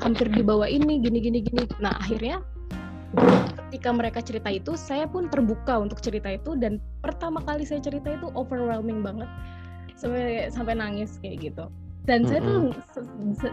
hampir 0.02 0.26
dibawa 0.32 0.66
ini 0.66 0.98
gini 0.98 1.18
gini 1.22 1.38
gini. 1.44 1.64
Nah 1.78 1.94
akhirnya 2.00 2.42
ketika 3.68 3.92
mereka 3.92 4.24
cerita 4.24 4.48
itu 4.48 4.72
saya 4.74 5.04
pun 5.04 5.28
terbuka 5.28 5.78
untuk 5.78 6.00
cerita 6.02 6.32
itu. 6.32 6.58
Dan 6.58 6.82
pertama 7.04 7.44
kali 7.44 7.62
saya 7.62 7.78
cerita 7.78 8.10
itu 8.10 8.32
overwhelming 8.34 9.04
banget 9.04 9.28
sampai 10.02 10.50
sampai 10.50 10.74
nangis 10.74 11.22
kayak 11.22 11.38
gitu. 11.52 11.70
Dan 12.02 12.26
mm 12.26 12.26
-hmm. 12.26 12.30
saya 12.34 12.40
tuh 12.42 12.58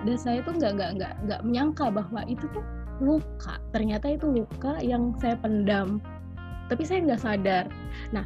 dan 0.09 0.17
saya 0.17 0.39
tuh 0.41 0.53
nggak 0.57 0.71
nggak 0.73 0.91
nggak 0.97 1.13
nggak 1.29 1.41
menyangka 1.45 1.85
bahwa 1.93 2.25
itu 2.25 2.49
tuh 2.49 2.65
luka. 2.97 3.61
Ternyata 3.69 4.17
itu 4.17 4.25
luka 4.25 4.81
yang 4.81 5.13
saya 5.21 5.37
pendam. 5.37 6.01
Tapi 6.65 6.81
saya 6.81 7.05
nggak 7.05 7.21
sadar. 7.21 7.69
Nah 8.09 8.25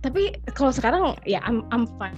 tapi 0.00 0.36
kalau 0.56 0.72
sekarang 0.72 1.16
ya 1.28 1.44
I'm, 1.44 1.68
I'm 1.68 1.84
fine. 2.00 2.16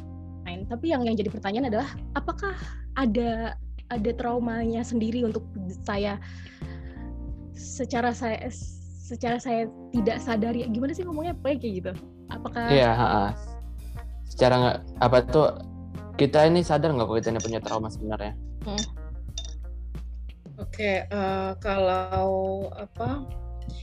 Tapi 0.67 0.91
yang 0.91 1.07
yang 1.07 1.15
jadi 1.15 1.31
pertanyaan 1.31 1.71
adalah 1.71 1.89
apakah 2.19 2.55
ada 2.99 3.55
ada 3.91 4.11
traumanya 4.19 4.83
sendiri 4.83 5.23
untuk 5.23 5.47
saya 5.87 6.19
secara 7.55 8.11
saya 8.11 8.51
secara 9.07 9.39
saya 9.39 9.71
tidak 9.95 10.19
sadari? 10.19 10.67
Gimana 10.67 10.91
sih 10.95 11.07
ngomongnya? 11.07 11.39
Kayak 11.43 11.59
gitu. 11.63 11.93
Apakah 12.35 12.67
yeah, 12.75 13.31
secara 14.37 14.55
nggak 14.61 14.79
apa 15.01 15.19
tuh 15.33 15.49
kita 16.21 16.45
ini 16.45 16.61
sadar 16.61 16.93
nggak 16.93 17.09
kalau 17.09 17.17
kita 17.17 17.33
ini 17.33 17.41
punya 17.41 17.61
trauma 17.65 17.89
sebenarnya 17.89 18.37
hmm. 18.69 18.77
oke 20.61 20.69
okay, 20.69 21.09
uh, 21.09 21.17
eh, 21.17 21.53
kalau 21.57 22.69
apa 22.77 23.25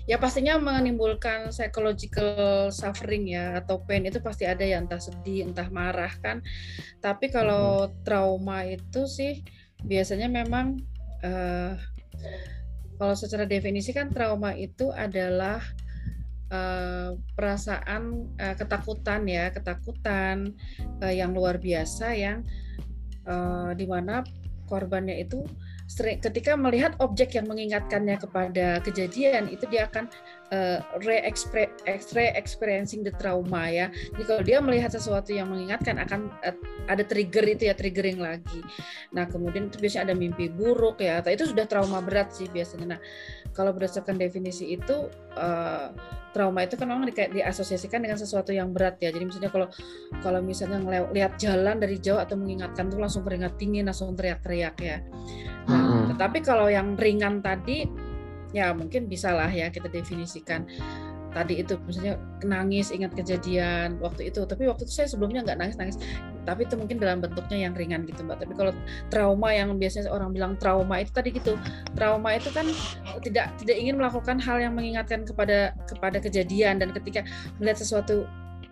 ya 0.05 0.21
pastinya 0.21 0.61
menimbulkan 0.61 1.49
psychological 1.49 2.69
suffering 2.69 3.33
ya 3.33 3.57
atau 3.57 3.81
pain 3.81 4.05
itu 4.05 4.21
pasti 4.21 4.45
ada 4.45 4.61
ya 4.61 4.77
entah 4.77 5.01
sedih 5.01 5.49
entah 5.49 5.73
marah 5.73 6.13
kan 6.21 6.45
tapi 7.01 7.33
kalau 7.33 7.89
hmm. 7.89 8.05
trauma 8.05 8.61
itu 8.61 9.09
sih 9.09 9.41
biasanya 9.81 10.29
memang 10.29 10.77
uh, 11.25 11.73
kalau 13.01 13.17
secara 13.17 13.49
definisi 13.49 13.89
kan 13.89 14.13
trauma 14.13 14.53
itu 14.53 14.93
adalah 14.93 15.65
uh, 16.53 17.17
perasaan 17.33 18.29
uh, 18.37 18.55
ketakutan 18.55 19.25
ya 19.25 19.49
ketakutan 19.49 20.53
uh, 21.01 21.09
yang 21.13 21.33
luar 21.33 21.57
biasa 21.57 22.13
yang 22.13 22.45
uh, 23.25 23.73
di 23.73 23.89
mana 23.89 24.21
korbannya 24.69 25.19
itu 25.19 25.43
sering 25.89 26.23
ketika 26.23 26.55
melihat 26.55 26.95
objek 27.03 27.35
yang 27.35 27.45
mengingatkannya 27.45 28.15
kepada 28.15 28.79
kejadian 28.81 29.51
itu 29.51 29.67
dia 29.67 29.85
akan 29.91 30.07
uh, 30.53 30.77
re-experiencing 31.01 33.01
the 33.01 33.09
trauma 33.17 33.73
ya. 33.73 33.89
Jadi 34.13 34.23
kalau 34.23 34.41
dia 34.45 34.61
melihat 34.61 34.93
sesuatu 34.93 35.33
yang 35.33 35.49
mengingatkan 35.49 35.97
akan 35.97 36.29
uh, 36.45 36.53
ada 36.85 37.01
trigger 37.01 37.57
itu 37.57 37.65
ya 37.67 37.73
triggering 37.73 38.21
lagi. 38.21 38.61
Nah 39.17 39.25
kemudian 39.25 39.73
itu 39.73 39.81
biasanya 39.81 40.13
ada 40.13 40.15
mimpi 40.15 40.53
buruk 40.53 41.01
ya. 41.01 41.25
Atau 41.25 41.33
itu 41.33 41.49
sudah 41.49 41.65
trauma 41.65 42.05
berat 42.05 42.37
sih 42.37 42.45
biasanya. 42.47 42.97
Nah 42.97 42.99
kalau 43.57 43.73
berdasarkan 43.73 44.21
definisi 44.21 44.77
itu 44.77 45.09
uh, 45.33 45.89
trauma 46.33 46.65
itu 46.65 46.77
kan 46.77 46.89
memang 46.89 47.09
di, 47.09 47.13
diasosiasikan 47.13 48.01
dengan 48.01 48.17
sesuatu 48.21 48.53
yang 48.53 48.69
berat 48.69 49.01
ya. 49.01 49.09
Jadi 49.09 49.25
misalnya 49.25 49.49
kalau 49.49 49.67
kalau 50.21 50.39
misalnya 50.41 50.77
lihat 51.13 51.41
jalan 51.41 51.81
dari 51.81 51.97
jauh 51.97 52.21
atau 52.21 52.37
mengingatkan 52.37 52.89
tuh 52.89 53.01
langsung 53.01 53.25
keringat 53.25 53.57
dingin, 53.57 53.89
langsung 53.89 54.13
teriak-teriak 54.13 54.77
ya. 54.81 54.97
Nah, 55.63 55.79
hmm. 55.79 56.03
tetapi 56.15 56.43
kalau 56.43 56.67
yang 56.67 56.99
ringan 56.99 57.39
tadi 57.39 57.87
ya 58.53 58.71
mungkin 58.71 59.09
bisa 59.09 59.33
lah 59.33 59.49
ya 59.49 59.67
kita 59.73 59.89
definisikan. 59.89 60.63
Tadi 61.33 61.65
itu 61.65 61.81
misalnya 61.89 62.21
nangis 62.45 62.93
ingat 62.93 63.17
kejadian 63.17 63.97
waktu 63.97 64.29
itu. 64.29 64.45
Tapi 64.45 64.69
waktu 64.69 64.85
itu 64.85 64.93
saya 64.93 65.09
sebelumnya 65.09 65.41
nggak 65.41 65.57
nangis 65.57 65.77
nangis 65.81 65.97
tapi 66.43 66.67
itu 66.67 66.75
mungkin 66.75 66.99
dalam 66.99 67.23
bentuknya 67.23 67.67
yang 67.67 67.73
ringan 67.73 68.03
gitu 68.03 68.23
mbak. 68.23 68.43
Tapi 68.43 68.53
kalau 68.55 68.71
trauma 69.07 69.49
yang 69.55 69.75
biasanya 69.79 70.11
orang 70.11 70.35
bilang 70.35 70.53
trauma 70.59 70.99
itu 70.99 71.11
tadi 71.15 71.31
gitu. 71.31 71.55
Trauma 71.95 72.35
itu 72.35 72.51
kan 72.51 72.67
tidak 73.23 73.55
tidak 73.59 73.75
ingin 73.79 73.95
melakukan 73.95 74.37
hal 74.43 74.59
yang 74.59 74.75
mengingatkan 74.75 75.23
kepada 75.23 75.71
kepada 75.87 76.19
kejadian. 76.19 76.83
Dan 76.83 76.91
ketika 76.91 77.23
melihat 77.57 77.79
sesuatu 77.79 78.27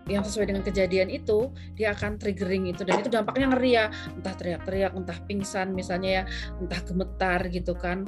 yang 0.10 0.26
sesuai 0.26 0.50
dengan 0.52 0.66
kejadian 0.66 1.08
itu 1.08 1.48
dia 1.80 1.96
akan 1.96 2.20
triggering 2.20 2.68
itu. 2.68 2.84
Dan 2.84 3.00
itu 3.00 3.10
dampaknya 3.10 3.56
ngeri 3.56 3.72
ya. 3.72 3.86
Entah 4.12 4.36
teriak-teriak 4.36 4.92
entah 4.92 5.18
pingsan 5.26 5.72
misalnya 5.72 6.10
ya. 6.12 6.24
Entah 6.60 6.82
gemetar 6.84 7.40
gitu 7.48 7.74
kan 7.74 8.04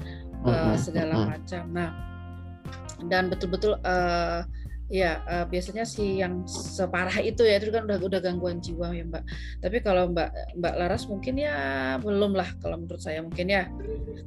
uh, 0.45 0.75
segala 0.77 1.35
macam. 1.35 1.63
Nah 1.71 1.89
dan 3.07 3.27
betul-betul 3.27 3.75
uh, 3.83 4.47
ya 4.93 5.25
uh, 5.25 5.45
biasanya 5.49 5.87
sih 5.89 6.21
yang 6.21 6.45
separah 6.45 7.17
itu 7.23 7.41
ya 7.41 7.57
itu 7.57 7.73
kan 7.73 7.87
udah 7.89 7.97
udah 7.97 8.19
gangguan 8.21 8.61
jiwa 8.61 8.93
ya 8.93 9.03
mbak. 9.07 9.23
Tapi 9.63 9.77
kalau 9.81 10.11
mbak 10.11 10.29
mbak 10.59 10.73
Laras 10.77 11.09
mungkin 11.09 11.39
ya 11.39 11.55
belum 11.97 12.37
lah 12.37 12.45
kalau 12.61 12.77
menurut 12.77 13.01
saya 13.01 13.23
mungkin 13.25 13.49
ya. 13.49 13.65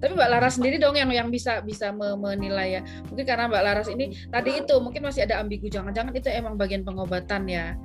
Tapi 0.00 0.12
mbak 0.16 0.30
Laras 0.32 0.58
sendiri 0.58 0.80
dong 0.82 0.98
yang 0.98 1.12
yang 1.12 1.28
bisa 1.30 1.62
bisa 1.62 1.94
menilai 1.94 2.80
ya. 2.80 2.82
Mungkin 3.06 3.24
karena 3.24 3.46
mbak 3.46 3.62
Laras 3.62 3.88
ini 3.92 4.10
tadi 4.26 4.58
itu 4.58 4.74
mungkin 4.82 5.06
masih 5.06 5.28
ada 5.28 5.38
ambigu 5.38 5.70
jangan-jangan 5.70 6.12
itu 6.16 6.28
emang 6.32 6.58
bagian 6.58 6.82
pengobatan 6.82 7.46
ya. 7.46 7.76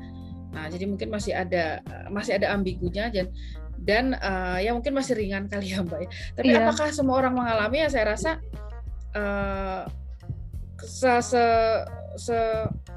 Nah 0.51 0.65
jadi 0.67 0.89
mungkin 0.89 1.13
masih 1.13 1.37
ada 1.37 1.79
masih 2.09 2.39
ada 2.39 2.55
ambigunya 2.55 3.13
dan 3.13 3.29
dan 3.81 4.13
uh, 4.17 4.61
ya 4.61 4.71
mungkin 4.77 4.93
masih 4.93 5.17
ringan 5.17 5.49
kali 5.49 5.73
ya 5.73 5.81
mbak 5.81 6.05
ya. 6.05 6.09
Tapi 6.37 6.49
yeah. 6.53 6.61
apakah 6.65 6.87
semua 6.93 7.17
orang 7.21 7.33
mengalami? 7.33 7.81
Ya 7.81 7.89
saya 7.89 8.05
rasa 8.13 8.31
uh, 9.17 9.83
se, 10.81 11.11
se, 11.25 11.43
se 12.17 12.37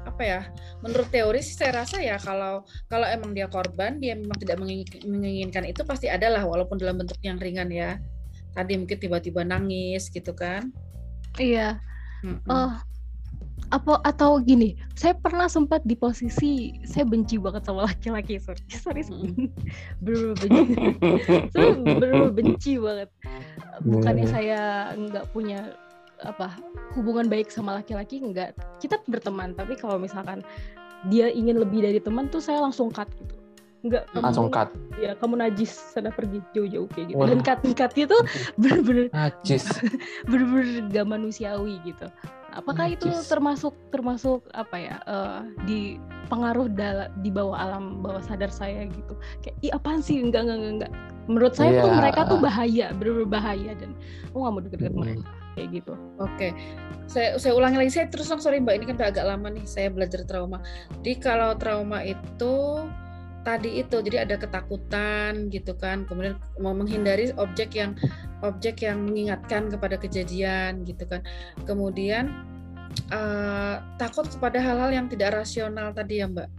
apa 0.05 0.21
ya 0.21 0.41
menurut 0.85 1.09
teori 1.09 1.41
sih 1.41 1.57
saya 1.57 1.81
rasa 1.81 1.97
ya 1.99 2.15
kalau 2.21 2.63
kalau 2.87 3.09
emang 3.09 3.33
dia 3.33 3.49
korban 3.49 3.97
dia 3.97 4.13
memang 4.13 4.37
tidak 4.37 4.61
menginginkan 5.03 5.65
itu 5.65 5.81
pasti 5.81 6.07
adalah 6.07 6.45
walaupun 6.45 6.77
dalam 6.77 7.01
bentuk 7.01 7.17
yang 7.25 7.41
ringan 7.41 7.69
ya. 7.73 7.97
Tadi 8.55 8.79
mungkin 8.79 8.95
tiba-tiba 8.95 9.43
nangis 9.43 10.07
gitu 10.07 10.31
kan. 10.31 10.71
Iya. 11.35 11.75
Mm 12.23 12.39
-mm. 12.39 12.47
oh 12.47 12.73
apa 13.73 13.97
atau 14.05 14.37
gini 14.37 14.77
saya 14.93 15.17
pernah 15.17 15.49
sempat 15.49 15.81
di 15.83 15.97
posisi 15.97 16.75
saya 16.85 17.07
benci 17.07 17.41
banget 17.41 17.65
sama 17.65 17.89
laki-laki 17.89 18.37
sorry 18.37 18.61
sorry 18.83 19.01
mm. 19.01 19.49
bener 20.05 20.37
benci. 20.37 20.73
Bener 21.85 22.29
benci 22.31 22.73
banget. 22.77 23.09
Bukannya 23.81 24.25
saya 24.29 24.61
nggak 24.93 25.25
punya 25.33 25.73
apa 26.23 26.55
hubungan 26.95 27.27
baik 27.27 27.51
sama 27.51 27.83
laki-laki 27.83 28.23
enggak 28.23 28.55
kita 28.79 28.95
berteman 29.11 29.51
tapi 29.51 29.75
kalau 29.75 29.99
misalkan 29.99 30.39
dia 31.11 31.27
ingin 31.27 31.59
lebih 31.59 31.83
dari 31.83 31.99
teman 31.99 32.31
tuh 32.31 32.39
saya 32.39 32.63
langsung 32.63 32.89
cut 32.93 33.09
gitu. 33.19 33.35
Enggak 33.85 34.09
langsung 34.15 34.49
cut. 34.49 34.69
Ya 34.97 35.13
kamu 35.17 35.41
najis 35.41 35.73
sana 35.91 36.09
pergi 36.09 36.39
jauh-jauh 36.55 36.89
kayak 36.93 37.13
gitu. 37.13 37.21
Dan 37.21 37.39
cut 37.43 37.59
cutnya 37.61 38.05
tuh 38.09 38.21
bener-bener 38.61 39.05
najis. 39.11 39.65
bener-bener 40.29 40.87
gak 40.89 41.05
manusiawi 41.05 41.77
gitu 41.85 42.07
apakah 42.55 42.95
itu 42.95 43.11
termasuk 43.27 43.75
termasuk 43.91 44.47
apa 44.55 44.75
ya 44.79 44.95
uh, 45.05 45.43
di 45.67 45.99
pengaruh 46.31 46.71
dal 46.71 47.11
di 47.21 47.29
bawah 47.29 47.53
alam 47.53 48.01
bawah 48.01 48.23
sadar 48.23 48.49
saya 48.49 48.87
gitu 48.89 49.13
kayak 49.43 49.55
i 49.61 49.69
apaan 49.75 49.99
sih 50.01 50.17
enggak 50.17 50.47
enggak 50.47 50.57
enggak, 50.57 50.73
enggak. 50.73 50.91
menurut 51.29 51.53
saya 51.53 51.71
yeah. 51.75 51.83
tuh 51.83 51.91
iya. 51.91 51.99
mereka 51.99 52.19
tuh 52.25 52.39
bahaya 52.39 52.85
bener-bener 52.95 53.29
bahaya 53.29 53.71
dan 53.77 53.91
aku 54.31 54.37
nggak 54.41 54.53
mau 54.55 54.61
deket-deket 54.63 54.93
hmm. 54.95 55.03
mereka 55.03 55.29
kayak 55.55 55.69
gitu. 55.71 55.95
Oke, 56.19 56.51
saya 57.07 57.39
saya 57.39 57.55
ulangi 57.55 57.79
lagi. 57.79 57.91
Saya 57.95 58.11
terus 58.11 58.27
sorry 58.27 58.59
mbak, 58.59 58.75
ini 58.75 58.91
kan 58.91 58.99
udah 58.99 59.09
agak 59.09 59.25
lama 59.25 59.47
nih 59.55 59.63
saya 59.63 59.87
belajar 59.87 60.27
trauma. 60.27 60.59
Jadi 60.99 61.13
kalau 61.23 61.55
trauma 61.55 62.03
itu 62.03 62.83
tadi 63.45 63.79
itu 63.79 64.01
jadi 64.01 64.25
ada 64.25 64.35
ketakutan 64.41 65.47
gitu 65.53 65.77
kan. 65.77 66.03
Kemudian 66.09 66.35
mau 66.57 66.73
menghindari 66.73 67.29
objek 67.37 67.77
yang 67.77 67.93
objek 68.41 68.81
yang 68.81 69.05
mengingatkan 69.05 69.69
kepada 69.69 69.95
kejadian 70.01 70.81
gitu 70.83 71.05
kan. 71.05 71.21
Kemudian 71.69 72.33
uh, 73.13 73.79
takut 74.01 74.25
kepada 74.25 74.57
hal-hal 74.57 74.89
yang 74.89 75.05
tidak 75.07 75.37
rasional 75.45 75.93
tadi 75.93 76.25
ya 76.25 76.27
mbak. 76.27 76.49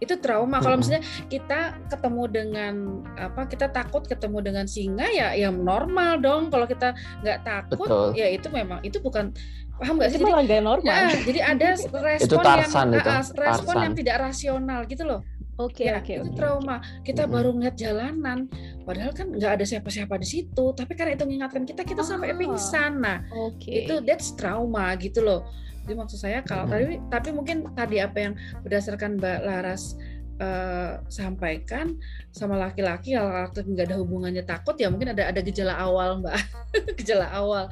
Itu 0.00 0.16
trauma. 0.16 0.64
Kalau 0.64 0.80
misalnya 0.80 1.04
kita 1.28 1.76
ketemu 1.92 2.24
dengan 2.32 2.74
apa 3.20 3.44
kita 3.44 3.68
takut 3.68 4.08
ketemu 4.08 4.40
dengan 4.40 4.64
singa 4.64 5.04
ya 5.12 5.36
yang 5.36 5.60
normal 5.60 6.16
dong. 6.24 6.48
Kalau 6.48 6.64
kita 6.64 6.96
nggak 7.20 7.38
takut 7.44 7.84
Betul. 7.84 8.16
ya 8.16 8.32
itu 8.32 8.48
memang 8.48 8.80
itu 8.80 8.96
bukan 9.04 9.28
paham 9.76 10.00
nggak 10.00 10.08
sih? 10.12 10.16
Jadi 10.16 10.60
normal. 10.64 10.88
ya, 10.88 11.04
jadi 11.20 11.40
ada 11.52 11.68
respon 11.76 12.24
itu 12.24 12.36
tarsan, 12.40 12.86
yang 12.96 13.04
itu. 13.04 13.10
respon 13.36 13.74
yang 13.80 13.94
tidak 13.96 14.16
rasional 14.24 14.80
gitu 14.88 15.04
loh 15.04 15.20
Oke, 15.60 15.84
okay, 15.84 15.92
ya, 15.92 16.00
okay, 16.00 16.16
itu 16.24 16.32
okay. 16.32 16.38
trauma. 16.40 16.76
Kita 17.04 17.28
hmm. 17.28 17.32
baru 17.36 17.48
ngeliat 17.52 17.76
jalanan, 17.76 18.48
padahal 18.88 19.12
kan 19.12 19.28
nggak 19.28 19.60
ada 19.60 19.64
siapa-siapa 19.68 20.16
di 20.16 20.24
situ. 20.24 20.64
Tapi 20.72 20.92
karena 20.96 21.12
itu 21.20 21.28
mengingatkan 21.28 21.68
kita, 21.68 21.84
kita 21.84 22.00
oh. 22.00 22.08
sampai 22.08 22.32
pingsan. 22.32 23.04
Nah, 23.04 23.20
okay. 23.28 23.84
itu 23.84 24.00
that's 24.00 24.32
trauma 24.32 24.96
gitu 24.96 25.20
loh. 25.20 25.44
Jadi 25.84 25.94
maksud 25.96 26.16
saya 26.16 26.40
kalau 26.40 26.64
hmm. 26.64 26.72
tadi 26.72 26.84
tapi 27.12 27.28
mungkin 27.36 27.56
tadi 27.76 27.96
apa 28.00 28.18
yang 28.18 28.32
berdasarkan 28.64 29.20
Mbak 29.20 29.38
Laras 29.44 30.00
uh, 30.40 30.98
sampaikan 31.12 31.94
sama 32.32 32.56
laki-laki 32.56 33.14
kalau 33.14 33.30
-laki, 33.30 33.60
nggak 33.64 33.86
ada 33.92 33.96
hubungannya 34.00 34.44
takut 34.44 34.74
ya 34.80 34.88
mungkin 34.88 35.12
ada 35.12 35.28
ada 35.28 35.40
gejala 35.44 35.76
awal 35.76 36.24
Mbak 36.24 36.36
gejala 37.00 37.28
awal 37.32 37.68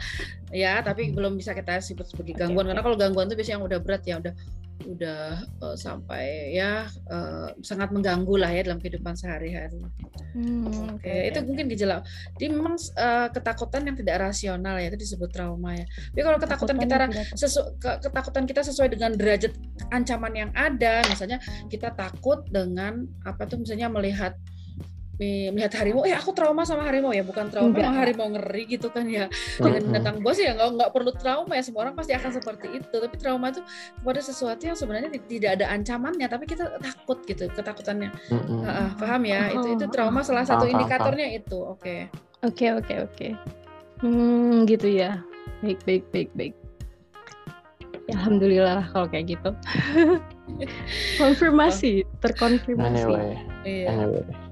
ya 0.52 0.80
tapi 0.84 1.10
belum 1.12 1.40
bisa 1.40 1.56
kita 1.56 1.80
sebut 1.80 2.08
sebagai 2.08 2.36
gangguan 2.36 2.68
okay. 2.68 2.76
karena 2.76 2.82
kalau 2.84 2.96
gangguan 2.96 3.26
itu 3.28 3.36
biasanya 3.40 3.56
yang 3.60 3.66
udah 3.66 3.78
berat 3.80 4.02
ya 4.04 4.14
udah 4.20 4.34
udah 4.86 5.42
uh, 5.58 5.76
sampai 5.76 6.54
ya 6.54 6.86
uh, 7.10 7.50
sangat 7.66 7.90
mengganggu 7.90 8.38
lah 8.38 8.50
ya 8.54 8.62
dalam 8.62 8.78
kehidupan 8.78 9.18
sehari-hari. 9.18 9.82
Hmm, 10.36 10.94
Oke, 10.94 11.02
okay. 11.02 11.34
itu 11.34 11.42
mungkin 11.42 11.66
gejala. 11.72 12.06
Jadi 12.38 12.46
memang 12.54 12.78
uh, 12.94 13.28
ketakutan 13.34 13.82
yang 13.90 13.96
tidak 13.98 14.22
rasional 14.22 14.78
ya 14.78 14.86
itu 14.92 14.98
disebut 15.00 15.34
trauma 15.34 15.74
ya. 15.74 15.86
Tapi 16.14 16.22
kalau 16.22 16.38
ketakutan 16.38 16.76
kita 16.78 16.94
sesu, 17.34 17.60
ketakutan 17.82 18.44
kita 18.46 18.60
sesuai 18.62 18.88
dengan 18.94 19.18
derajat 19.18 19.52
ancaman 19.90 20.32
yang 20.36 20.50
ada, 20.54 21.02
misalnya 21.10 21.42
kita 21.66 21.90
takut 21.98 22.46
dengan 22.46 23.02
apa 23.26 23.48
tuh 23.50 23.58
misalnya 23.58 23.90
melihat 23.90 24.38
melihat 25.18 25.82
harimau, 25.82 26.06
eh 26.06 26.14
aku 26.14 26.30
trauma 26.30 26.62
sama 26.62 26.86
harimau 26.86 27.10
ya, 27.10 27.26
bukan 27.26 27.50
trauma 27.50 27.74
Enggak. 27.74 27.90
harimau 27.90 28.30
ngeri 28.30 28.64
gitu 28.70 28.86
kan 28.94 29.10
ya. 29.10 29.26
Dengan 29.58 29.82
binatang 29.90 30.16
bos 30.22 30.38
ya 30.38 30.54
nggak 30.54 30.78
nggak 30.78 30.90
perlu 30.94 31.10
trauma 31.18 31.52
ya, 31.58 31.62
semua 31.66 31.90
orang 31.90 31.98
pasti 31.98 32.14
akan 32.14 32.30
seperti 32.30 32.66
itu. 32.78 32.96
Tapi 33.02 33.16
trauma 33.18 33.50
itu 33.50 33.60
kepada 33.98 34.20
sesuatu 34.22 34.62
yang 34.62 34.78
sebenarnya 34.78 35.10
tidak 35.26 35.50
ada 35.58 35.66
ancamannya, 35.74 36.26
tapi 36.30 36.44
kita 36.46 36.78
takut 36.78 37.18
gitu, 37.26 37.50
ketakutannya. 37.50 38.14
Mm-hmm. 38.30 38.58
Uh, 38.62 38.90
paham 38.94 39.22
ya? 39.26 39.50
Oh. 39.50 39.54
Itu 39.58 39.66
itu 39.74 39.84
trauma 39.90 40.22
salah 40.22 40.46
satu 40.46 40.70
indikatornya 40.70 41.34
itu. 41.34 41.58
Oke. 41.58 41.82
Okay. 41.82 42.00
Oke 42.46 42.54
okay, 42.54 42.70
oke 42.70 42.86
okay, 42.86 42.98
oke. 43.02 43.14
Okay. 43.18 43.30
Hmm 44.06 44.62
gitu 44.70 44.86
ya. 44.86 45.18
Baik 45.66 45.82
baik 45.82 46.04
baik 46.14 46.30
baik. 46.38 46.54
Ya, 48.08 48.16
Alhamdulillah 48.16 48.88
kalau 48.94 49.10
kayak 49.10 49.36
gitu. 49.36 49.50
Konfirmasi, 51.20 52.08
terkonfirmasi. 52.24 53.04
Anyway, 53.04 53.36
iya. 53.68 53.92
anyway. 53.92 54.47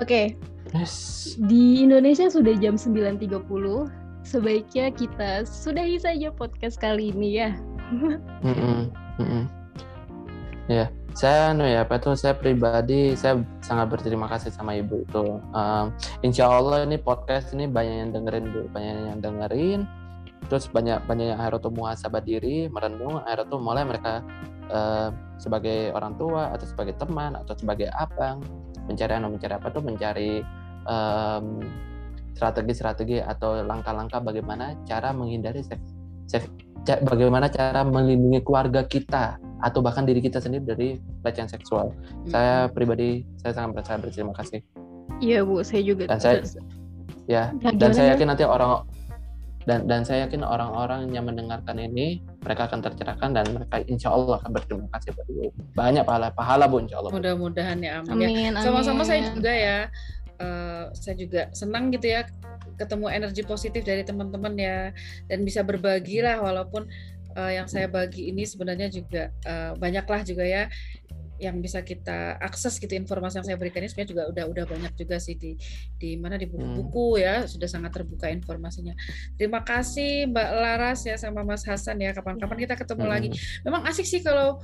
Oke. 0.00 0.32
Okay. 0.32 0.72
Yes. 0.72 0.94
Di 1.36 1.84
Indonesia 1.84 2.24
sudah 2.32 2.56
jam 2.56 2.80
9.30. 2.80 3.36
Sebaiknya 4.24 4.88
kita 4.96 5.44
sudahi 5.44 6.00
saja 6.00 6.32
podcast 6.32 6.80
kali 6.80 7.12
ini 7.12 7.36
ya. 7.36 7.52
mm 8.40 8.54
-mm. 8.56 8.80
Mm 9.20 9.26
-mm. 9.28 9.44
Ya, 10.70 10.88
saya 11.12 11.52
anu 11.52 11.66
ya, 11.66 11.82
apa 11.84 12.00
tuh 12.00 12.16
saya 12.16 12.32
pribadi 12.32 13.12
saya 13.18 13.42
sangat 13.60 13.92
berterima 13.92 14.24
kasih 14.30 14.54
sama 14.54 14.78
ibu 14.78 15.04
itu. 15.04 15.42
Um, 15.52 15.92
insya 16.24 16.48
Allah 16.48 16.88
ini 16.88 16.96
podcast 16.96 17.52
ini 17.52 17.68
banyak 17.68 18.08
yang 18.08 18.10
dengerin 18.16 18.46
bu, 18.54 18.60
banyak 18.72 18.94
yang 19.10 19.20
dengerin. 19.20 19.80
Terus 20.48 20.70
banyak 20.72 21.04
banyak 21.04 21.34
yang 21.34 21.38
akhirnya 21.42 21.60
tuh 21.60 21.74
muhasabah 21.76 22.22
diri, 22.24 22.72
merenung, 22.72 23.20
akhirnya 23.26 23.52
tuh 23.52 23.60
mulai 23.60 23.84
mereka 23.84 24.24
uh, 24.72 25.12
sebagai 25.36 25.92
orang 25.92 26.14
tua 26.16 26.54
atau 26.54 26.64
sebagai 26.64 26.94
teman 26.96 27.34
atau 27.34 27.52
sebagai 27.58 27.90
abang 27.98 28.40
mencari 28.88 29.12
anu 29.16 29.34
mencari 29.36 29.54
apa 29.56 29.68
tuh 29.68 29.82
mencari 29.82 30.44
um, 30.86 31.64
strategi-strategi 32.34 33.20
atau 33.20 33.60
langkah-langkah 33.60 34.22
bagaimana 34.24 34.78
cara 34.88 35.12
menghindari 35.12 35.60
seks, 35.60 35.84
seks 36.30 36.48
bagaimana 37.04 37.52
cara 37.52 37.84
melindungi 37.84 38.40
keluarga 38.40 38.80
kita 38.86 39.36
atau 39.60 39.84
bahkan 39.84 40.08
diri 40.08 40.24
kita 40.24 40.40
sendiri 40.40 40.64
dari 40.64 40.88
pelecehan 41.20 41.50
seksual. 41.50 41.92
Hmm. 41.92 42.30
Saya 42.32 42.54
pribadi 42.72 43.28
saya 43.44 43.52
sangat 43.52 43.76
berterima, 43.76 44.00
berterima 44.08 44.32
kasih. 44.32 44.60
Iya 45.20 45.44
bu, 45.44 45.60
saya 45.60 45.82
juga. 45.84 46.08
Dan 46.08 46.18
saya 46.20 46.40
ya, 47.28 47.52
ya 47.60 47.70
dan 47.76 47.90
saya 47.92 48.16
yakin 48.16 48.32
nanti 48.32 48.44
orang 48.48 48.88
dan 49.68 49.84
dan 49.84 50.00
saya 50.08 50.24
yakin 50.24 50.40
orang-orang 50.40 51.12
yang 51.12 51.28
mendengarkan 51.28 51.76
ini 51.76 52.24
mereka 52.40 52.68
akan 52.68 52.80
tercerahkan 52.80 53.36
dan 53.36 53.44
mereka 53.52 53.84
insya 53.84 54.08
Allah 54.08 54.40
akan 54.40 54.50
berterima 54.56 54.88
kasih 54.96 55.12
pada 55.12 55.30
ibu. 55.30 55.52
Banyak 55.76 56.04
pahala 56.08 56.28
pahala 56.32 56.64
bu 56.64 56.80
insya 56.80 57.00
Allah. 57.00 57.12
Mudah-mudahan 57.12 57.78
ya 57.84 58.00
amin, 58.00 58.56
ya. 58.56 58.60
sama-sama 58.64 59.04
saya 59.04 59.28
juga 59.32 59.52
ya 59.52 59.78
uh, 60.40 60.84
saya 60.96 61.14
juga 61.14 61.52
senang 61.52 61.92
gitu 61.92 62.08
ya 62.08 62.24
ketemu 62.80 63.12
energi 63.12 63.42
positif 63.44 63.84
dari 63.84 64.00
teman-teman 64.02 64.56
ya 64.56 64.90
dan 65.28 65.44
bisa 65.44 65.60
berbagi 65.60 66.24
lah 66.24 66.40
walaupun 66.40 66.88
uh, 67.36 67.52
yang 67.52 67.68
saya 67.68 67.86
bagi 67.86 68.32
ini 68.32 68.48
sebenarnya 68.48 68.88
juga 68.88 69.28
uh, 69.44 69.76
banyaklah 69.76 70.24
juga 70.24 70.44
ya 70.48 70.72
yang 71.40 71.56
bisa 71.58 71.80
kita 71.80 72.36
akses 72.36 72.76
gitu 72.76 72.92
informasi 72.92 73.40
yang 73.40 73.46
saya 73.48 73.56
berikan 73.56 73.80
ini 73.80 73.88
sebenarnya 73.88 74.12
juga 74.12 74.22
udah 74.28 74.44
udah 74.52 74.64
banyak 74.68 74.92
juga 74.92 75.16
sih 75.16 75.40
di 75.40 75.56
di 75.96 76.20
mana 76.20 76.36
di 76.36 76.44
buku-buku 76.44 77.16
hmm. 77.16 77.22
ya 77.24 77.34
sudah 77.48 77.68
sangat 77.68 77.96
terbuka 77.96 78.28
informasinya. 78.28 78.92
Terima 79.40 79.64
kasih 79.64 80.28
Mbak 80.28 80.50
Laras 80.52 81.00
ya 81.08 81.16
sama 81.16 81.40
Mas 81.40 81.64
Hasan 81.64 81.96
ya 81.98 82.12
kapan-kapan 82.12 82.58
kita 82.68 82.74
ketemu 82.76 83.04
hmm. 83.08 83.12
lagi. 83.12 83.28
Memang 83.64 83.88
asik 83.88 84.04
sih 84.04 84.20
kalau 84.20 84.60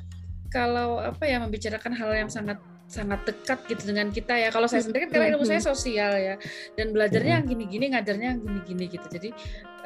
kalau 0.53 1.01
apa 1.03 1.25
ya 1.27 1.41
membicarakan 1.43 1.97
hal 1.97 2.13
yang 2.15 2.31
sangat 2.31 2.61
sangat 2.87 3.27
dekat 3.27 3.59
gitu 3.67 3.83
dengan 3.91 4.15
kita 4.15 4.39
ya. 4.39 4.49
Kalau 4.55 4.71
saya 4.71 4.83
sendiri 4.87 5.07
kan 5.07 5.19
karena 5.19 5.35
ilmu 5.35 5.45
saya 5.47 5.59
sosial 5.59 6.13
ya 6.17 6.35
dan 6.79 6.95
belajarnya 6.95 7.43
yang 7.43 7.47
gini-gini, 7.47 7.85
ngajarnya 7.93 8.27
yang 8.35 8.41
gini-gini 8.43 8.85
gitu. 8.95 9.07
Jadi 9.11 9.31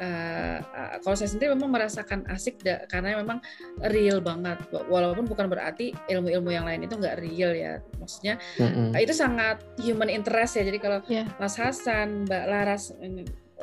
uh, 0.01 0.57
uh, 0.61 0.95
kalau 1.01 1.15
saya 1.17 1.29
sendiri 1.33 1.57
memang 1.57 1.73
merasakan 1.73 2.29
asik 2.29 2.61
da, 2.61 2.85
karena 2.85 3.17
memang 3.17 3.41
real 3.89 4.21
banget. 4.21 4.61
Walaupun 4.69 5.25
bukan 5.25 5.49
berarti 5.49 5.97
ilmu-ilmu 6.09 6.53
yang 6.53 6.65
lain 6.69 6.85
itu 6.85 6.93
nggak 6.93 7.17
real 7.17 7.51
ya. 7.57 7.81
Maksudnya 7.97 8.37
mm-hmm. 8.61 8.97
itu 9.01 9.13
sangat 9.17 9.65
human 9.81 10.09
interest 10.13 10.61
ya. 10.61 10.63
Jadi 10.63 10.77
kalau 10.77 11.01
yeah. 11.09 11.25
Mas 11.41 11.57
Hasan, 11.57 12.29
Mbak 12.29 12.43
Laras 12.45 12.93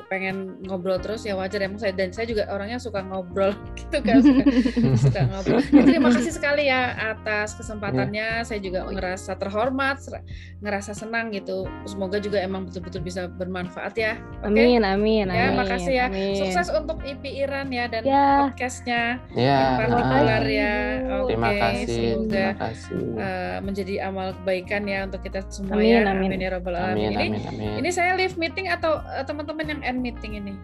pengen 0.07 0.63
ngobrol 0.65 1.03
terus 1.03 1.27
ya 1.27 1.35
wajar 1.35 1.59
emang 1.59 1.83
saya 1.83 1.91
dan 1.93 2.15
saya 2.15 2.31
juga 2.31 2.47
orangnya 2.49 2.79
suka 2.79 3.03
ngobrol 3.03 3.53
gitu 3.79 3.99
kan 4.01 4.23
suka, 4.23 4.43
suka 4.97 5.21
ngobrol. 5.27 5.61
Ya, 5.75 5.83
terima 5.83 6.11
kasih 6.15 6.33
sekali 6.33 6.71
ya 6.71 6.95
atas 6.95 7.59
kesempatannya. 7.59 8.43
Ya. 8.43 8.47
Saya 8.47 8.61
juga 8.63 8.87
ngerasa 8.87 9.35
terhormat, 9.37 9.99
ngerasa 10.63 10.93
senang 10.95 11.31
gitu. 11.35 11.67
Semoga 11.87 12.19
juga 12.23 12.39
emang 12.43 12.67
betul-betul 12.67 13.03
bisa 13.03 13.27
bermanfaat 13.27 13.95
ya. 13.99 14.15
Okay? 14.43 14.79
Amin, 14.79 14.83
amin, 14.83 15.27
ya, 15.31 15.53
amin. 15.53 15.59
makasih 15.59 15.95
ya. 15.95 16.07
Amin. 16.11 16.39
Sukses 16.39 16.69
untuk 16.73 17.03
IP 17.03 17.25
Iran 17.27 17.71
ya 17.71 17.87
dan 17.91 18.03
ya. 18.05 18.49
podcastnya 18.49 19.03
ya. 19.35 19.79
partikular 19.81 20.43
ya. 20.47 20.75
Oke, 21.23 21.35
terima 21.35 21.51
kasih. 21.57 21.87
Semoga 21.87 22.29
terima 22.29 22.55
kasih. 22.59 23.01
Uh, 23.19 23.57
menjadi 23.65 23.95
amal 24.07 24.29
kebaikan 24.43 24.83
ya 24.87 24.99
untuk 25.07 25.21
kita 25.25 25.41
semua 25.49 25.79
amin, 25.79 25.89
ya. 25.89 25.99
Amin, 26.07 26.29
amin 26.31 26.39
ya 26.41 26.49
robbal 26.55 26.75
alamin. 26.77 27.11
Ini, 27.13 27.17
amin, 27.17 27.41
amin. 27.49 27.73
ini 27.83 27.91
saya 27.91 28.15
live 28.15 28.37
meeting 28.37 28.71
atau 28.71 29.01
uh, 29.03 29.25
teman-teman 29.25 29.67
yang 29.67 29.83
end 29.89 30.05
meeting 30.05 30.33
ini? 30.37 30.55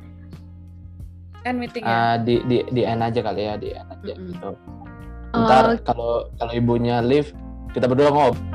End 1.48 1.56
meeting 1.56 1.82
ya? 1.82 1.88
Uh, 1.88 2.16
di 2.20 2.44
di 2.44 2.56
di 2.68 2.82
end 2.84 3.00
aja 3.00 3.20
kali 3.24 3.42
ya, 3.48 3.54
di 3.56 3.72
end 3.72 3.88
aja 3.88 4.12
mm 4.12 4.20
-hmm. 4.20 4.28
gitu. 4.36 4.50
Ntar 5.34 5.64
kalau 5.82 6.28
kalau 6.38 6.52
ibunya 6.54 7.00
live, 7.00 7.32
kita 7.72 7.88
berdua 7.88 8.12
ngobrol. 8.12 8.53